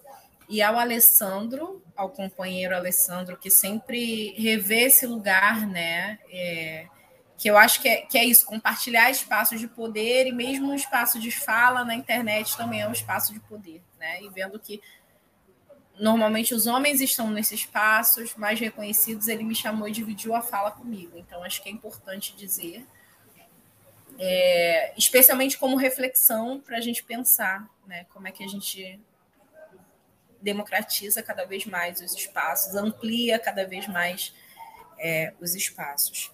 e 0.48 0.62
ao 0.62 0.78
Alessandro, 0.78 1.84
ao 1.96 2.10
companheiro 2.10 2.76
Alessandro, 2.76 3.38
que 3.38 3.50
sempre 3.50 4.34
revê 4.38 4.84
esse 4.84 5.06
lugar, 5.06 5.68
né? 5.68 6.20
É, 6.30 6.88
que 7.38 7.50
eu 7.50 7.58
acho 7.58 7.82
que 7.82 7.90
é, 7.90 8.02
que 8.02 8.18
é 8.18 8.24
isso, 8.24 8.46
compartilhar 8.46 9.10
espaços 9.10 9.60
de 9.60 9.68
poder 9.68 10.28
e 10.28 10.32
mesmo 10.32 10.72
um 10.72 10.76
espaço 10.76 11.20
de 11.20 11.32
fala 11.32 11.84
na 11.84 11.94
internet 11.94 12.56
também 12.56 12.82
é 12.82 12.88
um 12.88 12.94
espaço 12.94 13.34
de 13.34 13.40
poder, 13.42 13.82
né? 14.00 14.22
E 14.22 14.30
vendo 14.30 14.60
que 14.60 14.82
normalmente 16.00 16.54
os 16.54 16.68
homens 16.68 17.02
estão 17.02 17.30
nesses 17.30 17.62
espaços 17.62 18.36
mais 18.36 18.60
reconhecidos, 18.60 19.28
ele 19.28 19.44
me 19.44 19.56
chamou 19.56 19.88
e 19.88 19.92
dividiu 19.92 20.36
a 20.36 20.42
fala 20.42 20.72
comigo. 20.72 21.18
Então, 21.18 21.44
acho 21.44 21.62
que 21.62 21.70
é 21.70 21.72
importante 21.72 22.36
dizer 22.36 22.86
é, 24.18 24.94
especialmente 24.98 25.58
como 25.58 25.76
reflexão 25.76 26.60
para 26.60 26.78
a 26.78 26.82
gente 26.82 27.04
pensar 27.04 27.70
né, 27.86 28.06
como 28.14 28.28
é 28.28 28.32
que 28.32 28.44
a 28.44 28.48
gente 28.48 29.00
democratiza 30.46 31.24
cada 31.24 31.44
vez 31.44 31.66
mais 31.66 32.00
os 32.00 32.14
espaços, 32.14 32.76
amplia 32.76 33.40
cada 33.40 33.66
vez 33.68 33.88
mais 33.88 34.32
é, 35.00 35.34
os 35.42 35.56
espaços. 35.56 36.32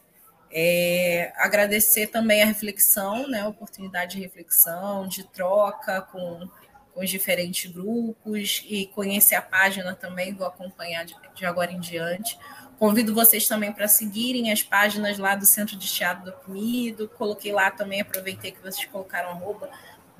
É, 0.53 1.31
agradecer 1.37 2.07
também 2.07 2.43
a 2.43 2.45
reflexão, 2.45 3.25
né, 3.29 3.39
a 3.39 3.47
oportunidade 3.47 4.17
de 4.17 4.21
reflexão, 4.21 5.07
de 5.07 5.23
troca 5.23 6.01
com, 6.01 6.45
com 6.93 7.01
os 7.01 7.09
diferentes 7.09 7.71
grupos 7.71 8.65
e 8.67 8.87
conhecer 8.87 9.35
a 9.35 9.41
página 9.41 9.95
também, 9.95 10.33
vou 10.33 10.45
acompanhar 10.45 11.05
de, 11.05 11.15
de 11.33 11.45
agora 11.45 11.71
em 11.71 11.79
diante. 11.79 12.37
Convido 12.77 13.13
vocês 13.13 13.47
também 13.47 13.71
para 13.71 13.87
seguirem 13.87 14.51
as 14.51 14.61
páginas 14.61 15.17
lá 15.17 15.35
do 15.35 15.45
Centro 15.45 15.77
de 15.77 15.87
Teatro 15.87 16.25
do 16.25 16.31
Comido. 16.33 17.07
Coloquei 17.07 17.53
lá 17.53 17.69
também, 17.69 18.01
aproveitei 18.01 18.51
que 18.51 18.59
vocês 18.59 18.85
colocaram 18.85 19.29
arroba 19.29 19.69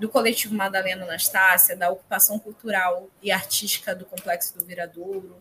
do 0.02 0.10
coletivo 0.10 0.56
Madalena 0.56 1.04
Anastácia, 1.04 1.78
da 1.78 1.92
ocupação 1.92 2.40
cultural 2.40 3.08
e 3.22 3.32
artística 3.32 3.94
do 3.94 4.04
Complexo 4.04 4.58
do 4.58 4.66
Viradouro, 4.66 5.40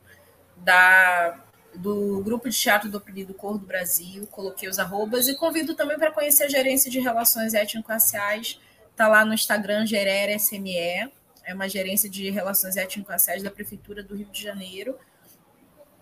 da, 0.55 1.43
do 1.75 2.23
grupo 2.23 2.47
de 2.47 2.55
teatro 2.55 2.91
do 2.91 2.99
Oprimido 2.99 3.33
Cor 3.33 3.57
do 3.57 3.65
Brasil, 3.65 4.27
coloquei 4.27 4.69
os 4.69 4.79
arrobas 4.79 5.29
e 5.29 5.35
convido 5.35 5.75
também 5.75 5.99
para 5.99 6.13
conhecer 6.13 6.45
a 6.45 6.49
gerência 6.49 6.91
de 6.91 7.01
relações 7.01 7.55
étnico-raciais, 7.55 8.61
está 8.91 9.09
lá 9.09 9.25
no 9.25 9.33
Instagram 9.33 9.87
Gerere 9.87 10.39
SME, 10.39 11.11
é 11.43 11.55
uma 11.55 11.67
gerência 11.67 12.11
de 12.11 12.29
relações 12.29 12.77
étnico-raciais 12.77 13.43
da 13.43 13.51
Prefeitura 13.51 14.03
do 14.03 14.15
Rio 14.15 14.27
de 14.27 14.43
Janeiro, 14.43 14.95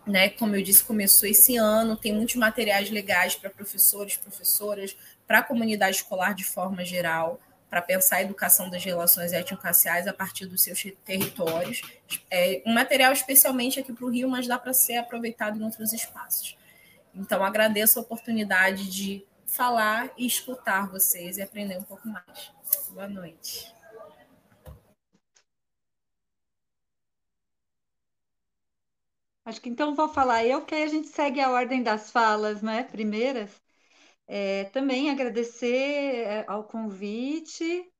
né? 0.05 0.31
Como 0.31 0.57
eu 0.57 0.63
disse, 0.65 0.83
começou 0.83 1.29
esse 1.29 1.57
ano, 1.57 1.97
tem 1.97 2.13
muitos 2.13 2.35
materiais 2.35 2.91
legais 2.91 3.37
para 3.37 3.51
professores, 3.51 4.17
professoras, 4.17 4.97
para 5.29 5.39
a 5.39 5.43
comunidade 5.45 5.99
escolar 5.99 6.35
de 6.35 6.43
forma 6.43 6.85
geral, 6.85 7.39
para 7.69 7.83
pensar 7.83 8.17
a 8.17 8.23
educação 8.23 8.71
das 8.71 8.85
relações 8.85 9.33
étnico-raciais 9.33 10.07
a 10.07 10.13
partir 10.13 10.47
dos 10.47 10.63
seus 10.63 10.83
territórios. 11.05 11.83
É 12.31 12.63
um 12.67 12.73
material 12.73 13.13
especialmente 13.13 13.79
aqui 13.79 13.93
para 13.93 14.05
o 14.05 14.11
Rio, 14.11 14.29
mas 14.29 14.47
dá 14.47 14.59
para 14.59 14.73
ser 14.73 14.97
aproveitado 14.97 15.59
em 15.59 15.65
outros 15.65 15.93
espaços. 15.93 16.57
Então, 17.15 17.45
agradeço 17.45 17.99
a 17.99 18.03
oportunidade 18.03 18.91
de 18.91 19.27
falar 19.47 20.11
e 20.17 20.27
escutar 20.27 20.89
vocês 20.89 21.37
e 21.37 21.43
aprender 21.43 21.79
um 21.79 21.83
pouco 21.83 22.07
mais. 22.09 22.53
Boa 22.91 23.09
noite. 23.09 23.73
Acho 29.45 29.61
que 29.63 29.69
então 29.71 29.95
vou 29.95 30.09
falar 30.11 30.45
eu, 30.45 30.65
que 30.65 30.75
aí 30.75 30.83
a 30.83 30.89
gente 30.89 31.09
segue 31.09 31.41
a 31.41 31.51
ordem 31.51 31.83
das 31.83 32.11
falas, 32.11 32.61
né? 32.61 32.85
Primeiras. 32.85 33.51
É, 34.29 34.65
também 34.67 35.11
agradecer 35.11 36.27
é, 36.27 36.45
ao 36.47 36.65
convite 36.65 37.91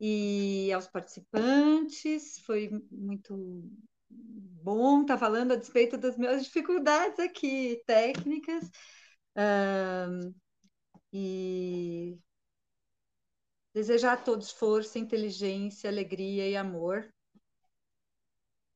e 0.00 0.70
aos 0.72 0.88
participantes, 0.88 2.40
foi 2.40 2.68
muito 2.90 3.62
bom 4.10 5.02
estar 5.02 5.16
falando 5.16 5.52
a 5.52 5.56
despeito 5.56 5.96
das 5.96 6.18
minhas 6.18 6.44
dificuldades 6.44 7.18
aqui 7.20 7.82
técnicas. 7.86 8.68
Um, 9.36 10.34
e 11.12 12.18
desejar 13.72 14.14
a 14.14 14.16
todos 14.16 14.50
força, 14.50 14.98
inteligência, 14.98 15.88
alegria 15.88 16.48
e 16.48 16.56
amor 16.56 17.08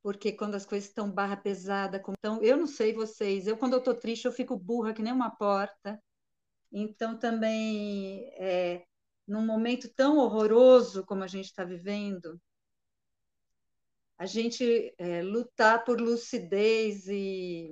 porque 0.02 0.32
quando 0.32 0.54
as 0.54 0.64
coisas 0.66 0.88
estão 0.88 1.10
barra 1.10 1.36
pesada, 1.36 2.02
então, 2.18 2.42
eu 2.42 2.56
não 2.56 2.66
sei 2.66 2.92
vocês, 2.92 3.46
eu 3.46 3.56
quando 3.56 3.74
eu 3.74 3.78
estou 3.78 3.94
triste 3.94 4.24
eu 4.24 4.32
fico 4.32 4.56
burra 4.56 4.94
que 4.94 5.02
nem 5.02 5.12
uma 5.12 5.30
porta. 5.30 6.00
Então 6.72 7.18
também 7.18 8.28
é, 8.34 8.84
num 9.26 9.44
momento 9.44 9.88
tão 9.94 10.18
horroroso 10.18 11.04
como 11.04 11.22
a 11.24 11.26
gente 11.26 11.46
está 11.46 11.64
vivendo, 11.64 12.40
a 14.18 14.26
gente 14.26 14.94
é, 14.98 15.22
lutar 15.22 15.84
por 15.84 16.00
lucidez 16.00 17.06
e, 17.08 17.70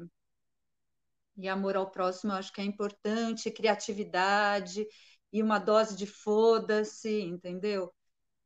e 1.37 1.49
amor 1.49 1.77
ao 1.77 1.91
próximo, 1.91 2.33
acho 2.33 2.53
que 2.53 2.61
é 2.61 2.65
importante, 2.65 3.51
criatividade 3.51 4.87
e 5.33 5.43
uma 5.43 5.59
dose 5.59 5.97
de 5.97 6.07
foda-se, 6.07 7.21
entendeu? 7.21 7.93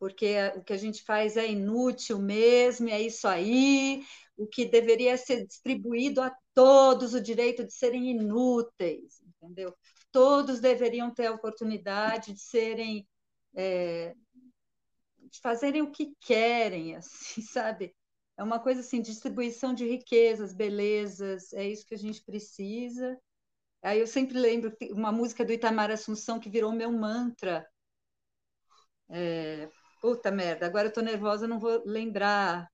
porque 0.02 0.34
o 0.56 0.64
que 0.64 0.72
a 0.72 0.76
gente 0.76 1.04
faz 1.04 1.36
é 1.36 1.48
inútil 1.48 2.18
mesmo, 2.18 2.88
é 2.88 3.00
isso 3.00 3.28
aí, 3.28 4.04
o 4.36 4.48
que 4.48 4.64
deveria 4.64 5.16
ser 5.16 5.46
distribuído 5.46 6.20
a 6.20 6.36
todos 6.52 7.14
o 7.14 7.20
direito 7.20 7.64
de 7.64 7.72
serem 7.72 8.10
inúteis, 8.10 9.22
entendeu? 9.24 9.72
Todos 10.12 10.60
deveriam 10.60 11.12
ter 11.12 11.26
a 11.26 11.32
oportunidade 11.32 12.32
de 12.32 12.40
serem, 12.40 13.08
é, 13.54 14.14
de 15.18 15.40
fazerem 15.40 15.82
o 15.82 15.90
que 15.90 16.14
querem, 16.20 16.94
assim, 16.96 17.42
sabe? 17.42 17.94
É 18.36 18.42
uma 18.42 18.60
coisa 18.60 18.80
assim, 18.80 19.02
distribuição 19.02 19.74
de 19.74 19.86
riquezas, 19.86 20.54
belezas, 20.54 21.52
é 21.52 21.68
isso 21.68 21.86
que 21.86 21.94
a 21.94 21.98
gente 21.98 22.22
precisa. 22.22 23.18
Aí 23.82 24.00
eu 24.00 24.06
sempre 24.06 24.38
lembro 24.38 24.76
uma 24.92 25.12
música 25.12 25.44
do 25.44 25.52
Itamar 25.52 25.90
Assunção 25.90 26.40
que 26.40 26.50
virou 26.50 26.72
meu 26.72 26.92
mantra, 26.92 27.66
é, 29.10 29.68
Puta 30.02 30.32
merda, 30.32 30.66
agora 30.66 30.88
eu 30.88 30.92
tô 30.92 31.00
nervosa, 31.00 31.46
não 31.46 31.60
vou 31.60 31.80
lembrar 31.86 32.68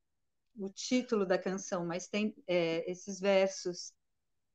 o 0.56 0.70
título 0.70 1.26
da 1.26 1.38
canção, 1.38 1.86
mas 1.86 2.08
tem 2.08 2.34
é, 2.46 2.90
esses 2.90 3.20
versos. 3.20 3.92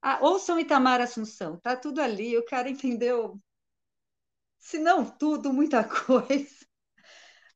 Ah, 0.03 0.19
ouçam 0.21 0.59
Itamar 0.59 1.01
Assunção, 1.01 1.57
tá 1.59 1.75
tudo 1.75 1.99
ali, 1.99 2.37
o 2.37 2.45
cara 2.45 2.69
entendeu, 2.69 3.39
se 4.57 4.79
não 4.79 5.05
tudo, 5.05 5.53
muita 5.53 5.83
coisa. 5.87 6.65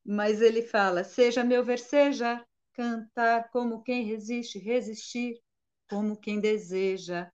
Mas 0.04 0.40
ele 0.40 0.62
fala: 0.62 1.04
seja 1.04 1.44
meu 1.44 1.64
ver, 1.64 1.78
seja 1.78 2.44
cantar 2.72 3.50
como 3.50 3.82
quem 3.82 4.04
resiste, 4.04 4.58
resistir 4.58 5.40
como 5.88 6.16
quem 6.16 6.40
deseja. 6.40 7.30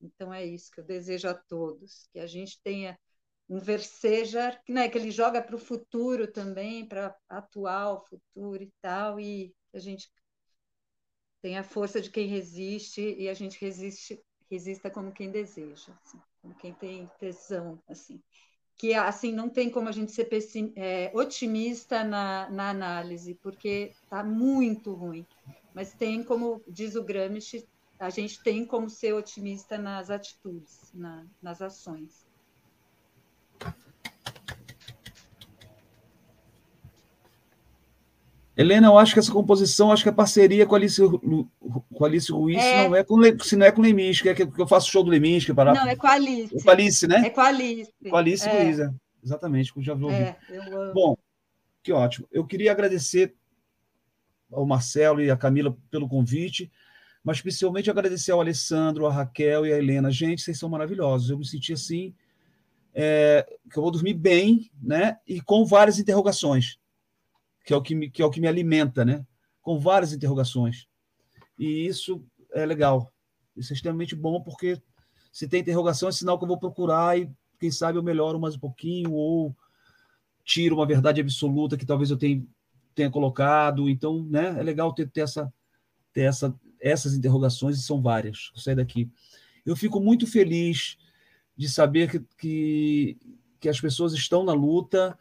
Então 0.00 0.32
é 0.32 0.44
isso 0.44 0.70
que 0.72 0.80
eu 0.80 0.84
desejo 0.84 1.28
a 1.28 1.34
todos, 1.34 2.08
que 2.12 2.18
a 2.18 2.26
gente 2.26 2.60
tenha 2.62 2.98
um 3.48 3.58
versejar, 3.60 4.60
né, 4.68 4.88
que 4.88 4.98
ele 4.98 5.10
joga 5.10 5.42
para 5.42 5.56
o 5.56 5.58
futuro 5.58 6.30
também, 6.30 6.86
para 6.88 7.14
atual, 7.28 8.06
futuro 8.08 8.62
e 8.62 8.72
tal, 8.80 9.20
e 9.20 9.54
a 9.74 9.78
gente 9.78 10.10
tem 11.42 11.58
a 11.58 11.64
força 11.64 12.00
de 12.00 12.08
quem 12.08 12.28
resiste 12.28 13.16
e 13.18 13.28
a 13.28 13.34
gente 13.34 13.60
resiste 13.60 14.18
resista 14.48 14.90
como 14.90 15.12
quem 15.12 15.30
deseja, 15.30 15.92
assim, 16.04 16.20
como 16.40 16.54
quem 16.54 16.74
tem 16.74 17.10
tesão, 17.18 17.82
assim. 17.88 18.22
Que, 18.76 18.92
assim, 18.94 19.32
não 19.32 19.48
tem 19.48 19.70
como 19.70 19.88
a 19.88 19.92
gente 19.92 20.12
ser 20.12 20.26
pessim, 20.26 20.72
é, 20.76 21.10
otimista 21.14 22.04
na, 22.04 22.50
na 22.50 22.68
análise, 22.68 23.34
porque 23.42 23.92
está 24.02 24.22
muito 24.22 24.92
ruim. 24.92 25.26
Mas 25.74 25.94
tem 25.94 26.22
como, 26.22 26.62
diz 26.68 26.94
o 26.96 27.02
Gramsci, 27.02 27.66
a 27.98 28.10
gente 28.10 28.42
tem 28.42 28.66
como 28.66 28.90
ser 28.90 29.14
otimista 29.14 29.78
nas 29.78 30.10
atitudes, 30.10 30.90
na, 30.92 31.24
nas 31.40 31.62
ações. 31.62 32.26
Helena, 38.56 38.88
eu 38.88 38.98
acho 38.98 39.14
que 39.14 39.18
essa 39.18 39.32
composição, 39.32 39.90
acho 39.90 40.02
que 40.02 40.10
a 40.10 40.12
parceria 40.12 40.66
com 40.66 40.74
a 40.74 40.78
Alice, 40.78 41.00
com 41.00 42.04
a 42.04 42.06
Alice 42.06 42.30
Ruiz 42.30 42.62
é. 42.62 42.86
não 42.86 42.96
é 42.96 43.02
com, 43.02 43.16
se 43.40 43.56
não 43.56 43.64
é 43.64 43.72
com 43.72 43.80
o 43.80 43.84
Leminski, 43.84 44.28
é 44.28 44.34
que 44.34 44.42
eu 44.42 44.66
faço 44.66 44.90
show 44.90 45.02
do 45.02 45.10
Leminski. 45.10 45.54
Para... 45.54 45.72
Não, 45.72 45.88
é 45.88 45.96
com 45.96 46.06
a 46.06 46.12
Alice. 46.12 46.54
É 46.54 46.62
com 46.62 46.68
a 46.68 46.72
Alice, 46.72 47.08
né? 47.08 47.22
É 47.26 47.30
com 47.30 47.40
a 47.40 47.46
Alice. 47.46 47.92
Com 48.10 48.16
a 48.16 48.18
Alice 48.18 48.46
é. 48.46 48.62
Ruiz, 48.62 48.78
é. 48.78 48.90
exatamente, 49.24 49.72
que 49.72 49.78
eu 49.78 49.82
já 49.82 49.94
ouvi. 49.94 50.14
É, 50.14 50.36
eu 50.50 50.92
Bom, 50.92 51.16
que 51.82 51.92
ótimo. 51.92 52.28
Eu 52.30 52.46
queria 52.46 52.72
agradecer 52.72 53.34
ao 54.52 54.66
Marcelo 54.66 55.22
e 55.22 55.30
à 55.30 55.36
Camila 55.36 55.74
pelo 55.90 56.06
convite. 56.06 56.70
mas 57.24 57.40
principalmente 57.40 57.90
agradecer 57.90 58.32
ao 58.32 58.40
Alessandro, 58.40 59.06
a 59.06 59.12
Raquel 59.12 59.64
e 59.64 59.72
a 59.72 59.78
Helena. 59.78 60.10
Gente, 60.10 60.42
vocês 60.42 60.58
são 60.58 60.68
maravilhosos. 60.68 61.30
Eu 61.30 61.38
me 61.38 61.46
senti 61.46 61.72
assim, 61.72 62.14
é, 62.94 63.46
que 63.70 63.78
eu 63.78 63.82
vou 63.82 63.92
dormir 63.92 64.14
bem, 64.14 64.70
né? 64.82 65.16
E 65.26 65.40
com 65.40 65.64
várias 65.64 65.98
interrogações, 65.98 66.78
que 67.64 67.72
é 67.72 67.76
o 67.76 67.82
que 67.82 67.94
me, 67.94 68.10
que 68.10 68.22
é 68.22 68.24
o 68.24 68.30
que 68.30 68.40
me 68.40 68.48
alimenta, 68.48 69.04
né? 69.04 69.24
Com 69.60 69.78
várias 69.78 70.12
interrogações. 70.12 70.86
E 71.58 71.86
isso 71.86 72.24
é 72.52 72.66
legal. 72.66 73.12
Isso 73.56 73.72
é 73.72 73.76
extremamente 73.76 74.14
bom, 74.16 74.40
porque 74.42 74.80
se 75.30 75.48
tem 75.48 75.60
interrogação, 75.60 76.08
é 76.08 76.12
sinal 76.12 76.38
que 76.38 76.44
eu 76.44 76.48
vou 76.48 76.58
procurar 76.58 77.18
e, 77.18 77.30
quem 77.58 77.70
sabe, 77.70 77.98
eu 77.98 78.02
melhoro 78.02 78.40
mais 78.40 78.56
um 78.56 78.58
pouquinho, 78.58 79.12
ou 79.12 79.56
tiro 80.44 80.76
uma 80.76 80.86
verdade 80.86 81.20
absoluta 81.20 81.76
que 81.76 81.86
talvez 81.86 82.10
eu 82.10 82.16
tenha, 82.16 82.44
tenha 82.94 83.10
colocado. 83.10 83.88
Então, 83.88 84.24
né, 84.24 84.58
é 84.58 84.62
legal 84.62 84.92
ter, 84.92 85.08
ter, 85.08 85.20
essa, 85.20 85.52
ter 86.12 86.22
essa, 86.22 86.54
essas 86.80 87.14
interrogações, 87.14 87.78
e 87.78 87.82
são 87.82 88.02
várias. 88.02 88.50
Eu 88.54 88.60
saio 88.60 88.76
daqui. 88.76 89.10
Eu 89.64 89.76
fico 89.76 90.00
muito 90.00 90.26
feliz 90.26 90.98
de 91.56 91.68
saber 91.68 92.10
que, 92.10 92.20
que, 92.38 93.18
que 93.60 93.68
as 93.68 93.80
pessoas 93.80 94.12
estão 94.12 94.44
na 94.44 94.52
luta. 94.52 95.16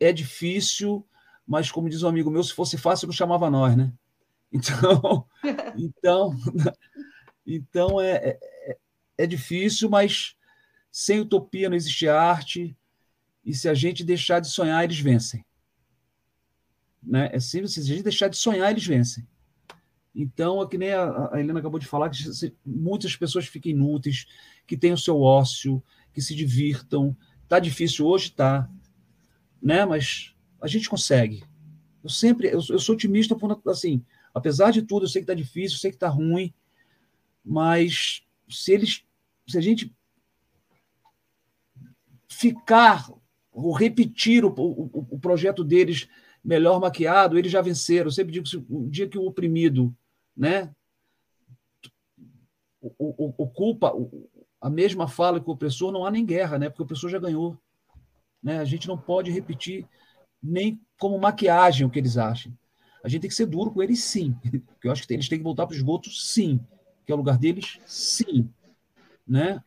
É 0.00 0.12
difícil, 0.12 1.06
mas, 1.46 1.70
como 1.70 1.88
diz 1.88 2.02
um 2.02 2.08
amigo 2.08 2.30
meu, 2.30 2.42
se 2.42 2.52
fosse 2.52 2.78
fácil, 2.78 3.06
não 3.06 3.12
chamava 3.12 3.50
nós, 3.50 3.76
né? 3.76 3.92
Então, 4.52 5.26
então, 5.76 6.36
então 7.46 8.00
é, 8.00 8.38
é, 8.40 8.78
é 9.18 9.26
difícil, 9.26 9.90
mas 9.90 10.36
sem 10.90 11.20
utopia 11.20 11.68
não 11.68 11.76
existe 11.76 12.08
arte. 12.08 12.76
E 13.44 13.54
se 13.54 13.68
a 13.68 13.74
gente 13.74 14.04
deixar 14.04 14.40
de 14.40 14.48
sonhar, 14.48 14.84
eles 14.84 14.98
vencem. 14.98 15.44
Né? 17.02 17.28
É 17.32 17.38
simples, 17.38 17.74
se 17.74 17.80
a 17.80 17.82
gente 17.82 18.02
deixar 18.02 18.28
de 18.28 18.36
sonhar, 18.36 18.70
eles 18.70 18.86
vencem. 18.86 19.26
Então, 20.14 20.62
é 20.62 20.66
que 20.66 20.78
nem 20.78 20.92
a, 20.92 21.30
a 21.32 21.40
Helena 21.40 21.58
acabou 21.58 21.78
de 21.78 21.86
falar, 21.86 22.08
que 22.08 22.16
se, 22.16 22.56
muitas 22.64 23.16
pessoas 23.16 23.46
fiquem 23.46 23.72
inúteis, 23.72 24.26
que 24.66 24.76
tenham 24.76 24.96
seu 24.96 25.20
ócio, 25.20 25.82
que 26.12 26.22
se 26.22 26.34
divirtam. 26.34 27.14
Tá 27.48 27.58
difícil 27.58 28.06
hoje, 28.06 28.30
tá, 28.30 28.70
né? 29.60 29.84
Mas 29.84 30.33
a 30.64 30.66
gente 30.66 30.88
consegue. 30.88 31.44
Eu 32.02 32.08
sempre, 32.08 32.48
eu, 32.48 32.58
eu 32.70 32.78
sou 32.78 32.94
otimista, 32.94 33.36
assim, 33.66 34.02
apesar 34.32 34.70
de 34.70 34.80
tudo, 34.80 35.04
eu 35.04 35.08
sei 35.08 35.20
que 35.20 35.26
tá 35.26 35.34
difícil, 35.34 35.76
eu 35.76 35.80
sei 35.80 35.90
que 35.90 35.98
tá 35.98 36.08
ruim, 36.08 36.54
mas 37.44 38.24
se 38.48 38.72
eles, 38.72 39.04
se 39.46 39.58
a 39.58 39.60
gente 39.60 39.94
ficar 42.26 43.10
ou 43.52 43.72
repetir 43.72 44.42
o, 44.42 44.48
o, 44.48 45.06
o 45.10 45.18
projeto 45.18 45.62
deles 45.62 46.08
melhor 46.42 46.80
maquiado, 46.80 47.38
eles 47.38 47.52
já 47.52 47.60
venceram. 47.60 48.06
Eu 48.06 48.12
sempre 48.12 48.32
digo 48.32 48.46
que 48.46 48.56
o 48.56 48.88
dia 48.88 49.06
que 49.06 49.18
o 49.18 49.26
oprimido 49.26 49.94
né, 50.34 50.74
ocupa 52.80 53.92
a 54.58 54.70
mesma 54.70 55.06
fala 55.06 55.40
que 55.40 55.48
o 55.48 55.52
opressor, 55.52 55.92
não 55.92 56.06
há 56.06 56.10
nem 56.10 56.24
guerra, 56.24 56.58
né, 56.58 56.70
porque 56.70 56.82
o 56.82 56.86
opressor 56.86 57.10
já 57.10 57.18
ganhou. 57.18 57.58
Né? 58.42 58.58
A 58.58 58.64
gente 58.64 58.88
não 58.88 58.96
pode 58.96 59.30
repetir 59.30 59.86
nem 60.44 60.78
como 60.98 61.18
maquiagem 61.18 61.86
o 61.86 61.90
que 61.90 61.98
eles 61.98 62.18
acham. 62.18 62.56
A 63.02 63.08
gente 63.08 63.22
tem 63.22 63.30
que 63.30 63.36
ser 63.36 63.46
duro 63.46 63.70
com 63.70 63.82
eles, 63.82 64.04
sim. 64.04 64.36
Eu 64.84 64.92
acho 64.92 65.06
que 65.06 65.14
eles 65.14 65.28
têm 65.28 65.38
que 65.38 65.44
voltar 65.44 65.66
para 65.66 65.74
o 65.74 65.76
esgoto, 65.76 66.10
sim. 66.10 66.60
Que 67.06 67.12
é 67.12 67.14
o 67.14 67.18
lugar 67.18 67.38
deles, 67.38 67.78
sim. 67.86 68.48
Né? 69.26 69.62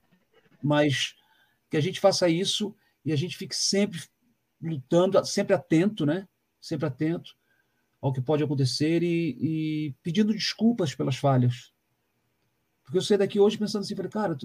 Mas 0.61 1.15
que 1.69 1.77
a 1.77 1.81
gente 1.81 1.99
faça 1.99 2.29
isso 2.29 2.75
e 3.03 3.11
a 3.11 3.15
gente 3.15 3.35
fique 3.35 3.55
sempre 3.55 3.99
lutando, 4.61 5.23
sempre 5.25 5.53
atento, 5.53 6.05
né? 6.05 6.27
Sempre 6.61 6.87
atento 6.87 7.35
ao 8.01 8.13
que 8.13 8.21
pode 8.21 8.43
acontecer 8.43 9.01
e, 9.01 9.37
e 9.39 9.95
pedindo 10.03 10.33
desculpas 10.33 10.93
pelas 10.93 11.15
falhas. 11.15 11.73
Porque 12.83 12.97
eu 12.97 13.01
saí 13.01 13.17
daqui 13.17 13.39
hoje 13.39 13.57
pensando 13.57 13.81
assim, 13.81 13.95
falei, 13.95 14.11
cara, 14.11 14.37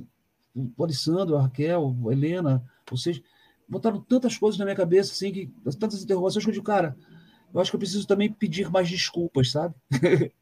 o 0.55 0.83
Alessandro, 0.83 1.37
a 1.37 1.43
Raquel, 1.43 1.97
a 2.09 2.13
Helena, 2.13 2.65
vocês 2.91 3.23
botaram 3.73 4.03
tantas 4.03 4.37
coisas 4.37 4.59
na 4.59 4.67
minha 4.67 4.77
cabeça, 4.77 5.13
assim, 5.13 5.33
que, 5.33 5.47
tantas 5.81 6.03
interrogações 6.03 6.45
que 6.45 6.51
eu 6.51 6.55
digo, 6.55 6.65
cara, 6.65 6.95
eu 7.53 7.59
acho 7.59 7.71
que 7.71 7.75
eu 7.75 7.81
preciso 7.81 8.07
também 8.07 8.31
pedir 8.31 8.71
mais 8.71 8.89
desculpas, 8.89 9.51
sabe? 9.51 9.75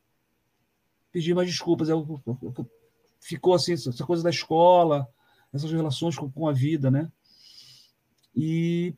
pedir 1.12 1.32
mais 1.32 1.48
desculpas. 1.48 1.88
É 1.88 1.94
ficou 3.20 3.54
assim, 3.54 3.74
essa 3.74 4.04
coisa 4.04 4.22
da 4.22 4.30
escola, 4.30 5.08
essas 5.52 5.70
relações 5.70 6.18
com, 6.18 6.28
com 6.28 6.48
a 6.48 6.52
vida, 6.52 6.90
né? 6.90 7.10
E 8.34 8.94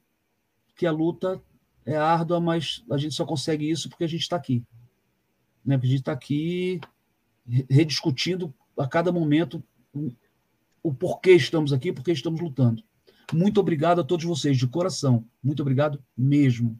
que 0.76 0.86
a 0.86 0.92
luta 0.92 1.42
é 1.84 1.96
árdua, 1.96 2.40
mas 2.40 2.82
a 2.90 2.96
gente 2.96 3.14
só 3.14 3.26
consegue 3.26 3.70
isso 3.70 3.90
porque 3.90 4.04
a 4.04 4.08
gente 4.08 4.22
está 4.22 4.36
aqui. 4.36 4.64
Né? 5.64 5.76
Porque 5.76 5.88
a 5.88 5.90
gente 5.90 6.00
está 6.00 6.12
aqui 6.12 6.80
rediscutindo 7.68 8.54
a 8.78 8.88
cada 8.88 9.12
momento 9.12 9.62
o 10.82 10.94
porquê 10.94 11.32
estamos 11.32 11.72
aqui, 11.72 11.92
porque 11.92 12.12
estamos 12.12 12.40
lutando. 12.40 12.82
Muito 13.32 13.58
obrigado 13.60 14.00
a 14.00 14.04
todos 14.04 14.24
vocês, 14.24 14.58
de 14.58 14.66
coração. 14.66 15.24
Muito 15.42 15.60
obrigado 15.60 16.02
mesmo. 16.16 16.78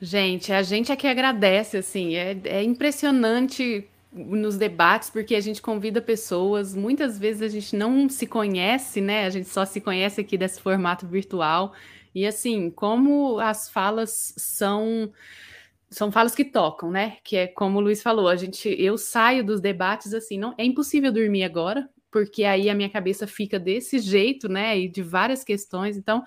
Gente, 0.00 0.52
a 0.52 0.62
gente 0.62 0.92
é 0.92 0.96
que 0.96 1.06
agradece, 1.06 1.78
assim, 1.78 2.16
é, 2.16 2.38
é 2.44 2.62
impressionante 2.62 3.88
nos 4.12 4.56
debates, 4.56 5.10
porque 5.10 5.34
a 5.34 5.40
gente 5.40 5.60
convida 5.60 6.00
pessoas, 6.00 6.74
muitas 6.74 7.18
vezes 7.18 7.42
a 7.42 7.48
gente 7.48 7.74
não 7.76 8.08
se 8.08 8.26
conhece, 8.26 9.00
né? 9.00 9.24
A 9.26 9.30
gente 9.30 9.48
só 9.48 9.64
se 9.64 9.80
conhece 9.80 10.20
aqui 10.20 10.36
desse 10.38 10.60
formato 10.60 11.06
virtual. 11.06 11.74
E 12.14 12.26
assim, 12.26 12.70
como 12.70 13.38
as 13.38 13.68
falas 13.68 14.34
são 14.36 15.12
são 15.88 16.10
falas 16.10 16.34
que 16.34 16.44
tocam, 16.44 16.90
né? 16.90 17.18
Que 17.22 17.36
é 17.36 17.46
como 17.46 17.78
o 17.78 17.80
Luiz 17.80 18.02
falou, 18.02 18.28
a 18.28 18.36
gente 18.36 18.68
eu 18.78 18.98
saio 18.98 19.44
dos 19.44 19.60
debates 19.60 20.12
assim, 20.14 20.38
não 20.38 20.54
é 20.58 20.64
impossível 20.64 21.12
dormir 21.12 21.44
agora, 21.44 21.88
porque 22.10 22.44
aí 22.44 22.70
a 22.70 22.74
minha 22.74 22.90
cabeça 22.90 23.26
fica 23.26 23.58
desse 23.58 23.98
jeito, 23.98 24.48
né? 24.48 24.78
E 24.78 24.88
de 24.88 25.02
várias 25.02 25.44
questões. 25.44 25.96
Então, 25.96 26.22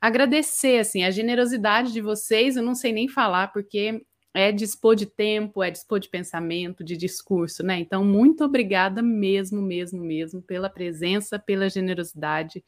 agradecer 0.00 0.78
assim 0.78 1.04
a 1.04 1.10
generosidade 1.10 1.92
de 1.92 2.00
vocês, 2.00 2.56
eu 2.56 2.62
não 2.62 2.74
sei 2.74 2.92
nem 2.92 3.08
falar 3.08 3.52
porque 3.52 4.02
é 4.34 4.52
dispor 4.52 4.94
de 4.94 5.06
tempo, 5.06 5.62
é 5.62 5.70
dispor 5.70 5.98
de 5.98 6.10
pensamento, 6.10 6.84
de 6.84 6.96
discurso, 6.96 7.62
né? 7.62 7.78
Então, 7.78 8.04
muito 8.04 8.44
obrigada 8.44 9.02
mesmo, 9.02 9.62
mesmo, 9.62 10.02
mesmo 10.02 10.42
pela 10.42 10.68
presença, 10.68 11.38
pela 11.38 11.70
generosidade. 11.70 12.62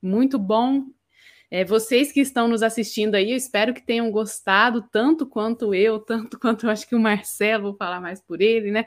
Muito 0.00 0.38
bom 0.38 0.84
é, 1.50 1.64
vocês 1.64 2.12
que 2.12 2.20
estão 2.20 2.46
nos 2.46 2.62
assistindo 2.62 3.14
aí, 3.14 3.30
eu 3.30 3.36
espero 3.36 3.72
que 3.72 3.82
tenham 3.82 4.10
gostado 4.10 4.82
tanto 4.82 5.26
quanto 5.26 5.74
eu, 5.74 5.98
tanto 6.04 6.38
quanto 6.38 6.66
eu 6.66 6.70
acho 6.70 6.86
que 6.86 6.94
o 6.94 7.00
Marcelo, 7.00 7.64
vou 7.64 7.74
falar 7.74 8.00
mais 8.00 8.20
por 8.20 8.42
ele, 8.42 8.70
né? 8.70 8.84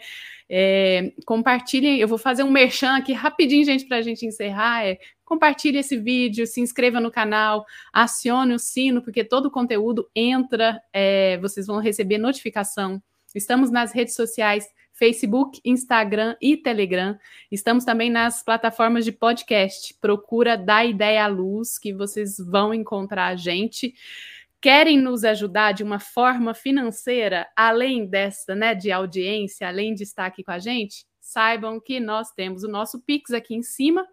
É, 0.48 1.12
compartilhem, 1.26 1.98
eu 1.98 2.08
vou 2.08 2.18
fazer 2.18 2.44
um 2.44 2.52
merchan 2.52 2.98
aqui 2.98 3.14
rapidinho, 3.14 3.66
gente, 3.66 3.86
para 3.86 3.98
a 3.98 4.02
gente 4.02 4.26
encerrar. 4.26 4.86
É, 4.86 5.00
compartilhe 5.26 5.80
esse 5.80 5.98
vídeo, 5.98 6.46
se 6.46 6.62
inscreva 6.62 7.00
no 7.00 7.10
canal, 7.10 7.66
acione 7.92 8.54
o 8.54 8.60
sino, 8.60 9.02
porque 9.02 9.24
todo 9.24 9.48
o 9.48 9.52
conteúdo 9.52 10.10
entra, 10.16 10.80
é, 10.94 11.38
vocês 11.40 11.66
vão 11.66 11.80
receber 11.80 12.18
notificação. 12.18 13.02
Estamos 13.34 13.72
nas 13.72 13.94
redes 13.94 14.14
sociais 14.14 14.68
Facebook, 15.02 15.60
Instagram 15.66 16.36
e 16.40 16.56
Telegram. 16.56 17.18
Estamos 17.52 17.84
também 17.84 18.12
nas 18.12 18.44
plataformas 18.44 19.04
de 19.04 19.12
podcast. 19.12 19.96
Procura 20.00 20.56
da 20.56 20.86
Ideia 20.86 21.24
à 21.24 21.28
Luz, 21.28 21.80
que 21.80 21.92
vocês 21.92 22.38
vão 22.38 22.72
encontrar 22.72 23.26
a 23.30 23.36
gente. 23.36 23.96
Querem 24.62 25.02
nos 25.02 25.24
ajudar 25.24 25.72
de 25.72 25.82
uma 25.82 25.98
forma 25.98 26.54
financeira, 26.54 27.48
além 27.56 28.06
dessa, 28.06 28.54
né, 28.54 28.76
de 28.76 28.92
audiência, 28.92 29.68
além 29.68 29.96
de 29.96 30.04
estar 30.04 30.28
aqui 30.28 30.44
com 30.44 30.52
a 30.52 30.60
gente? 30.60 31.04
Saibam 31.20 31.80
que 31.80 32.00
nós 32.00 32.32
temos 32.34 32.64
o 32.64 32.68
nosso 32.68 33.02
Pix 33.02 33.32
aqui 33.32 33.56
em 33.56 33.64
cima, 33.64 34.06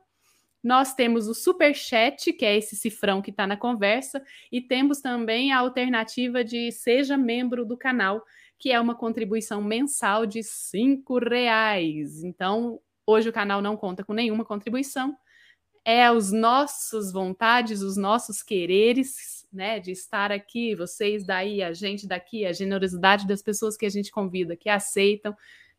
nós 0.65 0.94
temos 0.94 1.28
o 1.28 1.34
super 1.34 1.75
chat, 1.75 2.33
que 2.33 2.47
é 2.47 2.57
esse 2.57 2.75
cifrão 2.75 3.20
que 3.20 3.31
está 3.31 3.47
na 3.47 3.58
conversa, 3.58 4.23
e 4.50 4.58
temos 4.58 5.02
também 5.02 5.52
a 5.52 5.58
alternativa 5.58 6.42
de 6.42 6.73
seja 6.73 7.15
membro 7.15 7.67
do 7.67 7.76
canal, 7.76 8.25
que 8.58 8.72
é 8.72 8.80
uma 8.80 8.94
contribuição 8.94 9.62
mensal 9.62 10.26
de 10.26 10.42
cinco 10.42 11.18
reais. 11.18 12.22
Então, 12.24 12.80
hoje 13.06 13.28
o 13.28 13.32
canal 13.32 13.62
não 13.62 13.76
conta 13.76 14.04
com 14.04 14.12
nenhuma 14.12 14.44
contribuição. 14.44 15.16
É 15.84 16.10
os 16.10 16.32
nossos 16.32 17.12
vontades, 17.12 17.80
os 17.80 17.96
nossos 17.96 18.42
quereres, 18.42 19.46
né, 19.52 19.80
de 19.80 19.92
estar 19.92 20.30
aqui, 20.30 20.74
vocês 20.74 21.24
daí, 21.24 21.62
a 21.62 21.72
gente 21.72 22.06
daqui, 22.06 22.44
a 22.44 22.52
generosidade 22.52 23.26
das 23.26 23.40
pessoas 23.40 23.76
que 23.76 23.86
a 23.86 23.88
gente 23.88 24.10
convida, 24.10 24.56
que 24.56 24.68
aceitam 24.68 25.34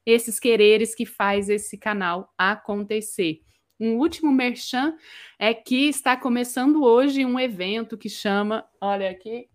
esses 0.05 0.39
quereres 0.39 0.95
que 0.95 1.05
faz 1.05 1.49
esse 1.49 1.77
canal 1.77 2.33
acontecer. 2.37 3.41
Um 3.79 3.97
último 3.97 4.31
merchan 4.31 4.95
é 5.37 5.53
que 5.53 5.87
está 5.87 6.17
começando 6.17 6.83
hoje 6.83 7.25
um 7.25 7.39
evento 7.39 7.97
que 7.97 8.09
chama, 8.09 8.67
olha 8.81 9.09
aqui, 9.09 9.47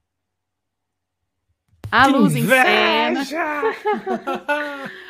a 2.03 2.07
luz 2.07 2.35
inveja! 2.35 3.21
em 3.21 3.25
cena. 3.25 4.91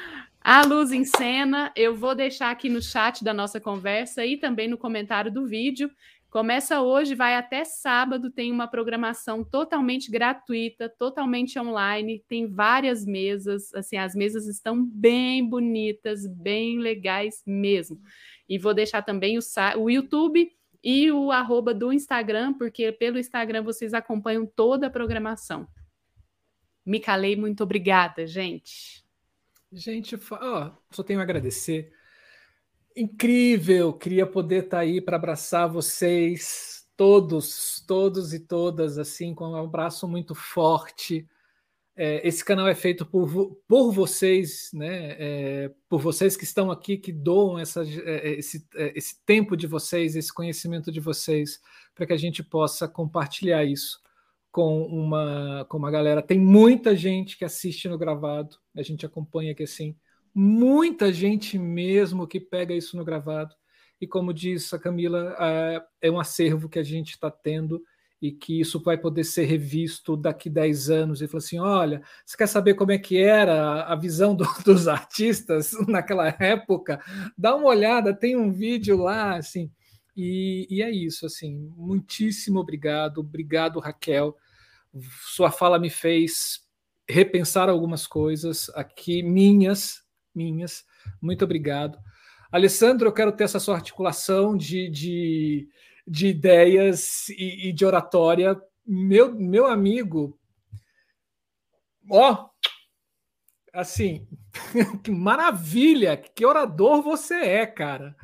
A 0.46 0.62
luz 0.62 0.92
em 0.92 1.06
cena, 1.06 1.72
eu 1.74 1.96
vou 1.96 2.14
deixar 2.14 2.50
aqui 2.50 2.68
no 2.68 2.82
chat 2.82 3.24
da 3.24 3.32
nossa 3.32 3.58
conversa 3.58 4.26
e 4.26 4.36
também 4.36 4.68
no 4.68 4.76
comentário 4.76 5.32
do 5.32 5.46
vídeo 5.46 5.90
Começa 6.34 6.80
hoje, 6.80 7.14
vai 7.14 7.36
até 7.36 7.64
sábado, 7.64 8.28
tem 8.28 8.50
uma 8.50 8.66
programação 8.66 9.44
totalmente 9.44 10.10
gratuita, 10.10 10.88
totalmente 10.88 11.56
online, 11.60 12.24
tem 12.26 12.48
várias 12.48 13.06
mesas, 13.06 13.72
assim, 13.72 13.96
as 13.96 14.16
mesas 14.16 14.48
estão 14.48 14.84
bem 14.84 15.48
bonitas, 15.48 16.26
bem 16.26 16.80
legais 16.80 17.40
mesmo. 17.46 18.00
E 18.48 18.58
vou 18.58 18.74
deixar 18.74 19.02
também 19.02 19.38
o, 19.38 19.40
o 19.78 19.88
YouTube 19.88 20.50
e 20.82 21.12
o 21.12 21.30
arroba 21.30 21.72
do 21.72 21.92
Instagram, 21.92 22.52
porque 22.54 22.90
pelo 22.90 23.16
Instagram 23.16 23.62
vocês 23.62 23.94
acompanham 23.94 24.44
toda 24.44 24.88
a 24.88 24.90
programação. 24.90 25.68
Me 26.84 27.00
calei, 27.00 27.34
muito 27.36 27.62
obrigada, 27.62 28.26
gente. 28.26 29.04
Gente, 29.72 30.18
ó, 30.30 30.70
só 30.90 31.02
tenho 31.02 31.20
a 31.20 31.22
agradecer 31.22 31.92
incrível. 32.96 33.92
Queria 33.92 34.26
poder 34.26 34.64
estar 34.64 34.78
tá 34.78 34.82
aí 34.82 35.00
para 35.00 35.16
abraçar 35.16 35.68
vocês, 35.68 36.86
todos, 36.96 37.82
todos 37.86 38.32
e 38.32 38.40
todas, 38.40 38.98
assim, 38.98 39.34
com 39.34 39.48
um 39.48 39.56
abraço 39.56 40.06
muito 40.06 40.34
forte. 40.34 41.28
É, 41.96 42.26
esse 42.26 42.44
canal 42.44 42.66
é 42.66 42.74
feito 42.74 43.06
por, 43.06 43.56
por 43.68 43.92
vocês, 43.92 44.70
né? 44.72 45.16
É, 45.18 45.70
por 45.88 46.00
vocês 46.00 46.36
que 46.36 46.44
estão 46.44 46.70
aqui, 46.70 46.96
que 46.96 47.12
doam 47.12 47.58
essa, 47.58 47.82
é, 47.82 48.30
é 48.30 48.38
esse, 48.38 48.66
é, 48.74 48.92
esse 48.96 49.24
tempo 49.24 49.56
de 49.56 49.66
vocês, 49.66 50.16
esse 50.16 50.32
conhecimento 50.32 50.90
de 50.90 51.00
vocês, 51.00 51.60
para 51.94 52.06
que 52.06 52.12
a 52.12 52.16
gente 52.16 52.42
possa 52.42 52.88
compartilhar 52.88 53.64
isso 53.64 54.03
com 54.54 54.84
uma, 54.84 55.66
com 55.68 55.76
uma 55.76 55.90
galera. 55.90 56.22
Tem 56.22 56.38
muita 56.38 56.94
gente 56.94 57.36
que 57.36 57.44
assiste 57.44 57.88
no 57.88 57.98
gravado, 57.98 58.56
a 58.76 58.82
gente 58.82 59.04
acompanha 59.04 59.50
aqui 59.50 59.64
assim 59.64 59.96
muita 60.34 61.12
gente 61.12 61.56
mesmo 61.56 62.26
que 62.26 62.40
pega 62.40 62.74
isso 62.74 62.96
no 62.96 63.04
gravado. 63.04 63.54
E 64.00 64.06
como 64.06 64.34
disse 64.34 64.74
a 64.74 64.78
Camila, 64.78 65.36
é 66.02 66.10
um 66.10 66.18
acervo 66.18 66.68
que 66.68 66.78
a 66.78 66.82
gente 66.82 67.10
está 67.10 67.30
tendo 67.30 67.80
e 68.20 68.32
que 68.32 68.60
isso 68.60 68.80
vai 68.80 68.98
poder 68.98 69.22
ser 69.22 69.44
revisto 69.44 70.16
daqui 70.16 70.50
10 70.50 70.90
anos 70.90 71.22
e 71.22 71.28
falar 71.28 71.38
assim: 71.38 71.58
olha, 71.58 72.02
você 72.26 72.36
quer 72.36 72.48
saber 72.48 72.74
como 72.74 72.90
é 72.90 72.98
que 72.98 73.18
era 73.18 73.84
a 73.84 73.94
visão 73.94 74.34
do, 74.34 74.44
dos 74.64 74.88
artistas 74.88 75.72
naquela 75.86 76.28
época? 76.40 77.00
Dá 77.38 77.54
uma 77.54 77.68
olhada, 77.68 78.12
tem 78.12 78.36
um 78.36 78.50
vídeo 78.50 78.96
lá, 78.96 79.36
assim. 79.36 79.70
E, 80.16 80.66
e 80.68 80.82
é 80.82 80.90
isso, 80.90 81.24
assim. 81.24 81.72
Muitíssimo 81.76 82.58
obrigado, 82.58 83.18
obrigado, 83.18 83.80
Raquel. 83.80 84.36
Sua 85.34 85.50
fala 85.50 85.78
me 85.78 85.90
fez 85.90 86.64
repensar 87.08 87.68
algumas 87.68 88.06
coisas 88.06 88.70
aqui, 88.70 89.22
minhas, 89.22 90.02
minhas. 90.34 90.84
Muito 91.20 91.44
obrigado. 91.44 91.98
Alessandro, 92.50 93.08
eu 93.08 93.12
quero 93.12 93.32
ter 93.32 93.44
essa 93.44 93.58
sua 93.58 93.74
articulação 93.74 94.56
de, 94.56 94.88
de, 94.88 95.68
de 96.06 96.28
ideias 96.28 97.28
e, 97.30 97.68
e, 97.68 97.72
de 97.72 97.84
oratória. 97.84 98.60
Meu, 98.86 99.34
meu 99.34 99.66
amigo, 99.66 100.38
ó, 102.08 102.48
assim, 103.72 104.28
que 105.02 105.10
maravilha, 105.10 106.16
que 106.16 106.46
orador 106.46 107.02
você 107.02 107.34
é, 107.34 107.66
cara. 107.66 108.14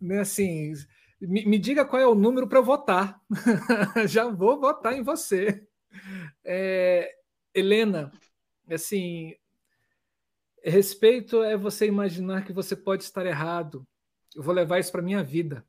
Né, 0.00 0.20
assim, 0.20 0.72
me, 1.20 1.44
me 1.46 1.58
diga 1.58 1.84
qual 1.84 2.02
é 2.02 2.06
o 2.06 2.14
número 2.14 2.48
para 2.48 2.60
votar. 2.60 3.20
Já 4.08 4.28
vou 4.28 4.58
votar 4.60 4.94
em 4.94 5.02
você. 5.02 5.67
É, 6.44 7.14
Helena, 7.54 8.12
assim, 8.70 9.34
Respeito 10.64 11.42
é 11.42 11.56
você 11.56 11.86
imaginar 11.86 12.44
que 12.44 12.52
você 12.52 12.74
pode 12.74 13.04
estar 13.04 13.24
errado. 13.24 13.86
Eu 14.34 14.42
vou 14.42 14.54
levar 14.54 14.78
isso 14.78 14.92
para 14.92 15.02
minha 15.02 15.22
vida. 15.22 15.64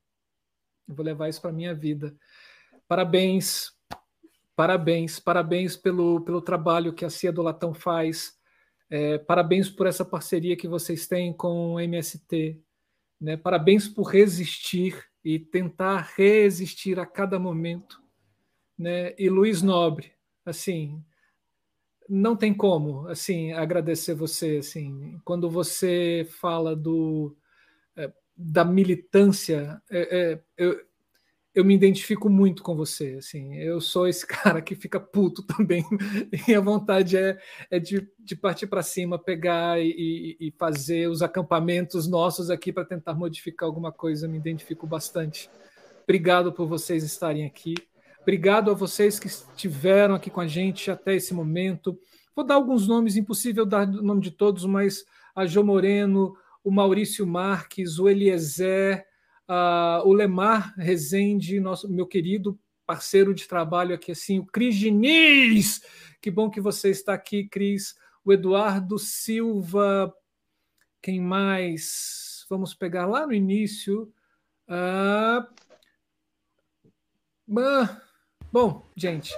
Eu 0.87 0.95
vou 0.95 1.05
levar 1.05 1.29
isso 1.29 1.41
para 1.41 1.51
minha 1.51 1.73
vida. 1.73 2.15
Parabéns, 2.87 3.71
parabéns, 4.55 5.19
parabéns 5.19 5.77
pelo, 5.77 6.21
pelo 6.21 6.41
trabalho 6.41 6.93
que 6.93 7.05
a 7.05 7.09
Cia 7.09 7.31
do 7.31 7.41
Latão 7.41 7.73
faz. 7.73 8.37
É, 8.89 9.19
parabéns 9.19 9.69
por 9.69 9.85
essa 9.85 10.03
parceria 10.03 10.57
que 10.57 10.67
vocês 10.67 11.07
têm 11.07 11.31
com 11.31 11.75
o 11.75 11.79
MST. 11.79 12.59
Né? 13.21 13.37
Parabéns 13.37 13.87
por 13.87 14.03
resistir 14.03 15.05
e 15.23 15.37
tentar 15.37 16.13
resistir 16.15 16.99
a 16.99 17.05
cada 17.05 17.37
momento. 17.37 17.98
Né? 18.79 19.13
E 19.19 19.29
Luiz 19.29 19.61
Nobre, 19.61 20.13
assim, 20.45 21.03
não 22.09 22.35
tem 22.35 22.51
como 22.53 23.07
assim 23.07 23.53
agradecer 23.53 24.15
você 24.15 24.57
assim 24.57 25.21
quando 25.23 25.47
você 25.47 26.27
fala 26.41 26.75
do 26.75 27.37
é, 27.95 28.11
da 28.35 28.65
militância 28.65 29.79
é, 29.91 30.17
é, 30.31 30.41
eu, 30.57 30.81
eu 31.53 31.63
me 31.63 31.75
identifico 31.75 32.27
muito 32.27 32.63
com 32.63 32.75
você 32.75 33.17
assim 33.19 33.57
eu 33.57 33.79
sou 33.79 34.07
esse 34.07 34.25
cara 34.25 34.59
que 34.59 34.73
fica 34.73 34.99
puto 34.99 35.43
também 35.43 35.85
e 36.47 36.55
a 36.55 36.59
vontade 36.59 37.15
é, 37.15 37.37
é 37.69 37.77
de, 37.77 38.09
de 38.17 38.35
partir 38.35 38.65
para 38.65 38.81
cima 38.81 39.19
pegar 39.19 39.79
e, 39.79 40.35
e, 40.39 40.51
fazer 40.57 41.07
os 41.07 41.21
acampamentos 41.21 42.07
nossos 42.07 42.49
aqui 42.49 42.73
para 42.73 42.85
tentar 42.85 43.13
modificar 43.13 43.67
alguma 43.67 43.91
coisa 43.91 44.25
eu 44.25 44.31
me 44.31 44.37
identifico 44.37 44.87
bastante. 44.87 45.47
Obrigado 46.03 46.51
por 46.51 46.67
vocês 46.67 47.03
estarem 47.03 47.45
aqui 47.45 47.75
Obrigado 48.29 48.69
a 48.69 48.75
vocês 48.75 49.17
que 49.19 49.25
estiveram 49.25 50.13
aqui 50.13 50.29
com 50.29 50.39
a 50.39 50.45
gente 50.45 50.91
até 50.91 51.15
esse 51.15 51.33
momento. 51.33 51.99
Vou 52.35 52.45
dar 52.45 52.53
alguns 52.53 52.87
nomes, 52.87 53.17
impossível 53.17 53.65
dar 53.65 53.89
o 53.89 54.03
nome 54.03 54.21
de 54.21 54.29
todos, 54.29 54.65
mas 54.65 55.03
a 55.35 55.47
Jô 55.47 55.63
Moreno, 55.63 56.37
o 56.63 56.69
Maurício 56.69 57.25
Marques, 57.25 57.97
o 57.97 58.07
Eliezer, 58.07 59.03
uh, 59.49 60.07
o 60.07 60.13
Lemar 60.13 60.75
Rezende, 60.77 61.59
nosso, 61.59 61.91
meu 61.91 62.05
querido 62.05 62.55
parceiro 62.85 63.33
de 63.33 63.47
trabalho 63.47 63.95
aqui, 63.95 64.11
assim, 64.11 64.37
o 64.37 64.45
Cris 64.45 64.75
Diniz. 64.75 65.81
Que 66.21 66.29
bom 66.29 66.51
que 66.51 66.61
você 66.61 66.91
está 66.91 67.15
aqui, 67.15 67.49
Cris. 67.49 67.95
O 68.23 68.31
Eduardo 68.31 68.99
Silva. 68.99 70.13
Quem 71.01 71.19
mais? 71.19 72.45
Vamos 72.47 72.75
pegar 72.75 73.07
lá 73.07 73.25
no 73.25 73.33
início. 73.33 74.13
Uh, 74.69 75.47
Bom, 78.51 78.89
gente, 78.95 79.31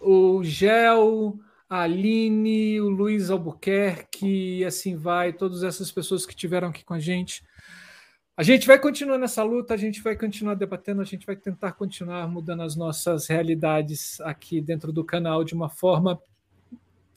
o 0.00 0.42
Gel, 0.42 1.38
a 1.68 1.82
Aline, 1.82 2.80
o 2.80 2.88
Luiz 2.88 3.28
Albuquerque, 3.28 4.58
e 4.60 4.64
assim 4.64 4.96
vai, 4.96 5.34
todas 5.34 5.62
essas 5.62 5.92
pessoas 5.92 6.24
que 6.24 6.34
tiveram 6.34 6.68
aqui 6.68 6.82
com 6.82 6.94
a 6.94 6.98
gente. 6.98 7.44
A 8.34 8.42
gente 8.42 8.66
vai 8.66 8.78
continuar 8.78 9.18
nessa 9.18 9.42
luta, 9.42 9.74
a 9.74 9.76
gente 9.76 10.00
vai 10.00 10.16
continuar 10.16 10.54
debatendo, 10.54 11.02
a 11.02 11.04
gente 11.04 11.26
vai 11.26 11.36
tentar 11.36 11.72
continuar 11.72 12.26
mudando 12.26 12.62
as 12.62 12.74
nossas 12.74 13.26
realidades 13.26 14.18
aqui 14.22 14.62
dentro 14.62 14.92
do 14.92 15.04
canal 15.04 15.44
de 15.44 15.52
uma 15.52 15.68
forma 15.68 16.18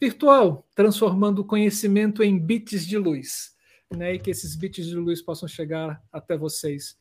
virtual, 0.02 0.68
transformando 0.76 1.40
o 1.40 1.46
conhecimento 1.46 2.22
em 2.22 2.38
bits 2.38 2.86
de 2.86 2.98
luz, 2.98 3.56
né? 3.96 4.16
E 4.16 4.20
que 4.20 4.30
esses 4.30 4.54
bits 4.54 4.86
de 4.86 4.96
luz 4.96 5.22
possam 5.22 5.48
chegar 5.48 6.04
até 6.12 6.38
vocês 6.38 6.98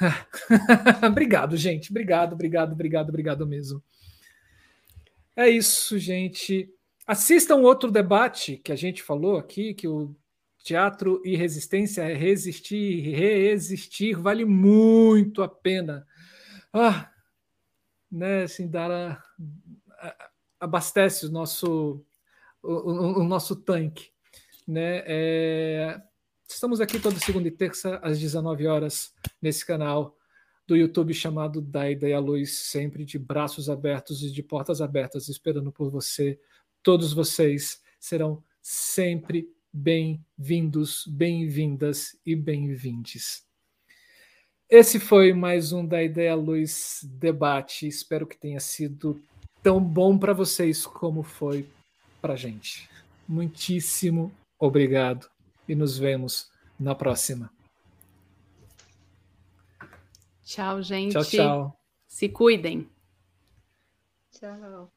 obrigado, 1.06 1.56
gente. 1.56 1.90
Obrigado, 1.90 2.32
obrigado, 2.32 2.72
obrigado, 2.72 3.08
obrigado 3.08 3.46
mesmo. 3.46 3.82
É 5.36 5.48
isso, 5.48 5.98
gente. 5.98 6.70
Assistam 7.06 7.56
outro 7.56 7.90
debate 7.90 8.56
que 8.56 8.72
a 8.72 8.76
gente 8.76 9.02
falou 9.02 9.36
aqui, 9.36 9.74
que 9.74 9.86
o 9.86 10.14
teatro 10.62 11.20
e 11.24 11.36
resistência 11.36 12.02
é 12.02 12.14
resistir, 12.14 13.00
resistir, 13.14 14.16
vale 14.16 14.44
muito 14.44 15.42
a 15.42 15.48
pena. 15.48 16.06
Ah, 16.72 17.10
né, 18.10 18.44
assim, 18.44 18.68
dar 18.68 18.90
a, 18.90 19.22
a, 19.98 20.30
abastece 20.60 21.26
o 21.26 21.30
nosso 21.30 22.02
o, 22.62 23.20
o, 23.20 23.24
nosso 23.24 23.54
tanque, 23.54 24.10
né? 24.66 25.02
É, 25.06 26.00
Estamos 26.48 26.80
aqui 26.80 27.00
toda 27.00 27.18
segunda 27.18 27.48
e 27.48 27.50
terça, 27.50 27.98
às 28.02 28.18
19 28.18 28.66
horas, 28.66 29.12
nesse 29.40 29.64
canal 29.64 30.16
do 30.66 30.76
YouTube 30.76 31.12
chamado 31.12 31.60
Da 31.60 31.90
Ideia 31.90 32.18
Luz, 32.18 32.58
sempre 32.58 33.04
de 33.04 33.18
braços 33.18 33.68
abertos 33.68 34.22
e 34.22 34.30
de 34.30 34.42
portas 34.42 34.80
abertas, 34.80 35.28
esperando 35.28 35.72
por 35.72 35.90
você. 35.90 36.38
Todos 36.82 37.12
vocês 37.12 37.82
serão 37.98 38.42
sempre 38.62 39.48
bem-vindos, 39.72 41.04
bem-vindas 41.06 42.16
e 42.24 42.36
bem-vindes. 42.36 43.44
Esse 44.68 45.00
foi 45.00 45.32
mais 45.32 45.72
um 45.72 45.84
Da 45.84 46.02
Ideia 46.02 46.34
Luz 46.34 47.00
debate. 47.04 47.88
Espero 47.88 48.26
que 48.26 48.36
tenha 48.36 48.60
sido 48.60 49.20
tão 49.62 49.80
bom 49.80 50.18
para 50.18 50.32
vocês 50.32 50.86
como 50.86 51.22
foi 51.22 51.68
para 52.20 52.36
gente. 52.36 52.88
Muitíssimo 53.26 54.30
obrigado 54.58 55.33
e 55.68 55.74
nos 55.74 55.98
vemos 55.98 56.50
na 56.78 56.94
próxima. 56.94 57.50
Tchau, 60.44 60.82
gente. 60.82 61.12
Tchau, 61.12 61.24
tchau. 61.24 61.80
Se 62.06 62.28
cuidem. 62.28 62.88
Tchau. 64.30 64.90